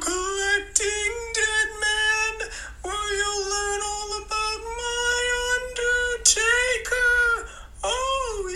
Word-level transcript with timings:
collecting 0.00 1.14
dead 1.34 1.68
where 2.82 3.16
you'll 3.16 3.50
learn 3.50 3.80
all 3.82 4.22
about 4.22 4.60
my 4.76 5.18
Undertaker. 5.56 7.48
Oh, 7.82 8.48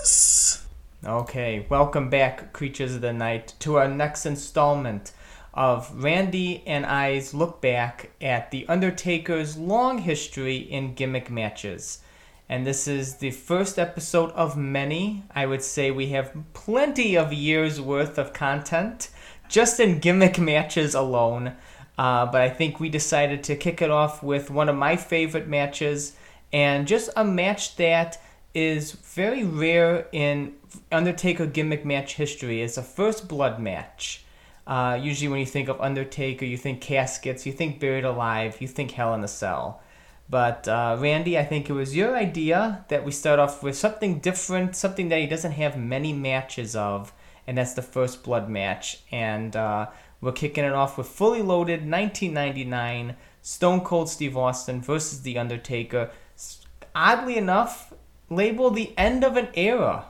yes. 0.00 0.66
Okay, 1.04 1.66
welcome 1.68 2.08
back, 2.08 2.52
creatures 2.52 2.94
of 2.94 3.02
the 3.02 3.12
night, 3.12 3.52
to 3.60 3.76
our 3.76 3.88
next 3.88 4.24
installment 4.24 5.12
of 5.52 5.92
Randy 6.02 6.62
and 6.66 6.86
I's 6.86 7.34
look 7.34 7.60
back 7.60 8.10
at 8.20 8.50
The 8.50 8.66
Undertaker's 8.66 9.56
long 9.56 9.98
history 9.98 10.56
in 10.56 10.94
gimmick 10.94 11.30
matches. 11.30 11.98
And 12.48 12.66
this 12.66 12.88
is 12.88 13.16
the 13.16 13.30
first 13.30 13.78
episode 13.78 14.30
of 14.30 14.56
many. 14.56 15.24
I 15.34 15.46
would 15.46 15.62
say 15.62 15.90
we 15.90 16.08
have 16.08 16.34
plenty 16.54 17.16
of 17.16 17.32
years 17.32 17.80
worth 17.80 18.18
of 18.18 18.32
content 18.32 19.10
just 19.48 19.80
in 19.80 19.98
gimmick 19.98 20.38
matches 20.38 20.94
alone. 20.94 21.54
Uh, 21.96 22.26
but 22.26 22.40
I 22.40 22.50
think 22.50 22.80
we 22.80 22.88
decided 22.88 23.44
to 23.44 23.56
kick 23.56 23.80
it 23.80 23.90
off 23.90 24.22
with 24.22 24.50
one 24.50 24.68
of 24.68 24.76
my 24.76 24.96
favorite 24.96 25.46
matches 25.46 26.16
and 26.52 26.86
just 26.86 27.10
a 27.16 27.24
match 27.24 27.76
that 27.76 28.20
is 28.54 28.92
very 28.92 29.44
rare 29.44 30.06
in 30.12 30.54
Undertaker 30.90 31.46
gimmick 31.46 31.84
match 31.84 32.14
history. 32.14 32.62
It's 32.62 32.76
a 32.76 32.82
first 32.82 33.28
blood 33.28 33.60
match. 33.60 34.24
Uh, 34.66 34.98
usually, 35.00 35.28
when 35.28 35.40
you 35.40 35.46
think 35.46 35.68
of 35.68 35.80
Undertaker, 35.80 36.44
you 36.44 36.56
think 36.56 36.80
caskets, 36.80 37.44
you 37.44 37.52
think 37.52 37.80
buried 37.80 38.04
alive, 38.04 38.56
you 38.60 38.68
think 38.68 38.92
Hell 38.92 39.14
in 39.14 39.22
a 39.22 39.28
Cell. 39.28 39.82
But 40.30 40.66
uh, 40.66 40.96
Randy, 40.98 41.38
I 41.38 41.44
think 41.44 41.68
it 41.68 41.74
was 41.74 41.94
your 41.94 42.16
idea 42.16 42.84
that 42.88 43.04
we 43.04 43.12
start 43.12 43.38
off 43.38 43.62
with 43.62 43.76
something 43.76 44.20
different, 44.20 44.74
something 44.74 45.10
that 45.10 45.20
he 45.20 45.26
doesn't 45.26 45.52
have 45.52 45.76
many 45.76 46.12
matches 46.12 46.74
of, 46.74 47.12
and 47.46 47.58
that's 47.58 47.74
the 47.74 47.82
first 47.82 48.22
blood 48.22 48.48
match. 48.48 49.00
And 49.10 49.54
uh, 49.54 49.88
we're 50.20 50.32
kicking 50.32 50.64
it 50.64 50.72
off 50.72 50.96
with 50.96 51.06
fully 51.06 51.42
loaded 51.42 51.80
1999 51.88 53.16
Stone 53.42 53.80
Cold 53.82 54.08
Steve 54.08 54.36
Austin 54.36 54.80
versus 54.80 55.22
The 55.22 55.38
Undertaker. 55.38 56.10
Oddly 56.94 57.36
enough, 57.36 57.92
labeled 58.30 58.74
the 58.74 58.96
end 58.96 59.24
of 59.24 59.36
an 59.36 59.48
era 59.54 60.06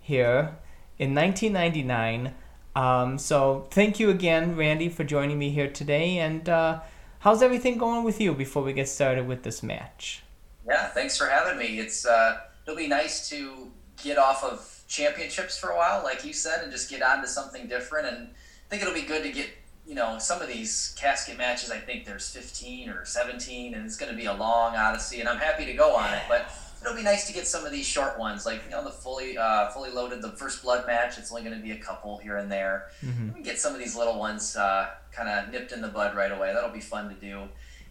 here 0.00 0.56
in 0.98 1.14
1999. 1.14 2.34
Um, 2.74 3.18
so 3.18 3.66
thank 3.70 4.00
you 4.00 4.10
again, 4.10 4.56
Randy, 4.56 4.88
for 4.88 5.04
joining 5.04 5.38
me 5.38 5.50
here 5.50 5.68
today. 5.68 6.18
And 6.18 6.48
uh, 6.48 6.80
how's 7.20 7.42
everything 7.42 7.78
going 7.78 8.04
with 8.04 8.20
you 8.20 8.32
before 8.32 8.62
we 8.62 8.72
get 8.72 8.88
started 8.88 9.26
with 9.26 9.42
this 9.42 9.62
match? 9.62 10.22
Yeah, 10.66 10.88
thanks 10.88 11.18
for 11.18 11.26
having 11.26 11.58
me. 11.58 11.78
It's 11.78 12.06
uh, 12.06 12.38
it'll 12.64 12.76
be 12.76 12.86
nice 12.86 13.28
to 13.30 13.70
get 14.02 14.18
off 14.18 14.44
of 14.44 14.79
championships 14.90 15.56
for 15.56 15.70
a 15.70 15.76
while, 15.76 16.02
like 16.02 16.24
you 16.24 16.32
said, 16.32 16.62
and 16.62 16.70
just 16.72 16.90
get 16.90 17.00
on 17.00 17.22
to 17.22 17.26
something 17.28 17.68
different. 17.68 18.08
And 18.08 18.26
I 18.26 18.68
think 18.68 18.82
it'll 18.82 18.92
be 18.92 19.02
good 19.02 19.22
to 19.22 19.30
get 19.30 19.48
you 19.86 19.94
know 19.94 20.18
some 20.18 20.42
of 20.42 20.48
these 20.48 20.94
casket 21.00 21.38
matches. 21.38 21.70
I 21.70 21.78
think 21.78 22.04
there's 22.04 22.28
15 22.28 22.90
or 22.90 23.04
17, 23.04 23.74
and 23.74 23.86
it's 23.86 23.96
going 23.96 24.10
to 24.10 24.16
be 24.18 24.26
a 24.26 24.34
long 24.34 24.76
odyssey. 24.76 25.20
And 25.20 25.28
I'm 25.28 25.38
happy 25.38 25.64
to 25.64 25.72
go 25.74 25.94
on 25.96 26.12
it, 26.12 26.22
but 26.28 26.50
it'll 26.82 26.96
be 26.96 27.02
nice 27.02 27.26
to 27.28 27.32
get 27.32 27.46
some 27.46 27.64
of 27.64 27.72
these 27.72 27.86
short 27.86 28.18
ones, 28.18 28.44
like 28.44 28.62
you 28.64 28.70
know 28.70 28.82
the 28.82 28.90
fully 28.90 29.38
uh, 29.38 29.70
fully 29.70 29.90
loaded, 29.90 30.22
the 30.22 30.32
first 30.32 30.62
blood 30.62 30.86
match. 30.86 31.18
It's 31.18 31.30
only 31.30 31.44
going 31.44 31.56
to 31.56 31.62
be 31.62 31.70
a 31.70 31.78
couple 31.78 32.18
here 32.18 32.36
and 32.36 32.50
there. 32.50 32.88
Mhm. 33.04 33.34
We 33.34 33.42
get 33.42 33.58
some 33.58 33.72
of 33.72 33.78
these 33.78 33.96
little 33.96 34.18
ones 34.18 34.56
uh, 34.56 34.90
kind 35.12 35.28
of 35.28 35.52
nipped 35.52 35.70
in 35.72 35.80
the 35.80 35.88
bud 35.88 36.16
right 36.16 36.32
away. 36.32 36.52
That'll 36.52 36.70
be 36.70 36.80
fun 36.80 37.08
to 37.08 37.14
do. 37.14 37.48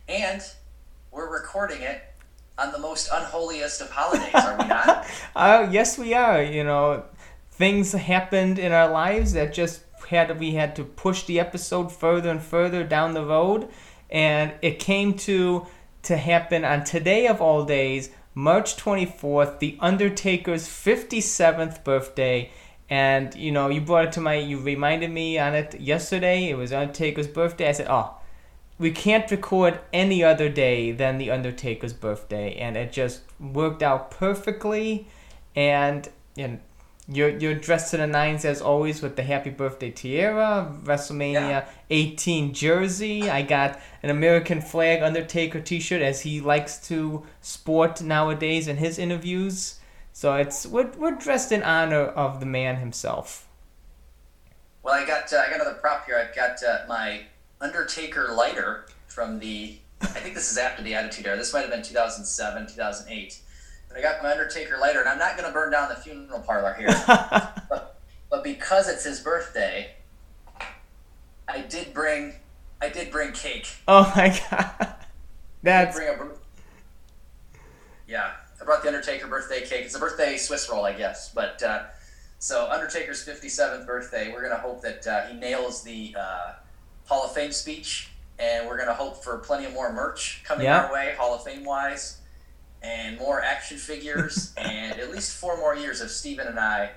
And 0.09 0.41
we're 1.11 1.31
recording 1.31 1.81
it 1.81 2.03
on 2.59 2.71
the 2.71 2.79
most 2.79 3.09
unholiest 3.11 3.81
of 3.81 3.89
holidays, 3.89 4.33
are 4.33 4.57
we 4.57 4.67
not? 4.67 5.05
Uh, 5.35 5.67
yes, 5.71 5.97
we 5.97 6.13
are. 6.13 6.43
You 6.43 6.63
know, 6.63 7.05
things 7.51 7.93
happened 7.93 8.59
in 8.59 8.71
our 8.71 8.89
lives 8.89 9.33
that 9.33 9.53
just 9.53 9.83
had 10.09 10.37
we 10.39 10.51
had 10.51 10.75
to 10.75 10.83
push 10.83 11.23
the 11.23 11.39
episode 11.39 11.91
further 11.91 12.29
and 12.29 12.41
further 12.41 12.83
down 12.83 13.13
the 13.13 13.23
road, 13.23 13.69
and 14.09 14.53
it 14.61 14.79
came 14.79 15.13
to 15.13 15.65
to 16.03 16.17
happen 16.17 16.65
on 16.65 16.83
today 16.83 17.27
of 17.27 17.41
all 17.41 17.63
days, 17.63 18.09
March 18.33 18.75
twenty 18.75 19.05
fourth, 19.05 19.59
the 19.59 19.77
Undertaker's 19.79 20.67
fifty 20.67 21.21
seventh 21.21 21.83
birthday. 21.83 22.51
And 22.89 23.33
you 23.35 23.51
know, 23.51 23.69
you 23.69 23.81
brought 23.81 24.05
it 24.05 24.11
to 24.13 24.21
my, 24.21 24.35
you 24.35 24.59
reminded 24.59 25.11
me 25.11 25.37
on 25.37 25.53
it 25.53 25.79
yesterday. 25.79 26.49
It 26.49 26.57
was 26.57 26.73
Undertaker's 26.73 27.27
birthday. 27.27 27.69
I 27.69 27.73
said, 27.73 27.87
oh, 27.87 28.18
we 28.79 28.91
can't 28.91 29.29
record 29.29 29.79
any 29.93 30.23
other 30.23 30.49
day 30.49 30.91
than 30.91 31.17
the 31.17 31.29
Undertaker's 31.31 31.93
birthday, 31.93 32.55
and 32.55 32.77
it 32.77 32.91
just 32.93 33.21
worked 33.39 33.83
out 33.83 34.09
perfectly. 34.11 35.07
And 35.55 36.07
and 36.37 36.61
you're 37.07 37.29
you're 37.37 37.55
dressed 37.55 37.91
to 37.91 37.97
the 37.97 38.07
nines 38.07 38.45
as 38.45 38.61
always 38.61 39.01
with 39.01 39.15
the 39.15 39.23
Happy 39.23 39.49
Birthday 39.49 39.91
tiara, 39.91 40.73
WrestleMania 40.83 41.49
Yeah. 41.49 41.65
18 41.89 42.53
jersey. 42.53 43.29
I 43.29 43.41
got 43.41 43.79
an 44.03 44.09
American 44.11 44.61
flag 44.61 45.01
Undertaker 45.01 45.59
T-shirt 45.59 46.01
as 46.01 46.21
he 46.21 46.39
likes 46.39 46.77
to 46.87 47.25
sport 47.41 48.01
nowadays 48.01 48.67
in 48.67 48.77
his 48.77 48.97
interviews. 48.99 49.79
So 50.13 50.35
it's 50.35 50.65
we're, 50.67 50.91
we're 50.97 51.15
dressed 51.15 51.51
in 51.51 51.63
honor 51.63 52.03
of 52.05 52.39
the 52.39 52.45
man 52.45 52.77
himself. 52.77 53.47
well, 54.83 54.93
I 54.93 55.05
got 55.05 55.33
uh, 55.33 55.37
I 55.37 55.49
got 55.49 55.61
another 55.61 55.77
prop 55.81 56.05
here. 56.05 56.17
I've 56.17 56.35
got 56.35 56.63
uh, 56.63 56.85
my 56.87 57.23
Undertaker 57.61 58.33
lighter 58.33 58.85
from 59.07 59.39
the. 59.39 59.77
I 60.01 60.07
think 60.07 60.33
this 60.33 60.49
is 60.49 60.57
after 60.57 60.81
the 60.81 60.95
Attitude 60.95 61.27
Era. 61.27 61.35
This 61.35 61.53
might 61.53 61.61
have 61.61 61.71
been 61.71 61.83
2007, 61.83 62.67
2008. 62.67 63.39
But 63.89 63.97
I 63.97 64.01
got 64.01 64.23
my 64.23 64.31
Undertaker 64.31 64.77
lighter, 64.77 64.99
and 64.99 65.09
I'm 65.09 65.17
not 65.17 65.35
going 65.35 65.47
to 65.47 65.53
burn 65.53 65.71
down 65.71 65.89
the 65.89 65.95
funeral 65.95 66.39
parlor 66.39 66.73
here. 66.75 66.87
but, 67.07 67.99
but 68.29 68.43
because 68.43 68.87
it's 68.87 69.03
his 69.03 69.19
birthday, 69.19 69.91
I 71.49 71.61
did 71.67 71.93
bring 71.93 72.35
I 72.81 72.89
did 72.89 73.11
bring 73.11 73.33
cake. 73.33 73.67
oh 73.87 74.11
my 74.15 74.29
god, 74.51 74.95
I 75.65 75.85
did 75.85 75.93
bring 75.93 76.07
a 76.07 76.29
yeah, 78.07 78.31
I 78.59 78.65
brought 78.65 78.81
the 78.81 78.87
Undertaker 78.87 79.27
birthday 79.27 79.61
cake. 79.61 79.85
It's 79.85 79.95
a 79.95 79.99
birthday 79.99 80.37
Swiss 80.37 80.67
roll, 80.69 80.85
I 80.85 80.93
guess. 80.93 81.31
But 81.31 81.61
uh, 81.61 81.83
so 82.39 82.67
Undertaker's 82.69 83.25
57th 83.25 83.85
birthday. 83.85 84.31
We're 84.31 84.41
gonna 84.41 84.61
hope 84.61 84.81
that 84.81 85.05
uh, 85.05 85.27
he 85.27 85.37
nails 85.37 85.83
the 85.83 86.15
uh, 86.19 86.53
Hall 87.09 87.25
of 87.25 87.31
Fame 87.33 87.51
speech, 87.51 88.11
and 88.37 88.67
we're 88.67 88.77
gonna 88.77 88.93
hope 88.93 89.23
for 89.23 89.39
plenty 89.39 89.65
of 89.65 89.73
more 89.73 89.91
merch 89.91 90.43
coming 90.45 90.65
Yeah. 90.65 90.85
our 90.85 90.93
way, 90.93 91.15
Hall 91.17 91.33
of 91.33 91.43
Fame 91.43 91.65
wise, 91.65 92.19
and 92.83 93.17
more 93.17 93.41
action 93.41 93.77
figures, 93.77 94.53
and 94.57 94.99
at 94.99 95.09
least 95.11 95.35
four 95.35 95.57
more 95.57 95.75
years 95.75 96.01
of 96.01 96.11
Steven 96.11 96.47
and 96.47 96.59
I 96.59 96.91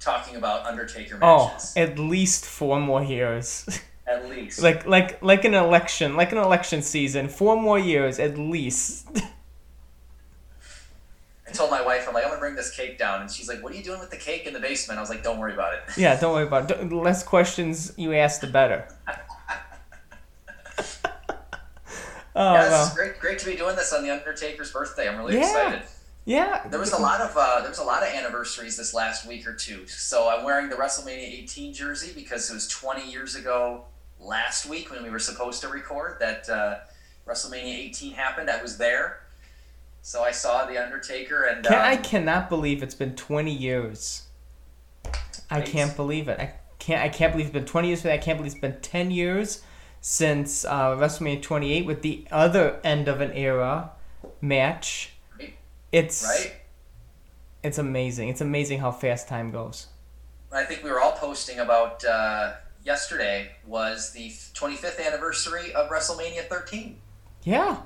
talking 0.00 0.36
about 0.36 0.64
Undertaker 0.64 1.18
oh, 1.20 1.54
at 1.76 1.98
least 1.98 2.46
four 2.46 2.80
more 2.80 3.02
years. 3.04 3.66
at 4.06 4.26
least. 4.30 4.62
like 4.66 4.86
like 4.86 5.22
like 5.22 5.44
an 5.44 5.52
election, 5.52 6.16
like 6.16 6.32
an 6.32 6.38
election 6.38 6.80
season. 6.80 7.28
Four 7.28 7.60
more 7.60 7.78
years 7.78 8.18
at 8.18 8.38
least. 8.38 9.08
I 11.46 11.52
told 11.52 11.70
my 11.70 11.82
wife, 11.82 12.06
I'm 12.08 12.14
like, 12.14 12.22
I'm 12.24 12.30
gonna 12.30 12.40
bring 12.40 12.54
this 12.54 12.74
cake 12.74 12.96
down, 12.96 13.20
and 13.20 13.30
she's 13.30 13.48
like, 13.48 13.60
"What 13.62 13.72
are 13.72 13.76
you 13.76 13.82
doing 13.82 13.98
with 14.00 14.10
the 14.10 14.16
cake 14.16 14.46
in 14.46 14.54
the 14.54 14.60
basement?" 14.60 14.98
I 14.98 15.02
was 15.02 15.10
like, 15.10 15.22
"Don't 15.24 15.38
worry 15.38 15.52
about 15.52 15.74
it." 15.74 15.80
yeah, 15.98 16.18
don't 16.18 16.32
worry 16.32 16.46
about 16.46 16.70
it. 16.70 16.88
The 16.88 16.96
less 16.96 17.22
questions 17.24 17.92
you 17.96 18.14
ask, 18.14 18.40
the 18.40 18.46
better. 18.46 18.86
Oh 22.40 22.54
yeah, 22.54 22.68
well. 22.70 22.92
great. 22.94 23.18
Great 23.20 23.38
to 23.40 23.46
be 23.46 23.56
doing 23.56 23.76
this 23.76 23.92
on 23.92 24.02
the 24.02 24.10
Undertaker's 24.10 24.72
birthday. 24.72 25.08
I'm 25.08 25.18
really 25.18 25.34
Yeah. 25.34 25.42
excited. 25.42 25.82
Yeah. 26.24 26.66
There 26.68 26.78
was 26.78 26.92
a 26.92 26.98
lot 26.98 27.20
of 27.20 27.36
uh, 27.36 27.60
there 27.60 27.70
was 27.70 27.78
a 27.78 27.84
lot 27.84 28.02
of 28.02 28.08
anniversaries 28.08 28.76
this 28.76 28.94
last 28.94 29.26
week 29.26 29.46
or 29.46 29.54
two. 29.54 29.86
So 29.86 30.28
I'm 30.28 30.44
wearing 30.44 30.68
the 30.68 30.76
WrestleMania 30.76 31.42
18 31.42 31.72
jersey 31.72 32.12
because 32.14 32.50
it 32.50 32.54
was 32.54 32.68
20 32.68 33.10
years 33.10 33.34
ago 33.34 33.84
last 34.20 34.66
week 34.66 34.90
when 34.90 35.02
we 35.02 35.10
were 35.10 35.18
supposed 35.18 35.60
to 35.62 35.68
record 35.68 36.18
that 36.20 36.48
uh, 36.48 36.78
WrestleMania 37.26 37.74
18 37.88 38.12
happened. 38.12 38.50
I 38.50 38.62
was 38.62 38.76
there, 38.76 39.20
so 40.02 40.22
I 40.22 40.30
saw 40.30 40.66
the 40.66 40.82
Undertaker 40.82 41.44
and 41.44 41.64
Can, 41.64 41.74
um, 41.74 41.80
I 41.80 41.96
cannot 41.96 42.48
believe 42.48 42.82
it's 42.82 42.94
been 42.94 43.16
20 43.16 43.52
years. 43.52 44.22
I 45.50 45.62
can't 45.62 45.96
believe 45.96 46.28
it. 46.28 46.38
I 46.38 46.54
can't. 46.78 47.02
I 47.02 47.08
can't 47.08 47.32
believe 47.32 47.46
it's 47.46 47.52
been 47.54 47.64
20 47.64 47.88
years. 47.88 48.06
I 48.06 48.18
can't 48.18 48.38
believe 48.38 48.52
it's 48.52 48.60
been 48.60 48.80
10 48.80 49.10
years 49.10 49.62
since 50.00 50.64
uh, 50.64 50.96
WrestleMania 50.96 51.42
28 51.42 51.84
with 51.86 52.02
the 52.02 52.26
other 52.30 52.80
end 52.82 53.08
of 53.08 53.20
an 53.20 53.32
era 53.32 53.90
match. 54.40 55.12
It's 55.92 56.22
right. 56.24 56.54
it's 57.62 57.78
amazing. 57.78 58.28
It's 58.28 58.40
amazing 58.40 58.78
how 58.78 58.92
fast 58.92 59.26
time 59.26 59.50
goes. 59.50 59.88
I 60.52 60.64
think 60.64 60.82
we 60.84 60.90
were 60.90 61.00
all 61.00 61.12
posting 61.12 61.58
about 61.58 62.04
uh, 62.04 62.52
yesterday 62.84 63.50
was 63.66 64.12
the 64.12 64.28
25th 64.28 65.04
anniversary 65.04 65.72
of 65.74 65.90
WrestleMania 65.90 66.46
13. 66.48 66.96
Yeah, 67.42 67.58
I, 67.62 67.68
mean, 67.68 67.78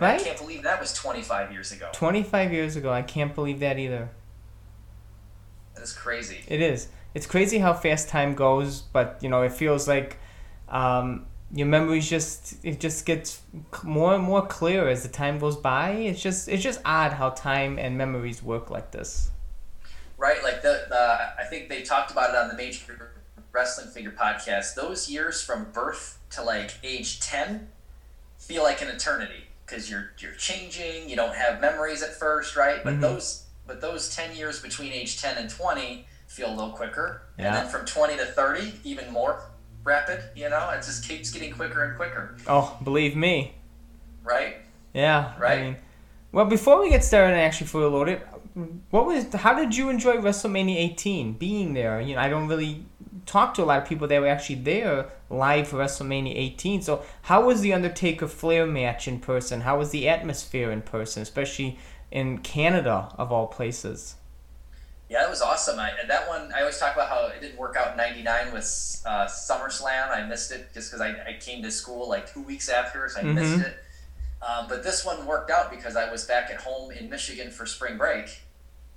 Right. 0.00 0.20
I 0.20 0.24
can't 0.24 0.38
believe 0.38 0.62
that 0.62 0.80
was 0.80 0.92
25 0.92 1.52
years 1.52 1.72
ago. 1.72 1.88
25 1.92 2.52
years 2.52 2.76
ago. 2.76 2.92
I 2.92 3.02
can't 3.02 3.34
believe 3.34 3.60
that 3.60 3.78
either. 3.78 4.10
That 5.74 5.82
is 5.82 5.92
crazy. 5.92 6.44
It 6.48 6.60
is. 6.60 6.88
It's 7.14 7.26
crazy 7.26 7.58
how 7.58 7.74
fast 7.74 8.08
time 8.08 8.34
goes, 8.34 8.80
but 8.80 9.18
you 9.20 9.28
know, 9.28 9.42
it 9.42 9.52
feels 9.52 9.86
like 9.86 10.18
um, 10.72 11.26
your 11.54 11.66
memories 11.66 12.08
just 12.08 12.56
it 12.64 12.80
just 12.80 13.04
gets 13.04 13.42
more 13.82 14.14
and 14.14 14.24
more 14.24 14.46
clear 14.46 14.88
as 14.88 15.02
the 15.02 15.08
time 15.08 15.38
goes 15.38 15.56
by. 15.56 15.90
It's 15.90 16.20
just 16.22 16.48
it's 16.48 16.62
just 16.62 16.80
odd 16.84 17.12
how 17.12 17.30
time 17.30 17.78
and 17.78 17.96
memories 17.98 18.42
work 18.42 18.70
like 18.70 18.90
this. 18.90 19.30
Right, 20.16 20.42
like 20.42 20.62
the, 20.62 20.86
the 20.88 21.18
I 21.38 21.44
think 21.50 21.68
they 21.68 21.82
talked 21.82 22.10
about 22.10 22.30
it 22.30 22.36
on 22.36 22.48
the 22.48 22.54
major 22.54 23.12
wrestling 23.52 23.88
figure 23.88 24.12
podcast, 24.12 24.74
those 24.74 25.10
years 25.10 25.42
from 25.42 25.66
birth 25.72 26.18
to 26.30 26.42
like 26.42 26.72
age 26.82 27.20
ten 27.20 27.68
feel 28.38 28.62
like 28.62 28.80
an 28.82 28.88
eternity 28.88 29.44
because 29.66 29.90
you're 29.90 30.12
you're 30.18 30.32
changing. 30.34 31.08
You 31.10 31.16
don't 31.16 31.34
have 31.34 31.60
memories 31.60 32.02
at 32.02 32.14
first, 32.14 32.56
right? 32.56 32.82
But 32.82 32.94
Mhm. 32.94 33.00
those 33.02 33.44
but 33.66 33.80
those 33.82 34.14
ten 34.14 34.34
years 34.34 34.60
between 34.62 34.92
age 34.92 35.20
ten 35.20 35.36
and 35.36 35.50
twenty 35.50 36.06
feel 36.28 36.48
a 36.48 36.54
little 36.54 36.72
quicker, 36.72 37.22
Yeah. 37.38 37.46
and 37.48 37.54
then 37.56 37.68
from 37.68 37.84
twenty 37.84 38.16
to 38.16 38.24
thirty, 38.24 38.80
even 38.84 39.12
more 39.12 39.42
rapid. 39.84 40.22
You 40.34 40.48
know, 40.50 40.70
it 40.70 40.78
just 40.78 41.06
keeps 41.08 41.30
getting 41.30 41.52
quicker 41.52 41.84
and 41.84 41.96
quicker, 41.96 42.36
Oh, 42.46 42.76
believe 42.82 43.16
me. 43.16 43.54
right? 44.22 44.56
Yeah. 44.94 45.32
Right. 45.38 45.58
I 45.58 45.62
mean, 45.62 45.76
well, 46.32 46.44
before 46.46 46.80
we 46.80 46.90
get 46.90 47.04
started, 47.04 47.32
and 47.32 47.40
actually, 47.40 47.66
fully 47.66 47.86
loaded, 47.90 48.22
what 48.90 49.06
was? 49.06 49.32
How 49.34 49.54
did 49.54 49.76
you 49.76 49.88
enjoy 49.90 50.16
WrestleMania 50.16 50.76
18? 50.76 51.34
Being 51.34 51.74
there, 51.74 52.00
you 52.00 52.14
know, 52.14 52.20
I 52.20 52.28
don't 52.28 52.48
really 52.48 52.84
talk 53.26 53.54
to 53.54 53.62
a 53.62 53.64
lot 53.64 53.80
of 53.82 53.88
people 53.88 54.06
that 54.08 54.20
were 54.20 54.26
actually 54.28 54.56
there 54.56 55.06
live 55.30 55.68
for 55.68 55.76
WrestleMania 55.78 56.32
18. 56.34 56.82
So, 56.82 57.02
how 57.22 57.46
was 57.46 57.60
the 57.60 57.72
Undertaker 57.72 58.26
Flair 58.28 58.66
match 58.66 59.06
in 59.08 59.20
person? 59.20 59.62
How 59.62 59.78
was 59.78 59.90
the 59.90 60.08
atmosphere 60.08 60.70
in 60.70 60.82
person, 60.82 61.22
especially 61.22 61.78
in 62.10 62.38
Canada 62.38 63.14
of 63.18 63.30
all 63.32 63.46
places? 63.46 64.16
Yeah, 65.12 65.24
it 65.26 65.28
was 65.30 65.42
awesome. 65.42 65.78
I, 65.78 65.90
and 66.00 66.08
that 66.08 66.26
one, 66.26 66.50
I 66.56 66.60
always 66.60 66.78
talk 66.78 66.94
about 66.94 67.10
how 67.10 67.26
it 67.26 67.38
didn't 67.42 67.58
work 67.58 67.76
out 67.76 67.90
in 67.90 67.96
'99 67.98 68.50
with 68.54 69.02
uh, 69.04 69.26
SummerSlam. 69.26 70.08
I 70.10 70.26
missed 70.26 70.50
it 70.52 70.72
just 70.72 70.90
because 70.90 71.02
I, 71.02 71.10
I 71.28 71.36
came 71.38 71.62
to 71.64 71.70
school 71.70 72.08
like 72.08 72.32
two 72.32 72.40
weeks 72.42 72.70
after, 72.70 73.06
so 73.10 73.20
I 73.20 73.24
Mhm. 73.24 73.34
missed 73.34 73.66
it. 73.66 73.76
Um, 74.40 74.68
but 74.68 74.82
this 74.82 75.04
one 75.04 75.26
worked 75.26 75.50
out 75.50 75.70
because 75.70 75.96
I 75.96 76.10
was 76.10 76.24
back 76.24 76.50
at 76.50 76.62
home 76.62 76.90
in 76.92 77.10
Michigan 77.10 77.50
for 77.50 77.66
spring 77.66 77.98
break 77.98 78.40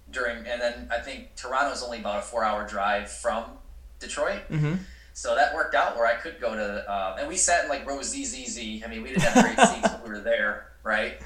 during, 0.10 0.38
and 0.48 0.62
then 0.62 0.88
I 0.90 1.00
think 1.02 1.36
Toronto's 1.36 1.84
only 1.84 2.00
about 2.00 2.20
a 2.20 2.22
four-hour 2.22 2.66
drive 2.66 3.12
from 3.12 3.44
Detroit. 4.00 4.44
Mm-hmm. 4.50 4.76
So 5.14 5.36
that 5.36 5.54
worked 5.54 5.76
out 5.76 5.98
where 5.98 6.08
I 6.08 6.14
could 6.16 6.40
go 6.40 6.56
to, 6.56 6.90
uh, 6.90 7.18
and 7.20 7.28
we 7.28 7.36
sat 7.36 7.66
in 7.66 7.70
like 7.70 7.86
row 7.86 8.02
ZZZ. 8.02 8.58
I 8.58 8.88
mean, 8.88 9.04
we 9.04 9.10
didn't 9.10 9.24
have 9.24 9.44
great 9.44 9.68
seats, 9.68 9.90
but 9.90 10.02
we 10.02 10.10
were 10.10 10.20
there, 10.22 10.68
right? 10.84 11.20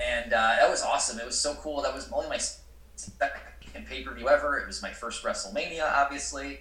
And 0.00 0.32
uh, 0.32 0.56
that 0.60 0.70
was 0.70 0.82
awesome. 0.82 1.18
It 1.18 1.26
was 1.26 1.38
so 1.40 1.54
cool. 1.56 1.82
That 1.82 1.92
was 1.92 2.08
only 2.12 2.28
my 2.28 2.38
second 2.38 3.40
pay 3.74 4.02
per 4.02 4.14
view 4.14 4.28
ever. 4.28 4.58
It 4.58 4.66
was 4.66 4.82
my 4.82 4.90
first 4.90 5.24
WrestleMania, 5.24 5.90
obviously, 5.90 6.60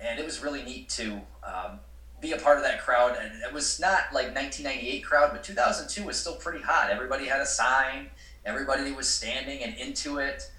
and 0.00 0.18
it 0.18 0.24
was 0.24 0.42
really 0.42 0.62
neat 0.62 0.88
to 0.90 1.20
um, 1.42 1.80
be 2.20 2.32
a 2.32 2.38
part 2.38 2.56
of 2.56 2.64
that 2.64 2.82
crowd. 2.82 3.16
And 3.20 3.42
it 3.42 3.52
was 3.52 3.80
not 3.80 4.12
like 4.12 4.34
1998 4.34 5.00
crowd, 5.04 5.30
but 5.32 5.42
2002 5.44 6.04
was 6.04 6.18
still 6.18 6.36
pretty 6.36 6.62
hot. 6.62 6.90
Everybody 6.90 7.26
had 7.26 7.40
a 7.40 7.46
sign. 7.46 8.10
Everybody 8.44 8.92
was 8.92 9.08
standing 9.08 9.62
and 9.62 9.74
into 9.76 10.18
it. 10.18 10.50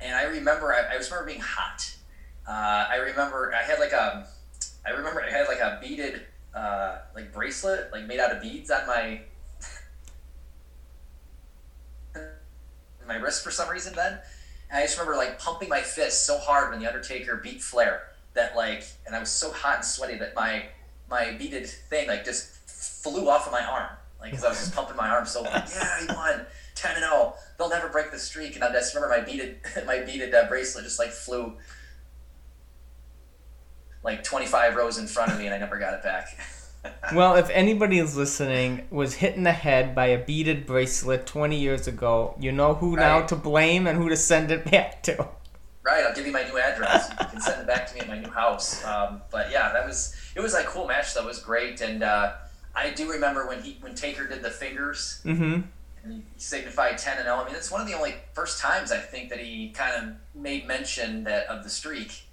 And 0.00 0.14
I 0.14 0.24
remember, 0.24 0.72
I, 0.74 0.94
I 0.94 0.96
just 0.96 1.10
remember 1.10 1.30
being 1.30 1.42
hot. 1.42 1.94
Uh, 2.46 2.86
I 2.90 2.96
remember 2.96 3.52
I 3.54 3.62
had 3.62 3.78
like 3.78 3.92
a, 3.92 4.26
I 4.86 4.90
remember 4.90 5.22
I 5.22 5.30
had 5.30 5.48
like 5.48 5.60
a 5.60 5.78
beaded 5.82 6.22
uh, 6.54 6.98
like 7.14 7.32
bracelet, 7.32 7.90
like 7.92 8.06
made 8.06 8.20
out 8.20 8.32
of 8.32 8.40
beads 8.40 8.70
on 8.70 8.86
my 8.86 9.20
my 13.06 13.16
wrist 13.16 13.44
for 13.44 13.50
some 13.50 13.68
reason 13.68 13.94
then. 13.94 14.18
And 14.70 14.78
I 14.78 14.82
just 14.82 14.98
remember 14.98 15.16
like 15.16 15.38
pumping 15.38 15.68
my 15.68 15.80
fist 15.80 16.26
so 16.26 16.38
hard 16.38 16.70
when 16.70 16.80
the 16.80 16.86
Undertaker 16.86 17.36
beat 17.36 17.62
Flair 17.62 18.02
that 18.34 18.56
like, 18.56 18.84
and 19.06 19.14
I 19.14 19.20
was 19.20 19.30
so 19.30 19.52
hot 19.52 19.76
and 19.76 19.84
sweaty 19.84 20.18
that 20.18 20.34
my 20.34 20.64
my 21.10 21.32
beaded 21.32 21.66
thing 21.66 22.08
like 22.08 22.24
just 22.24 22.50
flew 22.68 23.28
off 23.30 23.46
of 23.46 23.52
my 23.52 23.64
arm, 23.64 23.88
like 24.20 24.30
because 24.30 24.44
I 24.44 24.48
was 24.48 24.58
just 24.58 24.74
pumping 24.74 24.96
my 24.96 25.08
arm 25.08 25.26
so 25.26 25.42
like, 25.42 25.64
yeah, 25.74 26.00
he 26.00 26.06
won 26.08 26.46
ten 26.74 26.96
and 26.96 27.04
zero. 27.04 27.34
They'll 27.56 27.70
never 27.70 27.88
break 27.88 28.10
the 28.10 28.18
streak. 28.18 28.54
And 28.54 28.64
I 28.64 28.72
just 28.72 28.94
remember 28.94 29.16
my 29.16 29.24
beaded 29.24 29.60
my 29.86 30.00
beaded 30.00 30.34
uh, 30.34 30.48
bracelet 30.48 30.84
just 30.84 30.98
like 30.98 31.10
flew 31.10 31.56
like 34.04 34.22
25 34.22 34.76
rows 34.76 34.98
in 34.98 35.06
front 35.06 35.32
of 35.32 35.38
me 35.38 35.46
and 35.46 35.54
I 35.54 35.58
never 35.58 35.78
got 35.78 35.94
it 35.94 36.02
back. 36.02 36.38
Well, 37.14 37.36
if 37.36 37.48
anybody 37.50 37.98
is 37.98 38.16
listening 38.16 38.86
was 38.90 39.14
hit 39.14 39.34
in 39.34 39.42
the 39.44 39.52
head 39.52 39.94
by 39.94 40.06
a 40.06 40.18
beaded 40.18 40.66
bracelet 40.66 41.26
20 41.26 41.58
years 41.58 41.86
ago, 41.86 42.34
you 42.38 42.52
know 42.52 42.74
who 42.74 42.96
now 42.96 43.22
to 43.22 43.36
blame 43.36 43.86
and 43.86 43.98
who 43.98 44.08
to 44.08 44.16
send 44.16 44.50
it 44.50 44.70
back 44.70 45.02
to. 45.04 45.28
Right, 45.82 46.04
I'll 46.04 46.14
give 46.14 46.26
you 46.26 46.32
my 46.32 46.42
new 46.42 46.58
address. 46.58 47.08
You 47.18 47.26
can 47.26 47.40
send 47.40 47.62
it 47.62 47.66
back 47.66 47.88
to 47.88 47.94
me 47.94 48.00
at 48.00 48.08
my 48.08 48.18
new 48.18 48.28
house. 48.30 48.84
Um, 48.84 49.22
but 49.30 49.50
yeah, 49.50 49.72
that 49.72 49.86
was 49.86 50.14
it 50.36 50.40
was 50.40 50.52
a 50.54 50.62
cool 50.64 50.86
match. 50.86 51.14
That 51.14 51.24
was 51.24 51.38
great, 51.40 51.80
and 51.80 52.02
uh, 52.02 52.32
I 52.76 52.90
do 52.90 53.10
remember 53.10 53.48
when 53.48 53.62
he 53.62 53.78
when 53.80 53.94
Taker 53.94 54.26
did 54.26 54.42
the 54.42 54.50
fingers 54.50 55.22
Mm-hmm. 55.24 55.62
and 56.04 56.12
he 56.12 56.22
signified 56.36 56.98
ten 56.98 57.16
and 57.16 57.24
zero. 57.24 57.36
I 57.36 57.46
mean, 57.46 57.54
it's 57.54 57.70
one 57.70 57.80
of 57.80 57.86
the 57.86 57.94
only 57.94 58.14
first 58.34 58.60
times 58.60 58.92
I 58.92 58.98
think 58.98 59.30
that 59.30 59.40
he 59.40 59.70
kind 59.70 59.94
of 59.96 60.14
made 60.40 60.66
mention 60.66 61.24
that 61.24 61.46
of 61.46 61.64
the 61.64 61.70
streak. 61.70 62.24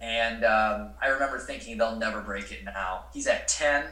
And 0.00 0.44
um, 0.44 0.90
I 1.02 1.08
remember 1.08 1.38
thinking 1.38 1.76
they'll 1.78 1.96
never 1.96 2.20
break 2.20 2.52
it 2.52 2.64
now. 2.64 3.04
He's 3.12 3.26
at 3.26 3.48
ten. 3.48 3.84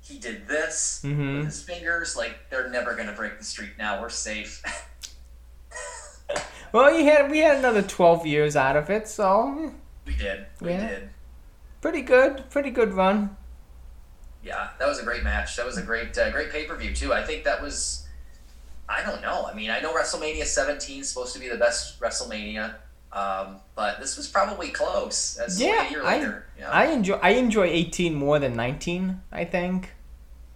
He 0.00 0.18
did 0.18 0.46
this 0.48 1.00
Mhm. 1.04 1.36
with 1.38 1.46
his 1.46 1.62
fingers. 1.62 2.16
Like 2.16 2.50
they're 2.50 2.68
never 2.68 2.94
gonna 2.94 3.12
break 3.12 3.38
the 3.38 3.44
streak 3.44 3.78
now. 3.78 4.00
We're 4.00 4.08
safe. 4.10 4.62
Well, 6.72 6.92
you 6.98 7.04
had 7.04 7.30
we 7.30 7.38
had 7.38 7.58
another 7.58 7.82
12 7.82 8.26
years 8.26 8.56
out 8.56 8.76
of 8.76 8.90
it, 8.90 9.06
so 9.06 9.72
we 10.04 10.16
did. 10.16 10.46
We 10.60 10.70
Yeah. 10.72 10.88
did. 10.88 11.10
pretty 11.80 12.00
good, 12.02 12.50
pretty 12.50 12.70
good 12.70 12.94
run. 12.94 13.36
Yeah, 14.42 14.70
that 14.78 14.88
was 14.88 14.98
a 14.98 15.04
great 15.04 15.22
match. 15.22 15.54
That 15.56 15.66
was 15.66 15.76
a 15.76 15.82
great, 15.82 16.16
uh, 16.18 16.30
great 16.30 16.50
pay 16.50 16.64
per 16.64 16.74
view 16.74 16.92
too. 16.94 17.12
I 17.12 17.22
think 17.22 17.44
that 17.44 17.62
was, 17.62 18.08
I 18.88 19.02
don't 19.04 19.20
know. 19.22 19.46
I 19.46 19.54
mean, 19.54 19.70
I 19.70 19.78
know 19.80 19.94
WrestleMania 19.94 20.46
17 20.46 21.02
is 21.02 21.08
supposed 21.10 21.32
to 21.34 21.38
be 21.38 21.48
the 21.48 21.56
best 21.58 22.00
WrestleMania, 22.00 22.74
um, 23.14 23.56
but 23.76 24.00
this 24.00 24.16
was 24.16 24.26
probably 24.28 24.68
close. 24.70 25.38
Yeah, 25.56 25.88
I- 26.02 26.18
later. 26.18 26.46
yeah, 26.58 26.70
I 26.70 26.86
enjoy 26.86 27.14
I 27.22 27.30
enjoy 27.30 27.66
18 27.66 28.14
more 28.14 28.38
than 28.38 28.54
19, 28.56 29.22
I 29.32 29.44
think, 29.44 29.92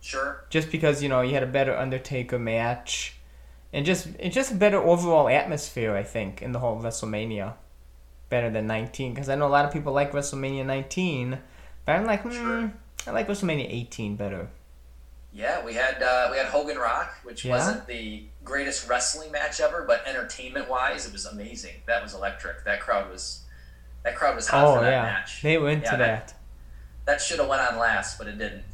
sure. 0.01 0.45
just 0.51 0.71
because 0.71 1.03
you 1.03 1.09
know 1.09 1.21
you 1.21 1.35
had 1.35 1.43
a 1.43 1.47
better 1.47 1.77
Undertaker 1.77 2.39
match, 2.39 3.15
and 3.73 3.87
just 3.87 4.09
it's 4.19 4.35
just 4.35 4.53
a 4.53 4.57
better 4.57 4.79
overall 4.79 5.29
atmosphere. 5.29 5.95
I 5.95 6.03
think 6.03 6.43
in 6.43 6.53
the 6.53 6.59
whole 6.59 6.81
WrestleMania, 6.81 7.55
better 8.29 8.51
than 8.51 8.67
19, 8.67 9.15
because 9.15 9.29
I 9.29 9.37
know 9.37 9.47
a 9.47 9.49
lot 9.49 9.65
of 9.65 9.73
people 9.73 9.93
like 9.93 10.13
WrestleMania 10.13 10.67
19, 10.67 11.39
but 11.85 11.93
I'm 11.97 12.05
like, 12.07 12.23
hmm, 12.23 12.31
Sure. 12.33 12.73
I 13.07 13.11
like 13.13 13.29
WrestleMania 13.29 13.67
18 13.71 14.17
better. 14.17 14.49
Yeah, 15.39 15.65
we 15.65 15.73
had 15.73 16.03
uh, 16.03 16.29
we 16.33 16.37
had 16.37 16.47
Hogan 16.47 16.77
Rock, 16.79 17.15
which 17.23 17.45
Yeah. 17.45 17.53
wasn't 17.53 17.87
the 17.87 18.25
greatest 18.43 18.89
wrestling 18.89 19.31
match 19.31 19.61
ever, 19.61 19.85
but 19.87 20.05
entertainment 20.05 20.69
wise, 20.69 21.07
it 21.07 21.13
was 21.13 21.27
amazing. 21.27 21.75
That 21.87 22.03
was 22.03 22.13
electric. 22.13 22.65
That 22.65 22.81
crowd 22.81 23.09
was, 23.09 23.43
that 24.03 24.17
crowd 24.17 24.35
was 24.35 24.49
hot 24.49 24.65
Oh 24.65 24.75
for 24.75 24.81
that 24.83 24.91
yeah, 24.91 25.03
match. 25.03 25.43
they 25.43 25.57
went 25.57 25.85
into 25.85 25.91
Yeah, 25.93 25.97
that. 25.99 26.27
that- 26.29 26.35
That 27.07 27.21
should 27.23 27.39
have 27.39 27.49
went 27.49 27.63
on 27.63 27.79
last, 27.79 28.19
but 28.19 28.27
it 28.27 28.37
didn't. 28.37 28.65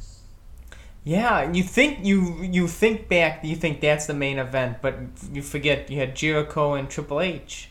Yeah, 1.03 1.51
you 1.51 1.61
think 1.61 2.03
you 2.03 2.41
you 2.41 2.67
think 2.67 3.07
back, 3.09 3.43
you 3.45 3.55
think 3.55 3.79
that's 3.79 4.07
the 4.07 4.15
main 4.15 4.39
event, 4.39 4.77
but 4.81 4.95
you 5.31 5.43
forget 5.43 5.87
you 5.91 5.99
had 5.99 6.15
Jericho 6.15 6.73
and 6.73 6.89
Triple 6.89 7.21
H. 7.21 7.69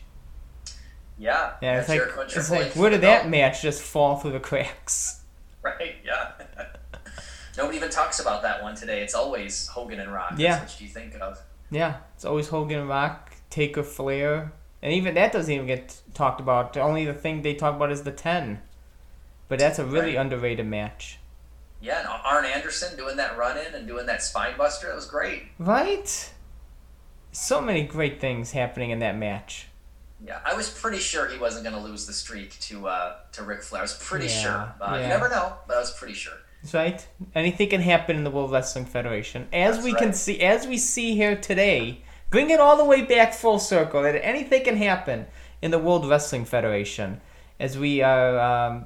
Yeah, 1.17 1.51
Yeah, 1.61 1.79
it's 1.81 1.89
like 1.89 2.01
it's 2.29 2.49
like 2.49 2.71
where 2.77 2.89
did 2.89 3.01
that 3.01 3.27
match 3.29 3.61
just 3.61 3.81
fall 3.81 4.15
through 4.19 4.31
the 4.31 4.39
cracks? 4.39 5.21
Right, 5.61 5.95
yeah. 6.05 6.31
Nobody 7.57 7.77
even 7.77 7.89
talks 7.89 8.19
about 8.19 8.41
that 8.43 8.61
one 8.61 8.75
today. 8.75 9.01
It's 9.01 9.13
always 9.15 9.67
Hogan 9.67 9.99
and 9.99 10.11
Rock. 10.11 10.33
Yeah. 10.37 10.59
That's 10.59 10.73
what 10.73 10.81
you 10.81 10.87
think 10.87 11.15
of. 11.21 11.39
Yeah, 11.71 11.97
it's 12.15 12.25
always 12.25 12.49
Hogan, 12.49 12.79
and 12.79 12.89
Rock, 12.89 13.33
Taker, 13.49 13.81
Flair, 13.83 14.51
and 14.83 14.93
even 14.93 15.15
that 15.15 15.31
doesn't 15.31 15.51
even 15.51 15.65
get 15.65 15.99
talked 16.13 16.39
about. 16.39 16.73
The 16.73 16.81
only 16.81 17.05
the 17.05 17.13
thing 17.13 17.41
they 17.41 17.55
talk 17.55 17.75
about 17.75 17.91
is 17.91 18.03
the 18.03 18.11
ten, 18.11 18.61
but 19.47 19.57
that's 19.59 19.79
a 19.79 19.85
really 19.85 20.15
Right. 20.15 20.21
underrated 20.21 20.67
match, 20.67 21.17
Yeah, 21.81 21.99
and 21.99 22.07
Arn 22.07 22.45
Anderson 22.45 22.95
doing 22.95 23.17
that 23.17 23.35
run 23.37 23.57
in 23.57 23.73
and 23.73 23.87
doing 23.87 24.05
that 24.05 24.21
spine 24.21 24.55
buster, 24.57 24.87
that 24.87 24.95
was 24.95 25.05
great. 25.07 25.43
right? 25.57 26.31
So 27.31 27.59
many 27.61 27.83
great 27.83 28.21
things 28.21 28.51
happening 28.51 28.91
in 28.91 28.99
that 28.99 29.17
match. 29.17 29.67
Yeah, 30.25 30.39
I 30.45 30.53
was 30.53 30.69
pretty 30.69 30.99
sure 30.99 31.27
he 31.27 31.37
wasn't 31.37 31.65
going 31.65 31.75
to 31.75 31.81
lose 31.81 32.05
the 32.07 32.13
streak 32.13 32.57
to 32.61 32.87
uh, 32.87 33.15
to 33.33 33.43
Ric 33.43 33.61
Flair. 33.63 33.81
I 33.81 33.83
was 33.83 33.93
pretty 33.95 34.27
Yeah, 34.27 34.41
sure. 34.41 34.73
Uh, 34.79 34.95
yeah. 34.95 35.01
You 35.01 35.07
never 35.09 35.29
know, 35.29 35.53
but 35.67 35.75
I 35.77 35.79
was 35.79 35.91
pretty 35.91 36.13
sure. 36.13 36.33
Right. 36.73 37.07
Anything 37.35 37.69
can 37.69 37.81
happen 37.81 38.15
in 38.15 38.23
the 38.23 38.31
World 38.31 38.51
Wrestling 38.51 38.85
Federation, 38.85 39.47
as 39.53 39.75
That's 39.75 39.85
we 39.85 39.93
can 39.93 40.13
see, 40.13 40.41
as 40.41 40.67
we 40.67 40.77
see 40.77 41.15
here 41.15 41.35
today. 41.35 42.01
Bring 42.31 42.49
it 42.49 42.59
all 42.59 42.75
the 42.75 42.85
way 42.85 43.03
back 43.03 43.33
full 43.33 43.59
circle. 43.59 44.01
That 44.01 44.25
anything 44.25 44.63
can 44.63 44.77
happen 44.77 45.27
in 45.61 45.71
the 45.71 45.79
World 45.79 46.07
Wrestling 46.07 46.45
Federation, 46.45 47.21
as 47.59 47.77
we 47.77 48.01
are 48.01 48.39
um, 48.39 48.85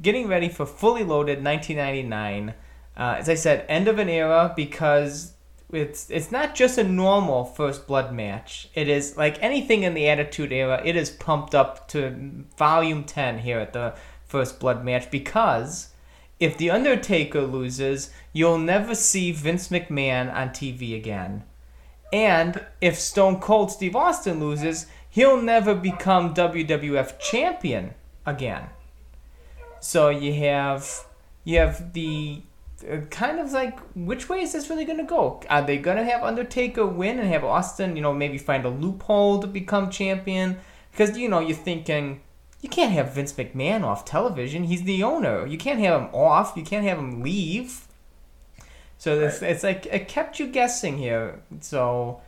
getting 0.00 0.28
ready 0.28 0.48
for 0.48 0.64
fully 0.64 1.02
loaded 1.02 1.44
1999. 1.44 2.54
Uh, 2.96 3.16
as 3.18 3.28
I 3.28 3.34
said, 3.34 3.64
end 3.68 3.88
of 3.88 3.98
an 3.98 4.08
era 4.08 4.52
because 4.56 5.32
it's 5.72 6.08
it's 6.10 6.32
not 6.32 6.54
just 6.54 6.78
a 6.78 6.84
normal 6.84 7.44
first 7.44 7.86
blood 7.86 8.12
match. 8.12 8.70
It 8.74 8.88
is 8.88 9.16
like 9.16 9.42
anything 9.42 9.82
in 9.82 9.94
the 9.94 10.08
Attitude 10.08 10.52
Era. 10.52 10.80
It 10.84 10.96
is 10.96 11.10
pumped 11.10 11.54
up 11.54 11.88
to 11.88 12.44
volume 12.56 13.04
10 13.04 13.38
here 13.38 13.58
at 13.58 13.72
the 13.72 13.94
first 14.24 14.60
blood 14.60 14.84
match 14.84 15.10
because 15.10 15.88
if 16.40 16.56
the 16.56 16.70
Undertaker 16.70 17.42
loses, 17.42 18.10
you'll 18.32 18.58
never 18.58 18.94
see 18.94 19.32
Vince 19.32 19.68
McMahon 19.68 20.32
on 20.32 20.50
TV 20.50 20.96
again. 20.96 21.44
And 22.12 22.64
if 22.80 22.98
Stone 22.98 23.40
Cold 23.40 23.70
Steve 23.70 23.96
Austin 23.96 24.40
loses, 24.40 24.86
he'll 25.10 25.40
never 25.42 25.74
become 25.74 26.34
WWF 26.34 27.18
champion 27.18 27.94
again. 28.24 28.68
So 29.80 30.08
you 30.08 30.32
have 30.34 31.06
you 31.44 31.58
have 31.58 31.92
the 31.92 32.42
uh, 32.88 32.98
kind 33.10 33.38
of 33.38 33.52
like 33.52 33.78
which 33.94 34.28
way 34.28 34.40
is 34.40 34.52
this 34.52 34.70
really 34.70 34.84
going 34.84 34.98
to 34.98 35.04
go? 35.04 35.40
Are 35.50 35.62
they 35.62 35.78
going 35.78 35.96
to 35.96 36.04
have 36.04 36.22
Undertaker 36.22 36.86
win 36.86 37.18
and 37.18 37.28
have 37.28 37.44
Austin, 37.44 37.96
you 37.96 38.02
know, 38.02 38.12
maybe 38.12 38.38
find 38.38 38.64
a 38.64 38.68
loophole 38.68 39.40
to 39.40 39.46
become 39.46 39.90
champion? 39.90 40.58
Because 40.90 41.16
you 41.18 41.28
know 41.28 41.40
you're 41.40 41.56
thinking 41.56 42.20
you 42.60 42.68
can't 42.68 42.92
have 42.92 43.14
Vince 43.14 43.32
McMahon 43.32 43.84
off 43.84 44.04
television. 44.04 44.64
He's 44.64 44.82
the 44.82 45.02
owner. 45.02 45.46
You 45.46 45.58
can't 45.58 45.78
have 45.80 46.00
him 46.00 46.08
off. 46.12 46.54
You 46.56 46.64
can't 46.64 46.86
have 46.86 46.98
him 46.98 47.22
leave. 47.22 47.86
So 48.98 49.20
it's, 49.20 49.42
it's 49.42 49.62
like 49.62 49.86
it 49.86 50.08
kept 50.08 50.40
you 50.40 50.48
guessing 50.48 50.98
here. 50.98 51.40
So 51.60 52.20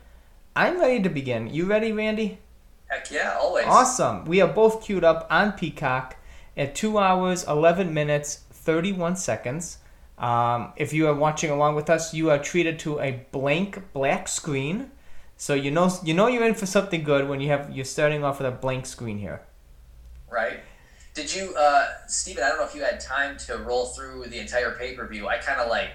I'm 0.55 0.81
ready 0.81 1.03
to 1.03 1.09
begin. 1.09 1.53
You 1.53 1.67
ready, 1.67 1.91
Randy? 1.91 2.39
Heck 2.87 3.11
yeah, 3.11 3.37
always. 3.41 3.67
Awesome. 3.67 4.25
We 4.25 4.41
are 4.41 4.53
both 4.53 4.83
queued 4.83 5.03
up 5.03 5.27
on 5.31 5.53
Peacock 5.53 6.17
at 6.57 6.75
2 6.75 6.99
hours, 6.99 7.45
11 7.45 7.93
minutes, 7.93 8.45
31 8.53 9.17
seconds. 9.17 9.79
Um, 10.17 10.73
if 10.77 10.93
you 10.93 11.09
are 11.09 11.15
watching 11.15 11.51
along 11.51 11.75
with 11.75 11.91
us, 11.91 12.15
you 12.15 12.31
are 12.31 12.39
treated 12.39 12.79
to 12.81 13.01
a 13.01 13.25
blank 13.33 13.93
black 13.93 14.29
screen. 14.29 14.93
So 15.37 15.55
you 15.55 15.71
know 15.71 15.91
you 16.05 16.13
know 16.13 16.27
you're 16.27 16.47
in 16.47 16.55
for 16.55 16.67
something 16.67 17.03
good 17.03 17.27
when 17.27 17.41
you 17.41 17.49
have 17.49 17.75
you're 17.75 17.87
starting 17.87 18.23
off 18.23 18.39
with 18.39 18.47
a 18.47 18.51
blank 18.51 18.85
screen 18.85 19.19
here. 19.19 19.41
Right. 20.31 20.61
Did 21.15 21.35
you, 21.35 21.55
uh, 21.57 21.89
Steven, 22.07 22.45
I 22.45 22.49
don't 22.49 22.59
know 22.59 22.65
if 22.65 22.75
you 22.75 22.83
had 22.83 23.01
time 23.01 23.37
to 23.47 23.59
roll 23.59 23.87
through 23.87 24.27
the 24.27 24.39
entire 24.39 24.73
pay 24.73 24.95
per 24.95 25.07
view. 25.07 25.27
I 25.29 25.39
kind 25.39 25.61
of 25.61 25.69
like 25.69 25.91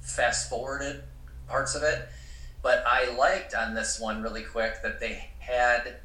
fast 0.00 0.48
forwarded 0.48 1.02
parts 1.46 1.74
of 1.74 1.82
it, 1.82 2.08
but 2.62 2.82
I 2.86 3.14
liked 3.16 3.54
on 3.54 3.74
this 3.74 4.00
one 4.00 4.22
really 4.22 4.42
quick 4.42 4.82
that 4.82 4.98
they 4.98 5.28
had, 5.38 5.96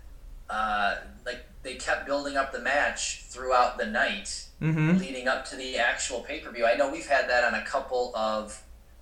uh, 0.50 0.98
like, 1.26 1.46
they 1.64 1.76
kept 1.76 2.06
building 2.06 2.36
up 2.36 2.52
the 2.52 2.60
match 2.60 3.24
throughout 3.30 3.78
the 3.78 3.86
night 3.86 4.46
Mm-hmm. 4.62 5.00
leading 5.00 5.28
up 5.28 5.44
to 5.46 5.56
the 5.56 5.78
actual 5.78 6.20
pay 6.20 6.40
per 6.40 6.52
view. 6.52 6.68
I 6.68 6.76
know 6.76 6.88
we've 6.88 7.08
had 7.08 7.28
that 7.32 7.44
on 7.44 7.56
a 7.56 7.64
couple 7.66 8.16
of 8.16 8.62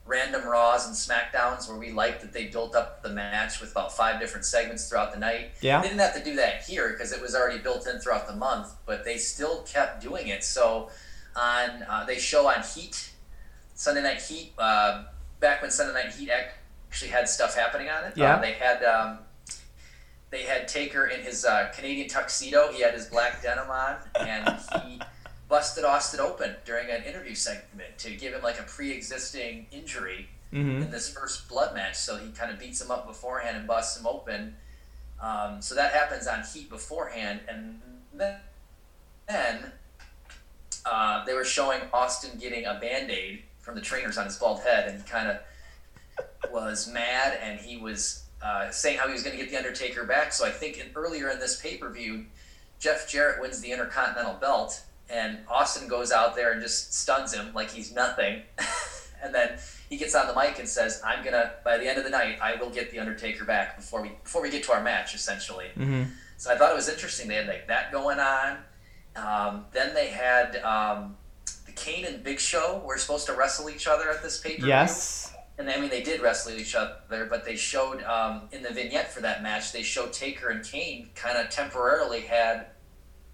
random 0.10 0.44
Raws 0.46 0.88
and 0.88 0.96
SmackDowns 0.96 1.70
where 1.70 1.78
we 1.78 1.92
liked 1.92 2.22
that 2.22 2.34
they 2.34 2.48
built 2.48 2.76
up 2.76 3.04
the 3.04 3.10
match 3.10 3.62
with 3.62 3.72
about 3.72 3.96
five 3.96 4.20
different 4.20 4.44
segments 4.44 4.90
throughout 4.90 5.14
the 5.14 5.20
night. 5.20 5.52
Yeah. 5.62 5.82
They 5.82 5.90
didn't 5.90 6.00
have 6.00 6.16
to 6.16 6.24
do 6.24 6.36
that 6.38 6.64
here 6.64 6.90
because 6.90 7.12
it 7.12 7.22
was 7.22 7.36
already 7.36 7.60
built 7.60 7.88
in 7.88 8.00
throughout 8.00 8.28
the 8.28 8.36
month, 8.36 8.74
but 8.88 9.06
they 9.06 9.18
still 9.18 9.62
kept 9.62 10.02
doing 10.02 10.30
it. 10.30 10.44
So 10.44 10.90
on 11.36 11.84
uh, 11.88 12.06
they 12.06 12.18
show 12.18 12.48
on 12.48 12.64
Heat, 12.64 13.12
Sunday 13.76 14.02
Night 14.02 14.20
Heat, 14.22 14.54
uh, 14.58 15.04
back 15.40 15.62
when 15.62 15.70
Sunday 15.70 15.94
Night 15.94 16.12
Heat 16.12 16.32
actually 16.32 17.12
had 17.12 17.30
stuff 17.30 17.56
happening 17.56 17.90
on 17.90 18.06
it. 18.06 18.14
Yeah. 18.18 18.36
Uh, 18.36 18.42
they 18.42 18.54
had. 18.54 18.84
Um, 18.84 19.20
they 20.32 20.44
had 20.44 20.68
Taker 20.68 21.08
in 21.08 21.22
his 21.22 21.44
uh, 21.44 21.72
Canadian 21.74 22.08
tuxedo. 22.08 22.72
He 22.72 22.84
had 22.84 22.94
his 22.94 23.08
black 23.08 23.42
denim 23.42 23.68
on, 23.72 23.96
and 24.20 24.48
he 24.84 25.02
busted 25.50 25.84
Austin 25.84 26.20
open 26.20 26.56
during 26.64 26.90
an 26.90 27.04
interview 27.04 27.36
segment 27.36 27.98
to 27.98 28.12
give 28.16 28.34
him 28.34 28.42
like 28.42 28.60
a 28.60 28.64
pre-existing 28.64 29.66
injury 29.72 30.30
Mm-hmm. 30.52 30.82
in 30.82 30.90
this 30.90 31.14
first 31.14 31.48
blood 31.48 31.76
match. 31.76 31.96
So 31.96 32.18
he 32.18 32.32
kind 32.32 32.52
of 32.52 32.58
beats 32.58 32.82
him 32.82 32.90
up 32.90 33.06
beforehand 33.06 33.56
and 33.56 33.68
busts 33.68 34.00
him 34.00 34.08
open. 34.08 34.56
Um, 35.22 35.62
so 35.62 35.76
that 35.76 35.94
happens 35.94 36.26
on 36.26 36.42
Heat 36.42 36.70
beforehand, 36.70 37.42
and 37.48 37.80
then, 38.14 38.38
then 39.28 39.72
uh, 40.86 41.24
they 41.26 41.34
were 41.34 41.44
showing 41.44 41.82
Austin 41.94 42.40
getting 42.40 42.66
a 42.66 42.80
band-aid 42.80 43.44
from 43.60 43.76
the 43.76 43.82
trainers 43.82 44.18
on 44.18 44.26
his 44.26 44.38
bald 44.38 44.62
head, 44.62 44.88
and 44.88 45.04
he 45.04 45.08
kind 45.08 45.30
of 45.30 46.52
was 46.52 46.92
mad, 46.92 47.38
and 47.44 47.60
he 47.60 47.78
was 47.78 48.24
uh, 48.42 48.72
saying 48.72 48.98
how 48.98 49.06
he 49.06 49.14
was 49.14 49.22
going 49.22 49.38
to 49.38 49.44
get 49.44 49.52
the 49.52 49.58
Undertaker 49.58 50.06
back. 50.06 50.34
So 50.34 50.48
I 50.48 50.52
think 50.52 50.80
in, 50.80 50.88
earlier 50.96 51.30
in 51.30 51.38
this 51.40 51.62
pay-per-view, 51.62 52.26
Jeff 52.80 53.08
Jarrett 53.08 53.40
wins 53.40 53.60
the 53.62 53.72
Intercontinental 53.72 54.36
Belt, 54.36 54.82
and 55.12 55.40
Austin 55.48 55.88
goes 55.88 56.12
out 56.12 56.36
there 56.36 56.52
and 56.52 56.62
just 56.62 56.94
stuns 56.94 57.34
him 57.34 57.54
like 57.54 57.70
he's 57.72 57.94
nothing. 57.94 58.42
and 59.24 59.34
then 59.34 59.58
he 59.90 59.98
gets 59.98 60.16
on 60.16 60.28
the 60.28 60.36
mic 60.36 60.60
and 60.60 60.68
says, 60.68 61.02
"I'm 61.06 61.24
gonna 61.24 61.54
by 61.64 61.78
the 61.78 61.88
end 61.88 61.98
of 61.98 62.04
the 62.04 62.10
night, 62.10 62.38
I 62.42 62.56
will 62.56 62.70
get 62.70 62.92
the 62.92 63.00
Undertaker 63.00 63.46
back 63.46 63.76
before 63.78 64.02
we 64.02 64.10
before 64.24 64.42
we 64.42 64.50
get 64.50 64.64
to 64.66 64.72
our 64.74 64.82
match." 64.84 65.16
Essentially, 65.16 65.68
Mm-hmm. 65.78 66.04
so 66.38 66.52
I 66.52 66.58
thought 66.58 66.72
it 66.72 66.76
was 66.76 66.90
interesting. 66.90 67.28
They 67.28 67.36
had 67.36 67.48
like 67.48 67.68
that 67.68 67.92
going 67.92 68.20
on. 68.20 68.58
Um, 69.16 69.66
then 69.74 69.94
they 69.94 70.08
had 70.08 70.58
um, 70.58 71.18
the 71.66 71.72
Kane 71.74 72.06
and 72.06 72.24
Big 72.24 72.40
Show 72.40 72.82
were 72.86 72.98
supposed 72.98 73.26
to 73.26 73.34
wrestle 73.34 73.70
each 73.70 73.88
other 73.88 74.10
at 74.10 74.22
this 74.24 74.40
pay 74.40 74.52
per 74.56 74.62
view. 74.62 74.68
Yes. 74.68 75.34
And 75.58 75.70
I 75.70 75.78
mean, 75.78 75.90
they 75.90 76.04
did 76.04 76.22
wrestle 76.22 76.54
each 76.54 76.74
other, 76.74 77.28
but 77.30 77.44
they 77.44 77.58
showed 77.58 78.02
um, 78.04 78.44
in 78.54 78.64
the 78.64 78.70
vignette 78.70 79.12
for 79.12 79.20
that 79.22 79.44
match, 79.44 79.74
they 79.74 79.84
showed 79.84 80.14
Taker 80.14 80.50
and 80.52 80.64
Kane 80.64 81.10
kind 81.16 81.38
of 81.38 81.50
temporarily 81.50 82.22
had 82.22 82.68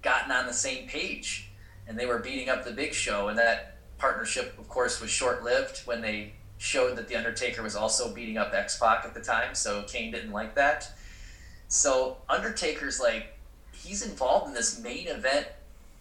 gotten 0.01 0.31
on 0.31 0.47
the 0.47 0.53
same 0.53 0.87
page, 0.87 1.44
and 1.87 1.97
they 1.99 2.05
were 2.05 2.19
beating 2.19 2.49
up 2.49 2.63
the 2.65 2.71
Big 2.71 2.93
Show. 2.93 3.27
And 3.29 3.37
that 3.37 3.77
partnership, 3.97 4.57
of 4.59 4.67
course, 4.67 4.99
was 5.01 5.09
short 5.09 5.43
lived 5.43 5.81
when 5.85 6.01
they 6.01 6.33
showed 6.57 6.95
that 6.97 7.07
the 7.07 7.15
Undertaker 7.15 7.61
was 7.63 7.75
also 7.75 8.13
beating 8.13 8.37
up 8.37 8.53
X 8.53 8.77
Pac 8.79 9.05
at 9.05 9.13
the 9.13 9.21
time. 9.21 9.53
So 9.55 9.83
Kane 9.83 10.11
didn't 10.11 10.31
like 10.31 10.55
that. 10.55 10.89
So 11.67 12.17
Undertaker's 12.29 12.99
like 12.99 13.37
he's 13.73 14.05
involved 14.05 14.47
in 14.47 14.53
this 14.53 14.79
main 14.79 15.07
event 15.07 15.47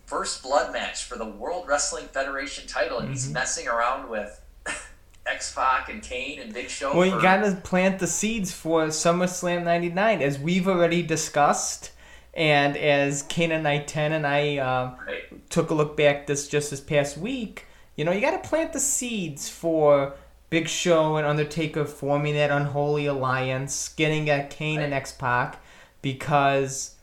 first 0.06 0.42
blood 0.42 0.72
match 0.72 1.04
for 1.04 1.16
the 1.16 1.24
World 1.24 1.66
Wrestling 1.66 2.06
Federation 2.06 2.66
title, 2.66 2.98
and 2.98 3.08
he's 3.08 3.28
Mhm. 3.28 3.32
messing 3.32 3.66
around 3.68 4.08
with 4.10 4.40
X 5.26 5.52
Pac 5.54 5.88
and 5.88 6.02
Kane 6.02 6.38
and 6.40 6.52
Big 6.52 6.68
Show. 6.68 6.94
Well, 6.94 7.06
you 7.06 7.12
for- 7.16 7.22
gotta 7.22 7.52
plant 7.56 7.98
the 7.98 8.06
seeds 8.06 8.52
for 8.52 8.88
SummerSlam 8.88 9.64
'99, 9.64 10.20
as 10.22 10.38
we've 10.38 10.68
already 10.68 11.02
discussed, 11.02 11.90
and 12.36 12.76
as 12.76 13.22
Kane 13.22 13.62
Knight 13.62 13.86
10 13.88 14.12
and 14.12 14.26
I 14.26 14.56
uh, 14.58 14.94
Right. 15.06 15.50
took 15.50 15.70
a 15.70 15.74
look 15.74 15.96
back 15.96 16.26
this 16.26 16.48
just 16.48 16.70
this 16.70 16.80
past 16.80 17.16
week. 17.16 17.66
You 17.96 18.04
know, 18.04 18.12
you 18.12 18.20
gotta 18.20 18.38
plant 18.38 18.72
the 18.72 18.80
seeds 18.80 19.48
for 19.48 20.14
Big 20.50 20.68
Show 20.68 21.16
and 21.16 21.26
Undertaker 21.26 21.84
forming 21.84 22.34
that 22.34 22.50
unholy 22.50 23.06
alliance, 23.06 23.88
getting 23.90 24.28
at 24.30 24.50
Kane 24.50 24.80
and 24.80 24.92
X 24.92 25.12
Pac, 25.12 25.60
because 26.02 26.94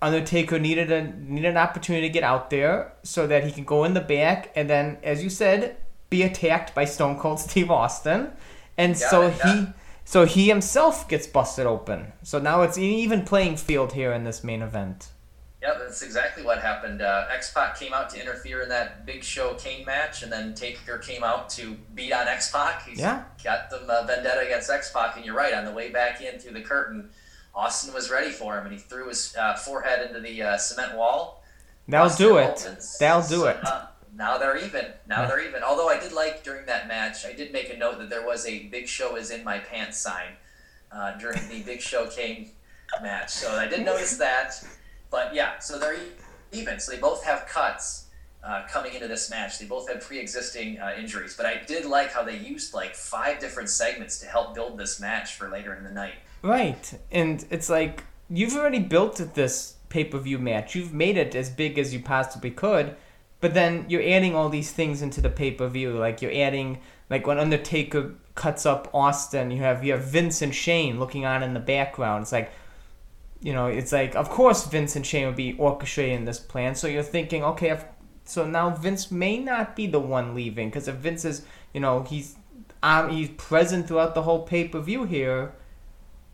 Undertaker 0.00 0.58
needed 0.58 0.92
a 0.92 1.02
needed 1.02 1.50
an 1.50 1.56
opportunity 1.56 2.06
to 2.06 2.12
get 2.12 2.22
out 2.22 2.50
there 2.50 2.92
so 3.02 3.26
that 3.26 3.44
he 3.44 3.50
can 3.50 3.64
go 3.64 3.84
in 3.84 3.94
the 3.94 4.00
back 4.00 4.52
and 4.54 4.70
then, 4.70 4.98
as 5.02 5.24
you 5.24 5.30
said, 5.30 5.76
be 6.08 6.22
attacked 6.22 6.74
by 6.74 6.84
Stone 6.84 7.18
Cold 7.18 7.40
Steve 7.46 7.70
Austin, 7.70 8.30
and 8.76 8.92
Got 8.98 9.10
so 9.10 9.30
he. 9.30 9.66
So 10.08 10.24
he 10.24 10.48
himself 10.48 11.06
gets 11.06 11.26
busted 11.26 11.66
open. 11.66 12.12
So 12.22 12.38
now 12.38 12.62
it's 12.62 12.78
an 12.78 12.82
even 12.84 13.24
playing 13.26 13.58
field 13.58 13.92
here 13.92 14.10
in 14.10 14.24
this 14.24 14.42
main 14.42 14.62
event. 14.62 15.08
Yeah, 15.60 15.74
that's 15.78 16.00
exactly 16.00 16.42
what 16.42 16.62
happened. 16.62 17.02
Uh, 17.02 17.26
X 17.30 17.52
Pac 17.52 17.78
came 17.78 17.92
out 17.92 18.08
to 18.10 18.18
interfere 18.18 18.62
in 18.62 18.70
that 18.70 19.04
Big 19.04 19.22
Show 19.22 19.52
Kane 19.54 19.84
match, 19.84 20.22
and 20.22 20.32
then 20.32 20.54
Taker 20.54 20.96
came 20.96 21.22
out 21.22 21.50
to 21.50 21.76
beat 21.94 22.14
on 22.14 22.26
X 22.26 22.50
Pac. 22.50 22.86
He's 22.86 22.98
Yeah. 22.98 23.24
got 23.44 23.68
the 23.68 23.76
uh, 23.82 24.06
vendetta 24.06 24.40
against 24.46 24.70
X 24.70 24.90
Pac, 24.92 25.16
and 25.16 25.26
you're 25.26 25.34
right. 25.36 25.52
On 25.52 25.66
the 25.66 25.72
way 25.72 25.90
back 25.90 26.22
in 26.22 26.38
through 26.38 26.54
the 26.54 26.62
curtain, 26.62 27.10
Austin 27.54 27.92
was 27.92 28.10
ready 28.10 28.30
for 28.30 28.56
him, 28.56 28.64
and 28.64 28.72
he 28.72 28.78
threw 28.78 29.08
his 29.08 29.36
uh, 29.36 29.56
forehead 29.56 30.06
into 30.06 30.20
the 30.20 30.42
uh, 30.42 30.56
cement 30.56 30.96
wall. 30.96 31.44
That'll 31.86 32.06
busted 32.06 32.26
do 32.26 32.38
it. 32.38 32.64
open. 32.66 32.78
That'll 32.98 33.20
do 33.22 33.26
So, 33.28 33.48
it. 33.48 33.58
Now 34.18 34.36
they're 34.36 34.56
even. 34.56 34.86
Now 35.06 35.28
they're 35.28 35.40
even. 35.46 35.62
Although 35.62 35.88
I 35.88 36.00
did 36.00 36.12
like 36.12 36.42
during 36.42 36.66
that 36.66 36.88
match, 36.88 37.24
I 37.24 37.32
did 37.32 37.52
make 37.52 37.72
a 37.72 37.76
note 37.76 37.98
that 37.98 38.10
there 38.10 38.26
was 38.26 38.44
a 38.46 38.64
Big 38.64 38.88
Show 38.88 39.14
is 39.14 39.30
in 39.30 39.44
my 39.44 39.60
pants 39.60 39.96
sign 39.96 40.32
uh, 40.90 41.16
during 41.18 41.48
the 41.48 41.62
Big 41.62 41.80
Show 41.80 42.06
Kane 42.08 42.50
match. 43.00 43.30
So 43.30 43.52
I 43.52 43.68
did 43.68 43.84
notice 43.84 44.16
that. 44.16 44.54
But 45.08 45.34
yeah, 45.34 45.60
so 45.60 45.78
they're 45.78 45.96
even. 46.50 46.80
So 46.80 46.90
they 46.90 46.98
both 46.98 47.24
have 47.24 47.46
cuts 47.46 48.06
uh, 48.42 48.64
coming 48.68 48.92
into 48.92 49.06
this 49.06 49.30
match. 49.30 49.60
They 49.60 49.66
both 49.66 49.88
had 49.88 50.00
pre-existing 50.00 50.80
uh, 50.80 50.94
injuries. 50.98 51.36
But 51.36 51.46
I 51.46 51.62
did 51.64 51.84
like 51.84 52.12
how 52.12 52.24
they 52.24 52.38
used 52.38 52.74
like 52.74 52.96
five 52.96 53.38
different 53.38 53.70
segments 53.70 54.18
to 54.18 54.26
help 54.26 54.52
build 54.52 54.78
this 54.78 54.98
match 54.98 55.36
for 55.36 55.48
later 55.48 55.74
in 55.76 55.84
the 55.84 55.92
night. 55.92 56.14
Right. 56.42 56.92
And 57.12 57.46
it's 57.50 57.68
like 57.68 58.02
you've 58.28 58.56
already 58.56 58.80
built 58.80 59.16
this 59.34 59.76
pay-per-view 59.90 60.38
match. 60.38 60.74
You've 60.74 60.92
made 60.92 61.16
it 61.16 61.36
as 61.36 61.50
big 61.50 61.78
as 61.78 61.94
you 61.94 62.00
possibly 62.00 62.50
could. 62.50 62.96
But 63.40 63.54
then 63.54 63.84
you're 63.88 64.02
adding 64.02 64.34
all 64.34 64.48
these 64.48 64.72
things 64.72 65.00
into 65.00 65.20
the 65.20 65.30
pay-per-view. 65.30 65.96
Like 65.96 66.22
you're 66.22 66.32
adding 66.32 66.80
like 67.10 67.26
when 67.26 67.38
Undertaker 67.38 68.14
cuts 68.34 68.66
up 68.66 68.90
Austin, 68.92 69.50
you 69.50 69.58
have 69.58 69.84
you 69.84 69.92
have 69.92 70.02
Vince 70.02 70.42
and 70.42 70.54
Shane 70.54 70.98
looking 70.98 71.24
on 71.24 71.42
in 71.42 71.54
the 71.54 71.60
background. 71.60 72.22
It's 72.22 72.32
like 72.32 72.52
you 73.40 73.52
know, 73.52 73.66
it's 73.66 73.92
like 73.92 74.16
of 74.16 74.28
course 74.28 74.66
Vince 74.66 74.96
and 74.96 75.06
Shane 75.06 75.26
would 75.26 75.36
be 75.36 75.54
orchestrating 75.54 76.26
this 76.26 76.40
plan. 76.40 76.74
So 76.74 76.88
you're 76.88 77.02
thinking, 77.02 77.44
okay, 77.44 77.78
so 78.24 78.46
now 78.46 78.70
Vince 78.70 79.10
may 79.10 79.38
not 79.38 79.76
be 79.76 79.86
the 79.86 80.00
one 80.00 80.34
leaving 80.34 80.68
because 80.68 80.88
if 80.88 80.96
Vince 80.96 81.24
is, 81.24 81.44
you 81.72 81.80
know, 81.80 82.02
he's 82.02 82.36
um, 82.82 83.10
he's 83.10 83.30
present 83.30 83.88
throughout 83.88 84.14
the 84.14 84.22
whole 84.22 84.42
pay 84.42 84.68
per 84.68 84.80
view 84.80 85.04
here. 85.04 85.52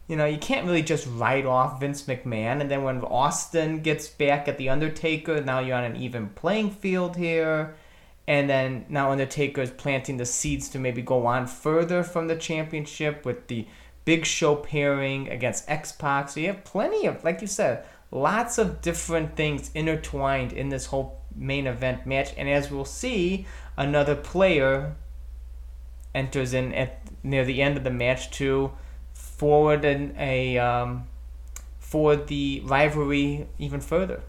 You 0.06 0.16
know, 0.16 0.26
you 0.26 0.36
can't 0.38 0.66
really 0.66 0.82
just 0.82 1.06
write 1.06 1.46
off 1.46 1.80
Vince 1.80 2.02
McMahon, 2.02 2.60
and 2.60 2.70
then 2.70 2.82
when 2.82 3.00
Austin 3.02 3.80
gets 3.80 4.06
back 4.06 4.48
at 4.48 4.58
the 4.58 4.68
Undertaker, 4.68 5.40
now 5.40 5.60
you're 5.60 5.76
on 5.76 5.84
an 5.84 5.96
even 5.96 6.28
playing 6.30 6.72
field 6.72 7.16
here, 7.16 7.74
and 8.28 8.48
then 8.48 8.84
now 8.90 9.12
Undertaker 9.12 9.62
is 9.62 9.70
planting 9.70 10.18
the 10.18 10.26
seeds 10.26 10.68
to 10.70 10.78
maybe 10.78 11.00
go 11.00 11.26
on 11.26 11.46
further 11.46 12.02
from 12.02 12.28
the 12.28 12.36
championship 12.36 13.24
with 13.24 13.46
the 13.46 13.66
Big 14.04 14.26
Show 14.26 14.56
pairing 14.56 15.30
against 15.30 15.68
X. 15.70 15.96
So 15.98 16.40
you 16.40 16.48
have 16.48 16.64
plenty 16.64 17.06
of, 17.06 17.24
like 17.24 17.40
you 17.40 17.46
said, 17.46 17.86
lots 18.10 18.58
of 18.58 18.82
different 18.82 19.36
things 19.36 19.70
intertwined 19.74 20.52
in 20.52 20.68
this 20.68 20.86
whole 20.86 21.22
main 21.34 21.66
event 21.66 22.06
match. 22.06 22.32
And 22.36 22.48
as 22.48 22.70
we'll 22.70 22.84
see, 22.84 23.46
another 23.76 24.14
player 24.14 24.94
enters 26.14 26.52
in 26.52 26.74
at 26.74 27.00
near 27.22 27.44
the 27.44 27.62
end 27.62 27.78
of 27.78 27.84
the 27.84 27.90
match 27.90 28.30
to 28.32 28.72
forward 29.44 29.84
an, 29.84 30.14
a 30.18 30.56
um, 30.56 31.06
forward 31.78 32.28
the 32.28 32.62
rivalry 32.64 33.46
even 33.58 33.78
further. 33.78 34.22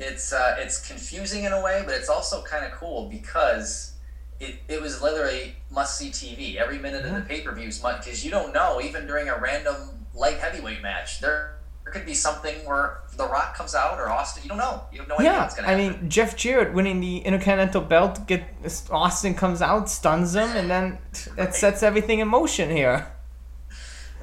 It's 0.00 0.32
uh, 0.32 0.56
it's 0.58 0.84
confusing 0.84 1.44
in 1.44 1.52
a 1.52 1.62
way, 1.62 1.80
but 1.86 1.94
it's 1.94 2.08
also 2.08 2.42
kind 2.42 2.64
of 2.64 2.72
cool 2.72 3.08
because 3.08 3.92
it, 4.40 4.56
it 4.66 4.82
was 4.82 5.00
literally 5.00 5.54
must 5.70 5.96
see 5.96 6.10
TV 6.10 6.56
every 6.56 6.80
minute 6.80 7.04
of 7.04 7.14
the 7.14 7.20
pay 7.20 7.42
per 7.42 7.54
views 7.54 7.78
because 7.78 8.24
you 8.24 8.32
don't 8.32 8.52
know 8.52 8.80
even 8.82 9.06
during 9.06 9.28
a 9.28 9.38
random 9.38 9.76
light 10.12 10.38
heavyweight 10.38 10.82
match 10.82 11.20
there, 11.20 11.58
there 11.84 11.92
could 11.92 12.04
be 12.04 12.14
something 12.14 12.56
where 12.66 13.02
The 13.16 13.28
Rock 13.28 13.54
comes 13.54 13.76
out 13.76 14.00
or 14.00 14.10
Austin 14.10 14.42
you 14.42 14.48
don't 14.48 14.58
know. 14.58 14.82
You 14.92 14.98
have 14.98 15.08
no 15.08 15.14
idea 15.14 15.30
Yeah, 15.30 15.42
what's 15.42 15.54
gonna 15.54 15.68
I 15.68 15.76
mean 15.76 16.10
Jeff 16.10 16.36
Jarrett 16.36 16.74
winning 16.74 16.98
the 16.98 17.18
Intercontinental 17.18 17.82
Belt, 17.82 18.26
get 18.26 18.42
Austin 18.90 19.34
comes 19.34 19.62
out, 19.62 19.88
stuns 19.88 20.34
him, 20.34 20.50
and 20.56 20.68
then 20.68 20.98
that 21.36 21.54
sets 21.54 21.84
everything 21.84 22.18
in 22.18 22.26
motion 22.26 22.70
here. 22.70 23.13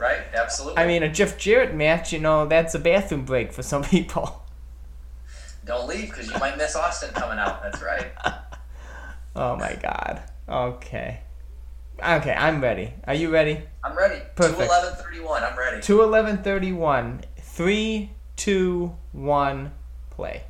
Right 0.02 0.22
absolutely 0.34 0.82
I 0.82 0.88
mean, 0.88 1.04
a 1.04 1.10
Jeff 1.10 1.38
Jarrett 1.38 1.74
match, 1.76 2.12
you 2.12 2.20
know, 2.20 2.46
that's 2.48 2.74
a 2.76 2.80
bathroom 2.80 3.24
break 3.24 3.54
for 3.54 3.62
some 3.64 3.84
people. 3.84 4.44
don't 5.64 5.88
leave 5.88 6.10
because 6.10 6.28
you 6.30 6.38
might 6.40 6.58
miss 6.58 6.76
Austin 6.76 7.14
coming 7.14 7.38
out 7.40 7.62
that's 7.64 7.82
right 7.82 8.12
Oh 9.34 9.56
my 9.56 9.74
God. 9.82 10.22
Okay. 10.50 11.22
Okay, 12.04 12.34
I'm 12.34 12.60
ready. 12.62 12.94
Are 13.08 13.14
you 13.14 13.30
ready? 13.30 13.62
I'm 13.84 13.96
ready 13.98 14.20
Perfect. 14.36 14.60
211 14.60 15.04
31 15.04 15.44
I'm 15.44 15.58
ready 15.58 15.82
Two 15.82 16.02
eleven 16.02 16.38
thirty 16.44 16.74
one. 16.74 17.22
Three, 17.40 18.12
two, 18.36 18.96
one, 19.14 19.72
play. 20.10 20.44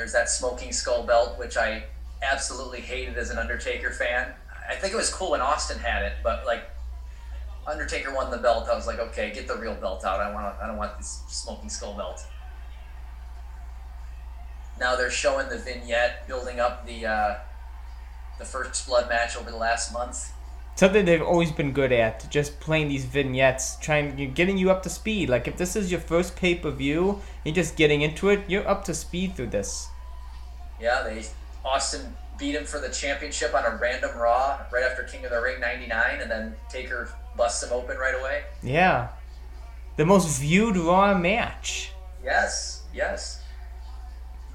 There's 0.00 0.12
that 0.12 0.30
smoking 0.30 0.72
skull 0.72 1.02
belt, 1.02 1.38
which 1.38 1.58
I 1.58 1.84
absolutely 2.22 2.80
hated 2.80 3.18
as 3.18 3.28
an 3.28 3.36
Undertaker 3.36 3.90
fan. 3.90 4.32
I 4.66 4.74
think 4.74 4.94
it 4.94 4.96
was 4.96 5.12
cool 5.12 5.32
when 5.32 5.42
Austin 5.42 5.78
had 5.78 6.02
it, 6.04 6.14
but 6.24 6.46
like 6.46 6.62
Undertaker 7.66 8.14
won 8.14 8.30
the 8.30 8.38
belt, 8.38 8.66
I 8.70 8.74
was 8.74 8.86
like, 8.86 8.98
okay, 8.98 9.30
get 9.30 9.46
the 9.46 9.56
real 9.56 9.74
belt 9.74 10.02
out. 10.06 10.20
I 10.20 10.32
want, 10.32 10.56
I 10.58 10.66
don't 10.66 10.78
want 10.78 10.96
this 10.96 11.20
smoking 11.28 11.68
skull 11.68 11.92
belt. 11.98 12.24
Now 14.80 14.96
they're 14.96 15.10
showing 15.10 15.50
the 15.50 15.58
vignette, 15.58 16.26
building 16.26 16.60
up 16.60 16.86
the 16.86 17.04
uh, 17.04 17.34
the 18.38 18.46
first 18.46 18.86
blood 18.86 19.06
match 19.10 19.36
over 19.36 19.50
the 19.50 19.58
last 19.58 19.92
month. 19.92 20.32
Something 20.76 21.04
they've 21.04 21.20
always 21.20 21.52
been 21.52 21.72
good 21.72 21.92
at, 21.92 22.30
just 22.30 22.58
playing 22.58 22.88
these 22.88 23.04
vignettes, 23.04 23.76
trying 23.82 24.32
getting 24.32 24.56
you 24.56 24.70
up 24.70 24.82
to 24.84 24.88
speed. 24.88 25.28
Like 25.28 25.46
if 25.46 25.58
this 25.58 25.76
is 25.76 25.90
your 25.90 26.00
first 26.00 26.36
pay 26.36 26.54
per 26.54 26.70
view, 26.70 27.20
you're 27.44 27.54
just 27.54 27.76
getting 27.76 28.00
into 28.00 28.30
it, 28.30 28.48
you're 28.48 28.66
up 28.66 28.84
to 28.84 28.94
speed 28.94 29.36
through 29.36 29.48
this. 29.48 29.89
Yeah, 30.80 31.02
they 31.02 31.24
Austin 31.64 32.14
beat 32.38 32.54
him 32.54 32.64
for 32.64 32.78
the 32.80 32.88
championship 32.88 33.54
on 33.54 33.64
a 33.64 33.76
random 33.76 34.16
Raw 34.16 34.60
right 34.72 34.82
after 34.84 35.02
King 35.02 35.24
of 35.24 35.30
the 35.30 35.40
Ring 35.40 35.60
'99, 35.60 36.20
and 36.22 36.30
then 36.30 36.54
Taker 36.70 37.10
busts 37.36 37.62
him 37.62 37.72
open 37.72 37.96
right 37.98 38.14
away. 38.18 38.42
Yeah. 38.62 39.08
The 39.96 40.06
most 40.06 40.40
viewed 40.40 40.76
Raw 40.76 41.16
match. 41.18 41.92
Yes, 42.24 42.82
yes. 42.94 43.42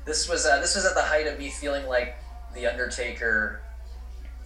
This 0.06 0.28
was 0.30 0.46
uh, 0.46 0.60
this 0.62 0.76
was 0.76 0.86
at 0.86 0.96
the 0.96 1.02
height 1.02 1.28
of 1.28 1.38
me 1.40 1.50
feeling 1.50 1.86
like 1.88 2.16
the 2.54 2.68
Undertaker 2.68 3.62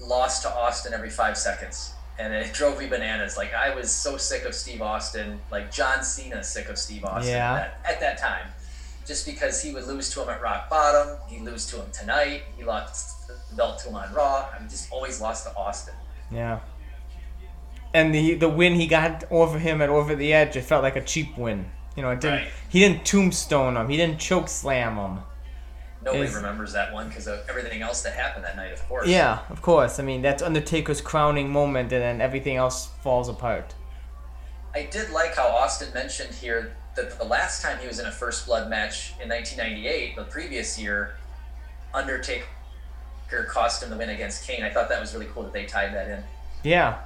lost 0.01 0.43
to 0.43 0.50
Austin 0.50 0.93
every 0.93 1.09
five 1.09 1.38
seconds, 1.38 1.93
and 2.17 2.33
it 2.33 2.53
drove 2.53 2.79
me 2.79 2.88
bananas. 2.88 3.38
Like 3.38 3.53
I 3.53 3.74
was 3.75 3.91
so 3.91 4.17
sick 4.17 4.43
of 4.43 4.53
Steve 4.55 4.81
Austin, 4.81 5.39
like 5.51 5.71
John 5.71 6.03
Cena 6.03 6.43
sick 6.43 6.69
of 6.69 6.77
Steve 6.77 7.06
Austin 7.06 7.34
Yeah. 7.34 7.69
at, 7.86 7.93
at 7.93 7.99
that 8.01 8.17
time, 8.17 8.47
just 9.10 9.26
because 9.26 9.60
he 9.60 9.74
would 9.74 9.88
lose 9.88 10.12
to 10.12 10.22
him 10.22 10.30
at 10.30 10.39
Rock 10.39 10.69
Bottom, 10.69 11.17
he 11.28 11.39
lose 11.39 11.65
to 11.72 11.78
him 11.78 11.89
tonight, 11.91 12.43
he 12.56 12.63
lost 12.63 13.28
the 13.28 13.56
belt 13.56 13.80
to 13.80 13.89
him 13.89 13.95
on 13.95 14.13
Raw. 14.13 14.48
I 14.56 14.60
mean, 14.60 14.69
just 14.69 14.91
always 14.91 15.19
lost 15.19 15.48
to 15.48 15.56
Austin. 15.58 15.95
Yeah. 16.32 16.60
And 17.91 18.13
the 18.13 18.36
the 18.36 18.48
win 18.48 18.76
he 18.76 18.86
got 18.86 19.24
over 19.32 19.58
him 19.58 19.82
at 19.82 19.89
Over 19.89 20.13
the 20.15 20.32
Edge, 20.32 20.56
it 20.56 20.62
felt 20.62 20.84
like 20.84 20.95
a 20.95 21.04
cheap 21.04 21.36
win. 21.39 21.72
You 21.95 22.04
know, 22.04 22.12
it 22.12 22.22
didn't. 22.22 22.43
Right. 22.43 22.52
He 22.69 22.80
didn't 22.82 23.04
tombstone 23.04 23.76
him. 23.78 23.89
He 23.89 23.98
didn't 23.98 24.19
choke 24.19 24.48
slam 24.48 24.95
him. 24.95 25.24
Nobody 26.04 26.32
remembers 26.32 26.72
that 26.74 26.93
one 26.93 27.10
because 27.10 27.28
of 27.28 27.39
everything 27.50 27.82
else 27.82 28.04
that 28.04 28.13
happened 28.13 28.45
that 28.45 28.56
night, 28.56 28.72
of 28.72 28.88
course. 28.88 29.08
Yeah, 29.08 29.39
of 29.50 29.63
course. 29.63 30.00
I 30.00 30.04
mean, 30.04 30.22
that's 30.22 30.43
Undertaker's 30.43 31.02
crowning 31.02 31.50
moment, 31.50 31.91
and 31.91 32.02
then 32.02 32.22
everything 32.22 32.58
else 32.58 32.89
falls 33.02 33.28
apart. 33.28 33.74
I 34.76 34.84
did 34.84 35.10
like 35.10 35.36
how 35.36 35.48
Austin 35.48 35.91
mentioned 35.95 36.36
here 36.36 36.78
that 36.95 37.17
the 37.17 37.25
last 37.25 37.62
time 37.62 37.78
he 37.80 37.88
was 37.88 37.99
in 37.99 38.06
a 38.06 38.12
first 38.12 38.45
blood 38.45 38.69
match 38.69 39.13
in 39.21 39.30
1998, 39.30 40.15
the 40.15 40.23
previous 40.23 40.80
year, 40.80 41.15
Undertaker 41.93 42.45
cost 43.47 43.84
him 43.84 43.89
the 43.89 43.97
win 43.97 44.10
against 44.10 44.47
Kane. 44.47 44.63
I 44.63 44.69
thought 44.69 44.89
that 44.89 44.99
was 44.99 45.13
really 45.13 45.28
cool 45.34 45.43
that 45.43 45.54
they 45.54 45.65
tied 45.65 45.93
that 45.93 46.08
in. 46.10 46.23
Yeah. 46.63 46.99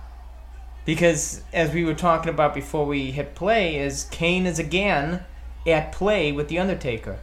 Because 0.86 1.42
as 1.54 1.74
we 1.74 1.86
were 1.86 1.94
talking 1.94 2.30
about 2.30 2.54
before 2.54 2.86
we 2.86 3.12
hit 3.12 3.36
play, 3.36 3.78
is 3.78 4.06
Kane 4.06 4.46
is 4.46 4.60
again 4.60 5.24
at 5.66 5.92
play 5.92 6.32
with 6.32 6.48
the 6.50 6.60
Undertaker, 6.60 7.20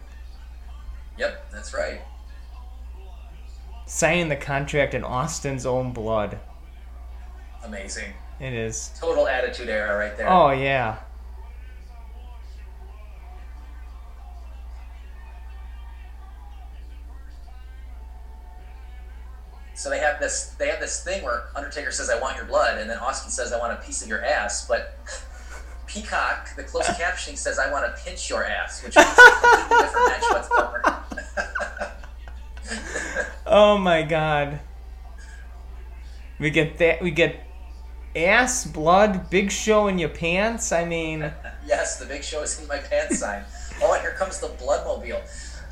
Yep, 1.18 1.50
that's 1.52 1.74
right. 1.74 2.00
signing 3.84 4.28
the 4.30 4.36
contract 4.36 4.94
in 4.94 5.04
Austin's 5.04 5.66
own 5.66 5.92
blood. 5.92 6.38
Amazing. 7.62 8.14
It 8.38 8.54
is. 8.54 8.90
Total 8.98 9.28
attitude 9.28 9.68
era 9.68 9.98
right 9.98 10.16
there. 10.16 10.30
Oh 10.30 10.50
yeah. 10.50 10.96
So 19.80 19.88
they 19.88 20.00
have 20.00 20.20
this 20.20 20.54
they 20.58 20.68
have 20.68 20.78
this 20.78 21.02
thing 21.02 21.24
where 21.24 21.44
Undertaker 21.56 21.90
says, 21.90 22.10
"I 22.10 22.20
want 22.20 22.36
your 22.36 22.44
blood," 22.44 22.76
and 22.76 22.90
then 22.90 22.98
Austin 22.98 23.30
says, 23.30 23.50
"I 23.50 23.58
want 23.58 23.72
a 23.72 23.76
piece 23.76 24.02
of 24.02 24.08
your 24.08 24.22
ass." 24.22 24.66
But 24.68 24.94
Peacock, 25.86 26.54
the 26.54 26.64
closed 26.64 26.88
captioning 26.88 27.38
says, 27.38 27.58
"I 27.58 27.72
want 27.72 27.86
to 27.86 28.02
pinch 28.02 28.28
your 28.28 28.44
ass," 28.44 28.82
which 28.84 28.94
means 28.94 29.08
a 29.08 29.14
completely 29.14 29.86
different 29.86 30.08
match 30.08 30.22
whatsoever. 30.32 30.96
Oh 33.46 33.78
my 33.78 34.02
god. 34.02 34.60
We 36.38 36.50
get 36.50 36.78
that. 36.78 37.02
We 37.02 37.10
get 37.10 37.40
ass, 38.14 38.64
blood, 38.64 39.28
big 39.28 39.50
show 39.50 39.88
in 39.88 39.98
your 39.98 40.10
pants. 40.10 40.70
I 40.70 40.84
mean, 40.84 41.32
Yes, 41.66 41.98
the 41.98 42.06
big 42.06 42.22
show 42.22 42.42
is 42.42 42.60
in 42.60 42.68
my 42.68 42.78
pants 42.78 43.18
sign. 43.18 43.44
Oh, 43.82 43.92
and 43.94 44.02
here 44.02 44.12
comes 44.12 44.38
the 44.38 44.48
Bloodmobile. 44.48 45.22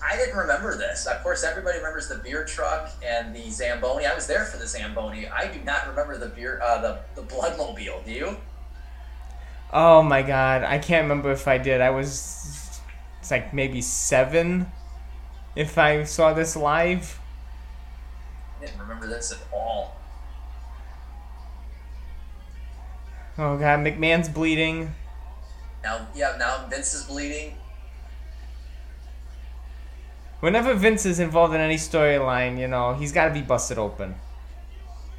I 0.02 0.16
didn't 0.16 0.36
remember 0.36 0.76
this. 0.76 1.06
Of 1.06 1.22
course, 1.22 1.44
everybody 1.44 1.78
remembers 1.78 2.08
the 2.08 2.16
beer 2.16 2.44
truck 2.44 2.90
and 3.04 3.34
the 3.34 3.50
Zamboni. 3.50 4.06
I 4.06 4.14
was 4.14 4.26
there 4.26 4.44
for 4.44 4.56
the 4.56 4.66
Zamboni. 4.66 5.26
I 5.28 5.52
do 5.52 5.60
not 5.64 5.88
remember 5.88 6.16
the 6.16 6.28
beer, 6.28 6.60
uh, 6.62 6.80
the 6.80 7.00
the 7.14 7.22
Bloodmobile. 7.22 8.04
Do 8.04 8.12
you? 8.12 8.36
oh 9.72 10.02
my 10.02 10.22
god, 10.22 10.62
I 10.62 10.78
can't 10.78 11.04
remember 11.04 11.30
if 11.30 11.46
I 11.46 11.58
did. 11.58 11.80
I 11.80 11.90
was, 11.90 12.80
it's 13.20 13.30
like 13.30 13.52
maybe 13.52 13.82
seven, 13.82 14.70
if 15.54 15.78
I 15.78 16.04
saw 16.04 16.32
this 16.32 16.56
live. 16.56 17.20
I 18.58 18.66
didn't 18.66 18.80
remember 18.80 19.06
this 19.06 19.32
at 19.32 19.38
all. 19.52 19.96
Oh 23.36 23.56
god, 23.56 23.80
McMahon's 23.80 24.28
bleeding. 24.28 24.94
Now, 25.82 26.08
yeah, 26.14 26.36
now 26.38 26.66
Vince 26.68 26.94
is 26.94 27.04
bleeding. 27.04 27.54
Whenever 30.40 30.74
Vince 30.74 31.04
is 31.04 31.18
involved 31.18 31.54
in 31.54 31.60
any 31.60 31.76
storyline, 31.76 32.58
you 32.58 32.68
know, 32.68 32.94
he's 32.94 33.12
got 33.12 33.26
to 33.26 33.34
be 33.34 33.42
busted 33.42 33.78
open. 33.78 34.14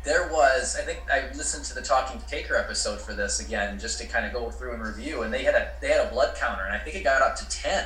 There 0.06 0.30
was, 0.32 0.78
I 0.80 0.84
think 0.84 1.02
I 1.12 1.28
listened 1.36 1.66
to 1.66 1.76
the 1.76 1.82
Talking 1.82 2.22
Taker 2.28 2.56
episode 2.56 3.02
for 3.02 3.14
this 3.14 3.42
again, 3.42 3.78
just 3.78 4.00
to 4.00 4.08
kind 4.08 4.26
of 4.26 4.32
go 4.32 4.50
through 4.50 4.74
and 4.74 4.82
review, 4.82 5.24
and 5.24 5.34
they 5.34 5.44
had 5.44 5.56
a 5.56 5.72
they 5.82 5.90
had 5.90 6.08
a 6.08 6.10
blood 6.10 6.38
counter, 6.38 6.64
and 6.64 6.74
I 6.74 6.80
think 6.80 6.96
it 6.96 7.04
got 7.04 7.22
up 7.22 7.36
to 7.36 7.50
ten 7.50 7.86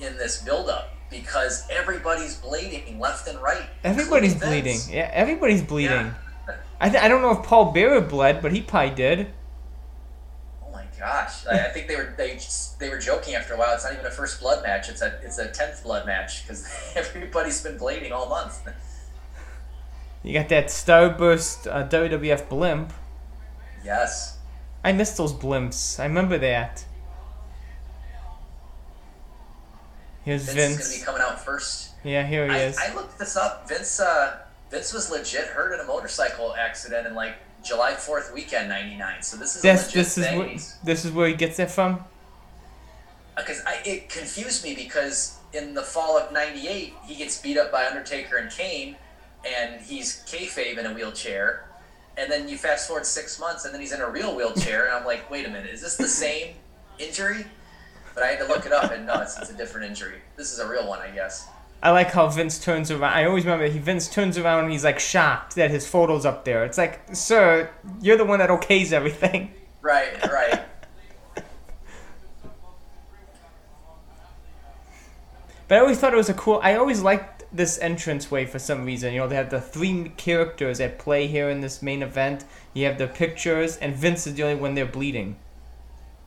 in 0.00 0.18
this 0.18 0.42
buildup 0.42 0.90
because 1.10 1.66
everybody's 1.70 2.36
bleeding 2.36 3.00
left 3.00 3.26
and 3.26 3.40
right. 3.40 3.64
Everybody's 3.82 4.34
bleeding. 4.34 4.78
Yeah, 4.90 5.10
everybody's 5.12 5.62
bleeding. 5.62 6.12
Yeah. 6.46 6.56
I, 6.80 6.88
th- 6.88 7.02
I 7.02 7.08
don't 7.08 7.22
know 7.22 7.32
if 7.32 7.42
Paul 7.46 7.72
Bearer 7.72 8.00
bled, 8.00 8.40
but 8.42 8.52
he 8.52 8.60
probably 8.60 8.94
did. 8.94 9.28
Gosh! 11.00 11.46
I, 11.46 11.66
I 11.66 11.68
think 11.70 11.88
they 11.88 11.96
were 11.96 12.12
they 12.18 12.38
they 12.78 12.90
were 12.90 12.98
joking 12.98 13.34
after 13.34 13.54
a 13.54 13.58
while. 13.58 13.74
It's 13.74 13.84
not 13.84 13.94
even 13.94 14.04
a 14.04 14.10
first 14.10 14.38
blood 14.38 14.62
match. 14.62 14.90
It's 14.90 15.00
a 15.00 15.18
it's 15.22 15.38
a 15.38 15.48
tenth 15.48 15.82
blood 15.82 16.04
match 16.04 16.42
because 16.42 16.70
everybody's 16.94 17.62
been 17.62 17.78
bleeding 17.78 18.12
all 18.12 18.28
month. 18.28 18.68
You 20.22 20.34
got 20.34 20.50
that 20.50 20.66
Starburst 20.66 21.66
uh, 21.66 21.88
WWF 21.88 22.50
blimp. 22.50 22.92
yes. 23.82 24.36
I 24.84 24.92
missed 24.92 25.16
those 25.16 25.32
blimps. 25.32 25.98
I 25.98 26.04
remember 26.04 26.36
that. 26.38 26.84
Here's 30.24 30.44
Vince, 30.44 30.56
Vince. 30.56 30.70
is 30.72 30.78
going 30.78 30.92
to 30.92 30.98
be 30.98 31.04
coming 31.04 31.22
out 31.22 31.42
first. 31.42 31.90
Yeah, 32.04 32.26
here 32.26 32.46
he 32.46 32.54
I, 32.54 32.58
is. 32.64 32.78
I 32.78 32.94
looked 32.94 33.18
this 33.18 33.36
up. 33.36 33.66
Vince 33.68 34.00
uh, 34.00 34.38
Vince 34.70 34.92
was 34.92 35.10
legit 35.10 35.46
hurt 35.46 35.72
in 35.72 35.80
a 35.80 35.84
motorcycle 35.84 36.54
accident 36.54 37.06
in 37.06 37.14
like 37.14 37.36
July 37.62 37.94
Fourth 37.94 38.32
weekend 38.32 38.68
'99. 38.68 39.22
So 39.22 39.36
this 39.36 39.56
is 39.56 39.62
This 39.62 39.92
this 39.92 40.18
is 40.18 40.24
where, 40.36 40.56
this 40.84 41.04
is 41.04 41.12
where 41.12 41.28
he 41.28 41.34
gets 41.34 41.58
it 41.58 41.70
from. 41.70 42.04
Uh, 43.36 43.42
because 43.42 43.62
I 43.66 43.80
it 43.84 44.08
confused 44.08 44.64
me 44.64 44.74
because 44.74 45.38
in 45.52 45.74
the 45.74 45.82
fall 45.82 46.18
of 46.18 46.32
'98 46.32 46.94
he 47.06 47.14
gets 47.16 47.40
beat 47.40 47.58
up 47.58 47.72
by 47.72 47.86
Undertaker 47.86 48.36
and 48.36 48.50
Kane, 48.50 48.96
and 49.46 49.80
he's 49.80 50.22
kayfabe 50.26 50.78
in 50.78 50.86
a 50.86 50.94
wheelchair, 50.94 51.68
and 52.16 52.30
then 52.30 52.48
you 52.48 52.56
fast 52.56 52.88
forward 52.88 53.06
six 53.06 53.38
months 53.38 53.64
and 53.64 53.72
then 53.72 53.80
he's 53.80 53.92
in 53.92 54.00
a 54.00 54.08
real 54.08 54.34
wheelchair, 54.34 54.86
and 54.86 54.94
I'm 54.94 55.04
like, 55.04 55.30
wait 55.30 55.46
a 55.46 55.50
minute, 55.50 55.70
is 55.70 55.82
this 55.82 55.96
the 55.96 56.08
same 56.24 56.54
injury? 56.98 57.46
But 58.14 58.24
I 58.24 58.26
had 58.28 58.40
to 58.40 58.46
look 58.46 58.66
it 58.66 58.72
up, 58.72 58.90
and 58.90 59.06
no, 59.06 59.20
it's, 59.20 59.38
it's 59.38 59.50
a 59.50 59.56
different 59.56 59.86
injury. 59.86 60.20
This 60.36 60.52
is 60.52 60.58
a 60.58 60.68
real 60.68 60.86
one, 60.88 60.98
I 60.98 61.10
guess. 61.10 61.48
I 61.82 61.90
like 61.92 62.10
how 62.12 62.28
Vince 62.28 62.58
turns 62.58 62.90
around. 62.90 63.14
I 63.14 63.24
always 63.24 63.44
remember 63.44 63.66
he 63.66 63.78
Vince 63.78 64.06
turns 64.08 64.36
around 64.36 64.64
and 64.64 64.72
he's 64.72 64.84
like 64.84 64.98
shocked 64.98 65.54
that 65.54 65.70
his 65.70 65.88
photo's 65.88 66.26
up 66.26 66.44
there. 66.44 66.64
It's 66.64 66.76
like, 66.76 67.00
sir, 67.14 67.70
you're 68.02 68.18
the 68.18 68.24
one 68.24 68.38
that 68.40 68.50
okays 68.50 68.92
everything. 68.92 69.52
Right, 69.80 70.22
right. 70.30 70.60
But 75.68 75.78
I 75.78 75.80
always 75.82 75.98
thought 75.98 76.12
it 76.12 76.16
was 76.16 76.28
a 76.28 76.34
cool. 76.34 76.58
I 76.64 76.74
always 76.74 77.00
liked 77.00 77.44
this 77.52 77.78
entranceway 77.78 78.44
for 78.46 78.58
some 78.58 78.84
reason. 78.84 79.12
You 79.12 79.20
know, 79.20 79.28
they 79.28 79.36
have 79.36 79.50
the 79.50 79.60
three 79.60 80.08
characters 80.16 80.80
at 80.80 80.98
play 80.98 81.28
here 81.28 81.48
in 81.48 81.60
this 81.60 81.80
main 81.80 82.02
event. 82.02 82.44
You 82.74 82.86
have 82.86 82.98
the 82.98 83.06
pictures, 83.06 83.76
and 83.76 83.94
Vince 83.94 84.26
is 84.26 84.34
the 84.34 84.42
only 84.42 84.60
one 84.60 84.74
there 84.74 84.84
bleeding. 84.84 85.36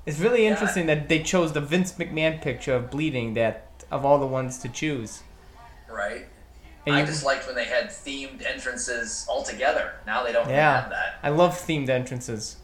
It's 0.06 0.20
really 0.20 0.44
Yeah. 0.46 0.52
interesting 0.52 0.86
that 0.86 1.10
they 1.10 1.22
chose 1.22 1.52
the 1.52 1.60
Vince 1.60 1.92
McMahon 1.94 2.42
picture 2.42 2.74
of 2.74 2.90
bleeding 2.90 3.34
that 3.34 3.68
of 3.92 4.06
all 4.06 4.18
the 4.18 4.26
ones 4.26 4.58
to 4.60 4.70
choose. 4.70 5.24
Right. 5.94 6.26
And 6.86 6.96
I 6.96 7.02
you- 7.02 7.06
just 7.06 7.24
liked 7.24 7.46
when 7.46 7.56
they 7.56 7.66
had 7.66 7.88
themed 7.90 8.46
entrances 8.46 9.26
altogether. 9.30 9.94
Now 10.06 10.24
they 10.24 10.32
don't 10.34 10.50
Yeah, 10.50 10.82
have 10.82 10.90
that. 10.90 11.20
I 11.24 11.30
love 11.30 11.54
themed 11.58 11.88
entrances. 11.90 12.58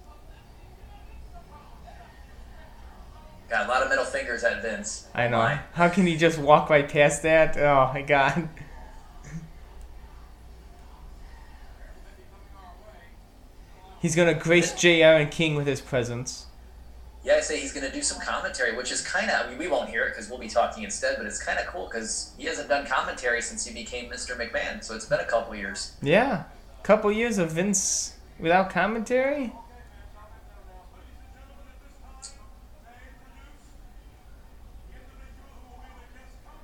Got 3.50 3.66
a 3.66 3.70
lot 3.70 3.82
of 3.82 3.90
middle 3.90 4.06
fingers 4.06 4.44
at 4.44 4.62
Vince. 4.62 5.08
I 5.16 5.28
know. 5.28 5.40
Why? 5.40 5.62
How 5.74 5.90
can 5.90 6.06
he 6.06 6.18
just 6.18 6.38
walk 6.38 6.70
right 6.70 6.88
past 6.88 7.24
that? 7.24 7.58
Oh 7.58 7.92
my 7.94 8.02
god. 8.02 8.48
He's 14.02 14.16
gonna 14.16 14.34
grace 14.34 14.74
JR 14.74 15.18
and 15.18 15.30
King 15.32 15.56
with 15.56 15.68
his 15.68 15.82
presence. 15.82 16.46
Yeah, 17.24 17.36
I 17.36 17.40
say 17.42 17.60
he's 17.60 17.74
going 17.74 17.86
to 17.86 17.92
do 17.92 18.02
some 18.02 18.22
commentary, 18.22 18.76
which 18.78 18.92
is 18.92 19.02
kind 19.02 19.30
of, 19.30 19.46
I 19.46 19.50
mean, 19.50 19.58
we 19.58 19.68
won't 19.68 19.90
hear 19.90 20.06
it 20.06 20.12
because 20.12 20.30
we'll 20.30 20.40
be 20.40 20.48
talking 20.48 20.84
instead, 20.84 21.18
but 21.18 21.26
it's 21.26 21.42
kind 21.44 21.60
of 21.60 21.66
cool 21.68 21.86
because 21.86 22.32
he 22.38 22.46
hasn't 22.46 22.70
done 22.70 22.86
commentary 22.86 23.42
since 23.42 23.66
he 23.66 23.74
became 23.74 24.10
Mr. 24.10 24.38
McMahon, 24.38 24.82
so 24.84 24.96
it's 24.96 25.06
been 25.06 25.20
a 25.20 25.26
couple 25.26 25.54
years. 25.54 25.94
Yeah. 26.02 26.44
Couple 26.82 27.12
years 27.12 27.38
of 27.38 27.52
Vince 27.52 28.16
without 28.40 28.70
commentary? 28.70 29.52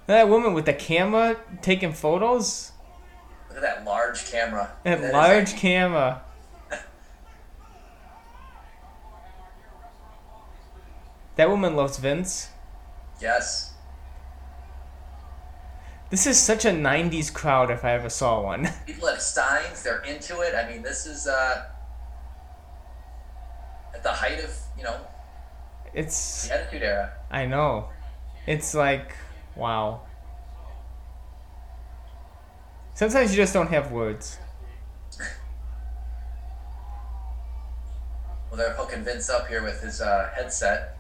That 0.07 0.29
woman 0.29 0.53
with 0.53 0.65
the 0.65 0.73
camera 0.73 1.37
taking 1.61 1.91
photos? 1.91 2.71
Look 3.49 3.57
at 3.57 3.63
that 3.63 3.85
large 3.85 4.29
camera. 4.31 4.71
That 4.83 5.11
large 5.13 5.53
a- 5.53 5.57
camera. 5.57 6.21
That 11.35 11.49
woman 11.49 11.75
loves 11.75 11.97
Vince. 11.97 12.49
Yes. 13.21 13.73
This 16.09 16.27
is 16.27 16.39
such 16.39 16.65
a 16.65 16.69
90s 16.69 17.33
crowd 17.33 17.71
if 17.71 17.83
I 17.83 17.91
ever 17.91 18.09
saw 18.09 18.41
one. 18.41 18.69
People 18.85 19.07
have 19.09 19.21
signs, 19.21 19.83
they're 19.83 20.01
into 20.03 20.41
it. 20.41 20.55
I 20.55 20.69
mean, 20.69 20.81
this 20.81 21.05
is 21.05 21.27
uh, 21.27 21.65
at 23.93 24.03
the 24.03 24.11
height 24.11 24.43
of, 24.43 24.55
you 24.77 24.83
know, 24.83 24.95
It's. 25.93 26.47
the 26.47 26.53
Attitude 26.53 26.83
Era. 26.83 27.13
I 27.31 27.45
know. 27.45 27.89
It's 28.47 28.73
like, 28.73 29.15
wow. 29.55 30.01
Sometimes 32.93 33.31
you 33.31 33.37
just 33.37 33.53
don't 33.53 33.69
have 33.69 33.91
words. 33.91 34.37
Well, 38.51 38.59
they're 38.59 38.73
hooking 38.75 39.03
Vince 39.03 39.29
up 39.29 39.49
here 39.49 39.61
with 39.61 39.81
his 39.81 39.99
uh, 39.99 40.29
headset. 40.33 40.94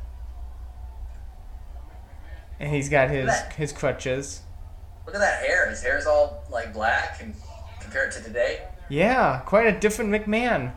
And 2.59 2.73
he's 2.73 2.89
got 2.89 3.09
his 3.09 3.29
his 3.57 3.71
crutches. 3.73 4.41
Look 5.05 5.15
at 5.15 5.19
that 5.19 5.45
hair. 5.45 5.69
His 5.69 5.81
hair's 5.83 6.05
all 6.05 6.43
like 6.49 6.73
black 6.73 7.21
and 7.21 7.35
compared 7.81 8.11
to 8.13 8.23
today. 8.23 8.67
Yeah, 8.89 9.39
quite 9.45 9.67
a 9.67 9.77
different 9.79 10.11
McMahon. 10.11 10.73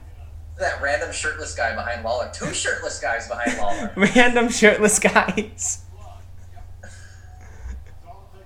Look 0.56 0.66
at 0.66 0.78
that 0.78 0.82
random 0.82 1.12
shirtless 1.12 1.54
guy 1.54 1.74
behind 1.74 2.02
Lawler. 2.04 2.30
Two 2.34 2.52
shirtless 2.52 3.00
guys 3.00 3.28
behind 3.28 3.56
Lawler. 3.58 3.92
Random 3.96 4.48
shirtless 4.48 4.98
guys. 4.98 5.84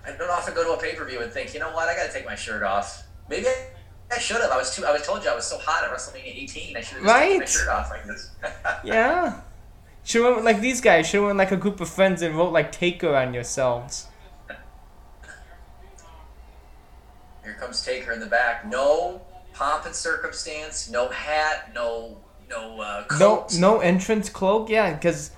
I 0.05 0.11
don't 0.11 0.31
often 0.31 0.53
go 0.55 0.64
to 0.64 0.73
a 0.73 0.83
pay 0.83 0.95
per 0.97 1.05
view 1.05 1.21
and 1.21 1.33
think, 1.33 1.55
you 1.55 1.61
know 1.61 1.71
what, 1.73 1.88
I 1.88 1.95
got 1.95 2.07
to 2.07 2.12
take 2.12 2.27
my 2.27 2.35
shirt 2.35 2.62
off. 2.62 3.05
Maybe 3.31 3.47
I, 3.47 3.68
I 4.14 4.18
should 4.18 4.40
have. 4.42 4.51
I 4.51 4.57
was 4.59 4.75
too. 4.75 4.85
I 4.85 4.92
was 4.92 5.03
told 5.03 5.25
you 5.25 5.31
I 5.31 5.35
was 5.35 5.47
so 5.47 5.59
hot 5.59 5.85
at 5.85 5.90
WrestleMania 5.90 6.42
18. 6.42 6.77
I 6.77 6.81
should 6.81 6.99
have 6.99 7.07
just 7.07 7.18
taken 7.18 7.38
my 7.38 7.45
shirt 7.47 7.68
off 7.68 7.90
like 7.90 8.05
this. 8.05 8.31
Yeah. 8.85 9.40
Should 10.05 10.25
went 10.25 10.45
like 10.45 10.61
these 10.61 10.81
guys. 10.81 11.09
Should 11.09 11.19
have 11.19 11.27
went 11.27 11.38
like 11.38 11.53
a 11.53 11.57
group 11.57 11.81
of 11.81 11.88
friends 11.88 12.23
and 12.23 12.37
wrote 12.37 12.53
like 12.53 12.73
Taker 12.73 13.15
on 13.15 13.35
yourselves. 13.35 14.09
Here 17.45 17.55
comes 17.55 17.85
Taker 17.85 18.12
in 18.12 18.21
the 18.21 18.27
back. 18.27 18.67
No 18.67 19.23
pomp 19.53 19.87
and 19.87 19.95
circumstance. 19.95 20.91
No 20.91 21.09
hat. 21.09 21.73
No 21.75 22.19
no 22.49 22.81
uh, 22.81 23.05
No, 23.19 23.47
no 23.59 23.81
entrance 23.81 24.29
cloak. 24.29 24.69
Yeah, 24.69 24.95
because 24.95 25.31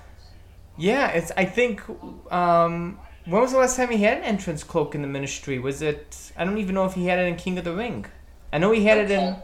yeah, 0.77 1.09
it's. 1.09 1.31
I 1.37 1.45
think. 1.45 1.81
Um, 2.31 2.99
when 3.25 3.41
was 3.41 3.53
the 3.53 3.57
last 3.57 3.75
time 3.75 3.89
he 3.89 4.03
had 4.03 4.19
an 4.19 4.23
entrance 4.23 4.63
cloak 4.63 4.93
in 4.93 5.01
the 5.01 5.07
ministry? 5.07 5.57
Was 5.57 5.81
it? 5.81 6.31
I 6.37 6.45
don't 6.45 6.57
even 6.57 6.75
know 6.75 6.85
if 6.85 6.93
he 6.93 7.07
had 7.07 7.19
it 7.19 7.27
in 7.27 7.35
King 7.37 7.57
of 7.57 7.63
the 7.63 7.73
Ring. 7.73 8.05
I 8.53 8.57
know 8.57 8.71
he 8.71 8.85
had 8.85 8.97
No 8.97 9.03
it 9.03 9.11
in. 9.11 9.35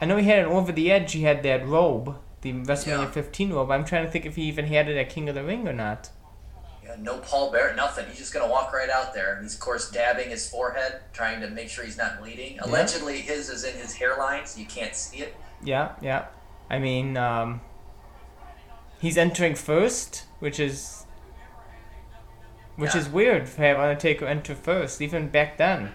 I 0.00 0.04
know 0.04 0.16
he 0.16 0.26
had 0.26 0.40
it 0.40 0.46
over 0.46 0.72
the 0.72 0.90
edge. 0.90 1.12
He 1.12 1.22
had 1.22 1.42
that 1.42 1.66
robe, 1.66 2.16
the 2.42 2.52
WrestleMania 2.52 3.04
Yeah. 3.04 3.10
15 3.10 3.52
robe. 3.52 3.70
I'm 3.70 3.84
trying 3.84 4.04
to 4.04 4.10
think 4.10 4.26
if 4.26 4.36
he 4.36 4.42
even 4.42 4.66
had 4.66 4.88
it 4.88 4.96
at 4.96 5.08
King 5.10 5.28
of 5.28 5.34
the 5.34 5.42
Ring 5.44 5.66
or 5.66 5.72
not. 5.72 6.10
Yeah, 6.84 6.96
no 6.98 7.18
Paul 7.18 7.50
Bearer, 7.52 7.74
nothing. 7.74 8.06
He's 8.08 8.18
just 8.18 8.34
gonna 8.34 8.48
walk 8.50 8.72
right 8.72 8.90
out 8.90 9.14
there. 9.14 9.40
He's 9.40 9.54
of 9.54 9.60
course 9.60 9.90
dabbing 9.90 10.30
his 10.30 10.48
forehead, 10.48 11.00
trying 11.12 11.40
to 11.40 11.48
make 11.48 11.68
sure 11.70 11.84
he's 11.84 11.96
not 11.96 12.20
bleeding. 12.20 12.58
Allegedly, 12.60 13.20
his 13.20 13.48
is 13.48 13.64
in 13.64 13.74
his 13.76 13.94
hairline, 13.94 14.44
so 14.46 14.58
you 14.60 14.66
can't 14.66 14.94
see 14.94 15.18
it. 15.18 15.36
Yeah, 15.62 15.92
yeah. 16.00 16.26
I 16.68 16.78
mean, 16.80 17.16
um, 17.16 17.60
he's 19.00 19.16
entering 19.16 19.54
first, 19.54 20.24
which 20.40 20.58
is 20.58 21.04
which 22.76 22.94
Yeah. 22.94 23.00
is 23.02 23.08
weird 23.08 23.46
to 23.46 23.56
have 23.58 23.78
Undertaker 23.78 24.26
enter 24.26 24.54
first, 24.54 25.00
even 25.00 25.28
back 25.28 25.58
then. 25.58 25.94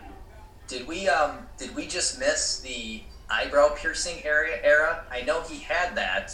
Did 0.68 0.88
we 0.88 1.10
um 1.10 1.48
did 1.58 1.76
we 1.76 1.88
just 1.88 2.20
miss 2.20 2.60
the 2.60 3.04
eyebrow 3.30 3.70
piercing 3.76 4.24
area 4.26 4.60
era? 4.64 5.04
I 5.12 5.22
know 5.22 5.42
he 5.42 5.60
had 5.60 5.96
that 5.96 6.34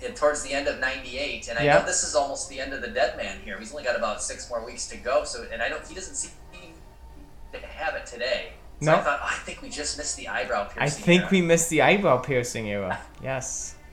in, 0.00 0.12
towards 0.14 0.42
the 0.42 0.52
end 0.52 0.68
of 0.68 0.78
'98, 0.80 1.48
and 1.48 1.58
I 1.58 1.62
Yeah. 1.64 1.78
know 1.78 1.86
this 1.86 2.02
is 2.04 2.14
almost 2.14 2.48
the 2.48 2.60
end 2.60 2.72
of 2.72 2.80
the 2.82 2.88
Dead 2.88 3.16
Man 3.16 3.40
here. 3.44 3.58
He's 3.58 3.70
only 3.72 3.84
got 3.84 3.96
about 3.96 4.22
six 4.22 4.48
more 4.48 4.64
weeks 4.64 4.86
to 4.88 4.96
go. 4.96 5.24
So, 5.24 5.46
and 5.52 5.62
I 5.62 5.68
know 5.68 5.78
he 5.88 5.94
doesn't 5.94 6.14
seem 6.14 6.30
to 7.52 7.58
have 7.66 7.94
it 7.94 8.06
today. 8.06 8.52
So 8.80 8.86
No. 8.92 8.96
I 8.98 9.00
thought, 9.02 9.20
oh, 9.22 9.26
I 9.28 9.34
think 9.44 9.60
we 9.62 9.70
just 9.70 9.96
missed 9.98 10.16
the 10.16 10.28
eyebrow 10.28 10.64
piercing. 10.68 10.82
I 10.82 10.88
think 10.88 11.20
era. 11.22 11.28
we 11.32 11.40
missed 11.42 11.68
the 11.70 11.82
eyebrow 11.82 12.18
piercing 12.18 12.68
era. 12.68 13.00
Yes. 13.22 13.74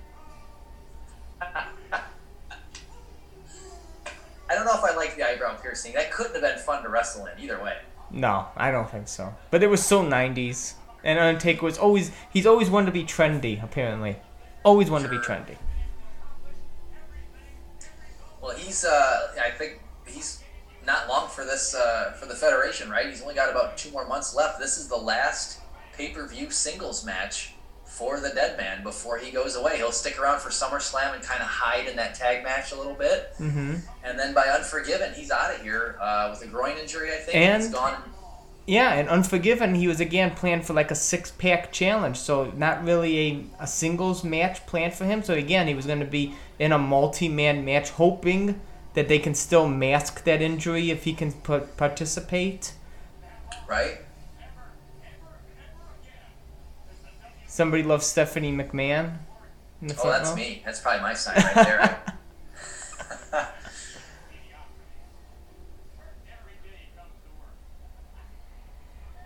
I 4.48 4.54
don't 4.54 4.66
know 4.66 4.76
if 4.76 4.84
I 4.84 4.96
like 4.96 5.16
the 5.16 5.24
eyebrow 5.28 5.56
piercing. 5.56 5.94
That 5.94 6.12
couldn't 6.12 6.34
have 6.34 6.42
been 6.44 6.60
fun 6.60 6.84
to 6.84 6.90
wrestle 6.90 7.26
in 7.26 7.40
either 7.40 7.62
way. 7.62 7.78
No, 8.12 8.46
I 8.56 8.70
don't 8.72 8.90
think 8.90 9.08
so. 9.08 9.34
But 9.50 9.64
it 9.64 9.68
was 9.68 9.84
so 9.84 10.04
90s. 10.04 10.74
And 11.06 11.18
Undertaker 11.20 11.64
was 11.64 11.78
always, 11.78 12.12
he's 12.32 12.46
always 12.48 12.70
wanted 12.70 12.88
to 12.88 12.92
be 12.92 13.04
trendy, 13.04 13.64
apparently. 13.64 14.18
Always 14.64 14.90
wanted 14.90 15.10
to 15.10 15.12
be 15.12 15.18
trendy. 15.20 15.56
Well, 18.42 18.56
he's 18.56 18.86
uh, 18.86 19.28
I 19.42 19.50
think 19.52 19.80
he's 20.08 20.44
not 20.86 21.08
long 21.08 21.28
for 21.30 21.44
this 21.46 21.74
uh, 21.76 22.14
for 22.20 22.26
the 22.28 22.36
federation, 22.36 22.90
right? 22.90 23.08
He's 23.10 23.22
only 23.22 23.34
got 23.36 23.50
about 23.50 23.78
two 23.78 23.92
more 23.92 24.08
months 24.08 24.36
left. 24.36 24.60
This 24.60 24.78
is 24.78 24.88
the 24.88 24.96
last 24.98 25.62
pay 25.96 26.10
per 26.10 26.28
view 26.28 26.50
singles 26.52 27.04
match 27.06 27.54
for 27.86 28.20
the 28.20 28.30
Dead 28.30 28.58
Man 28.58 28.84
before 28.84 29.18
he 29.18 29.32
goes 29.32 29.56
away. 29.56 29.78
He'll 29.78 29.92
stick 29.92 30.20
around 30.20 30.42
for 30.42 30.50
SummerSlam 30.50 31.16
and 31.16 31.24
kind 31.24 31.42
of 31.42 31.48
hide 31.48 31.88
in 31.88 31.96
that 31.96 32.14
tag 32.14 32.44
match 32.44 32.72
a 32.72 32.76
little 32.76 32.94
bit, 32.96 33.34
hmm 33.38 33.76
and 34.04 34.20
then 34.20 34.34
by 34.36 34.44
Unforgiven, 34.48 35.14
he's 35.16 35.32
out 35.32 35.56
of 35.56 35.62
here 35.62 35.98
uh, 36.00 36.28
with 36.32 36.48
a 36.48 36.52
groin 36.52 36.78
injury. 36.78 37.12
I 37.12 37.18
think 37.18 37.36
And- 37.36 37.64
he's 37.64 37.72
gone. 37.72 37.96
Yeah, 38.68 38.94
and 38.94 39.08
Unforgiven, 39.10 39.76
he 39.76 39.88
was 39.88 40.00
again 40.00 40.32
planned 40.32 40.66
for 40.66 40.74
like 40.74 40.90
a 40.90 40.96
six 40.96 41.32
pack 41.32 41.72
challenge, 41.72 42.18
so 42.18 42.52
not 42.58 42.84
really 42.84 43.20
a, 43.20 43.64
a 43.64 43.68
singles 43.68 44.24
match 44.24 44.66
planned 44.66 44.94
for 44.94 45.06
him. 45.06 45.22
So 45.22 45.36
again, 45.36 45.68
he 45.68 45.76
was 45.76 45.86
going 45.86 46.00
to 46.00 46.06
be 46.06 46.34
in 46.58 46.72
a 46.72 46.80
multi 46.80 47.30
man 47.30 47.64
match, 47.64 47.92
hoping 47.92 48.60
that 48.96 49.08
they 49.08 49.20
can 49.20 49.36
still 49.36 49.68
mask 49.68 50.24
that 50.24 50.42
injury 50.42 50.90
if 50.90 51.04
he 51.04 51.14
can 51.14 51.32
put, 51.32 51.78
participate. 51.78 52.74
Right? 53.68 54.00
Somebody 57.46 57.84
loves 57.84 58.06
Stephanie 58.06 58.52
McMahon. 58.52 59.18
Oh, 59.84 60.10
that's 60.10 60.32
row. 60.32 60.36
me. 60.36 60.64
That's 60.66 60.80
probably 60.80 61.02
my 61.02 61.14
sign 61.14 61.36
right 61.36 61.54
there. 61.54 62.04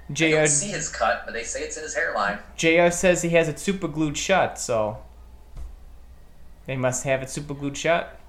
I 0.10 0.13
don't 0.13 0.48
see 0.48 0.69
his 0.69 0.89
cut, 0.89 1.24
but 1.26 1.34
they 1.34 1.43
say 1.43 1.62
it's 1.62 1.78
in 1.78 1.84
his 1.84 1.93
hairline. 1.93 2.39
JR 2.56 2.89
says 2.89 3.22
he 3.22 3.30
has 3.30 3.48
it 3.48 3.60
super 3.60 3.88
glued 3.88 4.17
shut, 4.17 4.58
so 4.58 4.98
they 6.65 6.76
must 6.76 7.04
have 7.04 7.22
it 7.22 7.30
super 7.30 7.54
glued 7.54 7.78
shut. 7.78 8.19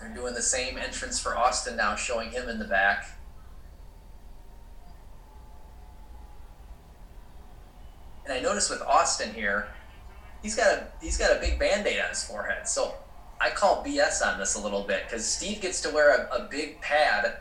They're 0.00 0.14
doing 0.14 0.34
the 0.34 0.42
same 0.42 0.76
entrance 0.76 1.18
for 1.18 1.36
Austin 1.36 1.76
now, 1.76 1.96
showing 1.96 2.30
him 2.30 2.48
in 2.48 2.58
the 2.58 2.66
back. 2.66 3.18
And 8.24 8.34
I 8.34 8.40
noticed 8.40 8.68
with 8.68 8.82
Austin 8.82 9.32
here, 9.32 9.68
he's 10.42 10.54
got 10.54 10.66
a 10.66 10.86
he's 11.00 11.16
got 11.16 11.34
a 11.34 11.40
big 11.40 11.58
band-aid 11.58 11.98
on 12.00 12.10
his 12.10 12.22
forehead. 12.22 12.68
So 12.68 12.94
I 13.40 13.48
call 13.48 13.82
BS 13.82 14.24
on 14.26 14.38
this 14.38 14.56
a 14.56 14.60
little 14.60 14.82
bit 14.82 15.04
because 15.04 15.26
Steve 15.26 15.62
gets 15.62 15.80
to 15.82 15.90
wear 15.90 16.14
a, 16.14 16.44
a 16.44 16.48
big 16.50 16.82
pad 16.82 17.38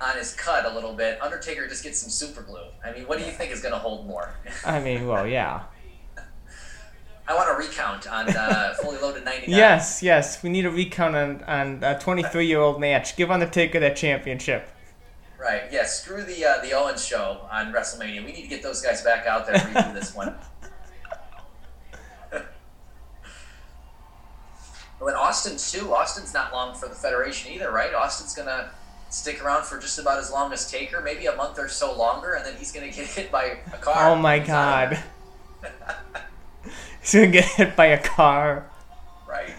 on 0.00 0.16
his 0.16 0.34
cut 0.34 0.64
a 0.64 0.74
little 0.74 0.92
bit. 0.92 1.20
Undertaker 1.22 1.66
just 1.68 1.82
gets 1.82 1.98
some 1.98 2.10
super 2.10 2.42
glue. 2.42 2.66
I 2.84 2.92
mean, 2.92 3.04
what 3.04 3.18
do 3.18 3.24
you 3.24 3.30
think 3.30 3.50
is 3.50 3.60
going 3.60 3.72
to 3.72 3.78
hold 3.78 4.06
more? 4.06 4.34
I 4.64 4.80
mean, 4.80 5.06
well, 5.06 5.26
yeah. 5.26 5.62
I 7.28 7.34
want 7.34 7.48
a 7.50 7.54
recount 7.54 8.10
on 8.10 8.28
uh, 8.28 8.74
fully 8.82 8.98
loaded 8.98 9.24
99. 9.24 9.56
Yes, 9.56 10.02
yes. 10.02 10.42
We 10.42 10.50
need 10.50 10.66
a 10.66 10.70
recount 10.70 11.16
on, 11.16 11.42
on 11.44 11.82
a 11.82 11.98
23 11.98 12.46
year 12.46 12.60
old 12.60 12.80
match. 12.80 13.16
Give 13.16 13.30
Undertaker 13.30 13.80
that 13.80 13.96
championship. 13.96 14.68
Right. 15.38 15.62
Yeah. 15.70 15.84
Screw 15.84 16.22
the 16.22 16.44
uh, 16.44 16.62
the 16.62 16.72
Owens 16.72 17.04
show 17.04 17.46
on 17.50 17.72
WrestleMania. 17.72 18.24
We 18.24 18.32
need 18.32 18.42
to 18.42 18.48
get 18.48 18.62
those 18.62 18.80
guys 18.80 19.02
back 19.02 19.26
out 19.26 19.46
there 19.46 19.56
and 19.56 19.74
redo 19.74 19.94
this 19.94 20.14
one. 20.14 20.34
When 24.98 25.14
Austin 25.14 25.58
too, 25.58 25.92
Austin's 25.94 26.32
not 26.32 26.54
long 26.54 26.74
for 26.74 26.88
the 26.88 26.94
Federation 26.94 27.52
either, 27.52 27.70
right? 27.70 27.92
Austin's 27.92 28.34
gonna 28.34 28.70
stick 29.16 29.42
around 29.42 29.64
for 29.64 29.78
just 29.78 29.98
about 29.98 30.18
as 30.18 30.30
long 30.30 30.52
as 30.52 30.70
Taker, 30.70 31.00
maybe 31.00 31.26
a 31.26 31.34
month 31.34 31.58
or 31.58 31.68
so 31.68 31.96
longer, 31.96 32.34
and 32.34 32.44
then 32.44 32.54
he's 32.56 32.70
gonna 32.70 32.90
get 32.90 33.06
hit 33.16 33.32
by 33.32 33.58
a 33.72 33.78
car. 33.78 34.10
Oh 34.10 34.14
my 34.14 34.38
He's 34.38 34.48
out 34.50 34.92
of 34.92 34.98
god. 35.62 35.72
He's 37.00 37.14
gonna 37.14 37.28
get 37.28 37.44
hit 37.44 37.76
by 37.76 37.86
a 37.86 38.02
car. 38.02 38.70
Right. 39.26 39.54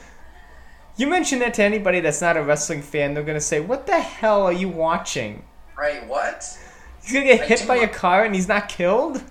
You 0.96 1.08
mention 1.08 1.40
that 1.40 1.54
to 1.56 1.64
anybody 1.64 2.02
that's 2.02 2.22
not 2.22 2.38
a 2.38 2.44
wrestling 2.44 2.82
fan, 2.82 3.14
they're 3.14 3.24
gonna 3.24 3.42
say, 3.42 3.60
What 3.60 3.88
the 3.88 4.00
hell 4.00 4.44
are 4.44 4.54
you 4.54 4.70
watching? 4.70 5.44
Right. 5.78 6.06
What? 6.06 6.58
He's 7.02 7.14
gonna 7.14 7.26
get 7.26 7.42
I 7.42 7.46
hit 7.46 7.68
by 7.68 7.78
a 7.78 7.88
car 7.88 8.26
and 8.26 8.36
he's 8.36 8.48
not 8.48 8.70
killed? 8.70 9.24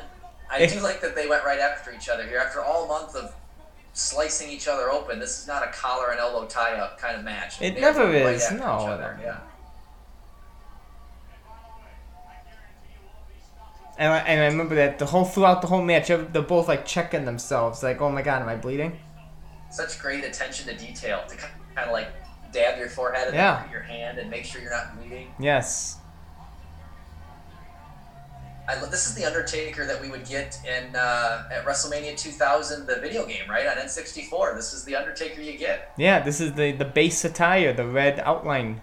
I 0.50 0.66
do 0.66 0.80
like 0.80 1.00
that 1.00 1.14
they 1.14 1.26
went 1.28 1.44
right 1.44 1.60
after 1.60 1.92
each 1.92 2.08
other 2.08 2.24
here. 2.24 2.38
After 2.38 2.62
all 2.62 2.86
month 2.86 3.14
of 3.14 3.34
slicing 3.92 4.50
each 4.50 4.68
other 4.68 4.90
open, 4.90 5.18
this 5.18 5.40
is 5.40 5.46
not 5.46 5.62
a 5.62 5.70
collar 5.70 6.10
and 6.10 6.20
elbow 6.20 6.46
tie 6.46 6.74
up 6.74 6.98
kind 6.98 7.16
of 7.16 7.24
match. 7.24 7.62
It 7.62 7.76
They 7.76 7.80
never 7.80 8.04
went 8.04 8.24
right 8.24 8.34
is, 8.34 8.50
no, 8.50 8.64
other. 8.64 9.18
Yeah. 9.22 9.38
And 14.00 14.10
I, 14.10 14.18
and 14.20 14.40
I 14.40 14.46
remember 14.46 14.76
that 14.76 14.98
the 14.98 15.04
whole 15.04 15.26
throughout 15.26 15.60
the 15.60 15.68
whole 15.68 15.82
match, 15.82 16.08
they're 16.08 16.24
both 16.24 16.68
like 16.68 16.86
checking 16.86 17.26
themselves, 17.26 17.82
like, 17.82 18.00
"Oh 18.00 18.08
my 18.08 18.22
god, 18.22 18.40
am 18.40 18.48
I 18.48 18.56
bleeding?" 18.56 18.98
Such 19.70 19.98
great 19.98 20.24
attention 20.24 20.66
to 20.68 20.74
detail 20.74 21.22
to 21.28 21.36
kind 21.36 21.86
of 21.86 21.92
like 21.92 22.08
dab 22.50 22.78
your 22.78 22.88
forehead 22.88 23.26
and 23.28 23.36
Yeah. 23.36 23.70
your 23.70 23.82
hand 23.82 24.18
and 24.18 24.30
make 24.30 24.46
sure 24.46 24.62
you're 24.62 24.72
not 24.72 24.98
bleeding. 24.98 25.34
Yes. 25.38 25.98
I, 28.66 28.76
this 28.86 29.06
is 29.06 29.14
the 29.14 29.24
Undertaker 29.26 29.84
that 29.84 30.00
we 30.00 30.10
would 30.10 30.24
get 30.26 30.58
in 30.64 30.96
uh, 30.96 31.48
at 31.52 31.66
WrestleMania 31.66 32.16
2000, 32.16 32.86
the 32.86 32.96
video 33.00 33.26
game, 33.26 33.50
right 33.50 33.66
on 33.66 33.76
N64. 33.76 34.54
This 34.56 34.72
is 34.72 34.84
the 34.84 34.96
Undertaker 34.96 35.42
you 35.42 35.58
get. 35.58 35.92
Yeah, 35.98 36.20
this 36.20 36.40
is 36.40 36.54
the 36.54 36.72
the 36.72 36.86
base 36.86 37.22
attire, 37.26 37.74
the 37.74 37.86
red 37.86 38.18
outline. 38.20 38.80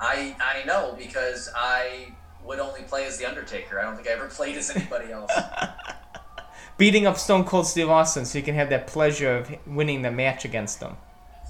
I 0.00 0.34
I 0.40 0.64
know 0.66 0.96
because 0.98 1.48
I 1.54 2.14
would 2.44 2.58
only 2.58 2.82
play 2.82 3.06
as 3.06 3.18
the 3.18 3.26
Undertaker. 3.26 3.78
I 3.78 3.82
don't 3.82 3.96
think 3.96 4.08
I 4.08 4.12
ever 4.12 4.28
played 4.28 4.56
as 4.56 4.70
anybody 4.74 5.12
else. 5.12 5.30
Beating 6.78 7.06
up 7.06 7.16
Stone 7.18 7.44
Cold 7.44 7.66
Steve 7.66 7.88
Austin, 7.88 8.24
so 8.24 8.38
you 8.38 8.44
can 8.44 8.54
have 8.54 8.70
that 8.70 8.86
pleasure 8.86 9.36
of 9.36 9.54
winning 9.66 10.02
the 10.02 10.10
match 10.10 10.44
against 10.44 10.80
him. 10.80 10.96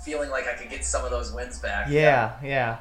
Feeling 0.05 0.31
like 0.31 0.47
I 0.49 0.55
could 0.55 0.69
get 0.69 0.85
some 0.85 1.05
of 1.05 1.11
those 1.11 1.33
wins 1.33 1.59
back. 1.59 1.87
Yeah, 1.89 2.37
yeah. 2.43 2.79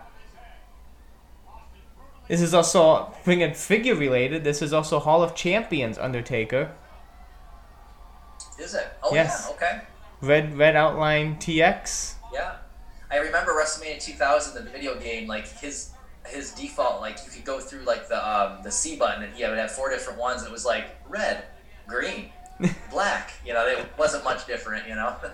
This 2.28 2.42
is 2.42 2.54
also 2.54 3.14
bringing 3.24 3.54
figure 3.54 3.96
related. 3.96 4.44
This 4.44 4.62
is 4.62 4.74
also 4.74 5.00
Hall 5.00 5.22
of 5.22 5.36
Champions 5.36 5.98
Undertaker. 5.98 6.72
Is 8.60 8.74
it? 8.74 8.88
Oh 9.04 9.14
Yes. 9.14 9.48
yeah. 9.50 9.56
Okay. 9.56 9.82
Red 10.22 10.58
red 10.58 10.76
outline 10.76 11.36
TX. 11.38 12.14
Yeah, 12.34 12.56
I 13.10 13.18
remember 13.18 13.52
WrestleMania 13.54 14.02
2000, 14.02 14.64
the 14.64 14.70
video 14.72 14.96
game. 15.00 15.28
Like 15.28 15.48
his 15.48 15.90
his 16.26 16.52
default, 16.52 17.02
like 17.02 17.18
you 17.26 17.32
could 17.32 17.46
go 17.46 17.60
through 17.60 17.84
like 17.84 18.08
the 18.08 18.30
um, 18.30 18.64
the 18.64 18.72
C 18.72 18.96
button, 18.96 19.24
and 19.24 19.34
he 19.34 19.44
would 19.44 19.58
have 19.58 19.72
four 19.72 19.90
different 19.90 20.20
ones. 20.20 20.42
And 20.42 20.50
it 20.50 20.54
was 20.54 20.66
like 20.66 20.96
red, 21.10 21.46
green, 21.88 22.30
black. 22.92 23.34
You 23.46 23.54
know, 23.54 23.66
it 23.68 23.88
wasn't 23.98 24.24
much 24.24 24.48
different. 24.48 24.88
You 24.88 24.96
know, 24.96 25.16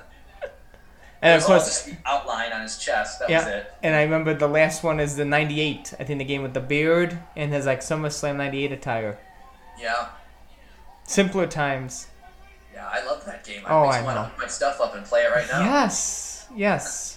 And 1.21 1.41
of 1.41 1.45
course, 1.45 1.65
just 1.65 1.85
the 1.87 1.97
outline 2.05 2.51
on 2.51 2.61
his 2.61 2.77
chest. 2.77 3.19
That 3.19 3.29
was 3.29 3.43
yeah. 3.43 3.49
it. 3.49 3.73
And 3.81 3.95
I 3.95 4.03
remember 4.03 4.33
the 4.35 4.47
last 4.47 4.83
one 4.83 4.99
is 4.99 5.15
the 5.15 5.25
'98. 5.25 5.95
I 5.99 6.03
think 6.03 6.19
the 6.19 6.25
game 6.25 6.43
with 6.43 6.53
the 6.53 6.59
beard 6.59 7.17
and 7.35 7.51
his 7.51 7.65
like 7.65 7.79
SummerSlam 7.79 8.37
'98 8.37 8.71
attire. 8.71 9.17
Yeah, 9.79 10.09
Simpler 11.05 11.47
times. 11.47 12.07
yeah. 12.73 12.87
I 12.87 13.03
love 13.05 13.25
that 13.25 13.43
game. 13.43 13.63
Oh, 13.67 13.83
I 13.85 13.87
just 13.87 13.99
I 13.99 14.03
want 14.03 14.17
to 14.17 14.23
hook 14.23 14.41
my 14.41 14.47
stuff 14.47 14.79
up 14.79 14.95
and 14.95 15.05
play 15.05 15.21
it 15.21 15.31
right 15.31 15.47
now. 15.47 15.61
Yes, 15.61 16.47
yes. 16.55 17.16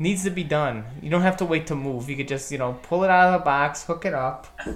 Needs 0.00 0.24
to 0.24 0.30
be 0.30 0.42
done. 0.42 0.84
You 1.02 1.10
don't 1.10 1.20
have 1.22 1.36
to 1.36 1.44
wait 1.44 1.66
to 1.68 1.76
move. 1.76 2.08
You 2.10 2.16
could 2.16 2.26
just, 2.26 2.50
you 2.50 2.56
know, 2.58 2.78
pull 2.82 3.04
it 3.04 3.10
out 3.10 3.32
of 3.34 3.40
the 3.40 3.44
box, 3.44 3.84
hook 3.84 4.04
it 4.04 4.14
up. 4.14 4.46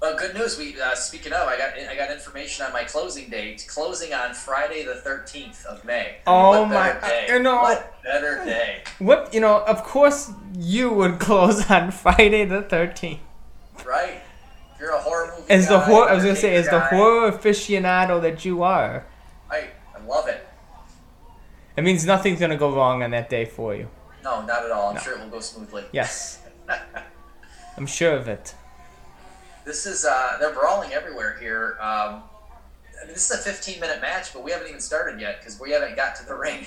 Well, 0.00 0.16
good 0.18 0.34
news. 0.34 0.58
We 0.58 0.80
uh, 0.80 0.96
speaking 0.96 1.32
of, 1.32 1.46
I 1.46 1.56
got 1.56 1.78
I 1.78 1.94
got 1.94 2.10
information 2.10 2.66
on 2.66 2.72
my 2.72 2.82
closing 2.82 3.30
date. 3.30 3.64
Closing 3.68 4.12
on 4.12 4.34
Friday 4.34 4.82
the 4.84 4.94
13th 4.94 5.64
of 5.64 5.84
May. 5.84 6.16
Oh 6.26 6.62
what 6.62 6.68
my- 6.70 6.98
day? 7.08 7.26
you 7.28 7.38
know- 7.38 7.62
what 7.62 7.94
better 8.02 8.44
day? 8.44 8.82
What, 8.98 9.32
you 9.32 9.38
know, 9.38 9.60
of 9.62 9.84
course 9.84 10.32
you 10.58 10.90
would 10.90 11.20
close 11.28 11.70
on 11.70 11.92
Friday 11.92 12.44
the 12.44 12.62
13th. 12.62 13.20
Right? 13.86 14.20
If 14.74 14.80
you're 14.80 14.90
a 14.90 14.98
horror 14.98 15.32
movie 15.38 15.48
As 15.52 15.68
the 15.68 15.78
horror, 15.78 16.08
I 16.10 16.14
was 16.14 16.24
gonna 16.24 16.34
say, 16.34 16.56
as 16.56 16.68
the 16.68 16.80
horror 16.80 17.30
aficionado 17.30 18.20
that 18.22 18.44
you 18.44 18.64
are, 18.64 19.06
Right. 19.48 19.70
I 19.96 20.04
love 20.04 20.26
it. 20.26 20.44
It 21.76 21.82
means 21.84 22.04
nothing's 22.04 22.40
gonna 22.40 22.56
go 22.56 22.74
wrong 22.74 23.02
on 23.02 23.10
that 23.12 23.28
day 23.30 23.44
for 23.44 23.74
you. 23.74 23.88
No, 24.24 24.42
not 24.44 24.64
at 24.64 24.70
all. 24.70 24.90
I'm 24.90 24.94
No. 24.96 25.00
sure 25.00 25.14
it 25.14 25.20
will 25.20 25.28
go 25.28 25.40
smoothly. 25.40 25.84
Yes, 25.92 26.40
I'm 27.76 27.86
sure 27.86 28.12
of 28.14 28.28
it. 28.28 28.54
This 29.64 29.86
is 29.86 30.04
uh, 30.04 30.36
they're 30.40 30.52
brawling 30.54 30.92
everywhere 30.92 31.36
here. 31.40 31.76
Um, 31.80 32.22
I 33.00 33.04
mean, 33.04 33.14
this 33.14 33.30
is 33.30 33.40
a 33.40 33.42
15 33.42 33.80
minute 33.80 34.00
match, 34.00 34.32
but 34.32 34.42
we 34.44 34.50
haven't 34.52 34.68
even 34.68 34.80
started 34.80 35.20
yet 35.20 35.40
because 35.40 35.58
we 35.58 35.70
haven't 35.72 35.96
got 35.96 36.14
to 36.16 36.26
the 36.26 36.34
ring. 36.46 36.66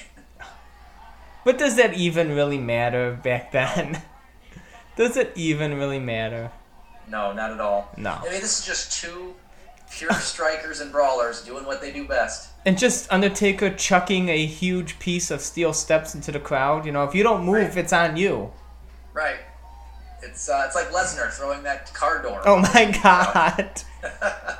But 1.43 1.57
does 1.57 1.75
that 1.75 1.93
even 1.93 2.31
really 2.33 2.57
matter 2.57 3.13
back 3.23 3.51
then? 3.51 4.01
does 4.97 5.15
it 5.15 5.31
even 5.35 5.75
really 5.75 5.99
matter? 5.99 6.51
No, 7.07 7.31
not 7.33 7.51
at 7.51 7.59
all. 7.61 7.91
No. 7.97 8.11
I 8.19 8.23
mean, 8.23 8.41
this 8.41 8.59
is 8.59 8.65
just 8.65 8.91
two 8.99 9.35
pure 9.91 10.11
strikers 10.13 10.79
and 10.81 10.91
brawlers 10.91 11.43
doing 11.43 11.63
what 11.65 11.79
they 11.81 11.91
do 11.91 12.07
best. 12.07 12.49
And 12.65 12.77
just 12.79 13.11
Undertaker 13.11 13.69
chucking 13.69 14.29
a 14.29 14.45
huge 14.45 14.97
piece 14.97 15.29
of 15.29 15.41
steel 15.41 15.71
steps 15.71 16.15
into 16.15 16.31
the 16.31 16.39
crowd. 16.39 16.85
You 16.85 16.91
know, 16.91 17.03
if 17.03 17.13
you 17.13 17.21
don't 17.23 17.43
move, 17.45 17.53
Right. 17.55 17.77
it's 17.77 17.93
on 17.93 18.17
you. 18.17 18.51
Right. 19.13 19.37
It's 20.23 20.49
uh, 20.49 20.63
it's 20.65 20.75
like 20.75 20.87
Lesnar 20.89 21.29
throwing 21.31 21.61
that 21.63 21.93
car 21.93 22.23
door. 22.23 22.41
Oh 22.45 22.57
my 22.57 22.97
god. 23.03 23.81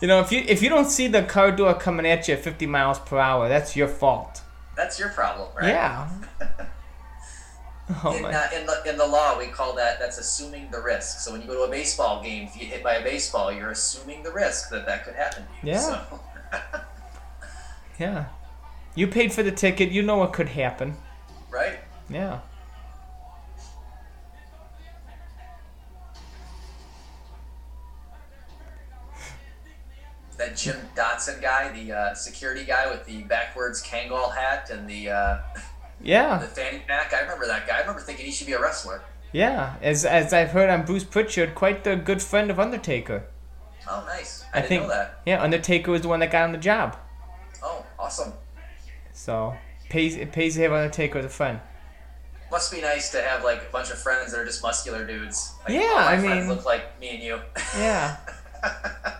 you 0.00 0.08
know, 0.08 0.20
if 0.20 0.32
you 0.32 0.42
if 0.48 0.62
you 0.62 0.68
don't 0.70 0.88
see 0.90 1.06
the 1.08 1.22
car 1.22 1.52
door 1.52 1.74
coming 1.74 2.06
at 2.06 2.26
you 2.28 2.34
at 2.34 2.40
50 2.40 2.66
miles 2.66 2.98
per 3.00 3.18
hour, 3.18 3.48
that's 3.48 3.76
your 3.76 3.88
fault. 3.88 4.40
That's 4.76 4.98
your 4.98 5.10
problem, 5.10 5.48
right? 5.56 5.68
Yeah. 5.68 6.08
Oh 8.02 8.16
in, 8.16 8.22
my. 8.22 8.34
uh, 8.34 8.48
in 8.52 8.66
the 8.66 8.82
in 8.90 8.98
the 8.98 9.06
law, 9.06 9.38
we 9.38 9.46
call 9.46 9.72
that 9.76 10.00
that's 10.00 10.18
assuming 10.18 10.68
the 10.72 10.80
risk. 10.80 11.20
So 11.20 11.30
when 11.30 11.40
you 11.40 11.46
go 11.46 11.54
to 11.54 11.60
a 11.62 11.70
baseball 11.70 12.20
game, 12.20 12.48
if 12.48 12.54
you 12.56 12.62
get 12.62 12.70
hit 12.70 12.82
by 12.82 12.94
a 12.94 13.02
baseball, 13.04 13.52
you're 13.52 13.70
assuming 13.70 14.24
the 14.24 14.32
risk 14.32 14.70
that 14.70 14.86
that 14.86 15.04
could 15.04 15.14
happen 15.14 15.44
to 15.44 15.66
you. 15.66 15.72
Yeah. 15.74 15.78
So, 16.08 16.20
Yeah. 17.98 18.26
You 18.94 19.06
paid 19.06 19.32
for 19.32 19.42
the 19.42 19.50
ticket. 19.52 19.90
You 19.90 20.02
know 20.02 20.18
what 20.18 20.32
could 20.34 20.50
happen. 20.50 20.96
right. 21.50 21.78
Yeah. 22.10 22.40
That 30.36 30.54
Jim 30.56 30.76
Dotson 30.94 31.40
guy, 31.40 31.70
the 31.72 31.92
uh, 31.92 32.14
security 32.14 32.64
guy 32.64 32.90
with 32.90 33.06
the 33.06 33.22
backwards 33.22 33.82
Kangol 33.82 34.34
hat 34.34 34.68
and 34.70 34.88
the 34.88 35.08
uh, 35.10 35.38
Yeah. 36.02 36.36
the 36.38 36.46
fanny 36.46 36.82
pack. 36.86 37.14
I 37.14 37.20
remember 37.20 37.46
that 37.46 37.66
guy. 37.66 37.76
I 37.76 37.80
remember 37.80 38.00
thinking 38.02 38.26
he 38.26 38.32
should 38.32 38.46
be 38.46 38.52
a 38.52 38.60
wrestler. 38.60 39.00
Yeah, 39.32 39.76
as 39.80 40.04
as 40.04 40.32
I've 40.34 40.50
heard 40.50 40.68
on 40.68 40.84
Bruce 40.84 41.04
Pritchard, 41.04 41.54
quite 41.54 41.84
the 41.84 41.96
good 41.96 42.22
friend 42.22 42.50
of 42.50 42.60
Undertaker. 42.60 43.24
Oh, 43.88 44.04
nice. 44.06 44.44
I, 44.52 44.58
I 44.58 44.60
didn't 44.62 44.68
think 44.68 44.82
know 44.82 44.88
that. 44.88 45.20
yeah, 45.26 45.42
Undertaker 45.42 45.90
was 45.90 46.02
the 46.02 46.08
one 46.08 46.20
that 46.20 46.30
got 46.30 46.46
him 46.46 46.52
the 46.52 46.58
job. 46.58 46.96
Oh, 47.62 47.84
awesome. 47.98 48.32
So 49.12 49.54
pays 49.88 50.16
it 50.16 50.32
pays 50.32 50.54
to 50.56 50.62
have 50.62 50.72
Undertaker 50.72 51.18
as 51.18 51.24
a 51.24 51.28
friend. 51.28 51.60
Must 52.50 52.72
be 52.72 52.80
nice 52.80 53.10
to 53.10 53.20
have 53.22 53.42
like 53.44 53.62
a 53.62 53.72
bunch 53.72 53.90
of 53.90 53.98
friends 53.98 54.32
that 54.32 54.38
are 54.40 54.44
just 54.44 54.62
muscular 54.62 55.06
dudes. 55.06 55.52
Like, 55.64 55.74
Yeah, 55.74 55.94
I 55.96 56.16
mean- 56.20 56.48
look 56.48 56.64
like 56.64 56.98
me 57.00 57.10
and 57.10 57.22
you. 57.22 57.40
Yeah. 57.76 58.16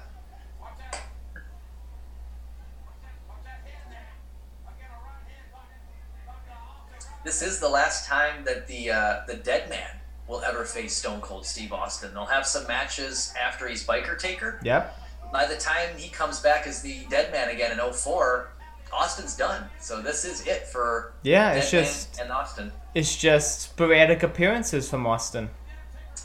this 7.24 7.42
is 7.42 7.58
the 7.60 7.68
last 7.68 8.06
time 8.06 8.44
that 8.44 8.66
the 8.66 8.90
uh, 8.90 9.20
the 9.26 9.34
Dead 9.34 9.68
Man 9.68 9.90
will 10.28 10.42
ever 10.42 10.64
face 10.64 10.94
Stone 10.94 11.20
Cold 11.20 11.46
Steve 11.46 11.72
Austin. 11.72 12.12
They'll 12.14 12.24
have 12.26 12.46
some 12.46 12.66
matches 12.66 13.32
after 13.40 13.68
he's 13.68 13.86
Biker 13.86 14.18
Taker. 14.18 14.58
Yep. 14.62 15.02
By 15.32 15.46
the 15.46 15.56
time 15.56 15.96
he 15.96 16.08
comes 16.08 16.40
back 16.40 16.66
as 16.66 16.82
the 16.82 17.00
Dead 17.10 17.32
Man 17.32 17.48
again 17.48 17.72
in 17.78 17.92
04, 17.92 18.50
Austin's 18.92 19.36
done. 19.36 19.68
So 19.80 20.00
this 20.00 20.24
is 20.24 20.46
it 20.46 20.66
for 20.66 21.12
Yeah, 21.22 21.50
Dead 21.52 21.58
it's 21.58 21.70
just 21.70 22.20
and 22.20 22.30
Austin, 22.30 22.72
it's 22.94 23.16
just 23.16 23.60
sporadic 23.60 24.22
appearances 24.22 24.88
from 24.88 25.06
Austin. 25.06 25.50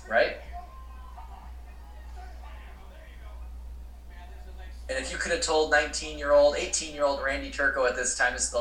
right? 0.09 0.37
And 4.89 4.99
if 4.99 5.09
you 5.11 5.17
could 5.17 5.31
have 5.31 5.41
told 5.41 5.71
19 5.71 6.17
year 6.17 6.33
old, 6.33 6.55
18 6.57 6.93
year 6.93 7.05
old 7.05 7.23
Randy 7.23 7.49
Turco 7.49 7.85
at 7.85 7.95
this 7.95 8.17
time, 8.17 8.33
is 8.35 8.49
the 8.49 8.59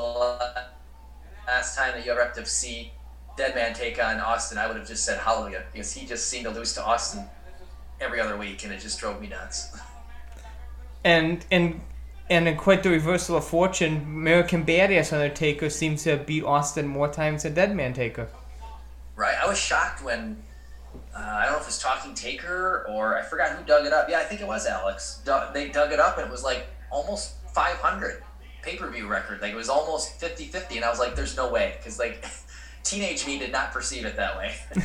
last 1.46 1.76
time 1.76 1.92
that 1.94 2.04
you 2.06 2.12
ever 2.12 2.22
have 2.22 2.34
to 2.34 2.46
see 2.46 2.92
Dead 3.40 3.54
Man 3.54 3.72
take 3.72 4.02
on 4.02 4.20
Austin, 4.20 4.58
I 4.58 4.66
would 4.66 4.76
have 4.76 4.86
just 4.86 5.02
said 5.02 5.18
hallelujah 5.18 5.62
because 5.72 5.92
he 5.94 6.06
just 6.06 6.28
seemed 6.28 6.44
to 6.44 6.50
lose 6.50 6.74
to 6.74 6.84
Austin 6.84 7.24
every 7.98 8.20
other 8.20 8.36
week 8.36 8.64
and 8.64 8.72
it 8.72 8.80
just 8.80 9.00
drove 9.00 9.20
me 9.20 9.28
nuts. 9.28 9.76
And 11.02 11.46
and 11.50 11.80
and 12.28 12.46
in 12.46 12.58
quite 12.58 12.82
the 12.82 12.90
reversal 12.90 13.38
of 13.38 13.46
fortune, 13.46 13.96
American 14.02 14.66
Badass 14.66 15.14
Undertaker 15.14 15.70
seems 15.70 16.02
to 16.02 16.10
have 16.10 16.26
beat 16.26 16.44
Austin 16.44 16.86
more 16.86 17.08
times 17.08 17.44
than 17.44 17.54
Dead 17.54 17.74
Man 17.74 17.94
Taker. 17.94 18.28
Right. 19.16 19.34
I 19.42 19.48
was 19.48 19.58
shocked 19.58 20.04
when 20.04 20.42
uh, 21.16 21.18
I 21.18 21.44
don't 21.44 21.52
know 21.52 21.56
if 21.56 21.62
it 21.62 21.68
was 21.68 21.78
Talking 21.78 22.12
Taker 22.12 22.86
or 22.86 23.16
I 23.16 23.22
forgot 23.22 23.52
who 23.56 23.64
dug 23.64 23.86
it 23.86 23.94
up. 23.94 24.10
Yeah, 24.10 24.18
I 24.18 24.24
think 24.24 24.42
it 24.42 24.46
was 24.46 24.66
Alex. 24.66 25.22
Du- 25.24 25.50
they 25.54 25.70
dug 25.70 25.90
it 25.90 26.00
up 26.00 26.18
and 26.18 26.26
it 26.26 26.30
was 26.30 26.44
like 26.44 26.66
almost 26.90 27.36
500 27.54 28.22
pay 28.60 28.76
per 28.76 28.90
view 28.90 29.08
record. 29.08 29.40
Like 29.40 29.54
it 29.54 29.56
was 29.56 29.70
almost 29.70 30.20
50 30.20 30.44
50. 30.44 30.76
And 30.76 30.84
I 30.84 30.90
was 30.90 30.98
like, 30.98 31.16
there's 31.16 31.34
no 31.34 31.50
way. 31.50 31.76
Because 31.78 31.98
like 31.98 32.26
teenage 32.82 33.26
me 33.26 33.38
did 33.38 33.52
not 33.52 33.72
perceive 33.72 34.04
it 34.04 34.16
that 34.16 34.36
way. 34.36 34.54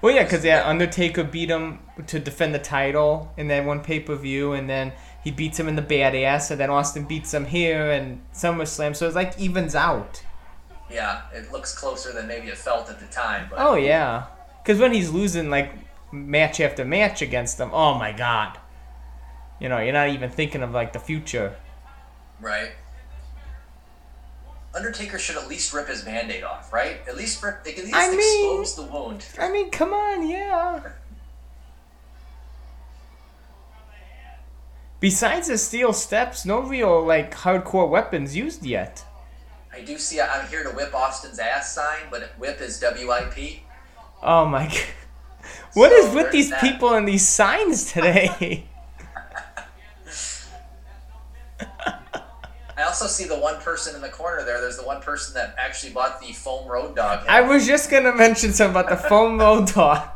Well, 0.00 0.12
yeah, 0.12 0.24
because 0.24 0.44
yeah, 0.44 0.68
Undertaker 0.68 1.22
beat 1.22 1.48
him 1.48 1.78
to 2.08 2.18
defend 2.18 2.52
the 2.52 2.58
title 2.58 3.32
in 3.36 3.46
that 3.46 3.64
one 3.64 3.82
pay 3.84 4.00
per 4.00 4.16
view, 4.16 4.52
and 4.52 4.68
then 4.68 4.92
he 5.22 5.30
beats 5.30 5.60
him 5.60 5.68
in 5.68 5.76
the 5.76 5.82
Badass, 5.82 6.50
and 6.50 6.58
then 6.58 6.70
Austin 6.70 7.04
beats 7.04 7.32
him 7.32 7.44
here 7.46 7.88
and 7.92 8.20
SummerSlam. 8.34 8.96
So 8.96 9.06
it's 9.06 9.14
like 9.14 9.38
evens 9.38 9.76
out. 9.76 10.24
yeah, 10.90 11.22
it 11.32 11.52
looks 11.52 11.72
closer 11.72 12.12
than 12.12 12.26
maybe 12.26 12.48
it 12.48 12.58
felt 12.58 12.90
at 12.90 12.98
the 12.98 13.06
time. 13.06 13.46
But 13.48 13.60
Oh 13.60 13.76
yeah, 13.76 14.26
because 14.60 14.80
when 14.80 14.92
he's 14.92 15.10
losing 15.10 15.50
like 15.50 15.72
match 16.10 16.58
after 16.58 16.84
match 16.84 17.22
against 17.22 17.58
them, 17.58 17.70
oh 17.72 17.94
my 17.94 18.10
god, 18.10 18.58
you 19.60 19.68
know, 19.68 19.78
you're 19.78 19.92
not 19.92 20.08
even 20.08 20.30
thinking 20.30 20.64
of 20.64 20.72
like 20.72 20.92
the 20.92 20.98
future. 20.98 21.54
Right. 22.40 22.72
Undertaker 24.74 25.18
should 25.18 25.36
at 25.36 25.48
least 25.48 25.72
rip 25.74 25.88
his 25.88 26.02
band-aid 26.02 26.42
off, 26.44 26.72
right? 26.72 27.00
At 27.06 27.16
least 27.16 27.42
rip, 27.42 27.56
at 27.66 27.76
least 27.76 27.94
I 27.94 28.08
mean- 28.10 28.60
expose 28.60 28.76
the 28.76 28.90
wound. 28.90 29.26
I 29.38 29.50
mean, 29.50 29.70
come 29.70 29.92
on, 29.92 30.26
yeah. 30.28 30.80
Besides 35.00 35.48
the 35.48 35.58
steel 35.58 35.92
steps, 35.92 36.44
no 36.46 36.60
real 36.62 37.04
like 37.04 37.34
hardcore 37.34 37.88
weapons 37.88 38.36
used 38.36 38.64
yet. 38.64 39.04
I 39.72 39.80
do 39.80 39.98
see 39.98 40.20
I'm 40.20 40.46
here 40.48 40.62
to 40.62 40.70
whip 40.70 40.94
Austin's 40.94 41.38
ass 41.40 41.74
sign, 41.74 42.02
but 42.10 42.30
whip 42.38 42.60
is 42.60 42.80
WIP. 42.80 43.60
Oh 44.22 44.46
my 44.46 44.66
god. 44.66 44.76
What 45.74 45.90
is 45.90 46.06
So 46.06 46.14
with 46.14 46.30
these 46.30 46.50
that. 46.50 46.60
people 46.60 46.94
and 46.94 47.08
these 47.08 47.26
signs 47.26 47.90
today? 47.92 48.66
I 52.82 52.86
also 52.86 53.06
see 53.06 53.26
the 53.26 53.38
one 53.38 53.60
person 53.60 53.94
in 53.94 54.02
the 54.02 54.08
corner 54.08 54.44
there. 54.44 54.60
There's 54.60 54.76
the 54.76 54.82
one 54.82 55.00
person 55.00 55.34
that 55.34 55.54
actually 55.56 55.92
bought 55.92 56.20
the 56.20 56.32
foam 56.32 56.66
road 56.66 56.96
dog. 56.96 57.24
I 57.28 57.40
was 57.40 57.64
just 57.64 57.88
gonna 57.88 58.12
mention 58.12 58.52
something 58.52 58.72
about 58.76 58.90
the 58.90 59.08
foam 59.08 59.38
road 59.40 59.68
dog. 59.68 60.08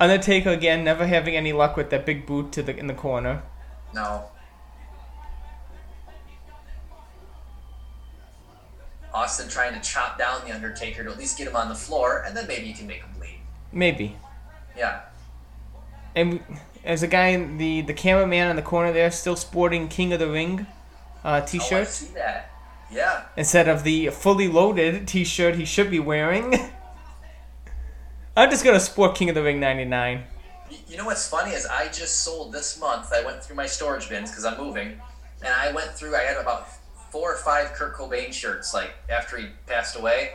Undertaker 0.00 0.50
again, 0.50 0.82
never 0.82 1.06
having 1.06 1.36
any 1.36 1.52
luck 1.52 1.76
with 1.76 1.90
that 1.90 2.06
big 2.06 2.26
boot 2.26 2.50
to 2.52 2.62
the 2.62 2.76
in 2.76 2.88
the 2.88 2.94
corner. 2.94 3.44
No. 3.94 4.24
Austin 9.14 9.48
trying 9.48 9.74
to 9.74 9.80
chop 9.80 10.18
down 10.18 10.44
the 10.44 10.52
Undertaker 10.52 11.04
to 11.04 11.10
at 11.10 11.18
least 11.18 11.38
get 11.38 11.46
him 11.46 11.54
on 11.54 11.68
the 11.68 11.74
floor, 11.76 12.24
and 12.26 12.36
then 12.36 12.48
maybe 12.48 12.66
you 12.66 12.74
can 12.74 12.88
make 12.88 13.02
him 13.02 13.10
bleed. 13.16 13.38
Maybe. 13.70 14.16
Yeah. 14.76 15.02
And 16.16 16.40
as 16.84 17.02
a 17.02 17.06
guy, 17.06 17.28
in 17.28 17.58
the 17.58 17.82
the 17.82 17.94
cameraman 17.94 18.50
in 18.50 18.56
the 18.56 18.62
corner 18.62 18.92
there, 18.92 19.10
still 19.10 19.36
sporting 19.36 19.88
King 19.88 20.12
of 20.12 20.18
the 20.18 20.28
Ring 20.30 20.66
uh, 21.24 21.28
Oh, 21.28 21.32
I 21.34 21.40
t-shirt 21.40 21.88
see 21.88 22.14
that. 22.14 22.50
Yeah. 22.90 23.24
instead 23.36 23.68
of 23.68 23.84
the 23.84 24.08
fully 24.08 24.48
loaded 24.48 25.06
t-shirt 25.06 25.56
he 25.56 25.64
should 25.64 25.90
be 25.90 26.00
wearing. 26.00 26.54
I'm 28.36 28.50
just 28.50 28.64
gonna 28.64 28.80
sport 28.80 29.14
King 29.16 29.28
of 29.28 29.34
the 29.34 29.42
Ring 29.42 29.60
'99. 29.60 30.24
You 30.86 30.96
know 30.96 31.06
what's 31.06 31.28
funny 31.28 31.52
is 31.52 31.66
I 31.66 31.88
just 31.88 32.20
sold 32.20 32.52
this 32.52 32.78
month. 32.78 33.12
I 33.12 33.24
went 33.24 33.42
through 33.42 33.56
my 33.56 33.66
storage 33.66 34.08
bins 34.08 34.30
because 34.30 34.44
I'm 34.44 34.58
moving, 34.58 35.00
and 35.42 35.48
I 35.54 35.72
went 35.72 35.90
through. 35.92 36.14
I 36.14 36.20
had 36.22 36.36
about 36.36 36.68
four 37.10 37.32
or 37.32 37.36
five 37.38 37.72
Kurt 37.72 37.96
Cobain 37.96 38.32
shirts 38.32 38.74
like 38.74 38.90
after 39.08 39.38
he 39.38 39.46
passed 39.66 39.96
away, 39.96 40.32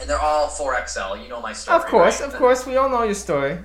and 0.00 0.10
they're 0.10 0.18
all 0.20 0.48
4XL. 0.48 1.22
You 1.22 1.28
know 1.28 1.40
my 1.40 1.52
story. 1.52 1.78
Of 1.78 1.86
course, 1.86 2.20
right? 2.20 2.28
of 2.28 2.36
course, 2.36 2.66
we 2.66 2.76
all 2.76 2.88
know 2.88 3.04
your 3.04 3.14
story. 3.14 3.58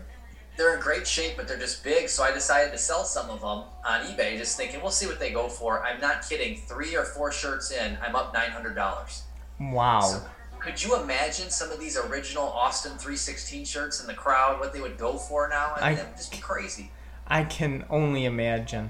They're 0.58 0.74
in 0.74 0.80
great 0.82 1.06
shape, 1.08 1.38
but 1.38 1.48
they're 1.48 1.60
just 1.60 1.84
big. 1.84 2.10
So 2.10 2.24
I 2.24 2.32
decided 2.32 2.72
to 2.72 2.78
sell 2.80 3.06
some 3.06 3.30
of 3.30 3.41
them 3.41 3.63
on 3.86 4.02
eBay, 4.08 4.38
just 4.38 4.58
thinking 4.58 4.82
we'll 4.82 4.89
see 4.91 5.06
what 5.06 5.20
they 5.20 5.32
go 5.32 5.48
for. 5.48 5.84
I'm 5.84 6.02
not 6.02 6.28
kidding. 6.28 6.58
Three 6.58 6.96
or 6.96 7.04
four 7.06 7.32
shirts 7.32 7.72
in, 7.72 7.98
I'm 8.02 8.15
up 8.15 8.34
nine 8.34 8.50
hundred 8.50 8.74
dollars. 8.76 9.22
Wow. 9.60 10.02
So 10.02 10.22
could 10.60 10.84
you 10.84 11.00
imagine 11.02 11.52
some 11.52 11.72
of 11.72 11.80
these 11.80 11.96
original 11.98 12.43
Austin 12.46 12.91
316 12.93 13.65
shirts 13.65 14.02
in 14.02 14.08
the 14.08 14.13
crowd? 14.15 14.60
What 14.60 14.74
they 14.74 14.82
would 14.82 14.98
go 14.98 15.17
for 15.17 15.48
now? 15.48 15.74
I 15.78 15.89
mean, 15.91 16.00
I- 16.00 16.02
it'd 16.02 16.17
just 16.17 16.32
be 16.32 16.39
crazy, 16.39 16.91
I 17.28 17.43
can 17.43 17.86
only 17.89 18.26
imagine. 18.26 18.89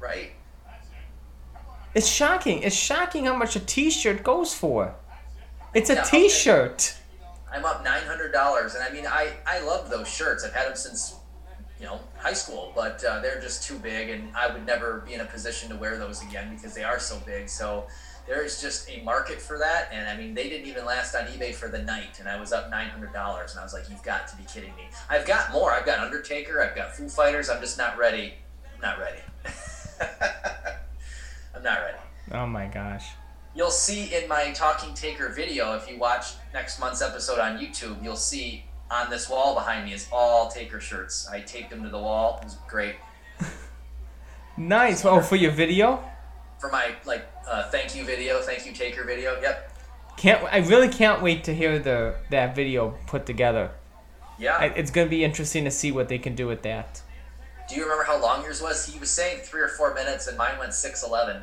right? 0.00 0.32
It's 1.94 2.08
shocking. 2.08 2.62
It's 2.62 2.74
shocking 2.74 3.26
how 3.26 3.36
much 3.36 3.54
a 3.54 3.60
t-shirt 3.60 4.22
goes 4.24 4.54
for. 4.54 4.94
It's 5.74 5.90
a 5.90 5.94
Yeah, 5.94 6.00
okay. 6.00 6.10
I'm 7.52 7.64
up 7.64 7.84
nine 7.84 8.02
hundred 8.04 8.32
dollars, 8.32 8.74
and 8.74 8.82
I 8.82 8.90
mean, 8.90 9.06
I 9.06 9.32
I 9.46 9.60
love 9.60 9.90
those 9.90 10.08
shirts. 10.08 10.44
I've 10.44 10.52
had 10.52 10.66
them 10.66 10.76
since 10.76 11.16
you 11.78 11.86
know 11.86 12.00
high 12.18 12.32
school, 12.32 12.72
but 12.74 13.02
uh, 13.04 13.20
they're 13.20 13.40
just 13.40 13.62
too 13.64 13.78
big, 13.78 14.10
and 14.10 14.34
I 14.36 14.52
would 14.52 14.64
never 14.66 15.02
be 15.06 15.14
in 15.14 15.20
a 15.20 15.24
position 15.24 15.68
to 15.70 15.76
wear 15.76 15.98
those 15.98 16.22
again 16.22 16.54
because 16.54 16.74
they 16.74 16.84
are 16.84 16.98
so 16.98 17.20
big. 17.26 17.48
So 17.48 17.86
there's 18.26 18.62
just 18.62 18.88
a 18.88 19.02
market 19.02 19.40
for 19.40 19.58
that, 19.58 19.88
and 19.92 20.08
I 20.08 20.16
mean, 20.16 20.34
they 20.34 20.48
didn't 20.48 20.66
even 20.66 20.84
last 20.84 21.14
on 21.14 21.24
eBay 21.24 21.52
for 21.54 21.68
the 21.68 21.82
night, 21.82 22.20
and 22.20 22.28
I 22.28 22.40
was 22.40 22.52
up 22.52 22.70
nine 22.70 22.88
hundred 22.88 23.12
dollars, 23.12 23.52
and 23.52 23.60
I 23.60 23.64
was 23.64 23.74
like, 23.74 23.90
you've 23.90 24.02
got 24.02 24.28
to 24.28 24.36
be 24.36 24.44
kidding 24.44 24.74
me. 24.76 24.88
I've 25.10 25.26
got 25.26 25.52
more. 25.52 25.72
I've 25.72 25.86
got 25.86 25.98
Undertaker. 25.98 26.62
I've 26.62 26.76
got 26.76 26.96
Foo 26.96 27.08
Fighters. 27.08 27.50
I'm 27.50 27.60
just 27.60 27.76
not 27.76 27.98
ready. 27.98 28.34
I'm 28.74 28.80
not 28.80 28.98
ready. 28.98 29.20
I'm 31.54 31.62
not 31.62 31.80
ready. 31.80 31.98
Oh 32.32 32.46
my 32.46 32.66
gosh. 32.66 33.10
You'll 33.54 33.70
see 33.70 34.14
in 34.14 34.28
my 34.28 34.52
Talking 34.52 34.94
Taker 34.94 35.28
video, 35.28 35.74
if 35.74 35.90
you 35.90 35.98
watch 35.98 36.34
next 36.54 36.80
month's 36.80 37.02
episode 37.02 37.38
on 37.38 37.58
YouTube, 37.58 38.02
you'll 38.02 38.16
see 38.16 38.64
on 38.90 39.10
this 39.10 39.28
wall 39.28 39.54
behind 39.54 39.84
me 39.84 39.92
is 39.92 40.08
all 40.10 40.50
Taker 40.50 40.80
shirts. 40.80 41.28
I 41.28 41.40
taped 41.40 41.70
them 41.70 41.82
to 41.82 41.88
the 41.88 41.98
wall. 41.98 42.38
It 42.40 42.44
was 42.44 42.56
great. 42.68 42.96
Nice. 44.56 45.04
Oh, 45.04 45.20
for 45.20 45.36
your 45.36 45.50
video? 45.50 46.02
For 46.58 46.70
my 46.70 46.94
like 47.06 47.26
uh, 47.48 47.70
thank 47.70 47.96
you 47.96 48.04
video, 48.04 48.40
thank 48.40 48.66
you 48.66 48.72
Taker 48.72 49.04
video. 49.04 49.40
Yep. 49.40 49.78
Can't 50.16 50.44
I 50.44 50.58
really 50.58 50.88
can't 50.88 51.22
wait 51.22 51.44
to 51.44 51.54
hear 51.54 51.78
the 51.78 52.16
that 52.30 52.54
video 52.54 52.94
put 53.06 53.24
together. 53.24 53.70
Yeah. 54.38 54.56
I, 54.56 54.66
it's 54.66 54.90
gonna 54.90 55.08
be 55.08 55.24
interesting 55.24 55.64
to 55.64 55.70
see 55.70 55.90
what 55.90 56.08
they 56.08 56.18
can 56.18 56.34
do 56.34 56.46
with 56.46 56.62
that. 56.62 57.00
Do 57.68 57.76
you 57.76 57.82
remember 57.82 58.04
how 58.04 58.20
long 58.20 58.42
yours 58.44 58.60
was? 58.60 58.86
He 58.86 58.98
was 58.98 59.10
saying 59.10 59.40
three 59.42 59.62
or 59.62 59.68
four 59.68 59.94
minutes, 59.94 60.26
and 60.26 60.36
mine 60.36 60.58
went 60.58 60.74
six 60.74 61.02
eleven. 61.02 61.42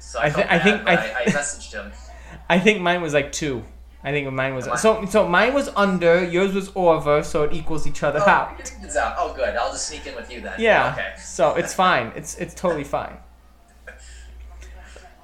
So 0.00 0.18
I, 0.18 0.24
I 0.24 0.30
felt 0.30 0.46
I 0.50 0.58
think- 0.58 0.82
I- 0.88 0.94
I, 0.94 1.20
I 1.20 1.24
messaged 1.26 1.72
him. 1.72 1.92
I 2.48 2.58
think 2.58 2.80
mine 2.80 3.00
was 3.02 3.14
like 3.14 3.30
two. 3.32 3.62
I 4.02 4.12
think 4.12 4.32
mine 4.32 4.54
was 4.54 4.64
so 4.80 5.04
so 5.04 5.28
mine 5.28 5.52
was 5.52 5.68
under, 5.76 6.24
yours 6.24 6.54
was 6.54 6.72
over, 6.74 7.22
so 7.22 7.42
it 7.44 7.52
equals 7.52 7.86
each 7.86 8.02
other 8.02 8.18
Oh, 8.20 8.28
out. 8.30 8.72
out. 8.96 9.14
Oh, 9.18 9.34
good. 9.36 9.54
I'll 9.56 9.70
just 9.72 9.86
sneak 9.88 10.06
in 10.06 10.14
with 10.16 10.32
you 10.32 10.40
then. 10.40 10.54
Yeah. 10.58 10.92
Okay. 10.94 11.12
So 11.20 11.54
it's 11.54 11.74
fine. 11.74 12.12
It's 12.16 12.34
it's 12.38 12.54
totally 12.54 12.84
fine. 12.84 13.18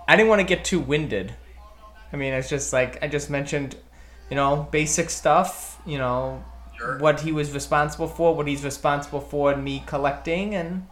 I 0.08 0.14
didn't 0.16 0.28
want 0.28 0.40
to 0.40 0.46
get 0.46 0.64
too 0.64 0.78
winded. 0.80 1.34
I 2.12 2.16
mean, 2.16 2.32
it's 2.34 2.48
just 2.48 2.72
like 2.72 3.02
I 3.02 3.08
just 3.08 3.30
mentioned, 3.30 3.76
you 4.30 4.36
know, 4.36 4.68
basic 4.70 5.10
stuff. 5.10 5.80
You 5.86 5.98
know, 5.98 6.44
Sure. 6.76 6.98
what 6.98 7.20
he 7.20 7.32
was 7.32 7.52
responsible 7.52 8.06
for, 8.08 8.34
what 8.34 8.46
he's 8.46 8.62
responsible 8.62 9.20
for, 9.20 9.50
and 9.52 9.64
me 9.64 9.82
collecting, 9.86 10.54
and 10.54 10.86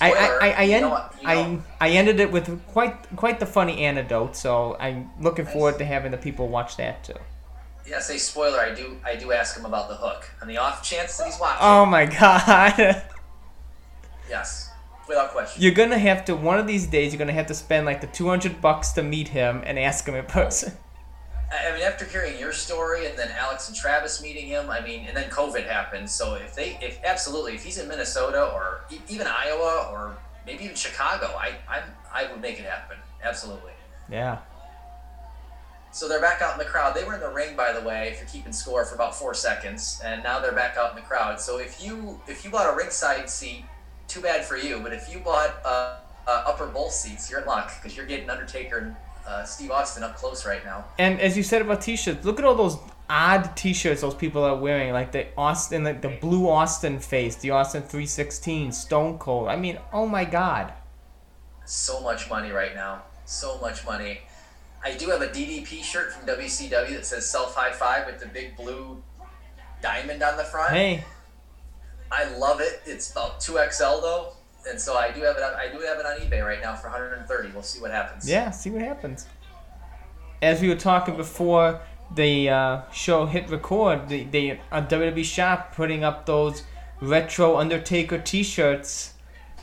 I 0.00 0.12
I, 0.12 0.26
I, 0.46 0.50
I, 0.50 0.62
you 0.62 0.80
know 0.80 0.90
what- 0.90 1.14
you 1.20 1.28
I 1.28 1.58
I 1.80 1.88
ended 1.90 2.20
it 2.20 2.30
with 2.30 2.46
quite 2.68 2.94
quite 3.16 3.40
the 3.40 3.46
funny 3.46 3.84
anecdote. 3.84 4.36
So 4.36 4.76
I'm 4.78 5.10
looking 5.20 5.44
Nice. 5.44 5.54
forward 5.54 5.78
to 5.78 5.84
having 5.84 6.10
the 6.12 6.18
people 6.18 6.48
watch 6.48 6.76
that 6.76 7.02
too. 7.04 7.14
yeah, 7.88 7.98
say 8.00 8.16
spoiler. 8.18 8.60
I 8.60 8.74
do. 8.74 8.96
I 9.04 9.16
do 9.16 9.32
ask 9.32 9.56
him 9.58 9.64
about 9.66 9.88
the 9.88 9.96
hook 9.96 10.30
on 10.40 10.46
the 10.48 10.56
off 10.58 10.82
chance 10.82 11.16
that 11.16 11.26
he's 11.26 11.40
watching. 11.40 11.58
Oh 11.60 11.84
my 11.84 12.06
god. 12.06 13.02
yes, 14.28 14.70
without 15.08 15.30
question. 15.30 15.60
You're 15.62 15.74
gonna 15.74 15.98
have 15.98 16.24
to 16.26 16.36
one 16.36 16.58
of 16.58 16.66
these 16.66 16.86
days. 16.86 17.12
You're 17.12 17.18
gonna 17.18 17.32
have 17.32 17.46
to 17.46 17.54
spend 17.54 17.84
like 17.86 18.00
the 18.00 18.06
two 18.06 18.28
hundred 18.28 18.60
bucks 18.60 18.92
to 18.92 19.02
meet 19.02 19.28
him 19.28 19.62
and 19.66 19.78
ask 19.78 20.06
him 20.06 20.14
in 20.14 20.26
person. 20.26 20.72
I 21.52 21.72
mean, 21.72 21.82
after 21.82 22.06
hearing 22.06 22.38
your 22.38 22.52
story 22.52 23.06
and 23.06 23.18
then 23.18 23.30
Alex 23.30 23.68
and 23.68 23.76
Travis 23.76 24.22
meeting 24.22 24.46
him, 24.46 24.70
I 24.70 24.80
mean, 24.80 25.04
and 25.06 25.16
then 25.16 25.28
COVID 25.28 25.66
happened. 25.66 26.08
So 26.08 26.34
if 26.34 26.54
they, 26.54 26.78
if 26.80 26.98
absolutely, 27.04 27.54
if 27.54 27.62
he's 27.62 27.78
in 27.78 27.88
Minnesota 27.88 28.50
or 28.54 28.80
even 29.08 29.26
Iowa 29.26 29.88
or 29.92 30.16
maybe 30.46 30.64
even 30.64 30.76
Chicago, 30.76 31.26
I, 31.38 31.52
I, 31.68 31.82
I 32.12 32.30
would 32.32 32.40
make 32.40 32.58
it 32.58 32.64
happen. 32.64 32.96
Absolutely. 33.22 33.72
Yeah. 34.10 34.38
So 35.92 36.08
they're 36.08 36.22
back 36.22 36.40
out 36.40 36.54
in 36.54 36.58
the 36.58 36.64
crowd. 36.64 36.94
They 36.94 37.04
were 37.04 37.14
in 37.14 37.20
the 37.20 37.28
ring, 37.28 37.54
by 37.54 37.72
the 37.72 37.82
way, 37.86 38.08
if 38.08 38.18
you're 38.18 38.28
keeping 38.28 38.52
score 38.52 38.86
for 38.86 38.94
about 38.94 39.14
four 39.14 39.34
seconds, 39.34 40.00
and 40.02 40.22
now 40.22 40.40
they're 40.40 40.52
back 40.52 40.78
out 40.78 40.90
in 40.90 40.96
the 40.96 41.02
crowd. 41.02 41.38
So 41.38 41.58
if 41.58 41.84
you 41.84 42.18
if 42.26 42.44
you 42.44 42.50
bought 42.50 42.72
a 42.72 42.74
ringside 42.74 43.28
seat, 43.28 43.66
too 44.08 44.22
bad 44.22 44.42
for 44.42 44.56
you. 44.56 44.80
But 44.82 44.94
if 44.94 45.12
you 45.12 45.18
bought 45.18 45.54
uh, 45.66 45.98
uh, 46.26 46.44
upper 46.46 46.66
bowl 46.66 46.88
seats, 46.88 47.30
you're 47.30 47.40
in 47.40 47.46
luck 47.46 47.72
because 47.78 47.94
you're 47.94 48.06
getting 48.06 48.30
Undertaker 48.30 48.78
and 48.78 48.96
uh, 49.26 49.44
Steve 49.44 49.70
Austin 49.70 50.02
up 50.02 50.16
close 50.16 50.44
right 50.46 50.64
now. 50.64 50.84
And 50.98 51.20
as 51.20 51.36
you 51.36 51.42
said 51.42 51.62
about 51.62 51.80
t-shirts, 51.82 52.24
look 52.24 52.38
at 52.38 52.44
all 52.44 52.54
those 52.54 52.76
odd 53.08 53.56
t-shirts 53.56 54.00
those 54.00 54.14
people 54.14 54.42
are 54.44 54.56
wearing, 54.56 54.92
like 54.92 55.12
the 55.12 55.26
Austin, 55.36 55.84
like 55.84 56.00
the 56.02 56.08
blue 56.20 56.48
Austin 56.48 56.98
face, 56.98 57.36
the 57.36 57.50
Austin 57.50 57.82
316, 57.82 58.72
Stone 58.72 59.18
Cold. 59.18 59.48
I 59.48 59.56
mean, 59.56 59.78
oh 59.92 60.06
my 60.06 60.24
god. 60.24 60.72
so 61.64 62.00
much 62.00 62.28
money 62.28 62.50
right 62.50 62.74
now. 62.74 63.02
So 63.24 63.58
much 63.60 63.84
money. 63.86 64.20
I 64.84 64.94
do 64.94 65.08
have 65.10 65.22
a 65.22 65.28
DDP 65.28 65.82
shirt 65.84 66.12
from 66.12 66.26
WCW 66.26 66.90
that 66.94 67.06
says 67.06 67.28
self 67.28 67.54
high 67.54 67.72
five 67.72 68.06
with 68.06 68.18
the 68.18 68.26
big 68.26 68.56
blue 68.56 69.00
diamond 69.80 70.22
on 70.22 70.36
the 70.36 70.44
front. 70.44 70.72
Hey, 70.74 71.04
I 72.10 72.24
love 72.36 72.60
it. 72.60 72.82
It's 72.84 73.10
about 73.12 73.40
two 73.40 73.58
XL 73.70 74.00
though, 74.02 74.32
and 74.68 74.80
so 74.80 74.96
I 74.96 75.10
do 75.10 75.20
have 75.22 75.36
it. 75.36 75.42
On, 75.42 75.54
I 75.54 75.68
do 75.68 75.78
have 75.80 75.98
it 75.98 76.06
on 76.06 76.18
eBay 76.20 76.44
right 76.44 76.60
now 76.60 76.74
for 76.74 76.88
130. 76.88 77.52
We'll 77.52 77.62
see 77.62 77.80
what 77.80 77.90
happens. 77.90 78.28
yeah, 78.28 78.50
see 78.50 78.70
what 78.70 78.82
happens. 78.82 79.26
As 80.40 80.60
we 80.60 80.68
were 80.68 80.76
talking 80.76 81.16
before 81.16 81.80
the 82.14 82.48
uh, 82.50 82.82
show 82.92 83.26
hit 83.26 83.48
record, 83.50 84.08
the, 84.08 84.24
the 84.24 84.52
uh, 84.70 84.82
WWE 84.86 85.24
shop 85.24 85.74
putting 85.74 86.04
up 86.04 86.26
those 86.26 86.62
retro 87.00 87.56
Undertaker 87.56 88.18
t-shirts. 88.18 89.14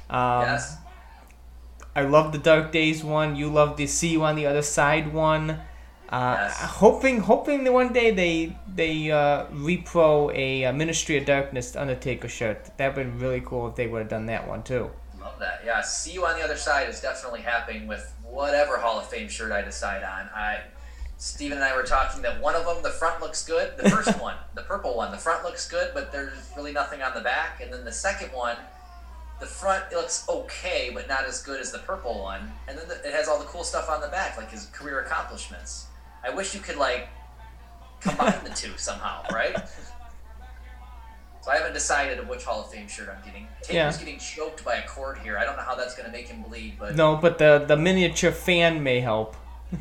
Um, 0.09 0.41
Yes. 0.43 0.77
I 1.95 2.03
love 2.03 2.31
the 2.31 2.37
Dark 2.37 2.71
Days 2.71 3.03
one. 3.03 3.35
You 3.35 3.49
love 3.49 3.75
the 3.75 3.85
See 3.87 4.09
You 4.09 4.23
on 4.23 4.35
the 4.35 4.45
Other 4.45 4.61
Side 4.61 5.11
one. 5.13 5.59
Uh. 6.09 6.49
Hoping, 6.49 7.19
hoping 7.19 7.63
that 7.63 7.71
one 7.71 7.93
day 7.93 8.09
they 8.11 8.57
they 8.75 9.11
uh, 9.11 9.45
repro 9.47 10.33
a, 10.35 10.65
uh 10.65 10.73
Ministry 10.73 11.17
of 11.17 11.25
Darkness 11.25 11.75
Undertaker 11.75 12.27
shirt. 12.27 12.75
That 12.77 12.95
would 12.95 13.19
be 13.19 13.23
really 13.23 13.41
cool 13.41 13.67
if 13.67 13.75
they 13.75 13.85
would 13.85 13.99
have 13.99 14.09
done 14.09 14.25
that 14.25 14.47
one 14.47 14.63
too. 14.63 14.89
Love 15.19 15.37
that. 15.39 15.61
Yeah. 15.63 15.81
See 15.81 16.13
you 16.13 16.25
on 16.25 16.37
the 16.37 16.43
other 16.43 16.57
side 16.57 16.89
is 16.89 16.99
definitely 16.99 17.41
happening 17.41 17.85
with 17.87 18.11
whatever 18.23 18.77
Hall 18.77 18.99
of 18.99 19.07
Fame 19.07 19.29
shirt 19.29 19.51
I 19.51 19.61
decide 19.61 20.03
on. 20.03 20.29
I. 20.33 20.61
Steven 21.21 21.57
and 21.57 21.65
I 21.65 21.75
were 21.75 21.83
talking 21.83 22.21
that 22.21 22.39
one 22.39 22.55
of 22.55 22.65
them, 22.65 22.81
the 22.81 22.91
front 22.91 23.19
looks 23.19 23.45
good. 23.45 23.75
The 23.75 23.89
first 23.95 24.21
one, 24.21 24.37
the 24.55 24.61
purple 24.61 24.95
one, 24.95 25.11
the 25.11 25.17
front 25.17 25.43
looks 25.43 25.67
good, 25.69 25.91
but 25.93 26.13
there's 26.13 26.31
really 26.55 26.71
nothing 26.71 27.01
on 27.01 27.13
the 27.13 27.19
back. 27.19 27.59
And 27.61 27.73
then 27.73 27.83
the 27.83 27.91
second 27.91 28.29
one, 28.29 28.55
the 29.41 29.45
front 29.45 29.83
it 29.91 29.95
looks 29.95 30.25
okay, 30.29 30.91
but 30.93 31.09
not 31.09 31.25
as 31.25 31.43
good 31.43 31.59
as 31.59 31.73
the 31.73 31.79
purple 31.79 32.21
one. 32.21 32.49
And 32.69 32.77
then 32.77 32.87
the, 32.87 32.95
it 33.05 33.13
has 33.13 33.27
all 33.27 33.37
the 33.37 33.45
cool 33.45 33.65
stuff 33.65 33.89
on 33.89 33.99
the 33.99 34.07
back, 34.07 34.37
like 34.37 34.49
his 34.49 34.67
career 34.67 35.01
accomplishments. 35.01 35.87
I 36.23 36.29
wish 36.29 36.53
you 36.53 36.59
could 36.61 36.75
like 36.77 37.07
combine 38.01 38.33
the 38.43 38.49
two 38.51 38.71
somehow, 38.77 39.23
right? 39.33 39.55
So 41.41 41.51
I 41.51 41.55
haven't 41.57 41.73
decided 41.73 42.27
which 42.27 42.43
Hall 42.43 42.61
of 42.61 42.71
Fame 42.71 42.87
shirt 42.87 43.09
I'm 43.09 43.23
getting. 43.25 43.47
Taker's 43.61 43.73
Yeah. 43.73 43.91
getting 43.97 44.19
choked 44.19 44.63
by 44.65 44.75
a 44.75 44.87
cord 44.87 45.19
here. 45.19 45.37
I 45.37 45.45
don't 45.45 45.55
know 45.55 45.63
how 45.63 45.75
that's 45.75 45.95
going 45.95 46.05
to 46.05 46.11
make 46.11 46.27
him 46.27 46.41
bleed, 46.43 46.75
but 46.77 46.95
No, 46.95 47.15
but 47.15 47.37
the 47.37 47.63
the 47.67 47.77
miniature 47.77 48.31
fan 48.31 48.83
may 48.83 48.99
help. 48.99 49.35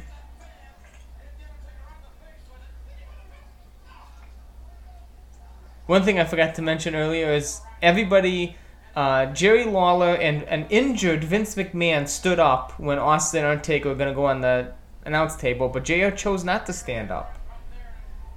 One 5.86 6.02
thing 6.02 6.18
I 6.20 6.24
forgot 6.24 6.54
to 6.56 6.62
mention 6.62 6.94
earlier 6.94 7.32
is 7.32 7.60
everybody, 7.80 8.56
uh, 8.94 9.26
Jerry 9.26 9.64
Lawler 9.64 10.14
and 10.14 10.42
an 10.44 10.66
injured 10.70 11.24
Vince 11.24 11.54
McMahon 11.54 12.06
stood 12.08 12.38
up 12.38 12.78
when 12.78 12.98
Austin 12.98 13.40
and 13.44 13.48
Undertaker 13.52 13.88
were 13.88 13.94
going 13.94 14.08
to 14.10 14.14
go 14.14 14.26
on 14.26 14.40
the 14.42 14.72
announce 15.08 15.34
table, 15.36 15.68
but 15.68 15.84
JR 15.84 16.10
chose 16.10 16.44
not 16.44 16.66
to 16.66 16.72
stand 16.72 17.10
up. 17.10 17.34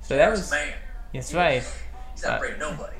So 0.01 0.15
that 0.15 0.32
was 0.32 0.49
man. 0.49 0.74
that's 1.13 1.34
right. 1.34 1.63
He's 2.13 2.24
not 2.24 2.32
Uh, 2.34 2.36
afraid 2.38 2.59
nobody. 2.59 2.95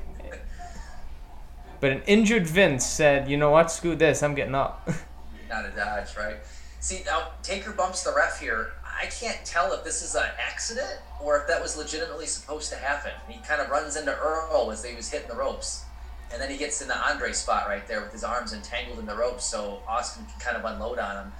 But 1.80 1.90
an 1.90 2.02
injured 2.06 2.46
Vince 2.46 2.86
said, 2.86 3.28
"You 3.28 3.36
know 3.36 3.50
what? 3.50 3.68
Screw 3.72 3.96
this. 3.96 4.22
I'm 4.22 4.36
getting 4.36 4.54
up." 4.54 4.88
not 5.48 5.64
a 5.66 5.70
dodge, 5.70 6.16
right? 6.16 6.36
See, 6.78 7.02
now 7.04 7.32
Taker 7.42 7.72
bumps 7.72 8.04
the 8.04 8.14
ref 8.14 8.38
here. 8.38 8.70
I 8.84 9.06
can't 9.06 9.44
tell 9.44 9.72
if 9.72 9.82
this 9.82 10.00
is 10.02 10.14
an 10.14 10.28
accident 10.38 11.00
or 11.20 11.38
if 11.40 11.48
that 11.48 11.60
was 11.60 11.76
legitimately 11.76 12.26
supposed 12.26 12.70
to 12.70 12.76
happen. 12.76 13.10
He 13.28 13.40
kind 13.46 13.60
of 13.60 13.68
runs 13.68 13.96
into 13.96 14.16
Earl 14.16 14.70
as 14.70 14.84
he 14.84 14.94
was 14.94 15.10
hitting 15.10 15.28
the 15.28 15.34
ropes. 15.34 15.84
And 16.32 16.40
then 16.40 16.50
he 16.50 16.56
gets 16.56 16.80
in 16.82 16.88
the 16.88 16.96
Andre 16.96 17.32
spot 17.32 17.66
right 17.68 17.86
there 17.88 18.00
with 18.00 18.12
his 18.12 18.22
arms 18.24 18.52
entangled 18.52 18.98
in 19.00 19.06
the 19.06 19.16
ropes 19.16 19.44
so 19.44 19.82
Austin 19.88 20.24
can 20.26 20.40
kind 20.40 20.56
of 20.56 20.64
unload 20.64 20.98
on 20.98 21.24
him. 21.26 21.32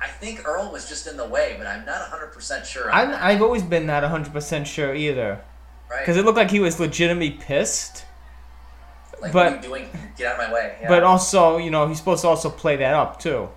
I 0.00 0.08
think 0.08 0.46
Earl 0.48 0.70
was 0.72 0.88
just 0.88 1.06
in 1.06 1.16
the 1.16 1.26
way, 1.28 1.56
but 1.58 1.66
I'm 1.66 1.84
not 1.84 2.00
100% 2.10 2.64
sure 2.64 2.90
I'm, 2.92 3.10
I've 3.10 3.42
always 3.42 3.62
been 3.62 3.86
not 3.86 4.02
100% 4.02 4.64
sure 4.66 4.94
either. 4.94 5.40
right? 5.90 5.98
Because 6.00 6.16
it 6.16 6.24
looked 6.24 6.38
like 6.38 6.50
he 6.50 6.60
was 6.60 6.80
legitimately 6.80 7.32
pissed. 7.32 8.04
like, 9.20 9.32
but- 9.32 9.44
what 9.44 9.52
are 9.52 9.56
you 9.56 9.62
doing? 9.62 9.88
Get 10.16 10.26
out 10.34 10.40
of 10.40 10.48
my 10.48 10.54
way. 10.54 10.76
Yeah. 10.80 10.88
But 10.88 11.02
also, 11.02 11.58
you 11.58 11.70
know, 11.70 11.86
he's 11.88 11.98
supposed 11.98 12.22
to 12.22 12.28
also 12.28 12.48
play 12.50 12.76
that 12.76 12.94
up 12.94 13.18
too. 13.20 13.48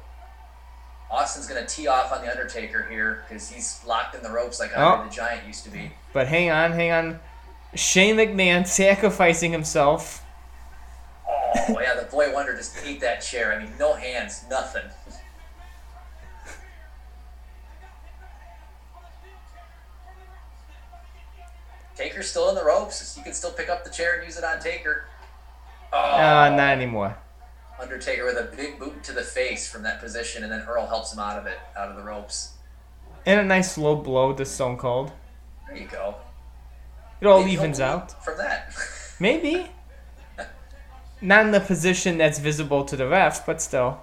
Austin's 1.12 1.48
going 1.48 1.62
to 1.64 1.68
tee 1.68 1.88
off 1.88 2.12
on 2.12 2.22
The 2.26 2.32
Undertaker 2.32 2.88
here 2.90 3.24
because 3.28 3.48
he's 3.50 3.80
locked 3.86 4.16
in 4.16 4.24
the 4.24 4.32
ropes 4.32 4.60
like 4.60 4.72
Oh. 4.76 4.82
Andre 4.84 5.10
the 5.10 5.16
Giant 5.16 5.46
used 5.48 5.64
to 5.64 5.70
be. 5.70 5.92
But 6.12 6.28
hang 6.28 6.50
on, 6.50 6.72
hang 6.72 6.92
on. 6.92 7.20
Shane 7.76 8.16
McMahon 8.18 8.66
sacrificing 8.68 9.52
himself. 9.52 10.24
Oh 11.70 11.80
yeah, 11.80 11.94
the 11.96 12.08
boy 12.10 12.34
wonder 12.34 12.56
just 12.56 12.84
ate 12.86 13.00
that 13.02 13.22
chair. 13.22 13.54
I 13.54 13.60
mean, 13.60 13.72
no 13.80 13.94
hands, 13.94 14.44
nothing. 14.50 14.84
Taker's 21.96 22.30
still 22.30 22.50
in 22.50 22.56
the 22.56 22.64
ropes. 22.64 23.16
You 23.18 23.24
can 23.24 23.34
still 23.34 23.52
pick 23.52 23.70
up 23.70 23.84
the 23.84 23.90
chair 23.90 24.16
and 24.16 24.26
use 24.26 24.38
it 24.38 24.44
on 24.44 24.60
Taker. 24.60 25.06
Oh, 25.92 25.98
Uh, 25.98 26.50
not 26.50 26.72
anymore. 26.72 27.16
Undertaker 27.80 28.26
with 28.26 28.38
a 28.38 28.56
big 28.56 28.80
boot 28.80 29.04
to 29.04 29.12
the 29.12 29.22
face 29.24 29.70
from 29.70 29.84
that 29.84 30.00
position, 30.00 30.44
and 30.44 30.52
then 30.52 30.62
Earl 30.62 30.88
helps 30.88 31.14
him 31.14 31.20
out 31.20 31.38
of 31.38 31.46
it, 31.48 31.60
out 31.78 31.90
of 31.90 31.96
the 31.96 32.04
ropes. 32.04 32.54
And 33.26 33.40
a 33.40 33.44
nice 33.44 33.78
low 33.78 33.96
blow 33.96 34.34
to 34.34 34.46
Stone 34.46 34.78
Cold. 34.78 35.12
There 35.68 35.78
you 35.78 35.88
go. 35.88 36.16
It 37.22 37.28
all 37.28 37.40
Maybe 37.42 37.54
evens 37.54 37.80
out. 37.80 38.24
from 38.24 38.38
that. 38.38 38.74
Maybe. 39.20 39.68
Not 41.22 41.46
in 41.46 41.52
the 41.52 41.62
position 41.62 42.18
that's 42.18 42.40
visible 42.40 42.84
to 42.86 42.96
the 42.98 43.08
ref, 43.08 43.46
but 43.46 43.62
still. 43.62 44.02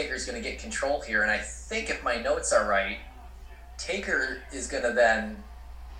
Undertaker's 0.00 0.24
going 0.24 0.42
to 0.42 0.48
get 0.48 0.58
control 0.58 1.00
here, 1.02 1.22
and 1.22 1.30
I 1.30 1.38
think 1.38 1.90
if 1.90 2.02
my 2.02 2.16
notes 2.16 2.52
are 2.52 2.66
right, 2.66 2.98
Taker 3.76 4.38
is 4.52 4.66
going 4.66 4.82
to 4.82 4.92
then 4.92 5.42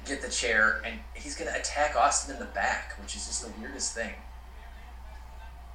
get 0.06 0.22
the 0.22 0.28
chair, 0.30 0.80
and 0.86 0.98
he's 1.14 1.34
going 1.34 1.52
to 1.52 1.58
attack 1.58 1.96
Austin 1.96 2.34
in 2.34 2.40
the 2.40 2.46
back, 2.46 2.94
which 3.00 3.14
is 3.14 3.26
just 3.26 3.44
the 3.44 3.52
weirdest 3.60 3.94
thing. 3.94 4.14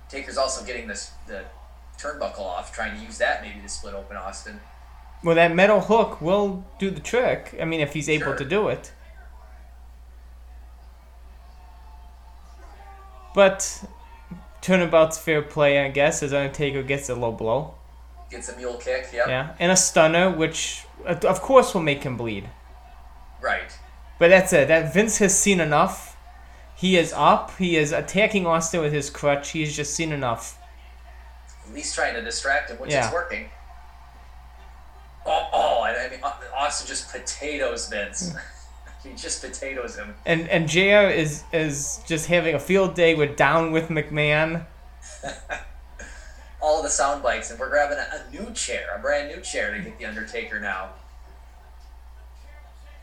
Taker's 0.09 0.37
also 0.37 0.65
getting 0.65 0.87
this 0.87 1.11
the 1.27 1.43
turnbuckle 1.99 2.39
off, 2.39 2.73
trying 2.73 2.97
to 2.97 3.03
use 3.05 3.19
that 3.19 3.43
maybe 3.43 3.59
to 3.61 3.69
split 3.69 3.93
open 3.93 4.17
Austin. 4.17 4.59
Well, 5.23 5.35
that 5.35 5.53
metal 5.53 5.81
hook 5.81 6.19
will 6.19 6.65
do 6.79 6.89
the 6.89 7.01
trick. 7.01 7.55
I 7.61 7.65
mean, 7.65 7.79
if 7.79 7.93
he's 7.93 8.09
able 8.09 8.25
Sure. 8.25 8.37
to 8.37 8.45
do 8.45 8.67
it. 8.69 8.91
But 13.35 13.83
turnabout's 14.61 15.17
fair 15.17 15.41
play, 15.41 15.79
I 15.85 15.89
guess, 15.89 16.23
as 16.23 16.33
Undertaker 16.33 16.81
gets 16.81 17.09
a 17.09 17.15
low 17.15 17.31
blow. 17.31 17.75
Gets 18.29 18.49
a 18.49 18.57
mule 18.57 18.75
kick, 18.77 19.09
yeah. 19.13 19.27
Yeah, 19.27 19.53
and 19.59 19.71
a 19.71 19.75
stunner, 19.75 20.31
which 20.31 20.85
of 21.05 21.41
course 21.41 21.73
will 21.73 21.81
make 21.83 22.03
him 22.03 22.17
bleed. 22.17 22.49
Right. 23.41 23.77
But 24.17 24.29
that's 24.29 24.51
it. 24.53 24.67
That 24.67 24.93
Vince 24.93 25.17
has 25.19 25.37
seen 25.37 25.59
enough 25.59 26.15
He 26.77 26.97
is 26.97 27.13
up. 27.13 27.55
He 27.57 27.77
is 27.77 27.93
attacking 27.93 28.45
Austin 28.45 28.81
with 28.81 28.91
his 28.91 29.09
crutch. 29.09 29.51
He 29.51 29.61
has 29.63 29.73
just 29.73 29.93
seen 29.93 30.11
enough. 30.11 30.59
At 31.65 31.73
least 31.73 31.95
trying 31.95 32.15
to 32.15 32.21
distract 32.21 32.69
him, 32.69 32.77
which 32.77 32.91
Yeah. 32.91 33.07
is 33.07 33.13
working. 33.13 33.49
Oh, 35.25 35.47
oh 35.53 35.83
I 35.83 36.09
mean, 36.09 36.19
Austin 36.53 36.87
just 36.87 37.11
potatoes 37.11 37.87
Vince. 37.89 38.31
Hmm. 38.31 38.37
he 39.07 39.15
just 39.15 39.41
potatoes 39.41 39.95
him. 39.95 40.15
And 40.25 40.49
and 40.49 40.67
JR 40.67 41.09
is 41.09 41.43
is 41.53 42.01
just 42.05 42.27
having 42.27 42.55
a 42.55 42.59
field 42.59 42.93
day 42.93 43.15
with 43.15 43.37
down 43.37 43.71
with 43.71 43.87
McMahon. 43.87 44.65
All 46.65 46.81
the 46.81 46.89
sound 46.89 47.21
bites, 47.21 47.51
and 47.51 47.59
we're 47.59 47.69
grabbing 47.69 47.99
a, 47.99 48.07
a 48.15 48.31
new 48.31 48.51
chair, 48.53 48.95
a 48.97 48.99
brand 48.99 49.27
new 49.27 49.39
chair 49.39 49.71
to 49.71 49.79
get 49.83 49.99
the 49.99 50.05
Undertaker 50.05 50.59
now. 50.59 50.89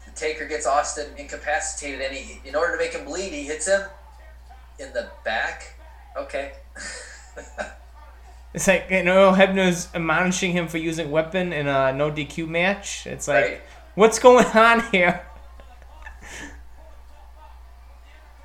The 0.04 0.10
Taker 0.16 0.46
gets 0.46 0.66
Austin 0.66 1.06
incapacitated, 1.16 2.00
and 2.00 2.12
he, 2.12 2.40
in 2.44 2.56
order 2.56 2.72
to 2.72 2.78
make 2.78 2.92
him 2.92 3.04
bleed, 3.04 3.32
he 3.32 3.44
hits 3.44 3.68
him 3.68 3.82
in 4.80 4.92
the 4.92 5.10
back. 5.24 5.74
Okay. 6.16 6.52
It's 8.54 8.68
like 8.68 8.88
and 8.90 9.08
Earl 9.08 9.32
Hebner's 9.32 9.88
admonishing 9.94 10.52
him 10.52 10.68
for 10.68 10.76
using 10.76 11.10
weapon 11.10 11.54
in 11.54 11.66
a 11.66 11.90
no 11.94 12.10
DQ 12.10 12.46
match. 12.48 13.06
It's 13.06 13.26
like, 13.26 13.44
Right. 13.44 13.60
what's 13.94 14.18
going 14.18 14.44
on 14.54 14.82
here? 14.92 15.24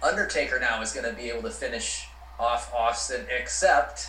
Undertaker 0.02 0.60
now 0.62 0.82
is 0.82 0.94
going 0.94 1.10
to 1.10 1.12
be 1.14 1.30
able 1.30 1.42
to 1.42 1.50
finish 1.50 2.08
off 2.40 2.74
Austin, 2.74 3.26
except 3.38 4.08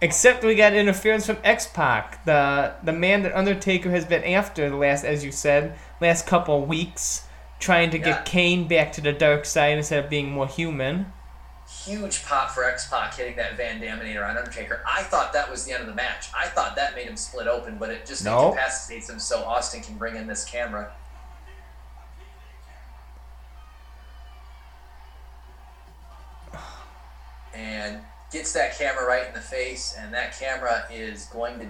Except 0.00 0.44
we 0.44 0.54
got 0.54 0.74
interference 0.74 1.26
from 1.26 1.38
X 1.42 1.66
Pac, 1.66 2.24
the 2.24 2.74
the 2.84 2.92
man 2.92 3.22
that 3.24 3.34
Undertaker 3.36 3.90
has 3.90 4.04
been 4.04 4.22
after 4.22 4.70
the 4.70 4.76
last, 4.76 5.04
as 5.04 5.24
you 5.24 5.32
said, 5.32 5.76
last 6.00 6.24
couple 6.26 6.62
of 6.62 6.68
weeks, 6.68 7.24
trying 7.58 7.90
to 7.90 7.98
Yeah. 7.98 8.04
get 8.04 8.24
Kane 8.24 8.68
back 8.68 8.92
to 8.92 9.00
the 9.00 9.12
dark 9.12 9.44
side 9.44 9.76
instead 9.76 10.04
of 10.04 10.10
being 10.10 10.30
more 10.30 10.46
human. 10.46 11.12
huge 11.84 12.24
pop 12.24 12.50
for 12.50 12.64
X 12.64 12.88
Pac 12.88 13.14
hitting 13.14 13.36
that 13.36 13.54
Van 13.56 13.78
Daminator 13.80 14.26
on 14.26 14.38
Undertaker. 14.38 14.82
I 14.86 15.02
thought 15.02 15.32
that 15.34 15.50
was 15.50 15.64
the 15.66 15.72
end 15.72 15.82
of 15.82 15.86
the 15.86 15.94
match. 15.94 16.28
I 16.34 16.46
thought 16.46 16.76
that 16.76 16.94
made 16.94 17.06
him 17.06 17.16
split 17.16 17.46
open, 17.46 17.76
but 17.76 17.90
it 17.90 18.06
just 18.06 18.24
No. 18.24 18.48
incapacitates 18.52 19.10
him 19.10 19.18
so 19.18 19.44
Austin 19.44 19.82
can 19.82 19.96
bring 19.98 20.16
in 20.16 20.26
this 20.26 20.44
camera. 20.46 20.92
And 27.54 28.00
gets 28.32 28.52
that 28.52 28.76
camera 28.78 29.06
right 29.06 29.26
in 29.26 29.34
the 29.34 29.40
face, 29.40 29.96
and 29.98 30.12
that 30.14 30.38
camera 30.38 30.84
is 30.92 31.26
going 31.26 31.58
to 31.60 31.66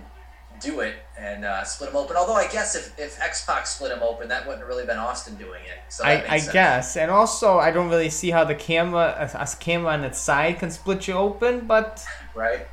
do 0.60 0.80
it 0.80 0.96
and 1.18 1.44
uh, 1.44 1.62
split 1.64 1.90
him 1.90 1.96
open. 1.96 2.16
Although 2.16 2.34
I 2.34 2.48
guess 2.48 2.74
if, 2.74 2.98
if 2.98 3.20
X 3.20 3.44
Pac 3.44 3.66
split 3.66 3.92
him 3.92 4.02
open, 4.02 4.28
that 4.28 4.44
wouldn't 4.44 4.60
have 4.60 4.68
really 4.68 4.86
been 4.86 4.98
Austin 4.98 5.36
doing 5.36 5.62
it. 5.64 5.78
So 5.92 6.04
I, 6.04 6.24
I 6.28 6.40
guess, 6.40 6.96
and 6.96 7.10
also 7.10 7.58
I 7.58 7.70
don't 7.70 7.88
really 7.88 8.10
see 8.10 8.30
how 8.30 8.44
the 8.44 8.54
camera, 8.54 9.30
a, 9.34 9.42
a 9.42 9.46
camera 9.60 9.92
on 9.92 10.04
its 10.04 10.18
side 10.18 10.58
can 10.58 10.70
split 10.70 11.06
you 11.06 11.14
open. 11.14 11.66
But 11.66 12.04
right? 12.34 12.66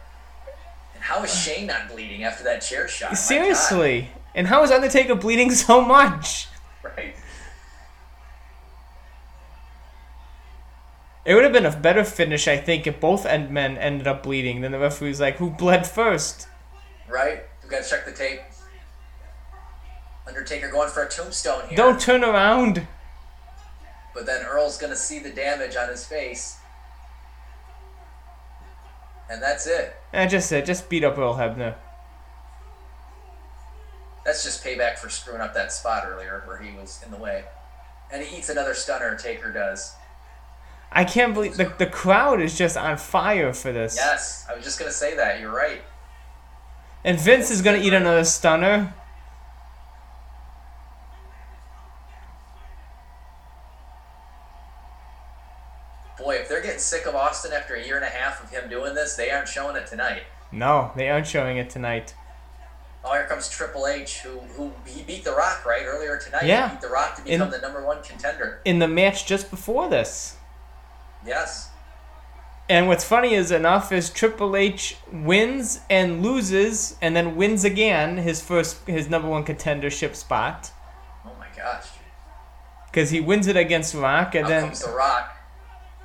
And 0.95 1.03
how 1.03 1.23
is 1.23 1.33
Shane 1.33 1.67
not 1.67 1.89
bleeding 1.89 2.23
after 2.23 2.43
that 2.45 2.59
chair 2.59 2.87
shot? 2.87 3.17
Seriously, 3.17 4.09
and 4.33 4.47
how 4.47 4.63
is 4.63 4.71
Undertaker 4.71 5.15
bleeding 5.15 5.51
so 5.51 5.81
much? 5.81 6.47
right? 6.83 7.15
It 11.25 11.33
would 11.33 11.43
have 11.43 11.53
been 11.53 11.65
a 11.65 11.75
better 11.75 12.03
finish, 12.03 12.47
I 12.47 12.57
think, 12.57 12.85
if 12.85 12.99
both 12.99 13.25
end 13.25 13.49
men 13.49 13.77
ended 13.77 14.05
up 14.05 14.21
bleeding. 14.23 14.61
Then 14.61 14.71
the 14.71 14.79
referee's 14.79 15.19
like, 15.19 15.37
"Who 15.37 15.49
bled 15.49 15.87
first? 15.87 16.47
Right? 17.07 17.45
We 17.63 17.69
gotta 17.69 17.83
check 17.83 18.05
the 18.05 18.11
tape. 18.11 18.41
Undertaker 20.27 20.69
going 20.69 20.89
for 20.89 21.03
a 21.03 21.09
tombstone 21.09 21.67
here. 21.67 21.75
Don't 21.75 21.99
turn 21.99 22.23
around." 22.23 22.87
But 24.13 24.27
then 24.27 24.45
Earl's 24.45 24.77
gonna 24.77 24.95
see 24.95 25.19
the 25.19 25.31
damage 25.31 25.75
on 25.75 25.89
his 25.89 26.05
face. 26.05 26.57
And 29.27 29.41
that's 29.41 29.65
it. 29.65 29.95
And 30.13 30.29
just 30.29 30.51
it. 30.51 30.65
just 30.65 30.87
beat 30.89 31.03
up 31.03 31.17
Earl 31.17 31.35
Hebner. 31.35 31.75
That's 34.23 34.43
just 34.43 34.63
payback 34.63 34.99
for 34.99 35.09
screwing 35.09 35.41
up 35.41 35.53
that 35.55 35.71
spot 35.71 36.03
earlier 36.07 36.43
where 36.45 36.57
he 36.57 36.71
was 36.71 37.01
in 37.03 37.11
the 37.11 37.17
way. 37.17 37.45
And 38.11 38.23
he 38.23 38.37
eats 38.37 38.49
another 38.49 38.75
stunner, 38.75 39.15
Taker 39.15 39.51
does. 39.51 39.93
I 40.91 41.03
can't 41.03 41.33
believe 41.33 41.57
the 41.57 41.73
the 41.77 41.87
crowd 41.87 42.39
is 42.41 42.57
just 42.57 42.77
on 42.77 42.97
fire 42.97 43.53
for 43.53 43.71
this. 43.71 43.95
Yes, 43.97 44.45
I 44.49 44.55
was 44.55 44.63
just 44.63 44.79
gonna 44.79 44.91
say 44.91 45.15
that, 45.17 45.39
you're 45.41 45.53
right. 45.53 45.81
And 47.03 47.19
Vince 47.19 47.51
is 47.51 47.61
gonna 47.61 47.79
eat 47.79 47.93
another 47.93 48.23
stunner. 48.23 48.93
Boy, 56.17 56.35
if 56.35 56.47
they're 56.47 56.61
getting 56.61 56.79
sick 56.79 57.05
of 57.05 57.15
Austin 57.15 57.51
after 57.51 57.75
a 57.75 57.83
year 57.85 57.97
and 57.97 58.05
a 58.05 58.09
half 58.09 58.41
of 58.43 58.49
him 58.49 58.69
doing 58.69 58.95
this, 58.95 59.15
they 59.15 59.31
aren't 59.31 59.49
showing 59.49 59.75
it 59.75 59.85
tonight. 59.87 60.23
No, 60.51 60.91
they 60.95 61.09
aren't 61.09 61.27
showing 61.27 61.57
it 61.57 61.69
tonight. 61.69 62.15
Oh, 63.03 63.11
here 63.13 63.25
comes 63.25 63.49
Triple 63.49 63.85
H, 63.85 64.19
who 64.19 64.39
who 64.39 64.71
he 64.87 65.03
beat 65.03 65.23
The 65.25 65.33
Rock 65.35 65.65
right 65.65 65.83
earlier 65.85 66.17
tonight. 66.17 66.45
Yeah. 66.45 66.69
He 66.69 66.75
beat 66.75 66.81
The 66.81 66.87
Rock 66.89 67.15
to 67.17 67.21
In- 67.29 67.39
become 67.39 67.51
the 67.51 67.59
number 67.59 67.85
one 67.85 68.01
contender. 68.01 68.61
In 68.65 68.79
the 68.79 68.87
match 68.87 69.25
just 69.25 69.51
before 69.51 69.89
this. 69.89 70.34
Yes. 71.25 71.69
And 72.67 72.87
what's 72.87 73.03
funny 73.03 73.33
is 73.35 73.51
enough 73.51 73.91
is 73.91 74.09
Triple 74.09 74.55
H 74.55 74.97
wins 75.11 75.81
and 75.89 76.23
loses 76.23 76.97
and 77.01 77.15
then 77.15 77.35
wins 77.35 77.63
again 77.63 78.17
his 78.17 78.41
first 78.41 78.87
his 78.87 79.07
number 79.09 79.27
one 79.29 79.43
contendership 79.45 80.15
spot 80.15 80.71
Oh 81.25 81.31
my 81.37 81.45
gosh. 81.55 81.85
because 82.91 83.11
he 83.11 83.19
wins 83.19 83.45
it 83.47 83.55
against 83.55 83.93
Rock 83.93 84.33
and 84.33 84.45
Out 84.45 84.49
then 84.49 84.63
comes 84.63 84.81
The 84.83 84.89
Rock. 84.91 85.35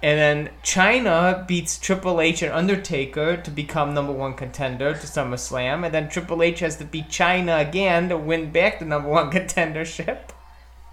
and 0.02 0.18
then 0.18 0.50
Chyna 0.62 1.46
beats 1.46 1.78
Triple 1.78 2.20
H 2.20 2.42
and 2.42 2.52
Undertaker 2.52 3.38
to 3.38 3.50
become 3.50 3.94
number 3.94 4.12
one 4.12 4.34
contender 4.34 4.92
to 4.92 5.06
SummerSlam 5.06 5.84
and 5.86 5.94
then 5.94 6.10
Triple 6.10 6.42
H 6.42 6.60
has 6.60 6.76
to 6.76 6.84
beat 6.84 7.08
Chyna 7.08 7.66
again 7.66 8.10
to 8.10 8.18
win 8.18 8.52
back 8.52 8.80
the 8.80 8.84
number 8.84 9.08
one 9.08 9.30
contendership. 9.32 10.28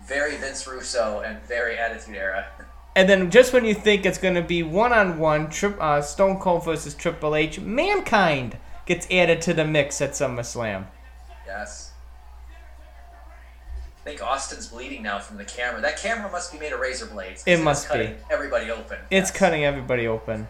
Very 0.05 0.37
Vince 0.37 0.65
Russo 0.65 1.19
and 1.19 1.41
very 1.43 1.77
Attitude 1.77 2.15
Era. 2.15 2.47
And 2.97 3.07
then 3.07 3.29
just 3.29 3.53
when 3.53 3.63
you 3.63 3.75
think 3.75 4.07
it's 4.07 4.17
going 4.17 4.33
to 4.33 4.41
be 4.41 4.63
one 4.63 4.91
on 4.91 5.19
one, 5.19 5.51
uh, 5.79 6.01
Stone 6.01 6.39
Cold 6.39 6.65
versus 6.65 6.95
Triple 6.95 7.35
H, 7.35 7.59
Mankind 7.59 8.57
gets 8.87 9.05
added 9.11 9.39
to 9.43 9.53
the 9.53 9.63
mix 9.63 10.01
at 10.01 10.13
SummerSlam. 10.13 10.87
Yes. 11.45 11.91
I 12.49 14.03
think 14.03 14.23
Austin's 14.23 14.69
bleeding 14.69 15.03
now 15.03 15.19
from 15.19 15.37
the 15.37 15.45
camera. 15.45 15.79
That 15.79 15.97
camera 15.97 16.31
must 16.31 16.51
be 16.51 16.57
made 16.57 16.73
of 16.73 16.79
razor 16.79 17.05
blades. 17.05 17.43
It 17.45 17.59
must 17.59 17.87
cutting 17.87 18.13
be. 18.13 18.19
Everybody 18.31 18.71
open. 18.71 18.97
It's 19.11 19.29
Yes. 19.29 19.37
cutting 19.37 19.63
everybody 19.63 20.07
open. 20.07 20.47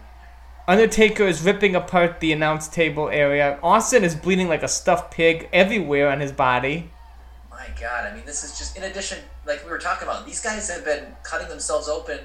Undertaker 0.66 1.24
is 1.24 1.42
ripping 1.42 1.76
apart 1.76 2.20
the 2.20 2.32
announce 2.32 2.66
table 2.66 3.10
area. 3.10 3.58
Austin 3.62 4.04
is 4.04 4.14
bleeding 4.14 4.48
like 4.48 4.62
a 4.62 4.68
stuffed 4.68 5.10
pig 5.10 5.50
everywhere 5.52 6.08
on 6.08 6.20
his 6.20 6.32
body. 6.32 6.90
My 7.68 7.80
God, 7.80 8.10
I 8.10 8.14
mean, 8.14 8.24
this 8.24 8.44
is 8.44 8.58
just 8.58 8.76
in 8.76 8.84
addition, 8.84 9.18
like 9.46 9.64
we 9.64 9.70
were 9.70 9.78
talking 9.78 10.08
about. 10.08 10.24
These 10.24 10.40
guys 10.40 10.70
have 10.70 10.84
been 10.84 11.16
cutting 11.22 11.48
themselves 11.48 11.88
open 11.88 12.18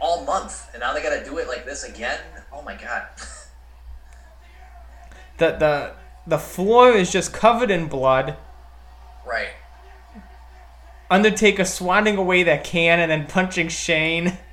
all 0.00 0.24
month, 0.24 0.68
and 0.72 0.80
now 0.80 0.94
they 0.94 1.02
got 1.02 1.18
to 1.18 1.24
do 1.24 1.38
it 1.38 1.48
like 1.48 1.64
this 1.66 1.84
again. 1.84 2.20
Oh 2.52 2.62
my 2.62 2.74
God. 2.74 3.06
The 5.38 5.52
the 5.52 5.92
the 6.26 6.38
floor 6.38 6.90
is 6.90 7.12
just 7.12 7.32
covered 7.32 7.70
in 7.70 7.86
blood. 7.86 8.36
right. 9.24 9.50
Undertaker 11.10 11.64
swatting 11.64 12.16
away 12.16 12.42
that 12.42 12.64
can 12.64 12.98
and 12.98 13.10
then 13.10 13.26
punching 13.26 13.68
Shane. 13.68 14.36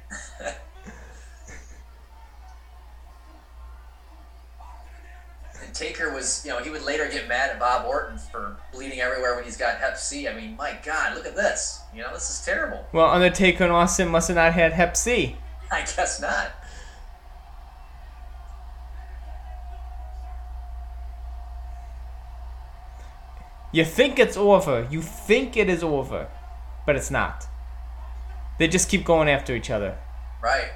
Taker 5.75 6.13
was, 6.13 6.43
you 6.45 6.51
know, 6.51 6.59
he 6.59 6.69
would 6.69 6.83
later 6.83 7.07
get 7.09 7.27
mad 7.27 7.51
at 7.51 7.59
Bob 7.59 7.85
Orton 7.85 8.17
for 8.17 8.55
bleeding 8.71 9.01
everywhere 9.01 9.35
when 9.35 9.43
he's 9.43 9.57
got 9.57 9.77
Hep 9.77 9.97
C. 9.97 10.27
I 10.27 10.33
mean, 10.33 10.55
my 10.55 10.77
God, 10.83 11.15
look 11.15 11.25
at 11.25 11.35
this. 11.35 11.81
You 11.93 12.01
know, 12.01 12.13
this 12.13 12.29
is 12.29 12.45
terrible. 12.45 12.85
Well, 12.93 13.07
Undertaker 13.07 13.65
and 13.65 13.73
Austin 13.73 14.07
must 14.07 14.29
have 14.29 14.35
not 14.35 14.53
had 14.53 14.73
Hep 14.73 14.95
C. 14.97 15.35
I 15.71 15.81
guess 15.81 16.21
not. 16.21 16.51
You 23.71 23.83
think 23.83 24.17
it's 24.17 24.37
over. 24.37 24.87
You 24.89 25.01
think 25.01 25.57
it 25.57 25.69
is 25.69 25.83
over. 25.83 26.29
But 26.85 26.95
it's 26.95 27.11
not. 27.11 27.47
They 28.57 28.69
just 28.69 28.87
keep 28.87 29.03
going 29.03 29.27
after 29.27 29.53
each 29.53 29.69
other. 29.69 29.97
Right. 30.41 30.69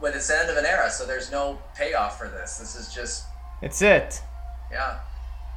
But 0.00 0.14
it's 0.14 0.28
the 0.28 0.38
end 0.38 0.50
of 0.50 0.56
an 0.58 0.66
era, 0.66 0.90
so 0.90 1.06
there's 1.06 1.30
no 1.30 1.60
payoff 1.74 2.18
for 2.18 2.28
this. 2.28 2.58
This 2.58 2.76
is 2.76 2.92
just, 2.92 3.24
It's 3.62 3.80
it. 3.82 4.20
yeah. 4.70 4.98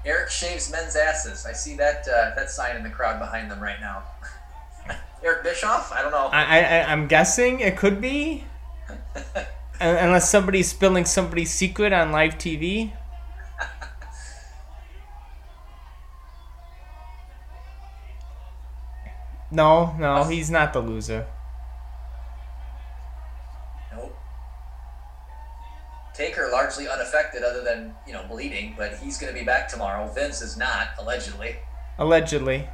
Eric 0.05 0.29
shaves 0.29 0.71
men's 0.71 0.95
asses. 0.95 1.45
I 1.45 1.51
see 1.51 1.75
that 1.77 2.07
uh, 2.07 2.31
that 2.35 2.49
sign 2.49 2.77
in 2.77 2.83
the 2.83 2.89
crowd 2.89 3.19
behind 3.19 3.51
them 3.51 3.59
right 3.59 3.79
now. 3.81 4.03
Eric 5.23 5.43
Bischoff? 5.43 5.91
I 5.91 6.01
don't 6.01 6.11
know. 6.11 6.27
I, 6.31 6.61
I, 6.61 6.91
I'm 6.91 7.07
guessing 7.07 7.59
it 7.59 7.75
could 7.75 7.99
be. 7.99 8.45
Unless 9.81 10.29
somebody's 10.29 10.69
spilling 10.69 11.03
somebody's 11.05 11.51
secret 11.51 11.91
on 11.91 12.11
live 12.11 12.37
TV. 12.37 12.93
No, 19.49 19.95
no, 19.97 20.25
he's 20.25 20.51
not 20.51 20.73
the 20.73 20.81
loser. 20.81 21.25
Unaffected 26.87 27.43
other 27.43 27.63
than 27.63 27.93
you 28.05 28.13
know 28.13 28.23
bleeding, 28.29 28.75
but 28.77 28.97
he's 28.97 29.17
going 29.17 29.33
to 29.33 29.39
be 29.39 29.45
back 29.45 29.67
tomorrow. 29.67 30.07
Vince 30.13 30.41
is 30.41 30.57
not 30.57 30.89
allegedly. 30.99 31.55
Allegedly. 31.97 32.67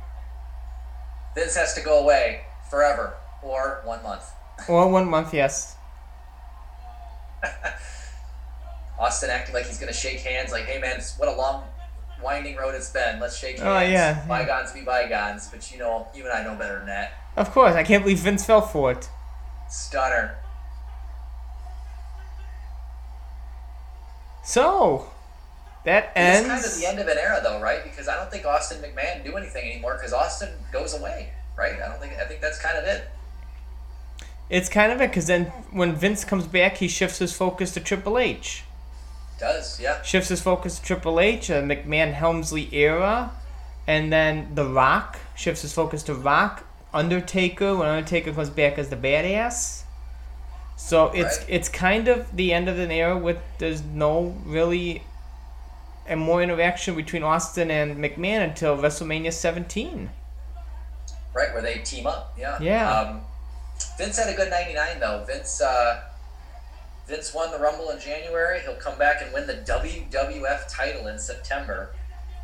Vince 1.35 1.55
has 1.55 1.73
to 1.75 1.81
go 1.81 1.99
away 2.03 2.41
forever 2.69 3.15
or 3.41 3.81
one 3.85 4.03
month. 4.03 4.23
Or 4.67 4.87
one 4.87 5.09
month, 5.09 5.33
yes. 5.33 5.75
Austin 8.99 9.29
acting 9.29 9.53
like 9.53 9.65
he's 9.65 9.79
going 9.79 9.91
to 9.91 9.97
shake 9.97 10.19
hands, 10.19 10.51
like, 10.51 10.65
"Hey 10.65 10.79
man, 10.79 11.01
what 11.17 11.27
a 11.27 11.35
long, 11.35 11.63
winding 12.23 12.55
road 12.55 12.75
it's 12.75 12.91
been. 12.91 13.19
Let's 13.19 13.37
shake 13.37 13.57
oh, 13.59 13.63
hands. 13.63 13.89
Oh, 13.89 13.91
yeah. 13.91 14.25
Bygones 14.27 14.71
be 14.71 14.81
bygones." 14.81 15.49
But 15.49 15.71
you 15.71 15.79
know, 15.79 16.07
you 16.15 16.23
and 16.23 16.31
I 16.31 16.43
know 16.43 16.55
better 16.55 16.77
than 16.77 16.87
that. 16.87 17.13
Of 17.35 17.51
course, 17.51 17.73
I 17.75 17.83
can't 17.83 18.03
believe 18.03 18.19
Vince 18.19 18.45
fell 18.45 18.61
for 18.61 18.91
it. 18.91 19.09
Stunner. 19.69 20.37
So, 24.43 25.09
that 25.85 26.11
ends. 26.15 26.39
It's 26.39 26.47
kind 26.47 26.65
of 26.65 26.79
the 26.79 26.85
end 26.87 26.99
of 26.99 27.07
an 27.07 27.17
era, 27.17 27.39
though, 27.43 27.61
right? 27.61 27.83
Because 27.83 28.07
I 28.07 28.15
don't 28.15 28.31
think 28.31 28.45
Austin 28.45 28.81
McMahon 28.81 29.23
do 29.23 29.35
anything 29.35 29.71
anymore 29.71 29.95
because 29.95 30.13
Austin 30.13 30.49
goes 30.71 30.97
away, 30.97 31.31
right? 31.57 31.73
I 31.81 31.89
don't 31.89 31.99
think. 31.99 32.13
I 32.13 32.25
think 32.25 32.41
that's 32.41 32.61
kind 32.61 32.77
of 32.77 32.85
it. 32.85 33.09
It's 34.49 34.69
kind 34.69 34.91
of 34.91 35.01
it 35.01 35.09
because 35.09 35.27
then 35.27 35.45
when 35.71 35.95
Vince 35.95 36.23
comes 36.23 36.45
back, 36.45 36.77
he 36.77 36.87
shifts 36.87 37.19
his 37.19 37.33
focus 37.33 37.73
to 37.73 37.79
Triple 37.79 38.17
H. 38.17 38.63
Does 39.39 39.79
yeah. 39.79 40.01
Shifts 40.03 40.29
his 40.29 40.41
focus 40.41 40.79
to 40.79 40.85
Triple 40.85 41.19
H, 41.19 41.49
a 41.49 41.53
McMahon 41.53 42.13
Helmsley 42.13 42.69
era, 42.73 43.31
and 43.87 44.11
then 44.11 44.53
The 44.55 44.65
Rock 44.65 45.19
shifts 45.35 45.63
his 45.63 45.73
focus 45.73 46.03
to 46.03 46.13
Rock, 46.13 46.65
Undertaker 46.93 47.75
when 47.75 47.87
Undertaker 47.87 48.31
comes 48.33 48.49
back 48.49 48.77
as 48.77 48.89
the 48.89 48.95
badass. 48.95 49.82
So 50.75 51.07
it's 51.11 51.39
Right. 51.39 51.45
it's 51.49 51.69
kind 51.69 52.07
of 52.07 52.35
the 52.35 52.51
end 52.53 52.67
of 52.67 52.79
an 52.79 52.91
era 52.91 53.17
with 53.17 53.37
there's 53.59 53.81
no 53.81 54.35
really 54.45 55.03
and 56.05 56.19
more 56.19 56.43
interaction 56.43 56.95
between 56.95 57.23
Austin 57.23 57.71
and 57.71 57.97
McMahon 57.97 58.43
until 58.43 58.77
WrestleMania 58.77 59.31
17. 59.31 60.09
right 61.33 61.51
where 61.53 61.61
they 61.63 61.79
team 61.79 62.05
up. 62.05 62.33
Yeah. 62.37 62.57
Yeah. 62.61 62.91
Um, 62.91 63.21
Vince 63.97 64.17
had 64.17 64.29
a 64.31 64.35
good 64.35 64.49
'99 64.51 64.99
though. 64.99 65.23
Vince 65.25 65.61
uh, 65.61 66.01
Vince 67.07 67.33
won 67.33 67.51
the 67.51 67.57
Rumble 67.59 67.89
in 67.89 67.99
January. 67.99 68.59
He'll 68.61 68.75
come 68.75 68.97
back 68.97 69.21
and 69.21 69.33
win 69.33 69.47
the 69.47 69.55
WWF 69.55 70.67
title 70.69 71.07
in 71.07 71.17
September. 71.19 71.95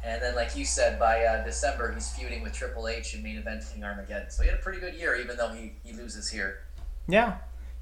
And 0.04 0.22
then, 0.22 0.34
like 0.36 0.56
you 0.56 0.64
said, 0.66 0.98
by 0.98 1.24
uh, 1.26 1.44
December, 1.44 1.92
he's 1.94 2.10
feuding 2.14 2.42
with 2.42 2.54
Triple 2.54 2.88
H 2.88 3.14
and 3.14 3.22
main 3.24 3.42
eventing 3.42 3.84
Armageddon. 3.84 4.30
So 4.32 4.44
he 4.44 4.50
had 4.50 4.58
a 4.58 4.62
pretty 4.62 4.80
good 4.80 4.94
year, 4.96 5.16
even 5.16 5.36
though 5.38 5.50
he, 5.50 5.74
he 5.84 5.92
loses 5.94 6.30
here. 6.30 6.60
Yeah, 7.08 7.38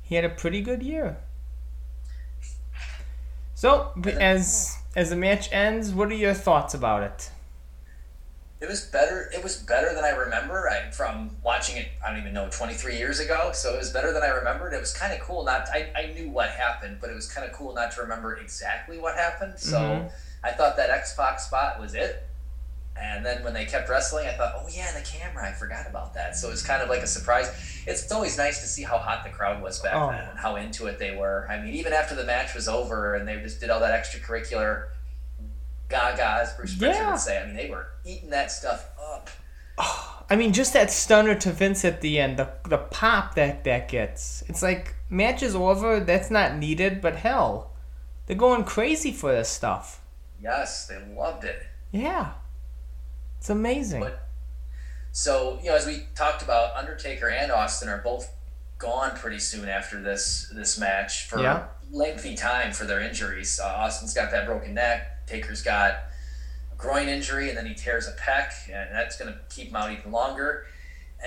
he 0.08 0.16
had 0.16 0.24
a 0.24 0.30
pretty 0.30 0.62
good 0.62 0.82
year. 0.82 1.18
So 3.56 3.92
as 4.06 4.78
as 4.96 5.10
the 5.10 5.16
match 5.16 5.52
ends, 5.52 5.92
what 5.92 6.10
are 6.10 6.16
your 6.16 6.34
thoughts 6.34 6.74
about 6.74 7.04
it? 7.04 7.32
It 8.60 8.68
was 8.68 8.86
better. 8.86 9.30
It 9.36 9.44
was 9.44 9.58
better 9.58 9.94
than 9.94 10.04
I 10.04 10.10
remember. 10.10 10.68
I, 10.68 10.90
from 10.90 11.36
watching 11.44 11.78
it, 11.78 11.90
I 12.04 12.10
don't 12.10 12.20
even 12.20 12.34
know, 12.34 12.50
23 12.50 12.98
years 12.98 13.20
ago. 13.20 13.52
So 13.54 13.76
it 13.76 13.78
was 13.78 13.92
better 13.92 14.12
than 14.12 14.24
I 14.24 14.30
remembered. 14.30 14.74
It 14.74 14.80
was 14.80 14.94
kind 14.94 15.14
of 15.14 15.20
cool. 15.20 15.44
Not, 15.44 15.68
I, 15.72 15.92
I 15.96 16.14
knew 16.14 16.30
what 16.30 16.50
happened, 16.50 16.98
but 17.00 17.12
it 17.12 17.16
was 17.16 17.32
kind 17.32 17.46
of 17.46 17.54
cool 17.54 17.74
not 17.76 17.92
to 17.92 18.02
remember 18.02 18.36
exactly 18.38 18.98
what 18.98 19.16
happened. 19.16 19.60
So 19.60 19.78
Mhm. 19.78 20.12
I 20.44 20.52
thought 20.54 20.76
that 20.78 20.90
X 20.90 21.16
Pac 21.16 21.40
spot 21.40 21.80
was 21.80 21.94
it. 21.94 22.24
And 23.00 23.26
then 23.26 23.44
when 23.44 23.54
they 23.54 23.66
kept 23.66 23.90
wrestling, 23.90 24.28
I 24.28 24.34
thought, 24.34 24.54
oh 24.58 24.68
yeah, 24.72 24.92
the 24.94 25.02
camera. 25.06 25.48
I 25.48 25.52
forgot 25.54 25.88
about 25.88 26.14
that. 26.16 26.36
So 26.36 26.48
it 26.48 26.52
was 26.52 26.64
kind 26.64 26.82
of 26.82 26.90
like 26.90 27.02
a 27.02 27.08
surprise. 27.08 27.50
It's 27.86 28.12
always 28.12 28.38
nice 28.38 28.62
to 28.62 28.68
see 28.68 28.84
how 28.84 28.98
hot 28.98 29.24
the 29.24 29.30
crowd 29.30 29.62
was 29.62 29.80
back 29.80 29.94
Oh. 29.96 30.12
then 30.12 30.30
and 30.30 30.40
how 30.40 30.56
into 30.56 30.88
it 30.88 31.00
they 31.00 31.16
were. 31.16 31.48
I 31.50 31.60
mean, 31.60 31.74
even 31.76 31.94
after 31.94 32.16
the 32.16 32.24
match 32.26 32.54
was 32.56 32.68
over 32.68 33.16
and 33.16 33.28
they 33.28 33.38
just 33.42 33.60
did 33.60 33.70
all 33.70 33.80
that 33.82 33.94
extracurricular 34.04 34.88
gaga, 35.90 36.40
as 36.42 36.54
Bruce 36.54 36.76
Springsteen 36.76 36.94
Yeah. 36.96 37.12
would 37.12 37.20
say. 37.20 37.42
I 37.42 37.46
mean, 37.46 37.56
they 37.56 37.70
were 37.70 37.88
eating 38.06 38.30
that 38.32 38.52
stuff 38.52 38.90
up. 39.14 39.30
Oh, 39.78 40.24
I 40.30 40.36
mean, 40.36 40.54
just 40.54 40.74
that 40.74 40.92
stunner 40.92 41.36
to 41.36 41.52
Vince 41.52 41.86
at 41.86 42.02
the 42.02 42.20
end, 42.20 42.38
the 42.38 42.50
the 42.68 42.78
pop 42.80 43.36
that 43.36 43.64
that 43.64 43.88
gets. 43.88 44.44
It's 44.48 44.62
like 44.64 44.96
match 45.10 45.42
is 45.44 45.56
over. 45.56 46.00
That's 46.00 46.30
not 46.32 46.56
needed, 46.58 47.00
but 47.00 47.16
hell, 47.18 47.72
they're 48.26 48.36
going 48.36 48.64
crazy 48.64 49.12
for 49.12 49.32
this 49.32 49.50
stuff. 49.50 50.02
Yes, 50.42 50.88
they 50.88 50.98
loved 51.16 51.44
it. 51.46 51.64
Yeah, 51.92 52.32
it's 53.40 53.50
amazing. 53.50 54.02
But- 54.02 54.24
So, 55.12 55.58
you 55.64 55.70
know, 55.70 55.76
as 55.76 55.86
we 55.88 56.06
talked 56.16 56.44
about, 56.44 56.76
Undertaker 56.76 57.28
and 57.30 57.52
Austin 57.52 57.90
are 57.90 57.98
both 57.98 58.30
gone 58.78 59.18
pretty 59.18 59.40
soon 59.40 59.68
after 59.68 60.00
this 60.00 60.52
this 60.54 60.78
match 60.78 61.26
for 61.28 61.40
Yeah. 61.42 61.66
lengthy 61.92 62.36
time 62.36 62.72
for 62.72 62.86
their 62.86 63.00
injuries. 63.02 63.60
Uh, 63.60 63.66
Austin's 63.68 64.14
got 64.14 64.30
that 64.32 64.46
broken 64.46 64.76
neck. 64.76 65.26
Taker's 65.26 65.64
got 65.64 65.92
a 66.72 66.76
groin 66.78 67.08
injury, 67.10 67.50
and 67.50 67.58
then 67.58 67.66
he 67.66 67.74
tears 67.74 68.08
a 68.08 68.12
pec, 68.14 68.52
and 68.72 68.94
that's 68.96 69.18
going 69.18 69.34
to 69.34 69.40
keep 69.50 69.70
him 69.70 69.76
out 69.76 69.92
even 69.92 70.12
longer. 70.12 70.68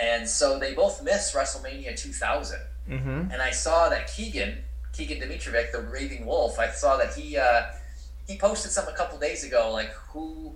And 0.00 0.28
so 0.28 0.58
they 0.60 0.72
both 0.74 1.02
miss 1.02 1.32
WrestleMania 1.32 1.96
2000. 1.98 2.60
Mm-hmm. 2.88 3.30
and 3.30 3.40
I 3.42 3.50
saw 3.50 3.88
that 3.88 4.08
Keegan, 4.08 4.64
Keegan 4.92 5.20
Dimitrovic, 5.20 5.70
the 5.70 5.80
Raving 5.80 6.26
Wolf, 6.26 6.58
I 6.58 6.70
saw 6.70 6.96
that 6.96 7.14
he 7.14 7.36
uh, 7.36 7.66
he 8.26 8.36
posted 8.38 8.70
something 8.72 8.94
a 8.94 8.96
couple 8.96 9.18
days 9.18 9.42
ago, 9.44 9.70
like 9.72 9.90
who 10.12 10.54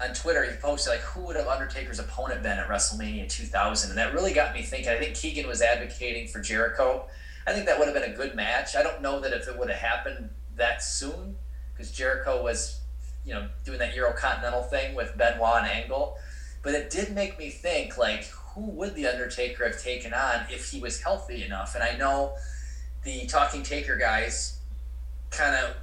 on 0.00 0.14
Twitter 0.14 0.44
he 0.44 0.56
posted 0.56 0.92
like 0.92 1.00
who 1.00 1.22
would 1.22 1.36
have 1.36 1.48
Undertaker's 1.48 1.98
opponent 1.98 2.42
been 2.42 2.58
at 2.58 2.68
WrestleMania 2.68 3.28
2000, 3.28 3.90
and 3.90 3.98
that 3.98 4.14
really 4.14 4.32
got 4.32 4.54
me 4.54 4.62
thinking. 4.62 4.90
I 4.90 4.98
think 4.98 5.16
Keegan 5.16 5.46
was 5.46 5.60
advocating 5.60 6.28
for 6.28 6.40
Jericho. 6.40 7.06
I 7.46 7.52
think 7.52 7.66
that 7.66 7.78
would 7.78 7.88
have 7.88 7.94
been 7.94 8.10
a 8.10 8.14
good 8.14 8.34
match. 8.34 8.76
I 8.76 8.82
don't 8.82 9.02
know 9.02 9.20
that 9.20 9.32
if 9.32 9.48
it 9.48 9.58
would 9.58 9.70
have 9.70 9.78
happened 9.78 10.30
that 10.56 10.82
soon, 10.82 11.36
because 11.72 11.90
Jericho 11.90 12.42
was, 12.42 12.80
you 13.24 13.32
know, 13.34 13.48
doing 13.64 13.78
that 13.78 13.94
Eurocontinental 13.94 14.68
thing 14.68 14.94
with 14.94 15.16
Benoit 15.16 15.62
and 15.62 15.66
Angle. 15.66 16.18
But 16.62 16.74
it 16.74 16.90
did 16.90 17.14
make 17.14 17.38
me 17.38 17.50
think, 17.50 17.96
like, 17.96 18.24
who 18.26 18.62
would 18.62 18.94
the 18.94 19.06
Undertaker 19.06 19.64
have 19.64 19.80
taken 19.80 20.12
on 20.12 20.46
if 20.50 20.70
he 20.70 20.80
was 20.80 21.00
healthy 21.02 21.44
enough? 21.44 21.74
And 21.74 21.82
I 21.82 21.96
know 21.96 22.34
the 23.04 23.26
Talking 23.26 23.62
Taker 23.62 23.96
guys 23.96 24.60
kind 25.30 25.56
of 25.56 25.76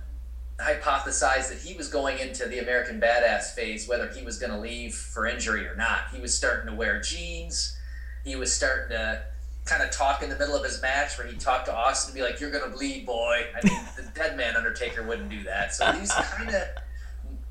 hypothesized 0.59 1.49
that 1.49 1.59
he 1.63 1.75
was 1.75 1.89
going 1.89 2.19
into 2.19 2.45
the 2.47 2.59
American 2.59 2.99
Badass 2.99 3.53
phase, 3.53 3.87
whether 3.87 4.07
he 4.07 4.23
was 4.23 4.37
going 4.37 4.51
to 4.51 4.59
leave 4.59 4.93
for 4.95 5.25
injury 5.25 5.67
or 5.67 5.75
not. 5.75 6.09
He 6.13 6.21
was 6.21 6.35
starting 6.35 6.67
to 6.67 6.75
wear 6.75 7.01
jeans. 7.01 7.77
He 8.23 8.35
was 8.35 8.53
starting 8.53 8.89
to 8.89 9.23
kind 9.65 9.83
of 9.83 9.91
talk 9.91 10.23
in 10.23 10.29
the 10.29 10.37
middle 10.37 10.55
of 10.55 10.63
his 10.63 10.81
match 10.81 11.17
where 11.17 11.27
he'd 11.27 11.39
talk 11.39 11.65
to 11.65 11.75
Austin 11.75 12.11
and 12.11 12.15
be 12.15 12.21
like, 12.21 12.39
You're 12.39 12.51
going 12.51 12.69
to 12.69 12.75
bleed, 12.75 13.05
boy. 13.05 13.47
I 13.53 13.67
mean, 13.67 13.79
the 13.97 14.03
dead 14.15 14.37
man 14.37 14.55
Undertaker 14.55 15.03
wouldn't 15.03 15.29
do 15.29 15.43
that. 15.43 15.73
So 15.73 15.91
he's 15.91 16.11
kind 16.11 16.49
of 16.49 16.63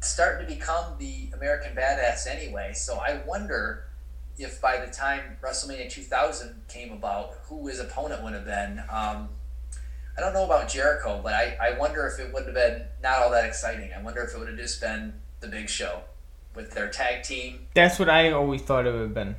starting 0.01 0.47
to 0.47 0.55
become 0.55 0.97
the 0.99 1.31
American 1.35 1.77
Badass 1.77 2.27
anyway. 2.27 2.73
So 2.75 2.97
I 2.97 3.21
wonder 3.27 3.85
if 4.39 4.61
by 4.61 4.85
the 4.85 4.91
time 4.91 5.37
WrestleMania 5.43 5.91
2000 5.91 6.63
came 6.69 6.93
about, 6.93 7.35
who 7.45 7.67
his 7.67 7.81
opponent 7.81 8.23
would 8.23 8.33
have 8.33 8.45
been. 8.45 8.83
Um, 8.91 9.29
I 10.17 10.21
don't 10.21 10.33
know 10.33 10.45
about 10.45 10.69
Jericho, 10.69 11.21
but 11.23 11.35
I, 11.35 11.57
I 11.61 11.79
wonder 11.79 12.07
if 12.07 12.25
it 12.25 12.33
would 12.33 12.45
have 12.47 12.55
been 12.55 12.83
not 13.03 13.19
all 13.19 13.31
that 13.31 13.45
exciting. 13.45 13.91
I 13.93 14.01
wonder 14.01 14.23
if 14.23 14.35
it 14.35 14.39
would 14.39 14.49
have 14.49 14.57
just 14.57 14.81
been 14.81 15.15
the 15.41 15.49
big 15.49 15.69
show 15.69 16.03
with 16.55 16.71
their 16.71 16.89
tag 16.89 17.25
team. 17.25 17.67
That's 17.75 17.99
what 17.99 18.09
I 18.09 18.31
always 18.31 18.63
thought 18.63 18.87
it 18.87 18.93
would 18.93 19.01
have 19.01 19.15
been. 19.15 19.37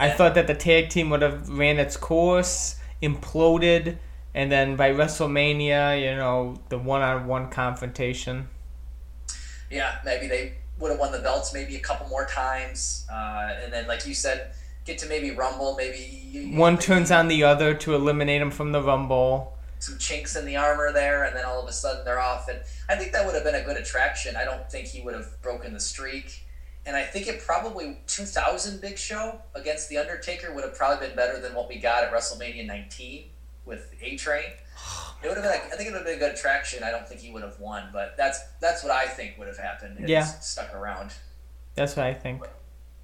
I 0.00 0.10
thought 0.10 0.34
that 0.34 0.46
the 0.46 0.54
tag 0.54 0.88
team 0.88 1.10
would 1.10 1.22
have 1.22 1.48
ran 1.48 1.78
its 1.78 1.96
course, 1.96 2.76
imploded, 3.02 3.98
and 4.34 4.50
then 4.50 4.76
by 4.76 4.90
WrestleMania, 4.92 6.00
you 6.00 6.16
know, 6.16 6.56
the 6.70 6.78
one-on-one 6.78 7.50
confrontation. 7.50 8.48
Yeah, 9.70 9.98
maybe 10.04 10.26
they 10.26 10.54
would 10.78 10.90
have 10.90 10.98
won 10.98 11.12
the 11.12 11.18
belts 11.18 11.52
maybe 11.54 11.76
a 11.76 11.80
couple 11.80 12.08
more 12.08 12.26
times. 12.26 13.06
Uh, 13.12 13.50
and 13.62 13.72
then, 13.72 13.86
like 13.86 14.06
you 14.06 14.14
said, 14.14 14.52
get 14.84 14.98
to 14.98 15.06
maybe 15.06 15.30
Rumble, 15.30 15.76
maybe. 15.76 16.50
One 16.54 16.74
maybe 16.74 16.84
turns 16.84 17.10
on 17.10 17.28
the 17.28 17.44
other 17.44 17.74
to 17.74 17.94
eliminate 17.94 18.42
him 18.42 18.50
from 18.50 18.72
the 18.72 18.82
Rumble. 18.82 19.56
Some 19.82 19.98
chinks 19.98 20.36
in 20.36 20.44
the 20.46 20.56
armor 20.56 20.92
there, 20.92 21.24
and 21.24 21.34
then 21.36 21.44
all 21.44 21.60
of 21.60 21.68
a 21.68 21.72
sudden 21.72 22.04
they're 22.04 22.20
off. 22.20 22.48
And 22.48 22.60
I 22.88 22.94
think 22.94 23.10
that 23.12 23.26
would 23.26 23.34
have 23.34 23.42
been 23.42 23.56
a 23.56 23.64
good 23.64 23.76
attraction. 23.76 24.36
I 24.36 24.44
don't 24.44 24.70
think 24.70 24.86
he 24.86 25.02
would 25.02 25.14
have 25.14 25.42
broken 25.42 25.72
the 25.74 25.80
streak. 25.80 26.44
And 26.86 26.96
I 26.96 27.02
think 27.02 27.26
it 27.26 27.40
probably 27.44 27.98
2000 28.06 28.80
Big 28.80 28.96
Show 28.96 29.40
against 29.54 29.88
The 29.88 29.98
Undertaker 29.98 30.54
would 30.54 30.62
have 30.64 30.74
probably 30.76 31.08
been 31.08 31.16
better 31.16 31.40
than 31.40 31.54
what 31.54 31.68
we 31.68 31.78
got 31.78 32.04
at 32.04 32.12
WrestleMania 32.12 32.64
19 32.66 33.24
with 33.64 33.92
A 34.00 34.16
Train. 34.16 34.52
It 35.22 35.28
would 35.28 35.36
have 35.36 35.44
been. 35.44 35.52
I 35.52 35.76
think 35.76 35.88
it 35.88 35.92
would 35.92 35.98
have 35.98 36.06
been 36.06 36.16
a 36.16 36.18
good 36.18 36.32
attraction. 36.34 36.82
I 36.84 36.90
don't 36.90 37.06
think 37.08 37.20
he 37.20 37.32
would 37.32 37.42
have 37.42 37.58
won, 37.60 37.88
but 37.92 38.16
that's 38.16 38.40
that's 38.60 38.82
what 38.82 38.92
I 38.92 39.06
think 39.06 39.36
would 39.38 39.46
have 39.48 39.58
happened. 39.58 39.98
If 40.00 40.08
Yeah. 40.08 40.24
stuck 40.24 40.74
around. 40.74 41.12
That's 41.74 41.96
what 41.96 42.06
I 42.06 42.14
think. 42.14 42.42
It 42.44 42.50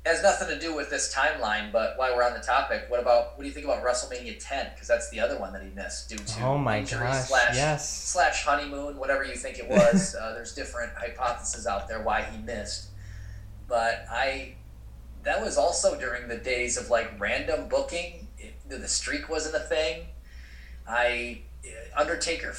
has 0.08 0.22
nothing 0.22 0.48
to 0.48 0.58
do 0.58 0.74
with 0.74 0.90
this 0.90 1.14
timeline, 1.14 1.70
but 1.70 1.96
while 1.96 2.16
we're 2.16 2.24
on 2.24 2.32
the 2.32 2.40
topic, 2.40 2.86
what 2.88 3.00
about 3.00 3.36
what 3.36 3.42
do 3.42 3.46
you 3.46 3.52
think 3.52 3.66
about 3.66 3.84
WrestleMania 3.84 4.36
10? 4.40 4.70
Because 4.74 4.88
that's 4.88 5.08
the 5.10 5.20
other 5.20 5.38
one 5.38 5.52
that 5.52 5.62
he 5.62 5.70
missed 5.70 6.08
due 6.08 6.16
to 6.16 6.44
Oh 6.44 6.58
my 6.58 6.78
injury 6.78 7.00
gosh, 7.00 7.28
slash 7.28 7.54
yes. 7.54 8.04
slash 8.10 8.44
honeymoon, 8.44 8.96
whatever 8.96 9.24
you 9.24 9.34
think 9.34 9.58
it 9.58 9.68
was. 9.68 10.14
uh, 10.20 10.32
there's 10.34 10.54
different 10.54 10.92
hypotheses 10.96 11.66
out 11.66 11.88
there 11.88 12.02
why 12.02 12.22
he 12.22 12.38
missed, 12.42 12.88
but 13.68 14.04
I 14.10 14.54
that 15.24 15.42
was 15.42 15.56
also 15.56 15.98
during 15.98 16.28
the 16.28 16.38
days 16.38 16.76
of 16.76 16.90
like 16.90 17.18
random 17.20 17.68
booking. 17.68 18.28
It, 18.38 18.54
the 18.68 18.88
streak 18.88 19.28
wasn't 19.28 19.56
a 19.56 19.60
thing. 19.66 20.06
I 20.88 21.42
Undertaker 21.96 22.54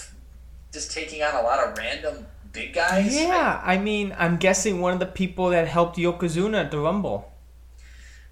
just 0.71 0.91
taking 0.91 1.23
on 1.23 1.35
a 1.35 1.41
lot 1.41 1.59
of 1.59 1.77
random 1.77 2.27
big 2.51 2.73
guys. 2.73 3.15
Yeah, 3.15 3.61
I 3.63 3.77
mean, 3.77 4.15
I'm 4.17 4.37
guessing 4.37 4.81
one 4.81 4.93
of 4.93 4.99
the 4.99 5.05
people 5.05 5.49
that 5.49 5.67
helped 5.67 5.97
Yokozuna 5.97 6.65
at 6.65 6.71
the 6.71 6.79
Rumble. 6.79 7.28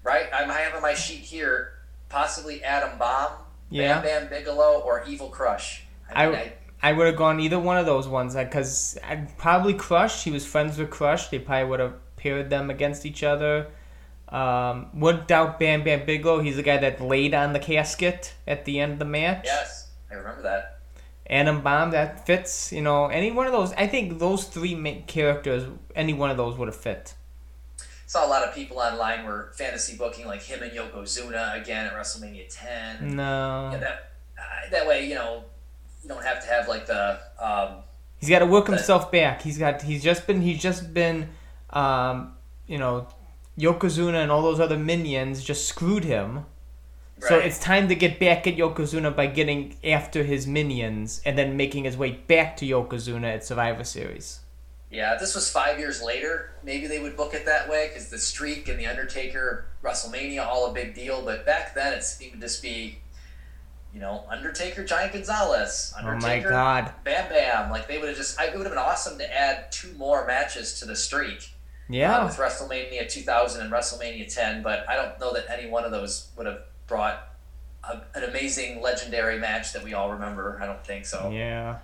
Right? 0.08 0.26
I'm 0.32 0.48
having 0.48 0.80
my 0.80 0.94
sheet 0.94 1.20
here. 1.20 1.72
Possibly 2.08 2.64
Adam 2.64 2.98
Bomb, 2.98 3.32
Yeah. 3.68 4.00
Bam 4.00 4.22
Bam 4.22 4.30
Bigelow, 4.30 4.80
or 4.80 5.04
Evil 5.06 5.28
Crush. 5.28 5.84
I 6.14 6.26
mean, 6.26 6.34
I- 6.34 6.38
I, 6.40 6.52
I 6.80 6.92
would 6.94 7.06
have 7.08 7.16
gone 7.16 7.40
either 7.40 7.58
one 7.58 7.76
of 7.76 7.84
those 7.86 8.08
ones 8.08 8.34
because 8.34 8.96
I'd 9.06 9.36
probably 9.36 9.74
Crush. 9.74 10.24
He 10.24 10.30
was 10.30 10.46
friends 10.46 10.78
with 10.78 10.88
Crush. 10.90 11.28
They 11.28 11.38
probably 11.38 11.68
would 11.68 11.80
have 11.80 11.94
paired 12.16 12.48
them 12.48 12.70
against 12.70 13.04
each 13.04 13.22
other. 13.22 13.66
Um, 14.30 14.88
wouldn't 14.94 15.26
doubt 15.28 15.58
Bam 15.60 15.84
Bam 15.84 16.06
Bigelow. 16.06 16.40
He's 16.40 16.56
the 16.56 16.62
guy 16.62 16.78
that 16.78 17.00
laid 17.02 17.34
on 17.34 17.52
the 17.52 17.58
casket 17.58 18.34
at 18.46 18.64
the 18.64 18.80
end 18.80 18.92
of 18.94 18.98
the 18.98 19.04
match. 19.04 19.42
yes, 19.44 19.88
I 20.10 20.14
remember 20.14 20.42
that. 20.42 20.78
Adam 21.28 21.60
Bomb, 21.60 21.90
that 21.90 22.24
fits. 22.26 22.72
You 22.72 22.80
know, 22.80 23.06
any 23.08 23.30
one 23.30 23.46
of 23.46 23.52
those. 23.52 23.72
I 23.74 23.86
think 23.86 24.18
those 24.18 24.44
three 24.44 25.04
characters, 25.06 25.64
any 25.94 26.14
one 26.14 26.30
of 26.30 26.36
those 26.38 26.56
would 26.56 26.68
have 26.68 26.76
fit. 26.76 27.14
Saw 28.08 28.26
a 28.26 28.28
lot 28.28 28.42
of 28.42 28.54
people 28.54 28.78
online 28.78 29.24
were 29.26 29.52
fantasy 29.54 29.94
booking 29.96 30.26
like 30.26 30.42
him 30.42 30.62
and 30.62 30.72
Yokozuna 30.72 31.60
again 31.60 31.86
at 31.86 31.92
WrestleMania 31.92 32.46
10. 32.50 33.14
No. 33.14 33.68
Yeah, 33.70 33.78
that 33.78 34.12
uh, 34.38 34.70
that 34.70 34.86
way, 34.88 35.06
you 35.06 35.14
know, 35.14 35.44
you 36.02 36.08
don't 36.08 36.24
have 36.24 36.42
to 36.42 36.48
have 36.48 36.66
like 36.68 36.86
the 36.86 37.20
um, 37.38 37.82
He's 38.18 38.30
got 38.30 38.38
to 38.40 38.46
work 38.46 38.64
But- 38.66 38.76
himself 38.76 39.12
back. 39.12 39.42
He's 39.42 39.58
got. 39.58 39.82
He's 39.82 40.02
just 40.02 40.26
been. 40.26 40.40
He's 40.40 40.60
just 40.60 40.92
been. 40.94 41.28
Um, 41.70 42.32
you 42.66 42.78
know, 42.78 43.06
Yokozuna 43.58 44.22
and 44.22 44.32
all 44.32 44.40
those 44.42 44.58
other 44.58 44.78
minions 44.78 45.44
just 45.44 45.68
screwed 45.68 46.04
him. 46.04 46.46
So 47.20 47.36
Right. 47.36 47.44
it's 47.46 47.58
time 47.58 47.88
to 47.88 47.94
get 47.94 48.18
back 48.18 48.46
at 48.46 48.56
Yokozuna 48.56 49.14
by 49.14 49.26
getting 49.26 49.76
after 49.84 50.22
his 50.22 50.46
minions 50.46 51.20
and 51.26 51.36
then 51.36 51.56
making 51.58 51.84
his 51.84 51.96
way 51.96 52.12
back 52.12 52.56
to 52.58 52.64
Yokozuna 52.66 53.34
at 53.34 53.44
Survivor 53.44 53.84
Series. 53.84 54.40
Yeah. 54.90 55.14
If 55.14 55.20
this 55.20 55.34
was 55.34 55.50
five 55.50 55.78
years 55.78 56.02
later, 56.02 56.50
maybe 56.62 56.86
they 56.86 56.98
would 57.00 57.16
book 57.16 57.34
it 57.34 57.44
that 57.46 57.68
way 57.68 57.88
because 57.88 58.08
the 58.10 58.18
streak 58.18 58.68
and 58.68 58.78
the 58.78 58.86
Undertaker 58.86 59.66
WrestleMania 59.82 60.46
all 60.46 60.70
a 60.70 60.72
big 60.72 60.94
deal. 60.94 61.22
But 61.24 61.44
back 61.46 61.74
then, 61.74 61.92
it 61.92 62.02
seemed 62.04 62.32
to 62.34 62.38
just 62.40 62.62
be, 62.62 62.98
you 63.92 64.00
know, 64.00 64.24
Undertaker, 64.30 64.84
Giant 64.84 65.12
Gonzalez, 65.12 65.94
Oh 65.98 66.02
my 66.02 66.10
Undertaker, 66.12 66.50
God! 66.50 66.92
Bam 67.04 67.28
Bam. 67.28 67.70
Like 67.70 67.88
they 67.88 67.98
would 67.98 68.08
have 68.08 68.16
just. 68.16 68.38
I, 68.40 68.46
it 68.46 68.54
would 68.56 68.64
have 68.66 68.72
been 68.72 68.78
awesome 68.78 69.18
to 69.18 69.34
add 69.38 69.70
two 69.72 69.92
more 69.94 70.26
matches 70.26 70.78
to 70.80 70.84
the 70.86 70.96
streak. 70.96 71.38
uh, 71.38 71.90
Yeah, 71.90 72.24
with 72.24 72.36
WrestleMania 72.36 73.08
2000 73.08 73.62
and 73.62 73.72
WrestleMania 73.72 74.32
10, 74.32 74.62
but 74.62 74.88
I 74.88 74.96
don't 74.96 75.18
know 75.20 75.32
that 75.34 75.46
any 75.50 75.68
one 75.70 75.84
of 75.84 75.90
those 75.90 76.28
would 76.36 76.46
have 76.46 76.60
brought 76.86 77.28
a, 77.84 78.00
an 78.14 78.24
amazing, 78.24 78.80
legendary 78.82 79.38
match 79.38 79.72
that 79.72 79.82
we 79.84 79.94
all 79.94 80.10
remember. 80.12 80.58
I 80.62 80.66
don't 80.66 80.84
think 80.84 81.06
so. 81.06 81.30
yeah. 81.32 81.78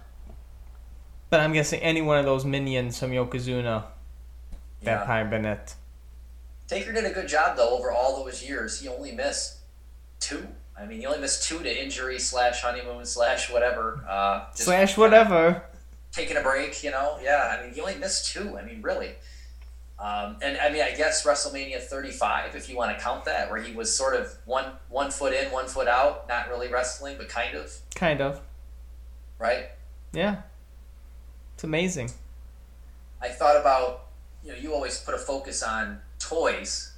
But 1.34 1.40
I'm 1.40 1.52
guessing 1.52 1.80
any 1.80 2.00
one 2.00 2.16
of 2.20 2.24
those 2.24 2.44
minions 2.44 2.96
from 2.96 3.10
Yokozuna 3.10 3.82
Yeah. 4.82 5.04
probably 5.04 5.36
been. 5.40 5.58
Taker 6.68 6.92
did 6.92 7.04
a 7.06 7.10
good 7.10 7.26
job 7.26 7.56
though 7.56 7.70
over 7.76 7.90
all 7.90 8.22
those 8.24 8.40
years. 8.40 8.80
He 8.80 8.86
only 8.86 9.10
missed 9.10 9.56
two. 10.20 10.46
I 10.78 10.86
mean, 10.86 11.00
he 11.00 11.06
only 11.06 11.18
missed 11.18 11.42
two 11.48 11.58
to 11.58 11.82
injury 11.82 12.20
slash 12.20 12.62
honeymoon 12.62 13.04
slash 13.04 13.50
whatever. 13.50 14.04
Uh, 14.08 14.44
Slash 14.54 14.96
whatever. 14.96 15.64
taking 16.12 16.36
a 16.36 16.40
break, 16.40 16.84
you 16.84 16.92
know. 16.92 17.18
Yeah, 17.20 17.56
I 17.58 17.64
mean, 17.64 17.74
he 17.74 17.80
only 17.80 17.96
missed 17.96 18.32
two. 18.32 18.56
I 18.56 18.62
mean, 18.64 18.80
really. 18.80 19.16
Um, 19.98 20.36
and 20.40 20.56
I 20.58 20.70
mean, 20.70 20.82
I 20.82 20.92
guess 20.92 21.26
WrestleMania 21.26 21.80
35, 21.82 22.54
if 22.54 22.68
you 22.70 22.76
want 22.76 22.96
to 22.96 23.02
count 23.02 23.24
that, 23.24 23.50
where 23.50 23.60
he 23.60 23.74
was 23.74 23.92
sort 23.92 24.14
of 24.14 24.32
one 24.44 24.66
one 24.88 25.10
foot 25.10 25.32
in, 25.32 25.50
one 25.50 25.66
foot 25.66 25.88
out, 25.88 26.28
not 26.28 26.48
really 26.48 26.68
wrestling, 26.68 27.16
but 27.18 27.28
kind 27.28 27.56
of, 27.56 27.76
Kind 27.96 28.20
of. 28.20 28.40
right? 29.40 29.70
Yeah. 30.12 30.42
It's 31.54 31.64
amazing. 31.64 32.10
I 33.20 33.28
thought 33.28 33.56
about, 33.60 34.06
you 34.42 34.52
know, 34.52 34.58
you 34.58 34.74
always 34.74 34.98
put 35.00 35.14
a 35.14 35.18
focus 35.18 35.62
on 35.62 36.00
toys. 36.18 36.92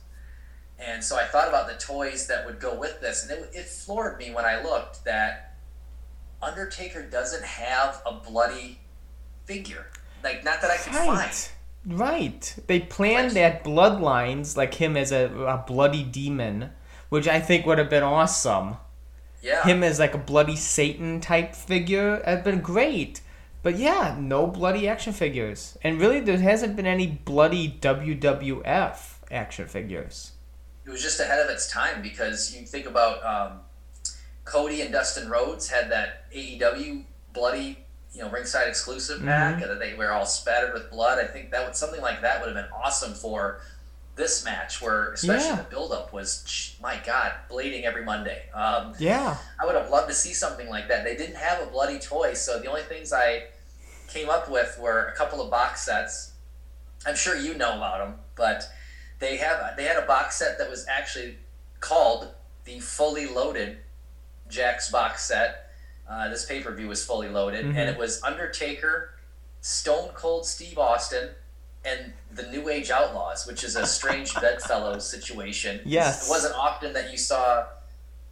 And 0.79 1.03
so 1.03 1.17
I 1.17 1.25
thought 1.25 1.49
about 1.49 1.69
the 1.69 1.75
toys 1.75 2.27
that 2.27 2.45
would 2.45 2.61
go 2.61 2.75
with 2.79 3.01
this. 3.01 3.23
And 3.29 3.33
it, 3.33 3.51
it 3.55 3.67
floored 3.67 4.19
me 4.19 4.33
when 4.33 4.45
I 4.45 4.63
looked 4.63 5.05
that 5.05 5.55
Undertaker 6.43 7.03
doesn't 7.03 7.45
have 7.45 8.03
a 8.05 8.13
bloody 8.13 8.81
figure. 9.47 9.87
Like, 10.23 10.45
not 10.45 10.61
that 10.61 10.71
I 10.71 10.77
could 10.77 10.93
find. 10.95 11.09
Right. 11.09 11.53
Right. 11.87 12.55
They 12.67 12.81
planned 12.81 13.27
Right. 13.29 13.35
that 13.35 13.65
bloodlines, 13.65 14.57
like 14.57 14.75
him 14.75 14.97
as 14.97 15.13
a, 15.13 15.27
a 15.33 15.65
bloody 15.67 16.03
demon, 16.03 16.73
which 17.09 17.29
I 17.29 17.41
think 17.41 17.65
would 17.65 17.79
have 17.79 17.89
been 17.89 18.03
awesome. 18.03 18.77
Yeah. 19.43 19.63
Him 19.65 19.85
as 19.85 19.99
like 20.01 20.13
a 20.15 20.19
bloody 20.19 20.57
Satan 20.57 21.21
type 21.21 21.55
figure 21.55 22.21
had 22.25 22.43
been 22.43 22.61
great. 22.61 23.21
But 23.67 23.79
yeah, 23.79 24.17
no 24.17 24.47
bloody 24.47 24.87
action 24.87 25.13
figures. 25.13 25.77
And 25.83 26.01
really, 26.01 26.21
there 26.21 26.39
hasn't 26.39 26.77
been 26.77 26.87
any 26.87 27.09
bloody 27.09 27.69
WWF 27.81 29.15
action 29.29 29.67
figures. 29.67 30.31
it 30.85 30.91
was 30.91 31.03
just 31.03 31.19
ahead 31.19 31.45
of 31.45 31.51
its 31.51 31.69
time 31.69 32.01
because 32.01 32.55
you 32.55 32.65
think 32.65 32.87
about 32.87 33.25
um, 33.27 33.59
Cody 34.45 34.83
and 34.83 34.93
Dustin 34.93 35.29
Rhodes 35.29 35.69
had 35.69 35.91
that 35.91 36.31
AEW 36.33 37.07
bloody, 37.33 37.81
you 38.13 38.23
know, 38.23 38.31
ringside 38.31 38.69
exclusive 38.69 39.21
match 39.21 39.61
that 39.61 39.81
they 39.81 39.95
were 39.95 40.13
all 40.13 40.27
spattered 40.27 40.73
with 40.73 40.89
blood. 40.89 41.19
I 41.19 41.27
think 41.27 41.51
that 41.51 41.67
would 41.67 41.75
something 41.75 42.01
like 42.01 42.23
that 42.23 42.39
would 42.41 42.55
have 42.55 42.65
been 42.65 42.73
awesome 42.73 43.15
for 43.15 43.63
this 44.15 44.45
match, 44.45 44.81
where 44.81 45.11
especially 45.11 45.49
Yeah. 45.49 45.57
the 45.57 45.65
buildup 45.65 46.13
was, 46.13 46.77
my 46.81 47.01
God, 47.05 47.33
bleeding 47.49 47.85
every 47.85 48.05
Monday. 48.05 48.49
Um, 48.55 48.95
Yeah. 49.01 49.37
I 49.61 49.67
would 49.67 49.75
have 49.75 49.91
loved 49.91 50.09
to 50.09 50.15
see 50.15 50.35
something 50.35 50.69
like 50.69 50.87
that. 50.87 51.03
They 51.03 51.17
didn't 51.17 51.35
have 51.37 51.61
a 51.61 51.67
bloody 51.67 51.99
toy, 51.99 52.35
so 52.35 52.61
the 52.61 52.69
only 52.69 52.83
things 52.83 53.13
I 53.13 53.49
came 54.09 54.29
up 54.31 54.51
with 54.51 54.79
were 54.79 55.07
a 55.07 55.13
couple 55.17 55.41
of 55.43 55.51
box 55.51 55.83
sets. 55.83 56.33
I'm 57.07 57.17
sure 57.17 57.37
you 57.37 57.55
know 57.55 57.77
about 57.77 57.99
them, 57.99 58.19
but 58.37 58.69
they 59.19 59.37
have 59.39 59.77
they 59.77 59.85
had 59.85 59.97
a 60.03 60.07
box 60.07 60.37
set 60.37 60.59
that 60.59 60.69
was 60.71 60.87
actually 60.89 61.37
called 61.81 62.29
the 62.65 62.81
fully 62.81 63.27
loaded 63.27 63.79
Jakks 64.51 64.91
box 64.91 65.25
set. 65.25 65.71
Uh, 66.09 66.29
this 66.29 66.45
pay 66.47 66.61
per 66.63 66.73
view 66.75 66.89
was 66.89 67.05
fully 67.05 67.29
loaded, 67.29 67.65
Mhm. 67.67 67.71
and 67.77 67.91
it 67.91 67.99
was 67.99 68.23
Undertaker, 68.23 69.11
Stone 69.61 70.11
Cold 70.15 70.47
Steve 70.47 70.79
Austin, 70.79 71.31
and 71.85 72.13
the 72.33 72.45
New 72.45 72.69
Age 72.69 72.91
Outlaws, 72.91 73.47
which 73.47 73.63
is 73.65 73.77
a 73.77 73.87
strange 73.87 74.35
bedfellows 74.41 75.09
situation. 75.09 75.81
Yes. 75.85 76.27
it 76.27 76.31
wasn't 76.31 76.55
often 76.55 76.93
that 76.95 77.11
you 77.11 77.19
saw 77.19 77.67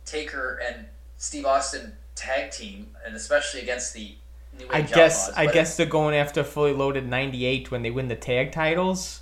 Taker 0.04 0.60
and 0.64 0.86
Steve 1.18 1.46
Austin 1.46 1.96
tag 2.14 2.50
team, 2.50 2.94
and 3.04 3.14
especially 3.16 3.60
against 3.60 3.92
the 3.94 4.16
I 4.70 4.82
guess. 4.82 5.30
I 5.30 5.46
guess 5.46 5.76
they're 5.76 5.86
going 5.86 6.14
after 6.14 6.44
fully 6.44 6.72
loaded 6.72 7.06
98 7.08 7.70
when 7.70 7.82
they 7.82 7.90
win 7.90 8.08
the 8.08 8.16
tag 8.16 8.52
titles. 8.52 9.20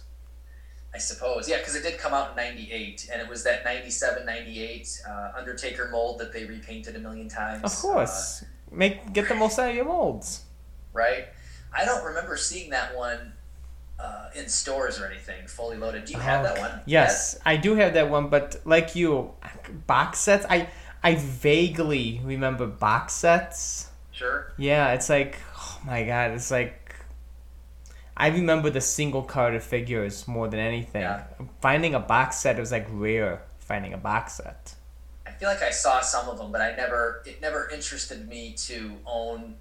I 0.94 0.98
suppose, 0.98 1.48
yeah, 1.48 1.56
because 1.56 1.74
it 1.74 1.82
did 1.82 1.98
come 1.98 2.12
out 2.12 2.30
in 2.30 2.36
'98, 2.36 3.08
and 3.10 3.22
it 3.22 3.28
was 3.28 3.44
that 3.44 3.64
'97, 3.64 4.26
'98 4.26 5.02
uh, 5.08 5.32
Undertaker 5.38 5.88
mold 5.90 6.18
that 6.18 6.34
they 6.34 6.44
repainted 6.44 6.96
a 6.96 6.98
million 6.98 7.28
times. 7.28 7.64
Of 7.64 7.74
course. 7.76 8.44
Make 8.70 9.12
get 9.12 9.28
the 9.28 9.34
most 9.34 9.58
out 9.58 9.70
of 9.70 9.74
your 9.76 9.86
molds. 9.86 10.42
uh, 10.44 10.98
right? 10.98 11.24
I 11.74 11.86
don't 11.86 12.04
remember 12.04 12.36
seeing 12.36 12.70
that 12.70 12.94
one 12.94 13.32
uh, 13.98 14.28
in 14.34 14.48
stores 14.48 15.00
or 15.00 15.06
anything, 15.06 15.46
fully 15.46 15.78
loaded. 15.78 16.04
Do 16.04 16.12
you 16.12 16.18
have 16.18 16.44
that 16.44 16.58
one? 16.58 16.82
Yes, 16.84 17.38
I 17.46 17.56
do 17.56 17.74
have 17.76 17.94
that 17.94 18.10
one, 18.10 18.28
but 18.28 18.56
like 18.66 18.94
you, 18.94 19.32
box 19.86 20.18
sets. 20.18 20.44
I 20.50 20.68
I 21.02 21.14
vaguely 21.14 22.20
remember 22.22 22.66
box 22.66 23.14
sets. 23.14 23.88
Yeah? 24.22 24.28
Sure. 24.28 24.52
Yeah, 24.58 24.92
it's 24.92 25.08
like 25.08 25.38
oh 25.56 25.78
my 25.84 26.04
god, 26.04 26.30
it's 26.32 26.50
like 26.50 26.78
I 28.16 28.28
remember 28.28 28.70
the 28.70 28.80
single 28.80 29.22
carded 29.22 29.62
figures 29.62 30.28
more 30.28 30.46
than 30.48 30.60
anything. 30.60 31.02
Yeah. 31.02 31.24
Finding 31.60 31.94
a 31.94 32.00
box 32.00 32.36
set 32.38 32.58
was 32.58 32.70
like 32.70 32.86
rare. 32.90 33.42
Finding 33.58 33.94
a 33.94 33.98
box 33.98 34.34
set. 34.34 34.74
I 35.26 35.30
feel 35.30 35.48
like 35.48 35.62
I 35.62 35.70
saw 35.70 36.00
some 36.00 36.28
of 36.28 36.36
them, 36.38 36.52
but 36.52 36.60
I 36.60 36.76
never. 36.76 37.22
It 37.26 37.40
never 37.40 37.70
interested 37.70 38.28
me 38.28 38.52
to 38.68 38.92
own, 39.06 39.54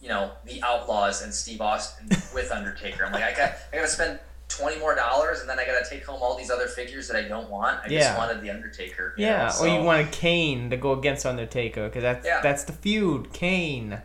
you 0.00 0.08
know, 0.08 0.30
the 0.46 0.62
Outlaws 0.62 1.22
and 1.22 1.34
Steve 1.34 1.60
Austin 1.60 2.08
with 2.34 2.50
Undertaker. 2.50 3.04
I'm 3.04 3.12
like, 3.12 3.24
I 3.24 3.34
got, 3.36 3.52
I 3.72 3.76
got 3.76 3.82
to 3.82 3.88
spend 3.88 4.18
twenty 4.48 4.78
more 4.78 4.94
dollars, 4.94 5.40
and 5.40 5.48
then 5.48 5.58
I 5.58 5.66
got 5.66 5.84
to 5.84 5.88
take 5.90 6.04
home 6.06 6.20
all 6.22 6.36
these 6.36 6.50
other 6.50 6.66
figures 6.66 7.08
that 7.08 7.16
I 7.22 7.28
don't 7.28 7.50
want. 7.50 7.80
I 7.84 7.88
Yeah. 7.88 8.00
just 8.00 8.18
wanted 8.18 8.40
the 8.40 8.50
Undertaker. 8.50 9.14
Yeah, 9.18 9.48
know, 9.48 9.60
or 9.60 9.68
you 9.68 9.74
so- 9.74 9.82
wanted 9.82 10.10
Kane 10.12 10.70
to 10.70 10.76
go 10.78 10.92
against 10.92 11.26
Undertaker 11.26 11.88
because 11.88 12.02
that's 12.02 12.24
Yeah. 12.26 12.40
that's 12.40 12.64
the 12.64 12.72
feud. 12.72 13.32
Kane. 13.34 14.00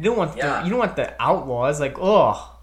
You 0.00 0.06
don't 0.06 0.16
want 0.16 0.36
Yeah. 0.36 0.60
the 0.60 0.64
you 0.64 0.70
don't 0.70 0.78
want 0.78 0.96
the 0.96 1.14
Outlaws 1.22 1.78
like 1.80 1.96
oh 2.00 2.56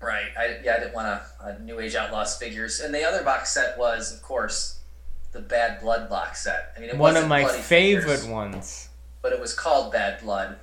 Right. 0.00 0.26
I, 0.38 0.58
yeah, 0.62 0.74
I 0.76 0.78
didn't 0.78 0.94
want 0.94 1.08
a, 1.08 1.22
a 1.44 1.58
New 1.58 1.80
Age 1.80 1.94
Outlaws 1.96 2.36
figures. 2.36 2.80
And 2.80 2.94
the 2.94 3.02
other 3.02 3.24
box 3.24 3.50
set 3.50 3.76
was, 3.76 4.14
of 4.14 4.22
course, 4.22 4.78
the 5.32 5.40
Bad 5.40 5.80
Blood 5.80 6.08
box 6.08 6.44
set. 6.44 6.72
I 6.76 6.80
mean, 6.80 6.90
it 6.90 6.96
one 6.96 7.16
of 7.16 7.26
my 7.26 7.44
favorite 7.44 8.18
figures, 8.18 8.26
ones. 8.26 8.88
but 9.22 9.32
it 9.32 9.40
was 9.40 9.54
called 9.54 9.92
Bad 9.92 10.20
Blood. 10.22 10.56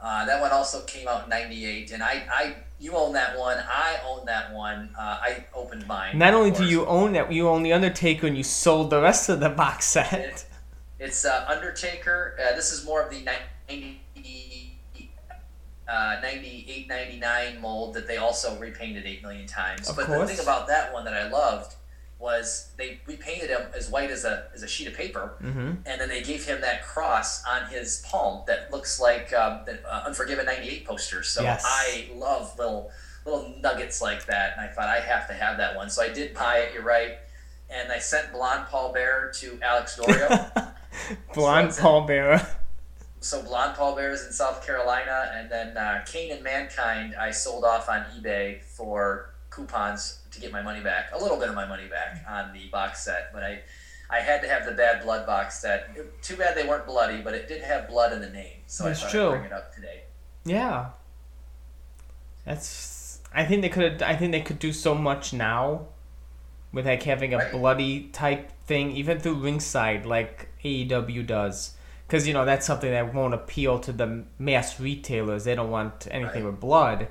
Uh, 0.00 0.24
that 0.26 0.40
one 0.40 0.52
also 0.52 0.82
came 0.84 1.08
out 1.08 1.24
in 1.24 1.30
'98, 1.30 1.90
and 1.90 2.02
I, 2.02 2.22
I, 2.30 2.54
you 2.78 2.92
own 2.92 3.14
that 3.14 3.36
one. 3.38 3.58
I 3.58 3.98
own 4.06 4.26
that 4.26 4.52
one. 4.52 4.90
Uh, 4.96 5.02
I 5.02 5.46
opened 5.54 5.86
mine. 5.88 6.16
Not 6.16 6.34
only 6.34 6.50
do 6.52 6.64
you 6.64 6.86
own 6.86 7.14
that, 7.14 7.32
you 7.32 7.48
own 7.48 7.62
the 7.64 7.72
Undertaker, 7.72 8.26
and 8.26 8.36
you 8.36 8.44
sold 8.44 8.90
the 8.90 9.00
rest 9.00 9.28
of 9.28 9.40
the 9.40 9.48
box 9.48 9.86
set. 9.86 10.46
It's 10.98 11.24
uh, 11.24 11.44
Undertaker. 11.48 12.38
Uh, 12.38 12.54
this 12.54 12.72
is 12.72 12.84
more 12.84 13.02
of 13.02 13.10
the 13.10 13.26
90, 13.68 14.00
uh, 15.88 16.18
98, 16.22 16.88
99 16.88 17.60
mold 17.60 17.94
that 17.94 18.06
they 18.08 18.16
also 18.16 18.58
repainted 18.58 19.06
8 19.06 19.22
million 19.22 19.46
times. 19.46 19.88
Of 19.88 19.96
but 19.96 20.06
course. 20.06 20.28
the 20.30 20.36
thing 20.36 20.42
about 20.44 20.66
that 20.68 20.92
one 20.92 21.04
that 21.04 21.14
I 21.14 21.28
loved 21.28 21.74
was 22.18 22.70
they 22.78 22.98
repainted 23.06 23.50
him 23.50 23.60
as 23.76 23.90
white 23.90 24.10
as 24.10 24.24
a, 24.24 24.46
as 24.54 24.62
a 24.62 24.68
sheet 24.68 24.88
of 24.88 24.94
paper, 24.94 25.34
Mm-hmm. 25.42 25.72
and 25.84 26.00
then 26.00 26.08
they 26.08 26.22
gave 26.22 26.44
him 26.46 26.60
that 26.62 26.82
cross 26.82 27.44
on 27.44 27.66
his 27.70 28.02
palm 28.10 28.42
that 28.46 28.72
looks 28.72 28.98
like 28.98 29.32
um, 29.34 29.60
the 29.66 29.78
uh, 29.86 30.04
Unforgiven 30.06 30.46
98 30.46 30.86
poster. 30.86 31.22
So 31.22 31.42
Yes. 31.42 31.62
I 31.66 32.08
love 32.14 32.58
little 32.58 32.90
little 33.26 33.54
nuggets 33.60 34.00
like 34.00 34.24
that, 34.26 34.52
and 34.56 34.60
I 34.60 34.72
thought 34.72 34.88
I 34.88 35.00
have 35.00 35.26
to 35.28 35.34
have 35.34 35.58
that 35.58 35.76
one. 35.76 35.90
So 35.90 36.00
I 36.02 36.08
did 36.08 36.32
buy 36.32 36.58
it, 36.58 36.72
you're 36.72 36.82
right. 36.84 37.18
And 37.68 37.90
I 37.92 37.98
sent 37.98 38.32
Blonde 38.32 38.66
Paul 38.70 38.92
Bearer 38.92 39.30
to 39.40 39.58
Alex 39.62 39.96
Dorio. 39.96 40.46
Blonde 41.34 41.74
So- 41.74 41.82
Paul 41.82 42.06
Bearer. 42.06 42.46
So 43.26 43.42
Blonde 43.42 43.74
Paul 43.76 43.96
Bearer 43.96 44.12
is 44.12 44.24
in 44.24 44.32
South 44.32 44.64
Carolina, 44.64 45.32
and 45.34 45.50
then 45.50 45.76
uh, 45.76 46.04
Kane 46.06 46.30
and 46.30 46.44
Mankind 46.44 47.16
I 47.20 47.32
sold 47.32 47.64
off 47.64 47.88
on 47.88 48.04
eBay 48.16 48.62
for 48.62 49.34
coupons 49.50 50.20
to 50.30 50.40
get 50.40 50.52
my 50.52 50.62
money 50.62 50.80
back, 50.80 51.06
a 51.12 51.20
little 51.20 51.36
bit 51.36 51.48
of 51.48 51.56
my 51.56 51.66
money 51.66 51.88
back 51.88 52.24
on 52.28 52.52
the 52.52 52.68
box 52.68 53.04
set. 53.04 53.30
But 53.32 53.42
I, 53.42 53.62
I 54.08 54.20
had 54.20 54.42
to 54.42 54.48
have 54.48 54.64
the 54.64 54.70
Bad 54.72 55.02
Blood 55.02 55.26
box 55.26 55.60
set. 55.60 55.90
It- 55.96 56.22
too 56.22 56.36
bad 56.36 56.56
they 56.56 56.68
weren't 56.68 56.86
bloody, 56.86 57.20
but 57.20 57.34
it 57.34 57.48
did 57.48 57.62
have 57.62 57.88
blood 57.88 58.12
in 58.12 58.20
the 58.20 58.30
name, 58.30 58.58
so 58.68 58.84
That's 58.84 59.00
I 59.00 59.02
thought 59.02 59.10
true. 59.10 59.26
I'd 59.26 59.30
bring 59.38 59.44
it 59.46 59.52
up 59.52 59.74
today. 59.74 60.02
Yeah. 60.44 60.90
That's. 62.44 63.18
I 63.34 63.44
think 63.44 63.62
they 63.62 63.68
could. 63.68 64.02
I 64.02 64.14
think 64.14 64.30
they 64.30 64.40
could 64.40 64.60
do 64.60 64.72
so 64.72 64.94
much 64.94 65.32
now, 65.32 65.86
with 66.72 66.86
like 66.86 67.02
having 67.02 67.34
a 67.34 67.38
Right. 67.38 67.50
bloody 67.50 68.02
type 68.12 68.52
thing, 68.66 68.92
even 68.92 69.18
through 69.18 69.34
ringside, 69.34 70.06
like 70.06 70.48
AEW 70.64 71.26
does. 71.26 71.72
Because 72.06 72.26
you 72.28 72.34
know 72.34 72.44
that's 72.44 72.66
something 72.66 72.90
that 72.90 73.12
won't 73.14 73.34
appeal 73.34 73.78
to 73.80 73.92
the 73.92 74.24
mass 74.38 74.78
retailers. 74.78 75.44
They 75.44 75.54
don't 75.54 75.70
want 75.70 76.06
anything 76.10 76.44
Right. 76.44 76.52
with 76.52 76.60
blood. 76.60 77.08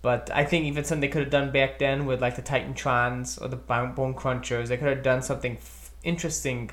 But 0.00 0.30
I 0.34 0.44
think 0.44 0.64
even 0.64 0.84
something 0.84 1.00
they 1.00 1.08
could 1.12 1.22
have 1.22 1.30
done 1.30 1.52
back 1.52 1.78
then 1.78 2.06
with 2.06 2.20
like 2.20 2.36
the 2.36 2.42
Titantrons 2.42 3.40
or 3.40 3.48
the 3.48 3.56
Bone 3.56 4.14
Crunchers, 4.14 4.68
they 4.68 4.76
could 4.76 4.88
have 4.88 5.02
done 5.02 5.22
something 5.22 5.56
f- 5.58 5.90
interesting, 6.02 6.70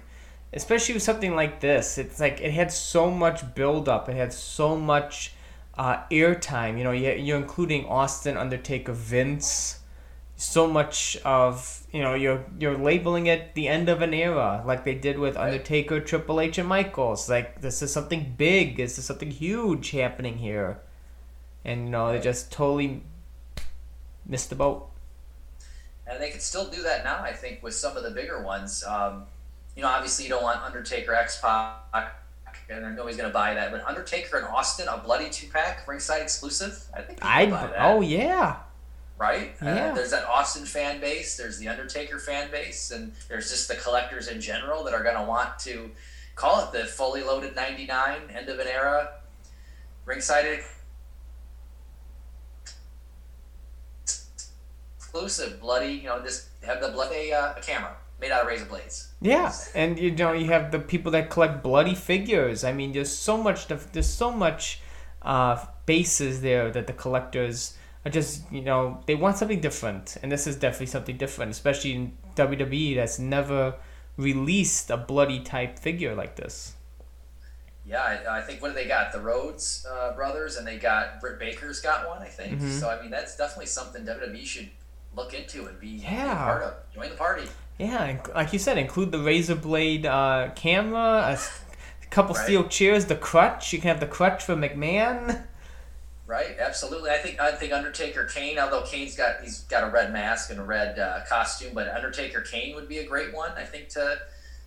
especially 0.54 0.94
with 0.96 1.04
something 1.04 1.36
like 1.36 1.60
this. 1.60 1.98
It's 2.00 2.20
like 2.20 2.40
it 2.42 2.52
had 2.54 2.72
so 2.72 3.12
much 3.12 3.54
build 3.54 3.88
up. 3.88 4.10
It 4.10 4.16
had 4.16 4.34
so 4.34 4.76
much 4.76 5.34
uh, 5.78 6.04
airtime. 6.12 6.78
You 6.78 6.84
know, 6.86 6.92
you- 6.92 7.12
you're 7.14 7.38
including 7.38 7.86
Austin, 7.86 8.36
Undertaker, 8.36 8.92
Vince. 8.94 9.80
So 10.36 10.68
much 10.68 11.18
of 11.24 11.79
you 11.92 12.02
know 12.02 12.14
you're 12.14 12.46
you're 12.60 12.78
labeling 12.78 13.26
it 13.28 13.56
the 13.56 13.68
end 13.68 13.90
of 13.90 14.02
an 14.02 14.14
era, 14.14 14.64
like 14.66 14.86
they 14.86 14.96
did 14.96 15.18
with 15.18 15.36
Undertaker, 15.36 16.00
Triple 16.00 16.40
H, 16.40 16.58
and 16.58 16.68
Michaels. 16.68 17.30
Like 17.30 17.62
this 17.62 17.82
is 17.82 17.92
something 17.92 18.36
big. 18.38 18.78
This 18.78 18.98
is 18.98 19.06
something 19.06 19.32
huge 19.32 19.92
happening 19.92 20.38
here, 20.38 20.80
and 21.66 21.86
you 21.86 21.90
know 21.90 22.12
they 22.12 22.20
just 22.20 22.52
totally 22.52 23.04
missed 24.26 24.50
the 24.50 24.56
boat. 24.56 24.90
And 26.06 26.22
they 26.22 26.32
could 26.32 26.42
still 26.42 26.68
do 26.70 26.82
that 26.84 27.04
now, 27.04 27.22
I 27.22 27.34
think, 27.34 27.62
with 27.62 27.76
some 27.76 27.96
of 27.96 28.04
the 28.04 28.10
bigger 28.10 28.42
ones. 28.42 28.84
Um, 28.84 29.26
you 29.76 29.84
know, 29.84 29.90
obviously 29.90 30.26
you 30.26 30.30
don't 30.30 30.42
want 30.42 30.62
Undertaker 30.62 31.14
X 31.14 31.40
Pac, 31.40 32.16
and 32.70 32.96
nobody's 32.96 33.18
going 33.18 33.30
to 33.30 33.34
buy 33.34 33.54
that. 33.54 33.72
But 33.72 33.86
Undertaker 33.86 34.38
and 34.38 34.48
Austin, 34.48 34.88
a 34.88 34.98
bloody 34.98 35.30
two 35.30 35.48
pack, 35.48 35.88
ringside 35.88 36.22
exclusive. 36.22 36.84
I 36.96 37.02
think 37.02 37.20
I 37.24 37.46
buy 37.46 37.68
that. 37.68 37.76
oh 37.80 38.02
yeah, 38.02 38.58
right? 39.20 39.56
Yeah. 39.62 39.92
Uh, 39.92 39.94
there's 39.94 40.12
that 40.12 40.26
Austin 40.26 40.66
fan 40.66 41.00
base, 41.00 41.38
there's 41.38 41.60
the 41.60 41.68
Undertaker 41.68 42.18
fan 42.18 42.50
base, 42.50 42.90
and 42.90 43.12
there's 43.28 43.52
just 43.52 43.68
the 43.68 43.76
collectors 43.76 44.30
in 44.30 44.42
general 44.42 44.84
that 44.86 44.94
are 44.94 45.04
going 45.04 45.18
to 45.18 45.24
want 45.24 45.60
to 45.60 45.92
call 46.36 46.64
it 46.64 46.72
the 46.72 46.86
fully 46.86 47.22
loaded 47.22 47.54
99, 47.56 48.18
end 48.34 48.50
of 48.50 48.60
an 48.60 48.68
era, 48.68 49.12
ringside 50.06 50.46
exclusive, 54.98 55.60
bloody, 55.60 55.92
you 55.92 56.04
know, 56.04 56.22
just 56.22 56.48
have 56.64 56.82
the 56.82 56.88
blood, 56.88 57.12
a, 57.12 57.34
uh, 57.34 57.54
a 57.58 57.62
camera 57.62 57.96
made 58.22 58.32
out 58.32 58.42
of 58.42 58.48
razor 58.48 58.66
blades. 58.66 59.10
yeah, 59.22 59.52
and 59.76 59.98
you 59.98 60.12
know 60.12 60.34
you 60.34 60.46
have 60.46 60.72
the 60.72 60.80
people 60.80 61.12
that 61.12 61.30
collect 61.30 61.62
bloody 61.62 61.96
figures. 61.96 62.64
I 62.64 62.72
mean, 62.74 62.92
there's 62.94 63.12
so 63.12 63.38
much. 63.38 63.68
There's 63.68 64.08
so 64.08 64.32
much 64.32 64.82
uh, 65.22 65.66
bases 65.86 66.42
there 66.42 66.70
that 66.72 66.88
the 66.88 66.94
collectors 66.94 67.76
just 68.12 68.52
you 68.52 68.62
know 68.62 69.02
they 69.06 69.16
want 69.16 69.38
something 69.38 69.60
different, 69.62 70.18
and 70.22 70.32
this 70.32 70.48
is 70.48 70.56
definitely 70.56 70.88
something 70.88 71.18
different, 71.18 71.52
especially 71.52 71.94
in 71.94 72.14
WWE 72.36 72.96
that's 72.96 73.20
never 73.20 73.76
released 74.18 74.90
a 74.90 74.98
bloody 74.98 75.40
type 75.40 75.80
figure 75.80 76.14
like 76.16 76.36
this. 76.36 76.74
Yeah, 77.86 78.02
I, 78.28 78.40
I 78.40 78.42
think 78.42 78.62
what 78.62 78.70
do 78.70 78.74
they 78.76 78.88
got? 78.88 79.12
The 79.12 79.20
Rhodes 79.22 79.86
uh, 79.90 80.14
brothers, 80.14 80.58
and 80.58 80.68
they 80.68 80.78
got 80.78 81.20
Britt 81.22 81.40
Baker's 81.40 81.80
got 81.82 82.08
one, 82.08 82.22
I 82.22 82.28
think. 82.28 82.60
Mhm. 82.60 82.80
So 82.80 82.90
I 82.90 83.02
mean, 83.02 83.10
that's 83.10 83.36
definitely 83.38 83.66
something 83.68 84.06
WWE 84.06 84.46
should 84.46 84.70
look 85.16 85.34
into 85.34 85.66
and 85.68 85.80
be, 85.80 85.88
Yeah. 85.88 86.36
part 86.36 86.64
of. 86.64 86.74
Join 86.94 87.10
the 87.10 87.16
party. 87.16 87.48
Yeah, 87.80 88.18
like 88.36 88.52
you 88.54 88.60
said, 88.60 88.78
include 88.78 89.12
the 89.12 89.20
razor 89.20 89.56
blade 89.56 90.06
uh, 90.06 90.50
camera, 90.56 91.36
a 91.36 92.06
couple 92.12 92.36
Right. 92.36 92.44
steel 92.44 92.68
chairs, 92.68 93.06
the 93.06 93.16
crutch. 93.16 93.72
You 93.74 93.80
can 93.80 93.88
have 93.88 94.00
the 94.02 94.06
crutch 94.06 94.44
for 94.44 94.56
McMahon. 94.56 95.44
Right, 96.30 96.58
absolutely. 96.60 97.10
I 97.10 97.18
think 97.18 97.40
I 97.42 97.52
think 97.54 97.74
Undertaker 97.74 98.26
Kane, 98.26 98.60
although 98.60 98.84
Kane's 98.84 99.16
got 99.16 99.42
he's 99.42 99.62
got 99.62 99.84
a 99.84 99.88
red 99.92 100.14
mask 100.14 100.52
and 100.52 100.60
a 100.60 100.64
red 100.64 101.00
uh, 101.00 101.22
costume, 101.28 101.72
but 101.74 101.88
Undertaker 101.90 102.42
Kane 102.42 102.76
would 102.76 102.88
be 102.88 103.00
a 103.00 103.04
great 103.08 103.34
one. 103.34 103.50
I 103.58 103.64
think 103.64 103.90
to 103.90 104.20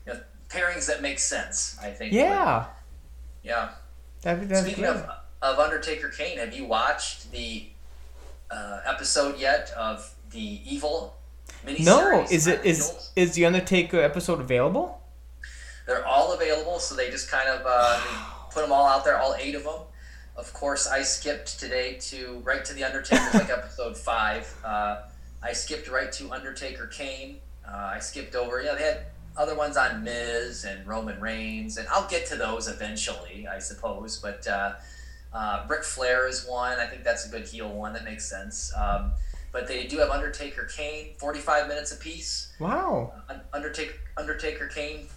you 0.05 0.13
know 0.13 0.21
pairings 0.49 0.89
that 0.89 1.03
make 1.03 1.21
sense. 1.21 1.79
I 1.81 1.91
think. 1.91 2.11
would- 2.13 2.19
Yeah, 2.19 2.65
yeah. 3.45 3.69
that'd, 4.23 4.49
that's 4.49 4.63
Speaking 4.67 4.87
of 4.87 5.09
of 5.41 5.59
Undertaker 5.61 6.09
Kane, 6.09 6.39
have 6.39 6.53
you 6.53 6.65
watched 6.65 7.31
the 7.31 7.69
uh, 8.51 8.81
episode 8.85 9.39
yet 9.39 9.73
of 9.79 10.13
the 10.31 10.61
Evil? 10.67 11.15
No, 11.79 12.25
is 12.29 12.49
it 12.49 12.65
is 12.65 12.89
Angels? 12.89 13.13
is 13.15 13.35
the 13.35 13.47
Undertaker 13.47 14.01
episode 14.01 14.41
available? 14.41 15.01
They're 15.87 16.05
all 16.05 16.33
available, 16.33 16.81
so 16.81 16.97
they 16.97 17.09
just 17.09 17.31
kind 17.31 17.49
of 17.49 17.63
uh, 17.65 18.01
put 18.51 18.63
them 18.63 18.73
all 18.73 18.89
out 18.89 19.05
there, 19.05 19.17
all 19.21 19.37
eight 19.39 19.55
of 19.55 19.63
them. 19.63 19.79
Of 20.37 20.53
course, 20.55 20.87
I 20.89 21.03
skipped 21.03 21.61
today 21.61 21.95
to 22.03 22.41
right 22.45 22.64
to 22.64 22.72
the 22.72 22.85
Undertaker, 22.85 23.22
like 23.35 23.51
episode 23.59 23.97
five. 23.97 24.53
Uh, 24.64 25.03
I 25.43 25.53
skipped 25.53 25.89
right 25.89 26.11
to 26.12 26.33
Undertaker 26.33 26.87
Kane. 26.87 27.37
Uh, 27.66 27.93
I 27.95 27.99
skipped 27.99 28.35
over. 28.35 28.62
Yeah, 28.62 28.74
they 28.74 28.83
had 28.83 29.05
other 29.37 29.55
ones 29.55 29.76
on 29.76 30.03
Miz 30.05 30.64
and 30.64 30.87
Roman 30.87 31.20
Reigns, 31.20 31.76
and 31.76 31.87
I'll 31.89 32.09
get 32.09 32.26
to 32.26 32.37
those 32.37 32.66
eventually, 32.68 33.47
I 33.47 33.59
suppose. 33.59 34.18
But 34.18 34.47
uh, 34.47 34.74
uh, 35.35 35.64
Ric 35.68 35.85
Flair 35.85 36.26
is 36.28 36.47
one. 36.47 36.78
I 36.78 36.87
think 36.87 37.05
that's 37.05 37.26
a 37.26 37.30
good 37.30 37.47
heel 37.47 37.68
one. 37.70 37.93
That 37.93 38.05
makes 38.05 38.24
sense. 38.28 38.72
Um, 38.76 39.12
but 39.53 39.68
they 39.68 39.87
do 39.87 39.99
have 39.99 40.09
Undertaker 40.09 40.64
Kane, 40.64 41.11
forty-five 41.18 41.68
minutes 41.68 41.93
apiece. 41.93 42.53
Wow. 42.59 43.12
Un- 43.28 43.43
Undertaker 43.53 43.95
Undertaker 44.16 44.66
Kane 44.68 45.09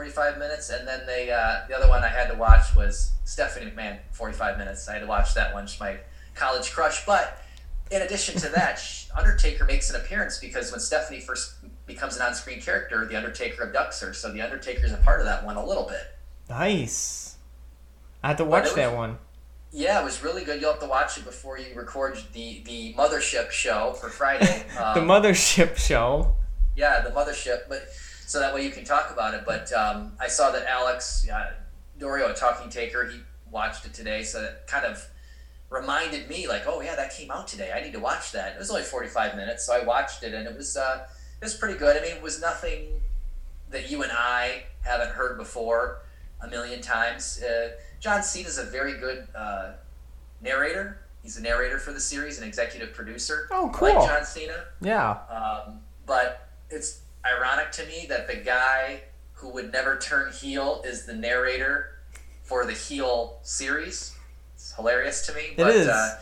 45 0.00 0.36
minutes 0.36 0.68
and 0.68 0.86
then 0.86 1.06
they 1.06 1.30
uh, 1.30 1.60
the 1.68 1.74
other 1.74 1.88
one 1.88 2.04
I 2.04 2.08
had 2.08 2.28
to 2.30 2.34
watch 2.36 2.76
was 2.76 3.12
Stephanie 3.24 3.70
McMahon 3.70 3.96
45 4.12 4.58
minutes. 4.58 4.86
I 4.90 4.92
had 4.92 4.98
to 5.00 5.06
watch 5.06 5.32
that 5.32 5.54
one. 5.54 5.66
She's 5.66 5.80
my 5.80 5.96
college 6.34 6.70
crush. 6.70 7.06
But 7.06 7.42
in 7.90 8.02
addition 8.02 8.38
to 8.40 8.50
that 8.50 8.78
Undertaker 9.16 9.64
makes 9.64 9.88
an 9.88 9.96
appearance 9.96 10.38
because 10.38 10.70
when 10.70 10.80
Stephanie 10.80 11.20
first 11.20 11.54
becomes 11.86 12.16
an 12.16 12.22
on-screen 12.22 12.60
character 12.60 13.06
the 13.06 13.16
Undertaker 13.16 13.64
abducts 13.72 13.98
her. 14.02 14.12
So 14.12 14.30
the 14.30 14.42
Undertaker's 14.42 14.92
a 14.92 14.98
part 14.98 15.20
of 15.20 15.24
that 15.26 15.46
one 15.46 15.56
a 15.56 15.64
little 15.64 15.84
bit. 15.84 16.02
Nice. 16.50 17.36
I 18.22 18.28
have 18.28 18.36
to 18.36 18.44
watch 18.44 18.64
was- 18.64 18.74
that 18.74 18.94
one. 18.94 19.16
yeah 19.72 19.98
it 19.98 20.04
was 20.04 20.22
really 20.22 20.44
good. 20.44 20.60
You'll 20.60 20.72
have 20.72 20.82
to 20.82 20.88
watch 20.88 21.16
it 21.16 21.24
before 21.24 21.56
you 21.58 21.74
record 21.74 22.18
the 22.34 22.60
the 22.66 22.92
mothership 22.98 23.50
show 23.50 23.94
for 23.94 24.10
Friday. 24.10 24.62
The 24.74 25.00
Um, 25.00 25.08
Mothership 25.08 25.78
Show. 25.78 26.36
Yeah, 26.76 27.00
the 27.00 27.08
mothership, 27.12 27.60
but 27.70 27.88
so 28.26 28.38
that 28.40 28.54
way 28.54 28.64
you 28.64 28.70
can 28.70 28.84
talk 28.84 29.10
about 29.10 29.34
it. 29.34 29.44
But 29.46 29.72
um, 29.72 30.12
I 30.20 30.28
saw 30.28 30.50
that 30.50 30.66
Alex 30.66 31.26
uh, 31.32 31.52
Dorio, 31.98 32.30
a 32.30 32.34
talking 32.34 32.68
taker, 32.68 33.06
he 33.06 33.20
watched 33.50 33.86
it 33.86 33.94
today, 33.94 34.22
so 34.22 34.42
that 34.42 34.66
kind 34.66 34.84
of 34.84 35.02
reminded 35.70 36.28
me, 36.28 36.46
like, 36.46 36.64
oh 36.66 36.80
yeah, 36.80 36.94
that 36.96 37.14
came 37.16 37.30
out 37.30 37.48
today. 37.48 37.72
I 37.74 37.80
need 37.80 37.92
to 37.94 38.00
watch 38.00 38.32
that. 38.32 38.54
It 38.54 38.58
was 38.58 38.70
only 38.70 38.82
forty 38.82 39.08
five 39.08 39.34
minutes, 39.36 39.64
so 39.66 39.74
I 39.74 39.84
watched 39.84 40.22
it, 40.22 40.34
and 40.34 40.46
it 40.46 40.56
was 40.56 40.76
uh, 40.76 41.06
it 41.40 41.44
was 41.44 41.54
pretty 41.54 41.78
good. 41.78 41.96
I 41.96 42.00
mean, 42.00 42.16
it 42.16 42.22
was 42.22 42.40
nothing 42.40 43.00
that 43.70 43.90
you 43.90 44.02
and 44.02 44.12
I 44.12 44.64
haven't 44.82 45.10
heard 45.10 45.38
before 45.38 46.02
a 46.40 46.48
million 46.48 46.80
times. 46.80 47.42
Uh, 47.42 47.70
John 48.00 48.20
is 48.20 48.58
a 48.58 48.64
very 48.64 48.98
good 48.98 49.26
uh, 49.34 49.72
narrator. 50.40 51.00
He's 51.22 51.36
a 51.36 51.42
narrator 51.42 51.78
for 51.78 51.92
the 51.92 52.00
series, 52.00 52.38
an 52.38 52.46
executive 52.46 52.92
producer. 52.92 53.48
Oh, 53.50 53.68
I 53.74 53.80
Like 53.80 53.94
cool. 53.96 54.06
John 54.06 54.24
Cena. 54.24 54.64
Yeah. 54.80 55.18
Um, 55.28 55.80
but 56.04 56.48
it's 56.70 57.00
ironic 57.34 57.72
to 57.72 57.86
me 57.86 58.06
that 58.08 58.26
the 58.26 58.36
guy 58.36 59.02
who 59.34 59.50
would 59.50 59.72
never 59.72 59.98
turn 59.98 60.32
heel 60.32 60.82
is 60.84 61.06
the 61.06 61.14
narrator 61.14 61.98
for 62.42 62.64
the 62.64 62.72
heel 62.72 63.38
series. 63.42 64.14
It's 64.54 64.74
hilarious 64.74 65.26
to 65.26 65.34
me. 65.34 65.54
But, 65.56 65.74
is. 65.74 65.88
Uh, 65.88 66.20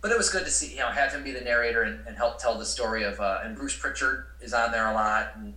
but 0.00 0.12
it 0.12 0.16
was 0.16 0.30
good 0.30 0.44
to 0.44 0.50
see, 0.50 0.70
you 0.72 0.78
know, 0.78 0.88
have 0.88 1.12
him 1.12 1.24
be 1.24 1.32
the 1.32 1.40
narrator 1.40 1.82
and, 1.82 2.06
and 2.06 2.16
help 2.16 2.38
tell 2.38 2.56
the 2.56 2.64
story 2.64 3.02
of, 3.02 3.18
uh, 3.18 3.40
and 3.42 3.56
Bruce 3.56 3.76
Pritchard 3.76 4.26
is 4.40 4.54
on 4.54 4.70
there 4.70 4.88
a 4.88 4.94
lot, 4.94 5.32
and 5.34 5.54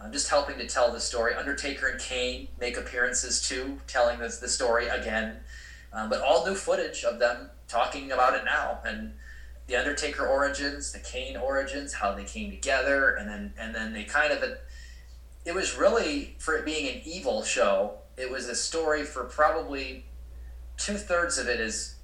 uh, 0.00 0.10
just 0.10 0.30
helping 0.30 0.56
to 0.58 0.66
tell 0.66 0.90
the 0.90 1.00
story. 1.00 1.34
Undertaker 1.34 1.88
and 1.88 2.00
Kane 2.00 2.48
make 2.58 2.78
appearances 2.78 3.46
too, 3.46 3.78
telling 3.86 4.18
this 4.18 4.38
the 4.38 4.48
story 4.48 4.88
again 4.88 5.36
Um, 5.92 6.08
but 6.08 6.22
all 6.22 6.46
new 6.46 6.54
footage 6.54 7.04
of 7.04 7.18
them 7.18 7.50
talking 7.68 8.12
about 8.12 8.34
it 8.34 8.44
now 8.44 8.78
and 8.84 9.12
the 9.72 9.78
Undertaker 9.78 10.26
origins, 10.26 10.92
the 10.92 10.98
Kane 10.98 11.34
origins, 11.34 11.94
how 11.94 12.12
they 12.12 12.24
came 12.24 12.50
together, 12.50 13.14
and 13.14 13.26
then 13.26 13.54
and 13.58 13.74
then 13.74 13.94
they 13.94 14.04
kind 14.04 14.30
of 14.30 14.44
it 15.44 15.54
was 15.54 15.78
really 15.78 16.36
for 16.38 16.54
it 16.54 16.66
being 16.66 16.94
an 16.94 17.00
evil 17.06 17.42
show. 17.42 17.94
It 18.18 18.30
was 18.30 18.48
a 18.48 18.54
story 18.54 19.02
for 19.02 19.24
probably 19.24 20.04
two 20.76 20.98
thirds 20.98 21.38
of 21.38 21.48
it 21.48 21.58
is 21.58 21.96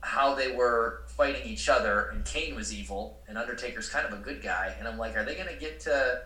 how 0.00 0.34
they 0.34 0.50
were 0.50 1.02
fighting 1.08 1.46
each 1.46 1.68
other, 1.68 2.08
and 2.14 2.24
Kane 2.24 2.54
was 2.54 2.72
evil, 2.72 3.20
and 3.28 3.36
Undertaker's 3.36 3.90
kind 3.90 4.06
of 4.06 4.18
a 4.18 4.22
good 4.22 4.42
guy. 4.42 4.74
And 4.78 4.88
I'm 4.88 4.96
like, 4.96 5.16
are 5.16 5.24
they 5.24 5.34
going 5.34 5.52
to 5.52 5.60
get 5.60 5.80
to 5.80 6.22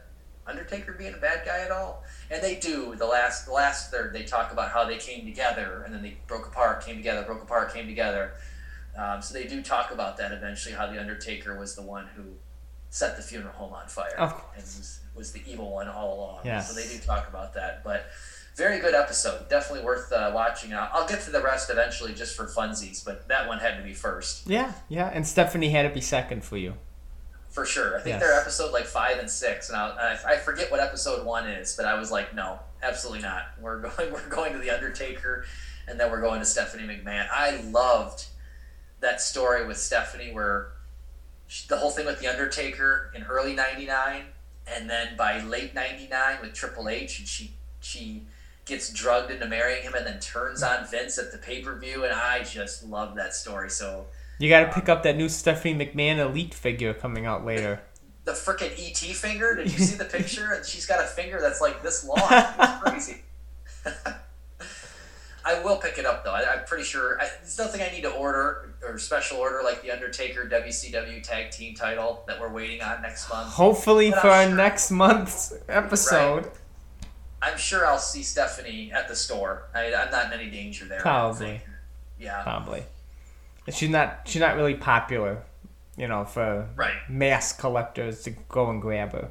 Undertaker 0.46 0.92
being 0.92 1.14
a 1.14 1.18
bad 1.18 1.44
guy 1.44 1.60
at 1.62 1.72
all? 1.72 2.04
And 2.30 2.40
they 2.40 2.56
do. 2.56 2.94
The 2.94 3.06
last 3.06 3.46
the 3.46 3.52
last 3.52 3.90
third, 3.90 4.12
they 4.12 4.22
talk 4.22 4.52
about 4.52 4.70
how 4.70 4.84
they 4.84 4.98
came 4.98 5.24
together, 5.24 5.82
and 5.84 5.92
then 5.92 6.02
they 6.02 6.18
broke 6.28 6.46
apart, 6.46 6.86
came 6.86 6.96
together, 6.96 7.24
broke 7.24 7.42
apart, 7.42 7.74
came 7.74 7.88
together. 7.88 8.34
Um, 8.96 9.22
so 9.22 9.34
they 9.34 9.44
do 9.46 9.62
talk 9.62 9.90
about 9.92 10.16
that 10.18 10.32
eventually, 10.32 10.74
how 10.74 10.86
the 10.86 11.00
Undertaker 11.00 11.58
was 11.58 11.74
the 11.74 11.82
one 11.82 12.06
who 12.16 12.22
set 12.90 13.16
the 13.16 13.22
funeral 13.22 13.52
home 13.52 13.72
on 13.72 13.86
fire, 13.86 14.14
Of 14.18 14.34
course. 14.34 14.46
and 14.56 14.62
was, 14.64 15.00
was 15.14 15.32
the 15.32 15.42
evil 15.46 15.70
one 15.72 15.88
all 15.88 16.14
along. 16.18 16.40
Yes. 16.44 16.68
So 16.68 16.74
they 16.80 16.86
do 16.88 16.98
talk 16.98 17.28
about 17.28 17.54
that, 17.54 17.84
but 17.84 18.06
very 18.56 18.80
good 18.80 18.94
episode. 18.94 19.48
Definitely 19.48 19.84
worth 19.84 20.12
uh, 20.12 20.32
watching. 20.34 20.74
I'll, 20.74 20.88
I'll 20.92 21.08
get 21.08 21.20
to 21.22 21.30
the 21.30 21.40
rest 21.40 21.70
eventually, 21.70 22.12
just 22.14 22.36
for 22.36 22.46
funsies, 22.46 23.04
but 23.04 23.28
that 23.28 23.46
one 23.46 23.58
had 23.58 23.76
to 23.76 23.82
be 23.84 23.94
first 23.94 24.46
Yeah, 24.48 24.72
yeah. 24.88 25.08
And 25.14 25.24
Stephanie 25.26 25.70
had 25.70 25.82
to 25.82 25.90
be 25.94 26.00
second 26.00 26.44
for 26.44 26.56
you. 26.56 26.74
for 27.48 27.64
sure. 27.64 27.96
I 27.96 28.00
think 28.02 28.14
Yes. 28.14 28.22
they're 28.22 28.40
episode 28.40 28.72
like 28.72 28.86
five 28.86 29.18
and 29.20 29.30
six, 29.30 29.68
and 29.70 29.78
I, 29.78 30.18
I, 30.26 30.32
I 30.32 30.36
forget 30.38 30.70
what 30.70 30.80
episode 30.80 31.24
one 31.24 31.48
is, 31.48 31.76
but 31.76 31.86
I 31.86 31.94
was 31.98 32.10
like, 32.10 32.34
no, 32.34 32.58
absolutely 32.82 33.22
not. 33.22 33.42
We're 33.60 33.78
going, 33.88 34.12
we're 34.12 34.28
going 34.28 34.52
to 34.52 34.58
the 34.58 34.70
Undertaker, 34.70 35.44
and 35.86 35.98
then 35.98 36.10
we're 36.10 36.20
going 36.20 36.40
to 36.40 36.46
Stephanie 36.46 36.82
McMahon. 36.92 37.28
I 37.32 37.60
loved 37.70 38.26
that 39.00 39.20
story 39.20 39.66
with 39.66 39.76
Stephanie 39.78 40.32
where 40.32 40.72
she, 41.46 41.66
the 41.68 41.76
whole 41.78 41.90
thing 41.90 42.06
with 42.06 42.20
the 42.20 42.28
Undertaker 42.28 43.10
in 43.14 43.24
early 43.24 43.54
'99, 43.54 44.24
and 44.66 44.88
then 44.88 45.16
by 45.16 45.40
late 45.40 45.74
'99 45.74 46.38
with 46.42 46.54
Triple 46.54 46.88
H, 46.88 47.18
and 47.18 47.26
she 47.28 47.52
she 47.80 48.22
gets 48.66 48.92
drugged 48.92 49.30
into 49.32 49.46
marrying 49.46 49.82
him, 49.82 49.94
and 49.94 50.06
then 50.06 50.20
turns 50.20 50.62
on 50.62 50.86
Vince 50.86 51.18
at 51.18 51.32
the 51.32 51.38
pay 51.38 51.60
per 51.62 51.76
view, 51.78 52.04
and 52.04 52.12
I 52.12 52.44
just 52.44 52.84
love 52.84 53.16
that 53.16 53.34
story. 53.34 53.68
So 53.70 54.06
You 54.38 54.48
got 54.48 54.60
to 54.60 54.72
pick 54.72 54.88
um, 54.88 54.98
up 54.98 55.02
that 55.02 55.16
new 55.16 55.28
Stephanie 55.28 55.74
McMahon 55.74 56.18
Elite 56.18 56.54
figure 56.54 56.94
coming 56.94 57.26
out 57.26 57.44
later. 57.44 57.80
the 58.24 58.32
freaking 58.32 58.70
ET 58.78 58.98
finger. 59.16 59.56
Did 59.56 59.72
you 59.72 59.78
see 59.78 59.96
the 59.96 60.04
picture? 60.18 60.52
And 60.52 60.64
she's 60.64 60.86
got 60.86 61.02
a 61.02 61.06
finger 61.08 61.40
that's 61.40 61.60
like 61.60 61.82
this 61.82 62.04
long. 62.04 62.18
It's 62.30 62.80
crazy. 62.82 63.22
I 65.50 65.62
will 65.62 65.76
pick 65.76 65.98
it 65.98 66.06
up 66.06 66.24
though. 66.24 66.32
I, 66.32 66.44
I'm 66.52 66.64
pretty 66.64 66.84
sure 66.84 67.20
I, 67.20 67.28
there's 67.40 67.58
nothing 67.58 67.80
I 67.82 67.90
need 67.90 68.02
to 68.02 68.10
order 68.12 68.74
or 68.82 68.98
special 68.98 69.38
order 69.38 69.60
like 69.64 69.82
the 69.82 69.90
Undertaker 69.90 70.46
WCW 70.46 71.22
Tag 71.22 71.50
Team 71.50 71.74
title 71.74 72.22
that 72.26 72.40
we're 72.40 72.52
waiting 72.52 72.80
on 72.82 73.02
next 73.02 73.28
month. 73.28 73.48
Hopefully 73.48 74.10
But 74.10 74.20
for 74.22 74.28
I'm 74.30 74.42
our 74.42 74.48
sure- 74.48 74.56
next 74.56 74.90
month's 74.90 75.52
episode. 75.68 76.50
I'm 77.42 77.56
sure 77.58 77.86
I'll 77.86 77.98
see 77.98 78.22
Stephanie 78.22 78.92
at 78.92 79.08
the 79.08 79.16
store. 79.16 79.68
I, 79.74 79.94
I'm 79.94 80.10
not 80.10 80.26
in 80.32 80.38
any 80.40 80.50
danger 80.50 80.84
there. 80.84 81.00
Probably. 81.00 81.60
Yeah. 82.18 82.42
Probably. 82.42 82.82
She's 83.72 83.88
not. 83.88 84.22
She's 84.26 84.40
not 84.40 84.56
really 84.56 84.74
popular, 84.74 85.42
you 85.96 86.06
know, 86.08 86.24
for 86.24 86.68
Right. 86.76 86.92
mass 87.08 87.52
collectors 87.52 88.22
to 88.24 88.30
go 88.30 88.68
and 88.68 88.82
grab 88.82 89.12
her. 89.12 89.30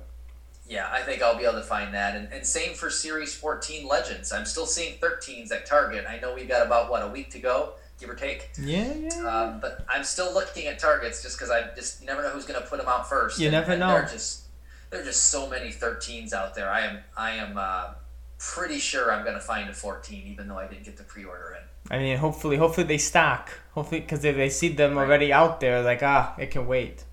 Yeah, 0.69 0.87
I 0.91 1.01
think 1.01 1.23
I'll 1.23 1.35
be 1.37 1.43
able 1.45 1.55
to 1.55 1.63
find 1.63 1.93
that. 1.95 2.15
And, 2.15 2.31
and 2.31 2.45
same 2.45 2.75
for 2.75 2.91
Series 2.91 3.33
14 3.33 3.87
Legends. 3.87 4.31
I'm 4.31 4.45
still 4.45 4.67
seeing 4.67 4.99
13s 4.99 5.51
at 5.51 5.65
Target. 5.65 6.05
I 6.07 6.19
know 6.19 6.35
we've 6.35 6.47
got 6.47 6.65
about, 6.65 6.91
what, 6.91 7.01
a 7.01 7.07
week 7.07 7.31
to 7.31 7.39
go, 7.39 7.73
give 7.99 8.07
or 8.07 8.13
take? 8.13 8.51
Yeah, 8.61 8.93
yeah. 8.93 9.27
Um, 9.27 9.59
but 9.59 9.83
I'm 9.89 10.03
still 10.03 10.31
looking 10.31 10.67
at 10.67 10.77
targets 10.77 11.23
just 11.23 11.37
because 11.37 11.49
I 11.49 11.73
just 11.75 12.01
you 12.01 12.07
never 12.07 12.21
know 12.21 12.29
who's 12.29 12.45
going 12.45 12.61
to 12.61 12.67
put 12.67 12.77
them 12.79 12.87
out 12.87 13.09
first. 13.09 13.39
You 13.39 13.47
And- 13.47 13.53
never 13.53 13.71
and 13.71 13.79
know. 13.79 13.87
There 13.87 14.03
are 14.03 14.07
just 14.07 14.43
there 14.91 15.01
are 15.01 15.03
just 15.03 15.25
so 15.29 15.49
many 15.49 15.69
13s 15.69 16.33
out 16.33 16.53
there. 16.53 16.69
I 16.69 16.81
am 16.81 16.99
I 17.17 17.31
am 17.31 17.57
uh, 17.57 17.93
pretty 18.37 18.77
sure 18.77 19.11
I'm 19.11 19.23
going 19.23 19.35
to 19.35 19.41
find 19.41 19.69
a 19.69 19.73
14, 19.73 20.27
even 20.27 20.47
though 20.47 20.57
I 20.57 20.67
didn't 20.67 20.83
get 20.83 20.97
the 20.97 21.03
pre-order 21.03 21.57
in. 21.59 21.95
I 21.95 21.99
mean, 21.99 22.17
hopefully, 22.17 22.57
hopefully 22.57 22.85
they 22.85 22.97
stock. 22.99 23.49
Hopefully, 23.73 24.01
because 24.01 24.23
if 24.23 24.35
they 24.35 24.49
see 24.49 24.69
them 24.69 24.97
already 24.97 25.33
out 25.33 25.59
there, 25.59 25.81
like 25.81 26.03
ah, 26.03 26.35
it 26.37 26.51
can 26.51 26.67
wait. 26.67 27.03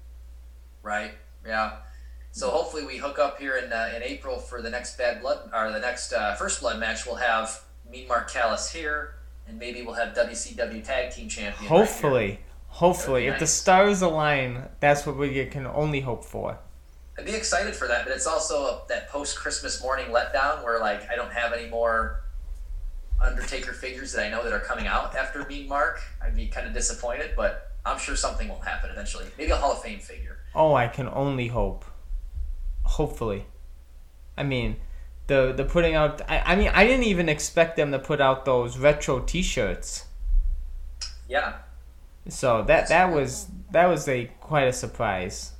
Right? 0.82 1.12
Yeah. 1.46 1.72
So 2.36 2.50
hopefully 2.50 2.84
we 2.84 2.98
hook 2.98 3.18
up 3.18 3.38
here 3.38 3.56
in 3.56 3.72
uh, 3.72 3.94
in 3.96 4.02
April 4.02 4.38
for 4.38 4.60
the 4.60 4.68
next 4.68 4.98
Bad 4.98 5.22
Blood 5.22 5.48
or 5.54 5.72
the 5.72 5.78
next 5.78 6.12
uh, 6.12 6.34
First 6.34 6.60
Blood 6.60 6.78
match. 6.78 7.06
We'll 7.06 7.14
have 7.14 7.64
Mean 7.90 8.06
Mark 8.06 8.30
Callous 8.30 8.70
here, 8.70 9.14
and 9.48 9.58
maybe 9.58 9.80
we'll 9.80 9.94
have 9.94 10.14
WCW 10.14 10.84
Tag 10.84 11.14
Team 11.14 11.30
Champion. 11.30 11.54
right. 11.58 11.78
Hopefully, 11.78 12.40
hopefully, 12.66 13.22
That'd 13.22 13.36
if 13.36 13.40
the 13.40 13.46
stars 13.46 14.02
align, 14.02 14.68
that's 14.80 15.06
what 15.06 15.16
we 15.16 15.46
can 15.46 15.66
only 15.66 16.00
hope 16.00 16.26
for. 16.26 16.58
I'd 17.18 17.24
be 17.24 17.32
excited 17.34 17.74
for 17.74 17.88
that, 17.88 18.04
but 18.04 18.14
it's 18.14 18.26
also 18.26 18.64
a, 18.64 18.82
that 18.90 19.08
post 19.08 19.38
Christmas 19.38 19.82
morning 19.82 20.08
letdown 20.08 20.62
where 20.62 20.78
like 20.78 21.08
I 21.10 21.16
don't 21.16 21.32
have 21.32 21.54
any 21.54 21.70
more 21.70 22.20
Undertaker 23.18 23.72
figures 23.72 24.12
that 24.12 24.26
I 24.26 24.28
know 24.28 24.44
that 24.44 24.52
are 24.52 24.60
coming 24.60 24.86
out 24.86 25.16
after 25.16 25.46
Mean 25.46 25.66
Mark. 25.66 26.02
I'd 26.22 26.36
be 26.36 26.48
kind 26.48 26.66
of 26.66 26.74
disappointed, 26.74 27.30
but 27.34 27.72
I'm 27.86 27.98
sure 27.98 28.14
something 28.14 28.46
will 28.46 28.60
happen 28.60 28.90
eventually. 28.90 29.24
Maybe 29.38 29.52
a 29.52 29.56
Hall 29.56 29.72
of 29.72 29.80
Fame 29.80 30.00
figure. 30.00 30.36
Oh, 30.54 30.74
I 30.74 30.86
can 30.86 31.08
only 31.08 31.46
hope. 31.46 31.86
Hopefully, 32.86 33.46
I 34.36 34.42
mean, 34.42 34.76
the 35.26 35.52
the 35.52 35.64
putting 35.64 35.94
out. 35.94 36.22
I, 36.30 36.38
I 36.52 36.56
mean, 36.56 36.70
I 36.72 36.86
didn't 36.86 37.04
even 37.04 37.28
expect 37.28 37.76
them 37.76 37.92
to 37.92 37.98
put 37.98 38.20
out 38.20 38.44
those 38.44 38.78
retro 38.78 39.20
T-shirts. 39.20 40.06
Yeah, 41.28 41.54
So 42.28 42.62
that 42.62 42.88
that 42.88 43.12
was 43.12 43.48
that 43.72 43.86
was 43.86 44.08
a 44.08 44.26
quite 44.40 44.68
a 44.68 44.72
surprise. 44.72 45.52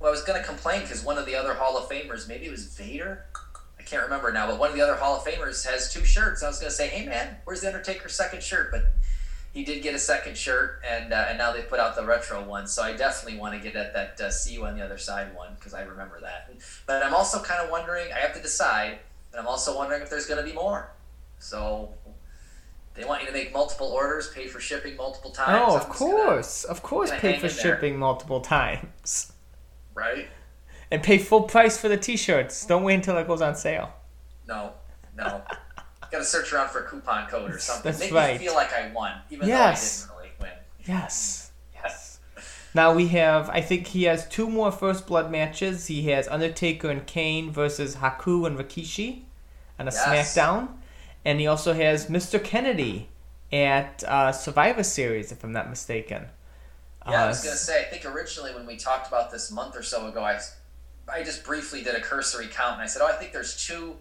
Well, 0.00 0.08
I 0.08 0.12
was 0.12 0.22
going 0.22 0.40
to 0.40 0.46
complain 0.46 0.82
because 0.82 1.04
one 1.04 1.18
of 1.18 1.26
the 1.26 1.34
other 1.34 1.54
Hall 1.54 1.76
of 1.76 1.88
Famers, 1.88 2.28
maybe 2.28 2.46
it 2.46 2.50
was 2.50 2.66
Vader, 2.76 3.24
I 3.78 3.82
can't 3.82 4.02
remember 4.02 4.32
now, 4.32 4.46
but 4.46 4.58
one 4.58 4.70
of 4.70 4.76
the 4.76 4.82
other 4.82 4.94
Hall 4.96 5.16
of 5.16 5.24
Famers 5.24 5.66
has 5.68 5.92
two 5.92 6.04
shirts. 6.04 6.42
I 6.42 6.48
was 6.48 6.58
going 6.58 6.70
to 6.70 6.76
say, 6.76 6.88
hey 6.88 7.06
man, 7.06 7.36
where's 7.44 7.62
the 7.62 7.68
Undertaker's 7.68 8.14
second 8.14 8.42
shirt? 8.42 8.70
But 8.70 8.84
he 9.58 9.64
did 9.64 9.82
get 9.82 9.92
a 9.92 9.98
second 9.98 10.36
shirt, 10.36 10.80
and 10.88 11.12
uh, 11.12 11.26
and 11.28 11.36
now 11.36 11.52
they 11.52 11.62
put 11.62 11.80
out 11.80 11.96
the 11.96 12.04
retro 12.04 12.44
one. 12.44 12.68
So 12.68 12.80
I 12.80 12.92
definitely 12.96 13.40
want 13.40 13.54
to 13.54 13.60
get 13.60 13.74
at 13.74 13.92
that 13.92 14.20
uh, 14.20 14.30
"See 14.30 14.54
You 14.54 14.66
on 14.66 14.76
the 14.76 14.84
Other 14.84 14.98
Side" 14.98 15.34
one 15.34 15.54
because 15.56 15.74
I 15.74 15.82
remember 15.82 16.20
that. 16.20 16.48
But 16.86 17.02
I'm 17.02 17.12
also 17.12 17.42
kind 17.42 17.60
of 17.60 17.68
wondering. 17.68 18.06
I 18.12 18.18
have 18.20 18.32
to 18.34 18.40
decide, 18.40 19.00
but 19.32 19.40
I'm 19.40 19.48
also 19.48 19.76
wondering 19.76 20.00
if 20.00 20.10
there's 20.10 20.26
going 20.26 20.38
to 20.38 20.48
be 20.48 20.52
more. 20.54 20.92
So 21.40 21.92
they 22.94 23.04
want 23.04 23.22
you 23.22 23.26
to 23.26 23.32
make 23.32 23.52
multiple 23.52 23.88
orders, 23.88 24.30
pay 24.30 24.46
for 24.46 24.60
shipping 24.60 24.96
multiple 24.96 25.32
times. 25.32 25.60
Oh, 25.66 25.76
of 25.76 25.86
just 25.88 25.98
gonna- 25.98 26.12
course, 26.14 26.62
of 26.64 26.82
course, 26.84 27.10
pay 27.10 27.32
for 27.32 27.34
in 27.34 27.40
there. 27.40 27.50
shipping 27.50 27.98
multiple 27.98 28.40
times. 28.40 29.32
right? 29.94 30.28
And 30.92 31.02
pay 31.02 31.18
full 31.18 31.42
price 31.42 31.76
for 31.78 31.88
the 31.88 31.96
T-shirts. 31.96 32.64
Don't 32.64 32.82
wait 32.84 32.94
until 32.94 33.18
it 33.18 33.26
goes 33.26 33.42
on 33.42 33.56
sale. 33.56 33.92
No, 34.46 34.72
no. 35.16 35.42
Got 36.10 36.18
to 36.18 36.24
search 36.24 36.52
around 36.52 36.70
for 36.70 36.80
a 36.84 36.88
coupon 36.88 37.26
code 37.28 37.50
or 37.52 37.58
something. 37.58 37.84
That's 37.84 38.00
Make 38.00 38.12
right. 38.12 38.38
me 38.40 38.46
feel 38.46 38.54
like 38.54 38.72
I 38.72 38.90
won, 38.92 39.12
even 39.30 39.46
Yes. 39.48 40.04
though 40.06 40.14
I 40.14 40.22
didn't 40.22 40.38
really 40.40 40.50
win. 40.52 40.58
Yes. 40.86 41.50
Yes. 41.74 42.18
Now 42.74 42.92
we 42.94 43.08
have. 43.08 43.50
I 43.50 43.60
think 43.60 43.88
he 43.88 44.04
has 44.04 44.26
two 44.28 44.48
more 44.48 44.70
First 44.72 45.06
Blood 45.06 45.30
matches. 45.30 45.86
He 45.86 46.08
has 46.10 46.26
Undertaker 46.28 46.88
and 46.90 47.06
Kane 47.06 47.50
versus 47.50 47.96
Haku 47.96 48.46
and 48.46 48.58
Rikishi, 48.58 49.22
on 49.78 49.88
a 49.88 49.90
Yes. 49.92 50.34
SmackDown, 50.36 50.68
and 51.24 51.40
he 51.40 51.46
also 51.46 51.74
has 51.74 52.06
Mr. 52.06 52.42
Kennedy 52.42 53.08
at 53.52 54.02
uh, 54.04 54.32
Survivor 54.32 54.82
Series, 54.82 55.32
if 55.32 55.42
I'm 55.44 55.52
not 55.52 55.68
mistaken. 55.70 56.28
Yeah, 57.06 57.22
I 57.22 57.24
Uh, 57.24 57.28
was 57.28 57.42
gonna 57.44 57.56
say. 57.56 57.80
I 57.82 57.84
think 57.84 58.04
originally 58.04 58.54
when 58.54 58.66
we 58.66 58.76
talked 58.76 59.08
about 59.08 59.30
this 59.30 59.50
month 59.50 59.74
or 59.76 59.82
so 59.82 60.06
ago, 60.08 60.22
I, 60.22 60.38
I 61.10 61.22
just 61.22 61.44
briefly 61.44 61.82
did 61.82 61.94
a 61.94 62.00
cursory 62.00 62.48
count, 62.48 62.74
and 62.74 62.82
I 62.82 62.86
said, 62.86 63.00
"Oh, 63.02 63.06
I 63.06 63.12
think 63.12 63.32
there's 63.32 63.66
two 63.66 63.96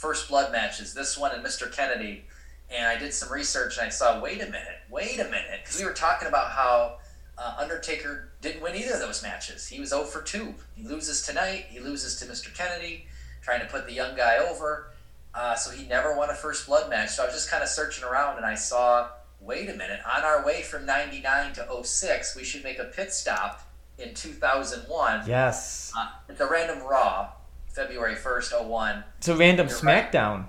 First 0.00 0.28
Blood 0.28 0.50
matches. 0.50 0.94
This 0.94 1.18
one 1.18 1.32
and 1.32 1.44
Mr. 1.44 1.70
Kennedy." 1.70 2.24
And 2.72 2.86
I 2.86 2.96
did 2.96 3.12
some 3.12 3.32
research, 3.32 3.78
and 3.78 3.86
I 3.86 3.90
saw, 3.90 4.20
wait 4.20 4.40
a 4.40 4.46
minute, 4.46 4.78
wait 4.88 5.18
a 5.18 5.24
minute, 5.24 5.60
because 5.60 5.80
we 5.80 5.84
were 5.84 5.92
talking 5.92 6.28
about 6.28 6.52
how 6.52 6.98
uh, 7.36 7.56
Undertaker 7.58 8.28
didn't 8.40 8.62
win 8.62 8.76
either 8.76 8.94
of 8.94 9.00
those 9.00 9.22
matches. 9.22 9.66
He 9.66 9.80
was 9.80 9.88
0 9.88 10.04
for 10.04 10.22
2. 10.22 10.54
He 10.76 10.84
loses 10.84 11.26
tonight. 11.26 11.66
He 11.68 11.80
loses 11.80 12.16
to 12.20 12.26
Mr. 12.26 12.54
Kennedy, 12.54 13.06
trying 13.42 13.60
to 13.60 13.66
put 13.66 13.86
the 13.86 13.92
young 13.92 14.14
guy 14.14 14.36
over. 14.38 14.92
Uh, 15.34 15.54
so 15.54 15.70
he 15.70 15.86
never 15.86 16.16
won 16.16 16.30
a 16.30 16.34
First 16.34 16.66
Blood 16.66 16.90
match. 16.90 17.10
So 17.10 17.22
I 17.22 17.26
was 17.26 17.34
just 17.34 17.50
kind 17.50 17.62
of 17.62 17.68
searching 17.68 18.04
around, 18.04 18.36
and 18.36 18.46
I 18.46 18.54
saw, 18.54 19.08
wait 19.40 19.68
a 19.68 19.74
minute, 19.74 20.00
on 20.06 20.22
our 20.22 20.44
way 20.44 20.62
from 20.62 20.86
99 20.86 21.54
to 21.54 21.84
06, 21.84 22.36
we 22.36 22.44
should 22.44 22.62
make 22.62 22.78
a 22.78 22.84
pit 22.84 23.12
stop 23.12 23.62
in 23.98 24.14
2001 24.14 25.22
yes. 25.26 25.92
uh, 25.96 26.10
at 26.28 26.38
the 26.38 26.46
Random 26.46 26.86
Raw, 26.86 27.30
February 27.72 28.14
1st, 28.14 28.64
01. 28.66 29.04
It's 29.18 29.28
a 29.28 29.36
random 29.36 29.68
You're 29.68 29.78
right. 29.80 30.10
SmackDown, 30.12 30.46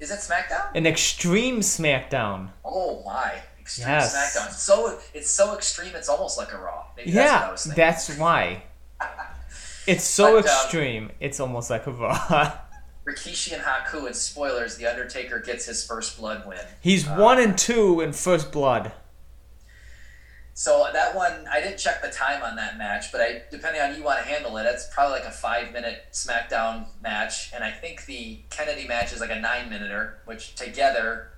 Is 0.00 0.10
it 0.10 0.18
SmackDown? 0.20 0.70
an 0.74 0.86
extreme 0.86 1.60
SmackDown. 1.60 2.50
Oh 2.64 3.02
my! 3.04 3.34
Extreme 3.60 3.88
Yes. 3.88 4.14
SmackDown. 4.14 4.46
It's 4.48 4.62
so 4.62 4.98
it's 5.14 5.30
so 5.30 5.54
extreme. 5.54 5.94
It's 5.94 6.08
almost 6.08 6.38
like 6.38 6.52
a 6.52 6.58
Raw. 6.58 6.86
Maybe 6.96 7.10
that's 7.12 7.30
Yeah, 7.32 7.50
was 7.50 7.64
that's 7.64 8.16
why. 8.18 8.62
It's 9.84 10.04
so 10.04 10.24
But, 10.24 10.32
um, 10.32 10.38
extreme. 10.44 11.10
It's 11.18 11.40
almost 11.40 11.68
like 11.68 11.88
a 11.88 11.90
raw. 11.90 12.14
Rikishi 13.04 13.52
and 13.52 13.62
Haku 13.62 14.06
and 14.06 14.14
spoilers, 14.14 14.76
The 14.76 14.86
Undertaker 14.86 15.40
gets 15.40 15.66
his 15.66 15.84
first 15.84 16.18
blood 16.18 16.46
win. 16.46 16.60
He's 16.80 17.04
one 17.08 17.40
and 17.40 17.58
two 17.58 18.00
in 18.00 18.12
First 18.12 18.52
Blood. 18.52 18.92
So 20.54 20.86
that 20.92 21.14
one, 21.16 21.46
I 21.50 21.60
didn't 21.60 21.78
check 21.78 22.02
the 22.02 22.10
time 22.10 22.42
on 22.42 22.56
that 22.56 22.76
match, 22.76 23.10
but 23.10 23.20
I, 23.22 23.42
depending 23.50 23.80
on 23.80 23.96
you 23.96 24.02
want 24.02 24.18
to 24.18 24.24
handle 24.24 24.56
it, 24.58 24.66
it's 24.66 24.86
probably 24.92 25.18
like 25.18 25.24
a 25.26 25.30
five 25.30 25.72
minute 25.72 26.04
SmackDown 26.12 26.86
match, 27.02 27.52
and 27.54 27.64
I 27.64 27.70
think 27.70 28.04
the 28.06 28.40
Kennedy 28.50 28.86
match 28.86 29.12
is 29.12 29.20
like 29.20 29.30
a 29.30 29.40
nine 29.40 29.70
minuter, 29.70 30.18
which 30.26 30.54
together 30.54 31.30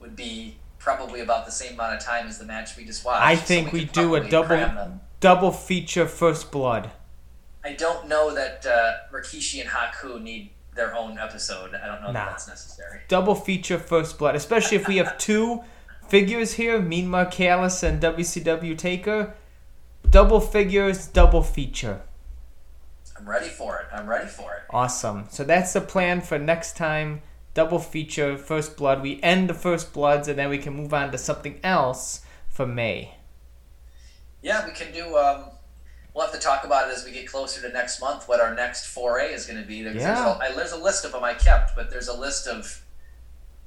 would 0.00 0.14
be 0.14 0.56
probably 0.78 1.20
about 1.20 1.46
the 1.46 1.52
same 1.52 1.74
amount 1.74 1.94
of 1.94 2.00
time 2.04 2.26
as 2.28 2.38
the 2.38 2.44
match 2.44 2.76
we 2.76 2.84
just 2.84 3.04
watched. 3.04 3.24
I 3.24 3.34
So 3.36 3.42
think 3.46 3.72
we 3.72 3.84
do 3.86 4.14
a 4.16 4.28
double 4.28 5.00
double 5.20 5.50
feature 5.50 6.06
First 6.06 6.50
Blood. 6.52 6.90
I 7.64 7.72
don't 7.72 8.06
know 8.06 8.34
that 8.34 8.64
uh, 8.66 8.92
Rikishi 9.12 9.60
and 9.60 9.68
Haku 9.70 10.20
need 10.22 10.50
their 10.74 10.94
own 10.94 11.18
episode. 11.18 11.74
I 11.74 11.86
don't 11.86 12.00
know 12.02 12.12
Nah. 12.12 12.12
that 12.12 12.30
that's 12.30 12.48
necessary. 12.48 13.00
Double 13.08 13.34
feature 13.34 13.78
First 13.78 14.18
Blood, 14.18 14.36
especially 14.36 14.76
if 14.76 14.86
we 14.86 14.98
have 14.98 15.18
two 15.28 15.64
figures 16.08 16.54
here, 16.54 16.80
Mean 16.80 17.08
Mark 17.08 17.30
Callous 17.32 17.82
and 17.82 18.00
WCW 18.02 18.76
Taker. 18.76 19.34
Double 20.08 20.40
figures, 20.40 21.06
double 21.06 21.42
feature. 21.42 22.00
I'm 23.18 23.28
ready 23.28 23.48
for 23.48 23.78
it. 23.78 23.86
I'm 23.92 24.06
ready 24.08 24.28
for 24.28 24.54
it. 24.54 24.62
Awesome. 24.70 25.26
So 25.30 25.44
that's 25.44 25.72
the 25.72 25.80
plan 25.80 26.20
for 26.20 26.38
next 26.38 26.76
time. 26.76 27.22
Double 27.54 27.78
feature 27.80 28.38
First 28.38 28.76
Blood. 28.76 29.02
We 29.02 29.20
end 29.22 29.50
the 29.50 29.54
First 29.54 29.92
Bloods 29.92 30.28
and 30.28 30.38
then 30.38 30.48
we 30.50 30.58
can 30.58 30.74
move 30.74 30.94
on 30.94 31.10
to 31.12 31.18
something 31.18 31.58
else 31.64 32.22
for 32.48 32.66
May. 32.66 33.14
Yeah, 34.40 34.64
we 34.64 34.72
can 34.72 34.92
do. 34.92 35.16
Um, 35.16 35.46
we'll 36.14 36.24
have 36.24 36.32
to 36.34 36.40
talk 36.40 36.64
about 36.64 36.88
it 36.88 36.94
as 36.94 37.04
we 37.04 37.10
get 37.10 37.26
closer 37.26 37.60
to 37.66 37.72
next 37.72 38.00
month. 38.00 38.28
What 38.28 38.40
our 38.40 38.54
next 38.54 38.86
foray 38.86 39.32
is 39.32 39.46
going 39.46 39.60
to 39.60 39.66
be. 39.66 39.82
There's, 39.82 39.96
Yeah. 39.96 40.14
there's, 40.14 40.36
a, 40.36 40.52
I, 40.52 40.52
there's 40.56 40.72
a 40.72 40.78
list 40.78 41.04
of 41.04 41.10
them 41.12 41.24
I 41.24 41.34
kept, 41.34 41.74
but 41.74 41.90
there's 41.90 42.08
a 42.08 42.16
list 42.16 42.46
of 42.46 42.82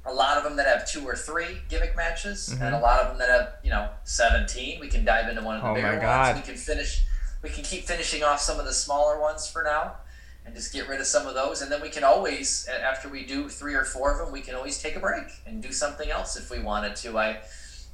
a 0.05 0.13
lot 0.13 0.37
of 0.37 0.43
them 0.43 0.55
that 0.57 0.65
have 0.67 0.89
two 0.89 1.05
or 1.05 1.15
three 1.15 1.57
gimmick 1.69 1.95
matches, 1.95 2.49
and 2.59 2.73
a 2.75 2.79
lot 2.79 2.99
of 3.01 3.07
them 3.09 3.17
that 3.19 3.29
have 3.29 3.53
you 3.63 3.69
know 3.69 3.89
17. 4.03 4.79
We 4.79 4.87
can 4.87 5.05
dive 5.05 5.29
into 5.29 5.43
one 5.43 5.57
of 5.57 5.61
the 5.61 5.67
Mm-hmm. 5.67 5.85
Oh 5.85 5.91
bigger 5.91 6.07
ones. 6.07 6.35
We 6.37 6.41
can 6.43 6.55
finish. 6.55 7.03
We 7.43 7.49
can 7.49 7.63
keep 7.63 7.85
finishing 7.85 8.23
off 8.23 8.39
some 8.39 8.59
of 8.59 8.65
the 8.65 8.73
smaller 8.73 9.19
ones 9.19 9.47
for 9.49 9.63
now. 9.63 9.95
And 10.43 10.55
just 10.55 10.73
get 10.73 10.89
rid 10.89 10.99
of 10.99 11.05
some 11.05 11.27
of 11.27 11.35
those, 11.35 11.61
and 11.61 11.71
then 11.71 11.83
we 11.83 11.89
can 11.89 12.03
always, 12.03 12.67
after 12.67 13.07
we 13.07 13.23
do 13.27 13.47
three 13.47 13.75
or 13.75 13.83
four 13.83 14.11
of 14.11 14.17
them, 14.17 14.31
we 14.33 14.41
can 14.41 14.55
always 14.55 14.81
take 14.81 14.95
a 14.95 14.99
break 14.99 15.27
and 15.45 15.61
do 15.61 15.71
something 15.71 16.09
else 16.09 16.35
if 16.35 16.49
we 16.49 16.57
wanted 16.59 16.95
to. 16.95 17.15
I, 17.19 17.41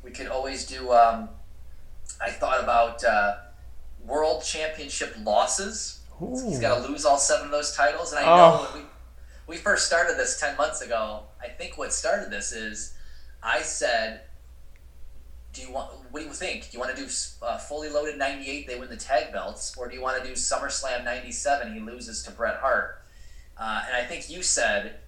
we 0.02 0.12
could 0.12 0.28
always 0.28 0.66
do. 0.66 0.94
Um, 0.94 1.28
I 2.22 2.30
thought 2.32 2.64
about 2.64 3.04
uh, 3.04 3.36
world 4.06 4.44
championship 4.46 5.14
losses. 5.26 6.00
He's 6.20 6.60
got 6.60 6.82
to 6.82 6.88
lose 6.90 7.04
all 7.04 7.18
seven 7.18 7.48
of 7.48 7.52
those 7.52 7.76
titles, 7.76 8.14
and 8.14 8.26
I 8.26 8.32
Oh. 8.32 8.70
know 8.74 8.82
we 9.48 9.56
first 9.56 9.88
started 9.88 10.18
this 10.18 10.40
ten 10.40 10.56
months 10.58 10.82
ago. 10.82 11.24
I 11.42 11.48
think 11.48 11.78
what 11.78 11.94
started 11.94 12.30
this 12.30 12.52
is 12.52 12.94
I 13.42 13.62
said, 13.62 14.22
"Do 15.54 15.62
you 15.62 15.72
want? 15.72 15.92
What 16.12 16.20
do 16.20 16.26
you 16.26 16.34
think? 16.34 16.70
Do 16.70 16.70
you 16.74 16.80
want 16.80 16.96
to 16.96 17.02
do 17.02 17.10
uh, 17.42 17.58
fully 17.58 17.90
loaded 17.90 18.18
'98? 18.18 18.68
They 18.68 18.78
win 18.78 18.90
the 18.90 18.98
tag 18.98 19.32
belts, 19.32 19.76
or 19.78 19.88
do 19.88 19.96
you 19.96 20.02
want 20.02 20.22
to 20.22 20.28
do 20.28 20.36
SummerSlam 20.36 21.06
'97? 21.06 21.74
He 21.74 21.80
loses 21.80 22.24
to 22.24 22.32
Bret 22.32 22.58
Hart." 22.58 23.02
Uh, 23.58 23.84
and 23.88 23.96
I 23.96 24.04
think 24.04 24.30
you 24.30 24.44
said, 24.44 25.00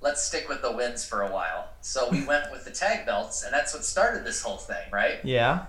"Let's 0.00 0.22
stick 0.22 0.48
with 0.48 0.60
the 0.60 0.72
wins 0.72 1.04
for 1.04 1.22
a 1.22 1.30
while." 1.30 1.68
So 1.80 2.10
we 2.10 2.24
went 2.26 2.50
with 2.50 2.64
the 2.64 2.72
tag 2.72 3.06
belts, 3.06 3.44
and 3.44 3.54
that's 3.54 3.72
what 3.72 3.84
started 3.84 4.24
this 4.24 4.42
whole 4.42 4.58
thing, 4.58 4.90
right? 4.92 5.20
Yeah. 5.22 5.66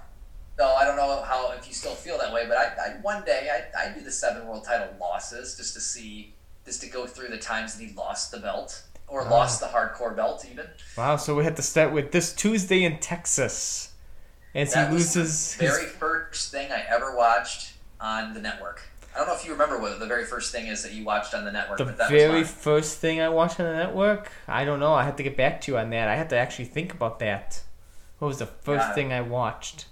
So 0.58 0.66
I 0.66 0.86
don't 0.86 0.96
know 0.96 1.22
how 1.22 1.52
if 1.52 1.68
you 1.68 1.74
still 1.74 1.96
feel 1.96 2.18
that 2.18 2.34
way, 2.34 2.46
but 2.48 2.58
I, 2.58 2.64
I 2.64 2.90
one 3.02 3.24
day 3.26 3.50
I 3.52 3.90
I 3.90 3.94
do 3.94 4.02
the 4.02 4.12
seven 4.12 4.48
world 4.48 4.64
title 4.64 4.88
losses 5.00 5.56
just 5.56 5.74
to 5.76 5.82
see 5.82 6.34
just 6.66 6.82
to 6.82 6.88
go 6.90 7.06
through 7.06 7.28
the 7.30 7.38
times 7.38 7.76
that 7.76 7.84
he 7.86 7.94
lost 7.94 8.32
the 8.32 8.40
belt 8.40 8.84
or 9.08 9.24
Wow. 9.24 9.30
lost 9.32 9.60
the 9.60 9.68
hardcore 9.68 10.16
belt 10.16 10.46
even. 10.52 10.68
Wow, 10.98 11.16
so 11.18 11.36
we 11.36 11.44
had 11.44 11.56
to 11.58 11.62
start 11.62 11.92
with 11.94 12.12
this 12.12 12.34
Tuesday 12.34 12.84
in 12.84 13.00
Texas. 13.00 13.90
As 14.56 14.74
That 14.74 14.88
he 14.90 14.94
was 14.96 15.16
loses 15.16 15.56
the 15.58 15.66
his 15.66 15.74
very 15.78 15.86
first 15.88 16.52
thing 16.52 16.72
I 16.72 16.82
ever 16.90 17.16
watched 17.16 17.74
on 18.00 18.34
the 18.34 18.40
network. 18.40 18.82
I 19.14 19.20
don't 19.20 19.28
know 19.28 19.36
if 19.36 19.46
you 19.46 19.52
remember 19.52 19.78
what 19.80 20.00
the 20.00 20.08
very 20.08 20.26
first 20.26 20.52
thing 20.52 20.68
is 20.68 20.82
that 20.84 20.92
you 20.94 21.06
watched 21.06 21.34
on 21.34 21.46
the 21.46 21.52
network, 21.52 21.78
The 21.78 21.86
very 22.10 22.44
first 22.44 22.98
thing 23.00 23.22
I 23.22 23.30
watched 23.30 23.60
on 23.60 23.66
the 23.66 23.74
network? 23.76 24.32
I 24.48 24.66
don't 24.66 24.80
know. 24.80 24.94
I 24.94 25.04
had 25.04 25.18
to 25.18 25.24
get 25.24 25.38
back 25.38 25.62
to 25.62 25.72
you 25.72 25.78
on 25.78 25.90
that. 25.92 26.08
I 26.10 26.16
had 26.16 26.30
to 26.32 26.38
actually 26.38 26.66
think 26.66 26.94
about 26.94 27.20
that. 27.20 27.62
What 28.20 28.30
was 28.30 28.40
the 28.40 28.46
first 28.46 28.88
Yeah. 28.88 28.94
thing 28.94 29.14
I 29.14 29.22
watched? 29.22 29.86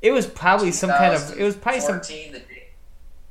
It 0.00 0.12
was 0.12 0.26
probably 0.26 0.70
some 0.70 0.90
kind 0.90 1.12
of. 1.14 1.36
It 1.38 1.42
was 1.42 1.56
probably 1.56 1.80
some. 1.80 1.98
the 1.98 2.40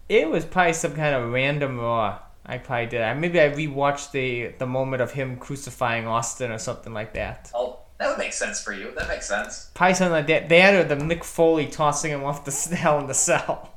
It 0.10 0.30
was 0.30 0.46
probably 0.46 0.74
some 0.74 0.96
kind 0.96 1.14
of 1.16 1.32
random 1.32 1.80
Raw. 1.80 2.20
I 2.46 2.58
probably 2.60 2.86
did. 2.88 3.02
I 3.02 3.14
maybe 3.14 3.42
I 3.42 3.50
rewatched 3.50 4.12
the 4.12 4.54
the 4.58 4.66
moment 4.66 5.02
of 5.02 5.12
him 5.12 5.38
crucifying 5.38 6.08
Austin 6.08 6.50
or 6.52 6.58
something 6.58 6.94
like 6.94 7.14
that. 7.16 7.52
Oh, 7.54 7.80
that 7.98 8.08
would 8.10 8.18
make 8.18 8.32
sense 8.34 8.62
for 8.62 8.72
you. 8.72 8.92
That 8.96 9.10
makes 9.10 9.28
sense. 9.28 9.70
Probably 9.74 9.96
something 9.96 10.14
like 10.14 10.28
that. 10.28 10.48
That 10.50 10.74
or 10.76 10.84
the 10.86 10.96
Mick 10.96 11.24
Foley 11.26 11.66
tossing 11.68 12.12
him 12.12 12.24
off 12.24 12.46
the 12.46 12.76
hell 12.76 13.00
in 13.00 13.08
the 13.08 13.14
cell. 13.14 13.74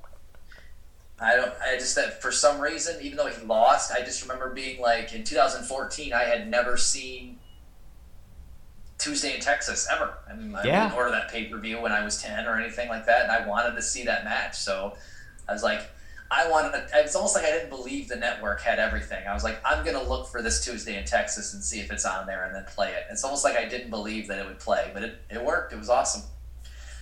I 1.18 1.34
don't. 1.36 1.52
I 1.60 1.74
just 1.78 1.96
that 1.96 2.22
for 2.22 2.30
some 2.30 2.60
reason, 2.60 2.96
even 3.02 3.16
though 3.18 3.26
he 3.26 3.44
lost, 3.44 3.90
I 3.92 4.02
just 4.02 4.22
remember 4.22 4.50
being 4.54 4.80
like 4.80 5.12
in 5.12 5.24
2014. 5.24 6.12
I 6.12 6.22
had 6.24 6.48
never 6.48 6.76
seen 6.76 7.38
Tuesday 8.98 9.34
in 9.34 9.40
Texas 9.40 9.88
ever. 9.90 10.14
I 10.30 10.34
mean, 10.34 10.54
I 10.54 10.62
Yeah. 10.62 10.84
didn't 10.84 10.96
order 10.96 11.10
that 11.10 11.28
pay 11.30 11.46
per 11.46 11.58
view 11.58 11.80
when 11.80 11.90
I 11.92 12.04
was 12.04 12.22
10 12.22 12.46
or 12.46 12.56
anything 12.58 12.88
like 12.88 13.06
that, 13.06 13.22
and 13.22 13.32
I 13.32 13.46
wanted 13.46 13.74
to 13.74 13.82
see 13.82 14.04
that 14.04 14.24
match. 14.24 14.56
So 14.56 14.96
I 15.48 15.52
was 15.52 15.62
like, 15.62 15.80
I 16.30 16.48
wanted. 16.48 16.84
It's 16.94 17.16
almost 17.16 17.34
like 17.34 17.44
I 17.44 17.50
didn't 17.50 17.70
believe 17.70 18.08
the 18.08 18.16
network 18.16 18.60
had 18.60 18.78
everything. 18.78 19.26
I 19.26 19.34
was 19.34 19.42
like, 19.42 19.60
I'm 19.64 19.84
gonna 19.84 20.02
look 20.02 20.28
for 20.28 20.42
this 20.42 20.64
Tuesday 20.64 20.96
in 20.96 21.04
Texas 21.04 21.54
and 21.54 21.62
see 21.62 21.80
if 21.80 21.90
it's 21.90 22.04
on 22.04 22.26
there, 22.26 22.44
and 22.44 22.54
then 22.54 22.64
play 22.64 22.92
it. 22.92 23.06
It's 23.10 23.24
almost 23.24 23.44
like 23.44 23.56
I 23.56 23.64
didn't 23.64 23.90
believe 23.90 24.28
that 24.28 24.38
it 24.38 24.46
would 24.46 24.60
play, 24.60 24.90
but 24.94 25.02
it, 25.02 25.20
it 25.28 25.44
worked. 25.44 25.72
It 25.72 25.78
was 25.78 25.88
awesome. 25.88 26.22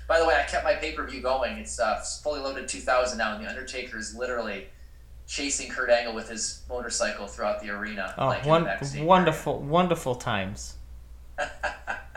By 0.06 0.18
the 0.18 0.26
way, 0.26 0.34
I 0.34 0.44
kept 0.44 0.64
my 0.64 0.74
pay 0.74 0.92
per 0.92 1.06
view 1.06 1.20
going. 1.20 1.58
It's 1.58 1.78
uh, 1.78 2.02
fully 2.22 2.40
loaded 2.40 2.68
2000 2.68 3.18
now, 3.18 3.34
and 3.34 3.44
the 3.44 3.48
Undertaker 3.48 3.98
is 3.98 4.14
literally 4.14 4.68
chasing 5.26 5.68
Kurt 5.68 5.90
Angle 5.90 6.14
with 6.14 6.30
his 6.30 6.62
motorcycle 6.68 7.26
throughout 7.26 7.60
the 7.60 7.68
arena. 7.68 8.14
Oh, 8.16 8.28
like 8.28 8.38
in 8.38 8.44
the 8.44 8.48
one, 8.48 8.64
backstage 8.64 9.02
wonderful, 9.02 9.58
wonderful 9.60 10.14
times. 10.14 10.76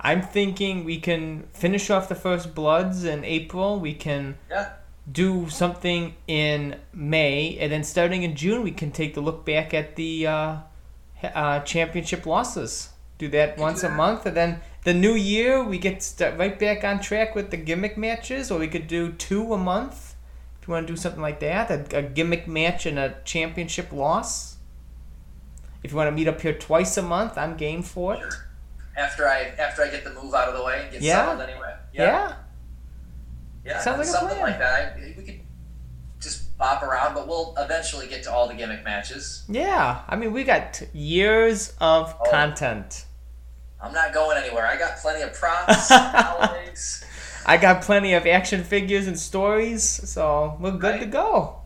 I'm 0.00 0.22
thinking 0.22 0.84
we 0.84 1.00
can 1.00 1.48
finish 1.52 1.90
off 1.90 2.08
the 2.08 2.14
first 2.14 2.54
Bloods 2.54 3.04
in 3.04 3.24
April. 3.24 3.80
We 3.80 3.94
can 3.94 4.36
area. 4.50 4.76
do 5.10 5.48
something 5.48 6.14
in 6.26 6.76
May, 6.92 7.56
and 7.58 7.72
then 7.72 7.84
starting 7.84 8.22
in 8.22 8.36
June, 8.36 8.62
we 8.62 8.72
can 8.72 8.90
take 8.90 9.14
the 9.14 9.20
look 9.20 9.44
back 9.46 9.72
at 9.72 9.96
the 9.96 10.26
uh, 10.26 10.56
uh, 11.22 11.60
championship 11.60 12.26
losses. 12.26 12.90
Do 13.18 13.28
that 13.28 13.56
once 13.56 13.82
a 13.82 13.88
month, 13.88 14.26
and 14.26 14.36
then 14.36 14.60
the 14.84 14.92
new 14.92 15.14
year 15.14 15.64
we 15.64 15.78
get 15.78 16.14
right 16.36 16.58
back 16.58 16.84
on 16.84 17.00
track 17.00 17.34
with 17.34 17.50
the 17.50 17.56
gimmick 17.56 17.96
matches, 17.96 18.50
or 18.50 18.58
we 18.58 18.68
could 18.68 18.86
do 18.86 19.12
two 19.12 19.54
a 19.54 19.58
month. 19.58 20.14
If 20.60 20.68
you 20.68 20.72
want 20.72 20.86
to 20.86 20.92
do 20.92 20.96
something 20.96 21.22
like 21.22 21.40
that, 21.40 21.70
a, 21.70 21.98
a 21.98 22.02
gimmick 22.02 22.46
match 22.46 22.84
and 22.84 22.98
a 22.98 23.16
championship 23.24 23.92
loss. 23.92 24.56
If 25.82 25.92
you 25.92 25.96
want 25.96 26.08
to 26.08 26.12
meet 26.12 26.28
up 26.28 26.40
here 26.40 26.52
twice 26.52 26.96
a 26.98 27.02
month, 27.02 27.38
I'm 27.38 27.56
game 27.56 27.82
for 27.82 28.14
it. 28.14 28.20
Sure. 28.20 28.45
After 28.96 29.28
I 29.28 29.52
after 29.58 29.82
I 29.82 29.88
get 29.88 30.04
the 30.04 30.12
move 30.14 30.34
out 30.34 30.48
of 30.48 30.56
the 30.56 30.64
way 30.64 30.82
and 30.82 30.92
get 30.92 31.02
Yeah. 31.02 31.26
settled 31.26 31.48
anyway. 31.48 31.74
Yeah. 31.92 32.34
Yeah, 33.64 33.80
Sounds 33.80 33.98
like 33.98 34.06
a 34.06 34.10
something 34.10 34.40
like 34.40 34.58
that. 34.58 34.96
I, 34.96 35.14
we 35.18 35.24
could 35.24 35.40
just 36.20 36.56
bop 36.56 36.82
around, 36.84 37.14
but 37.14 37.26
we'll 37.26 37.52
eventually 37.58 38.06
get 38.06 38.22
to 38.22 38.32
all 38.32 38.46
the 38.46 38.54
gimmick 38.54 38.84
matches. 38.84 39.44
Yeah. 39.48 40.02
I 40.08 40.14
mean, 40.16 40.32
we 40.32 40.44
got 40.44 40.80
years 40.94 41.72
of 41.80 42.14
Oh. 42.20 42.30
content. 42.30 43.04
I'm 43.82 43.92
not 43.92 44.14
going 44.14 44.38
anywhere. 44.38 44.66
I 44.66 44.78
got 44.78 44.96
plenty 44.98 45.22
of 45.22 45.34
props, 45.34 45.88
holidays. 45.90 47.04
I 47.44 47.56
got 47.58 47.82
plenty 47.82 48.14
of 48.14 48.26
action 48.26 48.64
figures 48.64 49.06
and 49.06 49.18
stories, 49.18 49.82
so 49.84 50.56
we're 50.60 50.70
good 50.72 51.00
to 51.00 51.06
go. 51.06 51.60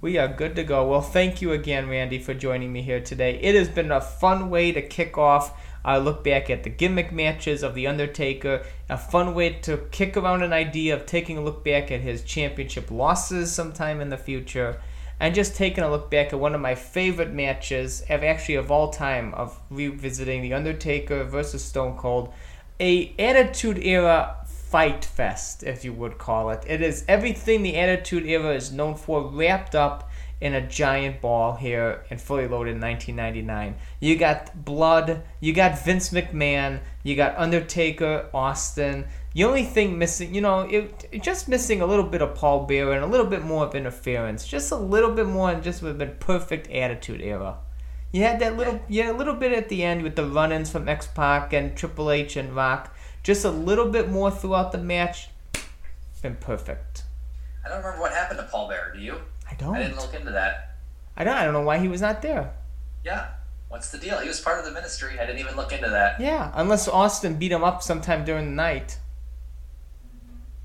We 0.00 0.16
are 0.16 0.28
good 0.28 0.54
to 0.54 0.62
go. 0.62 0.88
Well, 0.88 1.00
thank 1.00 1.42
you 1.42 1.50
again, 1.50 1.88
Randy, 1.88 2.20
for 2.20 2.32
joining 2.32 2.72
me 2.72 2.82
here 2.82 3.00
today. 3.00 3.40
It 3.42 3.56
has 3.56 3.68
been 3.68 3.90
a 3.90 4.00
fun 4.00 4.48
way 4.48 4.70
to 4.70 4.80
kick 4.80 5.18
off 5.18 5.60
our 5.84 5.98
look 5.98 6.22
back 6.22 6.48
at 6.50 6.62
the 6.62 6.70
gimmick 6.70 7.10
matches 7.10 7.64
of 7.64 7.74
The 7.74 7.88
Undertaker, 7.88 8.64
a 8.88 8.96
fun 8.96 9.34
way 9.34 9.54
to 9.54 9.76
kick 9.90 10.16
around 10.16 10.44
an 10.44 10.52
idea 10.52 10.94
of 10.94 11.04
taking 11.04 11.36
a 11.36 11.40
look 11.40 11.64
back 11.64 11.90
at 11.90 12.00
his 12.00 12.22
championship 12.22 12.92
losses 12.92 13.50
sometime 13.50 14.00
in 14.00 14.08
the 14.08 14.16
future, 14.16 14.80
and 15.18 15.34
just 15.34 15.56
taking 15.56 15.82
a 15.82 15.90
look 15.90 16.12
back 16.12 16.32
at 16.32 16.38
one 16.38 16.54
of 16.54 16.60
my 16.60 16.76
favorite 16.76 17.32
matches, 17.32 18.02
of 18.02 18.22
actually 18.22 18.54
of 18.54 18.70
all 18.70 18.92
time, 18.92 19.34
of 19.34 19.58
revisiting 19.68 20.42
The 20.42 20.54
Undertaker 20.54 21.24
versus 21.24 21.64
Stone 21.64 21.96
Cold, 21.96 22.32
a 22.78 23.12
Attitude 23.18 23.78
Era 23.78 24.37
fight 24.70 25.04
fest, 25.04 25.62
if 25.62 25.84
you 25.84 25.92
would 25.94 26.18
call 26.18 26.50
it. 26.50 26.62
It 26.66 26.82
is 26.82 27.04
everything 27.08 27.62
the 27.62 27.76
Attitude 27.76 28.26
Era 28.26 28.54
is 28.54 28.70
known 28.70 28.94
for, 28.96 29.22
wrapped 29.22 29.74
up 29.74 30.10
in 30.40 30.54
a 30.54 30.66
giant 30.66 31.20
ball 31.20 31.56
here 31.56 32.04
in 32.10 32.18
Fully 32.18 32.46
Loaded 32.46 32.76
in 32.76 32.80
1999. 32.80 33.74
You 33.98 34.16
got 34.16 34.64
Blood, 34.64 35.22
you 35.40 35.52
got 35.52 35.82
Vince 35.84 36.10
McMahon, 36.10 36.80
you 37.02 37.16
got 37.16 37.36
Undertaker, 37.38 38.28
Austin. 38.32 39.06
The 39.34 39.44
only 39.44 39.64
thing 39.64 39.98
missing, 39.98 40.34
you 40.34 40.40
know, 40.40 40.60
it, 40.60 41.08
it 41.10 41.22
just 41.22 41.48
missing 41.48 41.80
a 41.80 41.86
little 41.86 42.04
bit 42.04 42.22
of 42.22 42.34
Paul 42.34 42.66
Bearer 42.66 42.92
and 42.92 43.04
a 43.04 43.08
little 43.08 43.26
bit 43.26 43.42
more 43.42 43.64
of 43.64 43.74
interference. 43.74 44.46
Just 44.46 44.70
a 44.70 44.76
little 44.76 45.10
bit 45.10 45.26
more 45.26 45.50
and 45.50 45.62
just 45.62 45.82
would 45.82 45.88
have 45.88 45.98
been 45.98 46.16
perfect 46.20 46.70
attitude 46.70 47.20
era. 47.20 47.58
You 48.12 48.22
had 48.22 48.40
that 48.40 48.56
little, 48.56 48.80
you 48.88 49.02
had 49.02 49.14
a 49.14 49.18
little 49.18 49.34
bit 49.34 49.52
at 49.52 49.68
the 49.68 49.82
end 49.82 50.02
with 50.02 50.16
the 50.16 50.24
run-ins 50.24 50.70
from 50.70 50.88
X 50.88 51.06
Pac 51.06 51.52
and 51.52 51.76
Triple 51.76 52.10
H 52.10 52.36
and 52.36 52.54
Rock. 52.54 52.94
Just 53.28 53.44
a 53.44 53.50
little 53.50 53.90
bit 53.90 54.08
more 54.08 54.30
throughout 54.30 54.72
the 54.72 54.78
match. 54.78 55.28
Been 56.22 56.36
perfect. 56.36 57.02
I 57.62 57.68
don't 57.68 57.76
remember 57.76 58.00
what 58.00 58.10
happened 58.12 58.40
to 58.40 58.46
Paul 58.46 58.70
Bearer. 58.70 58.94
Do 58.94 59.00
you? 59.00 59.16
I 59.46 59.52
don't. 59.52 59.76
I 59.76 59.82
didn't 59.82 59.98
look 59.98 60.14
into 60.14 60.30
that. 60.30 60.76
I 61.14 61.24
don't. 61.24 61.34
I 61.36 61.44
don't 61.44 61.52
know 61.52 61.60
why 61.60 61.76
he 61.76 61.88
was 61.88 62.00
not 62.00 62.22
there. 62.22 62.50
Yeah. 63.04 63.28
What's 63.68 63.90
the 63.90 63.98
deal? 63.98 64.18
He 64.20 64.28
was 64.28 64.40
part 64.40 64.58
of 64.58 64.64
the 64.64 64.70
ministry. 64.70 65.20
I 65.20 65.26
didn't 65.26 65.40
even 65.40 65.56
look 65.56 65.72
into 65.72 65.90
that. 65.90 66.18
Yeah, 66.18 66.50
unless 66.54 66.88
Austin 66.88 67.34
beat 67.34 67.52
him 67.52 67.62
up 67.62 67.82
sometime 67.82 68.24
during 68.24 68.46
the 68.46 68.52
night, 68.52 68.96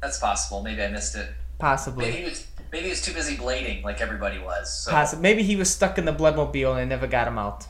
That's 0.01 0.17
possible. 0.17 0.63
Maybe 0.63 0.81
I 0.83 0.87
missed 0.87 1.17
it. 1.17 1.27
possibly. 1.59 2.05
Maybe 2.05 2.17
he 2.19 2.23
was 2.29 2.47
maybe 2.71 2.85
he 2.85 2.89
was 2.91 3.01
too 3.01 3.13
busy 3.13 3.35
blading 3.35 3.83
like 3.83 3.99
everybody 3.99 4.39
was. 4.39 4.73
So 4.85 4.93
Possi- 4.93 5.19
Maybe 5.19 5.43
he 5.43 5.57
was 5.57 5.69
stuck 5.69 5.97
in 5.97 6.05
the 6.05 6.13
bloodmobile 6.13 6.69
and 6.71 6.79
they 6.79 6.85
never 6.85 7.07
got 7.07 7.27
him 7.27 7.37
out. 7.37 7.67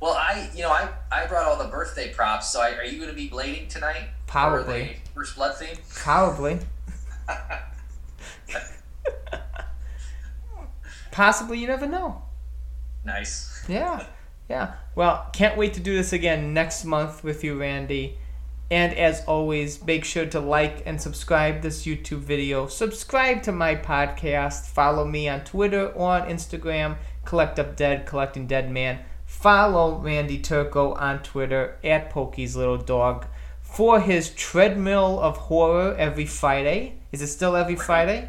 Well, 0.00 0.14
I 0.14 0.48
you 0.54 0.62
know 0.62 0.70
I 0.70 0.88
I 1.12 1.26
brought 1.26 1.44
all 1.46 1.56
the 1.56 1.68
birthday 1.68 2.12
props. 2.12 2.48
So 2.48 2.60
I, 2.60 2.74
are 2.76 2.84
you 2.84 2.96
going 2.98 3.10
to 3.10 3.14
be 3.16 3.28
blading 3.28 3.68
tonight? 3.68 4.08
Probably. 4.26 4.96
First 5.14 5.36
blood 5.36 5.56
theme. 5.56 5.76
Probably. 5.94 6.58
Possibly, 11.12 11.58
you 11.58 11.66
never 11.66 11.86
know. 11.86 12.22
Nice. 13.04 13.64
Yeah, 13.68 14.06
yeah. 14.48 14.74
Well, 14.94 15.28
can't 15.32 15.58
wait 15.58 15.74
to 15.74 15.80
do 15.80 15.94
this 15.94 16.12
again 16.12 16.54
next 16.54 16.84
month 16.84 17.22
with 17.24 17.44
you, 17.44 17.58
Randy. 17.58 18.16
And 18.70 18.94
as 18.94 19.24
always, 19.24 19.84
make 19.84 20.04
sure 20.04 20.26
to 20.26 20.38
like 20.38 20.84
and 20.86 21.00
subscribe 21.00 21.60
this 21.60 21.84
YouTube 21.84 22.20
video. 22.20 22.68
Subscribe 22.68 23.42
to 23.42 23.52
my 23.52 23.74
podcast. 23.74 24.66
Follow 24.66 25.04
me 25.04 25.28
on 25.28 25.40
Twitter 25.40 25.88
or 25.88 26.12
on 26.12 26.28
Instagram, 26.28 26.96
Collect 27.24 27.58
Up 27.58 27.74
Dead, 27.74 28.06
Collecting 28.06 28.46
Deadman. 28.46 29.00
Follow 29.40 29.96
Randy 29.96 30.38
Turco 30.38 30.92
on 30.92 31.22
Twitter 31.22 31.78
at 31.82 32.10
Pokey's 32.10 32.56
Little 32.56 32.76
Dog 32.76 33.24
for 33.62 33.98
his 33.98 34.28
treadmill 34.34 35.18
of 35.18 35.38
horror 35.38 35.94
every 35.96 36.26
Friday. 36.26 36.96
Is 37.10 37.22
it 37.22 37.28
still 37.28 37.56
every 37.56 37.74
Friday? 37.76 38.28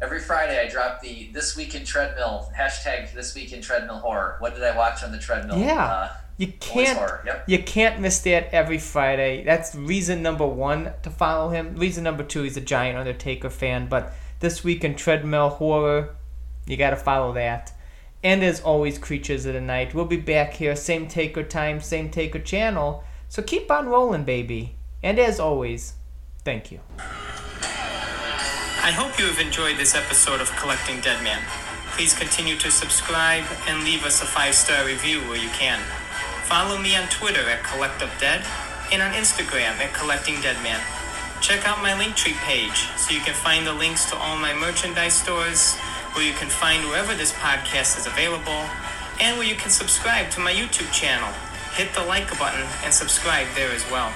Every 0.00 0.20
Friday 0.20 0.58
I 0.58 0.70
drop 0.70 1.02
the 1.02 1.28
this 1.34 1.54
week 1.58 1.74
in 1.74 1.84
treadmill 1.84 2.50
hashtag 2.58 3.12
this 3.12 3.34
week 3.34 3.52
in 3.52 3.60
treadmill 3.60 3.98
horror. 3.98 4.36
What 4.38 4.54
did 4.54 4.64
I 4.64 4.74
watch 4.74 5.02
on 5.02 5.12
the 5.12 5.18
treadmill? 5.18 5.58
Yeah. 5.58 5.84
Uh, 5.84 6.08
You 6.38 6.46
can't. 6.58 6.98
Yep. 7.26 7.44
You 7.46 7.62
can't 7.62 8.00
miss 8.00 8.18
that 8.20 8.48
every 8.50 8.78
Friday. 8.78 9.44
That's 9.44 9.74
reason 9.74 10.22
number 10.22 10.46
one 10.46 10.94
to 11.02 11.10
follow 11.10 11.50
him. 11.50 11.76
Reason 11.76 12.02
number 12.02 12.22
two, 12.24 12.44
he's 12.44 12.56
a 12.56 12.62
giant 12.62 12.96
Undertaker 12.96 13.50
fan. 13.50 13.88
But 13.88 14.14
this 14.40 14.64
week 14.64 14.84
in 14.84 14.94
Treadmill 14.94 15.50
Horror, 15.50 16.16
you 16.66 16.78
got 16.78 16.90
to 16.90 16.96
follow 16.96 17.34
that. 17.34 17.73
And 18.24 18.42
as 18.42 18.62
always, 18.62 18.96
Creatures 18.96 19.44
of 19.44 19.52
the 19.52 19.60
Night. 19.60 19.92
We'll 19.94 20.06
be 20.06 20.16
back 20.16 20.54
here, 20.54 20.74
same 20.74 21.06
Taker 21.06 21.42
time, 21.42 21.80
same 21.80 22.10
Taker 22.10 22.38
channel. 22.38 23.04
So 23.28 23.42
keep 23.42 23.70
on 23.70 23.86
rolling, 23.86 24.24
baby. 24.24 24.76
And 25.02 25.18
as 25.18 25.38
always, 25.38 25.92
thank 26.42 26.72
you. 26.72 26.80
I 26.98 28.90
hope 28.92 29.18
you 29.18 29.26
have 29.26 29.38
enjoyed 29.38 29.76
this 29.76 29.94
episode 29.94 30.40
of 30.40 30.50
Collecting 30.56 31.00
Deadman. 31.00 31.42
Please 31.92 32.14
continue 32.14 32.56
to 32.56 32.70
subscribe 32.70 33.44
and 33.68 33.84
leave 33.84 34.04
us 34.06 34.22
a 34.22 34.26
five 34.26 34.54
star 34.54 34.86
review 34.86 35.20
where 35.28 35.36
you 35.36 35.50
can. 35.50 35.80
Follow 36.48 36.78
me 36.78 36.96
on 36.96 37.06
Twitter 37.08 37.48
at 37.48 37.62
CollectUpDead 37.62 38.44
and 38.90 39.02
on 39.02 39.12
Instagram 39.12 39.76
at 39.84 39.92
Collecting 39.92 40.40
Deadman. 40.40 40.80
Check 41.42 41.68
out 41.68 41.82
my 41.82 41.92
Linktree 41.92 42.36
page 42.44 42.88
so 42.96 43.12
you 43.12 43.20
can 43.20 43.34
find 43.34 43.66
the 43.66 43.72
links 43.74 44.08
to 44.10 44.16
all 44.16 44.36
my 44.36 44.54
merchandise 44.54 45.14
stores, 45.14 45.76
where 46.14 46.24
you 46.24 46.32
can 46.32 46.48
find 46.48 46.86
wherever 46.86 47.14
this 47.14 47.32
podcast 47.32 47.98
is 47.98 48.06
available, 48.06 48.64
and 49.20 49.38
where 49.38 49.46
you 49.46 49.54
can 49.54 49.70
subscribe 49.70 50.30
to 50.30 50.40
my 50.40 50.52
YouTube 50.52 50.90
channel. 50.92 51.32
Hit 51.74 51.92
the 51.94 52.04
like 52.04 52.30
button 52.38 52.66
and 52.84 52.94
subscribe 52.94 53.46
there 53.54 53.70
as 53.72 53.84
well. 53.90 54.12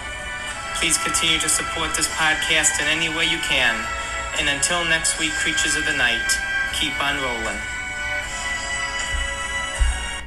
Please 0.76 0.96
continue 0.98 1.38
to 1.38 1.48
support 1.48 1.94
this 1.94 2.08
podcast 2.14 2.80
in 2.80 2.86
any 2.86 3.08
way 3.08 3.24
you 3.24 3.38
can. 3.38 3.74
And 4.38 4.48
until 4.48 4.84
next 4.84 5.18
week, 5.18 5.32
Creatures 5.32 5.74
of 5.74 5.84
the 5.86 5.96
Night, 5.96 6.30
keep 6.78 6.94
on 7.02 7.16
rolling. 7.20 7.58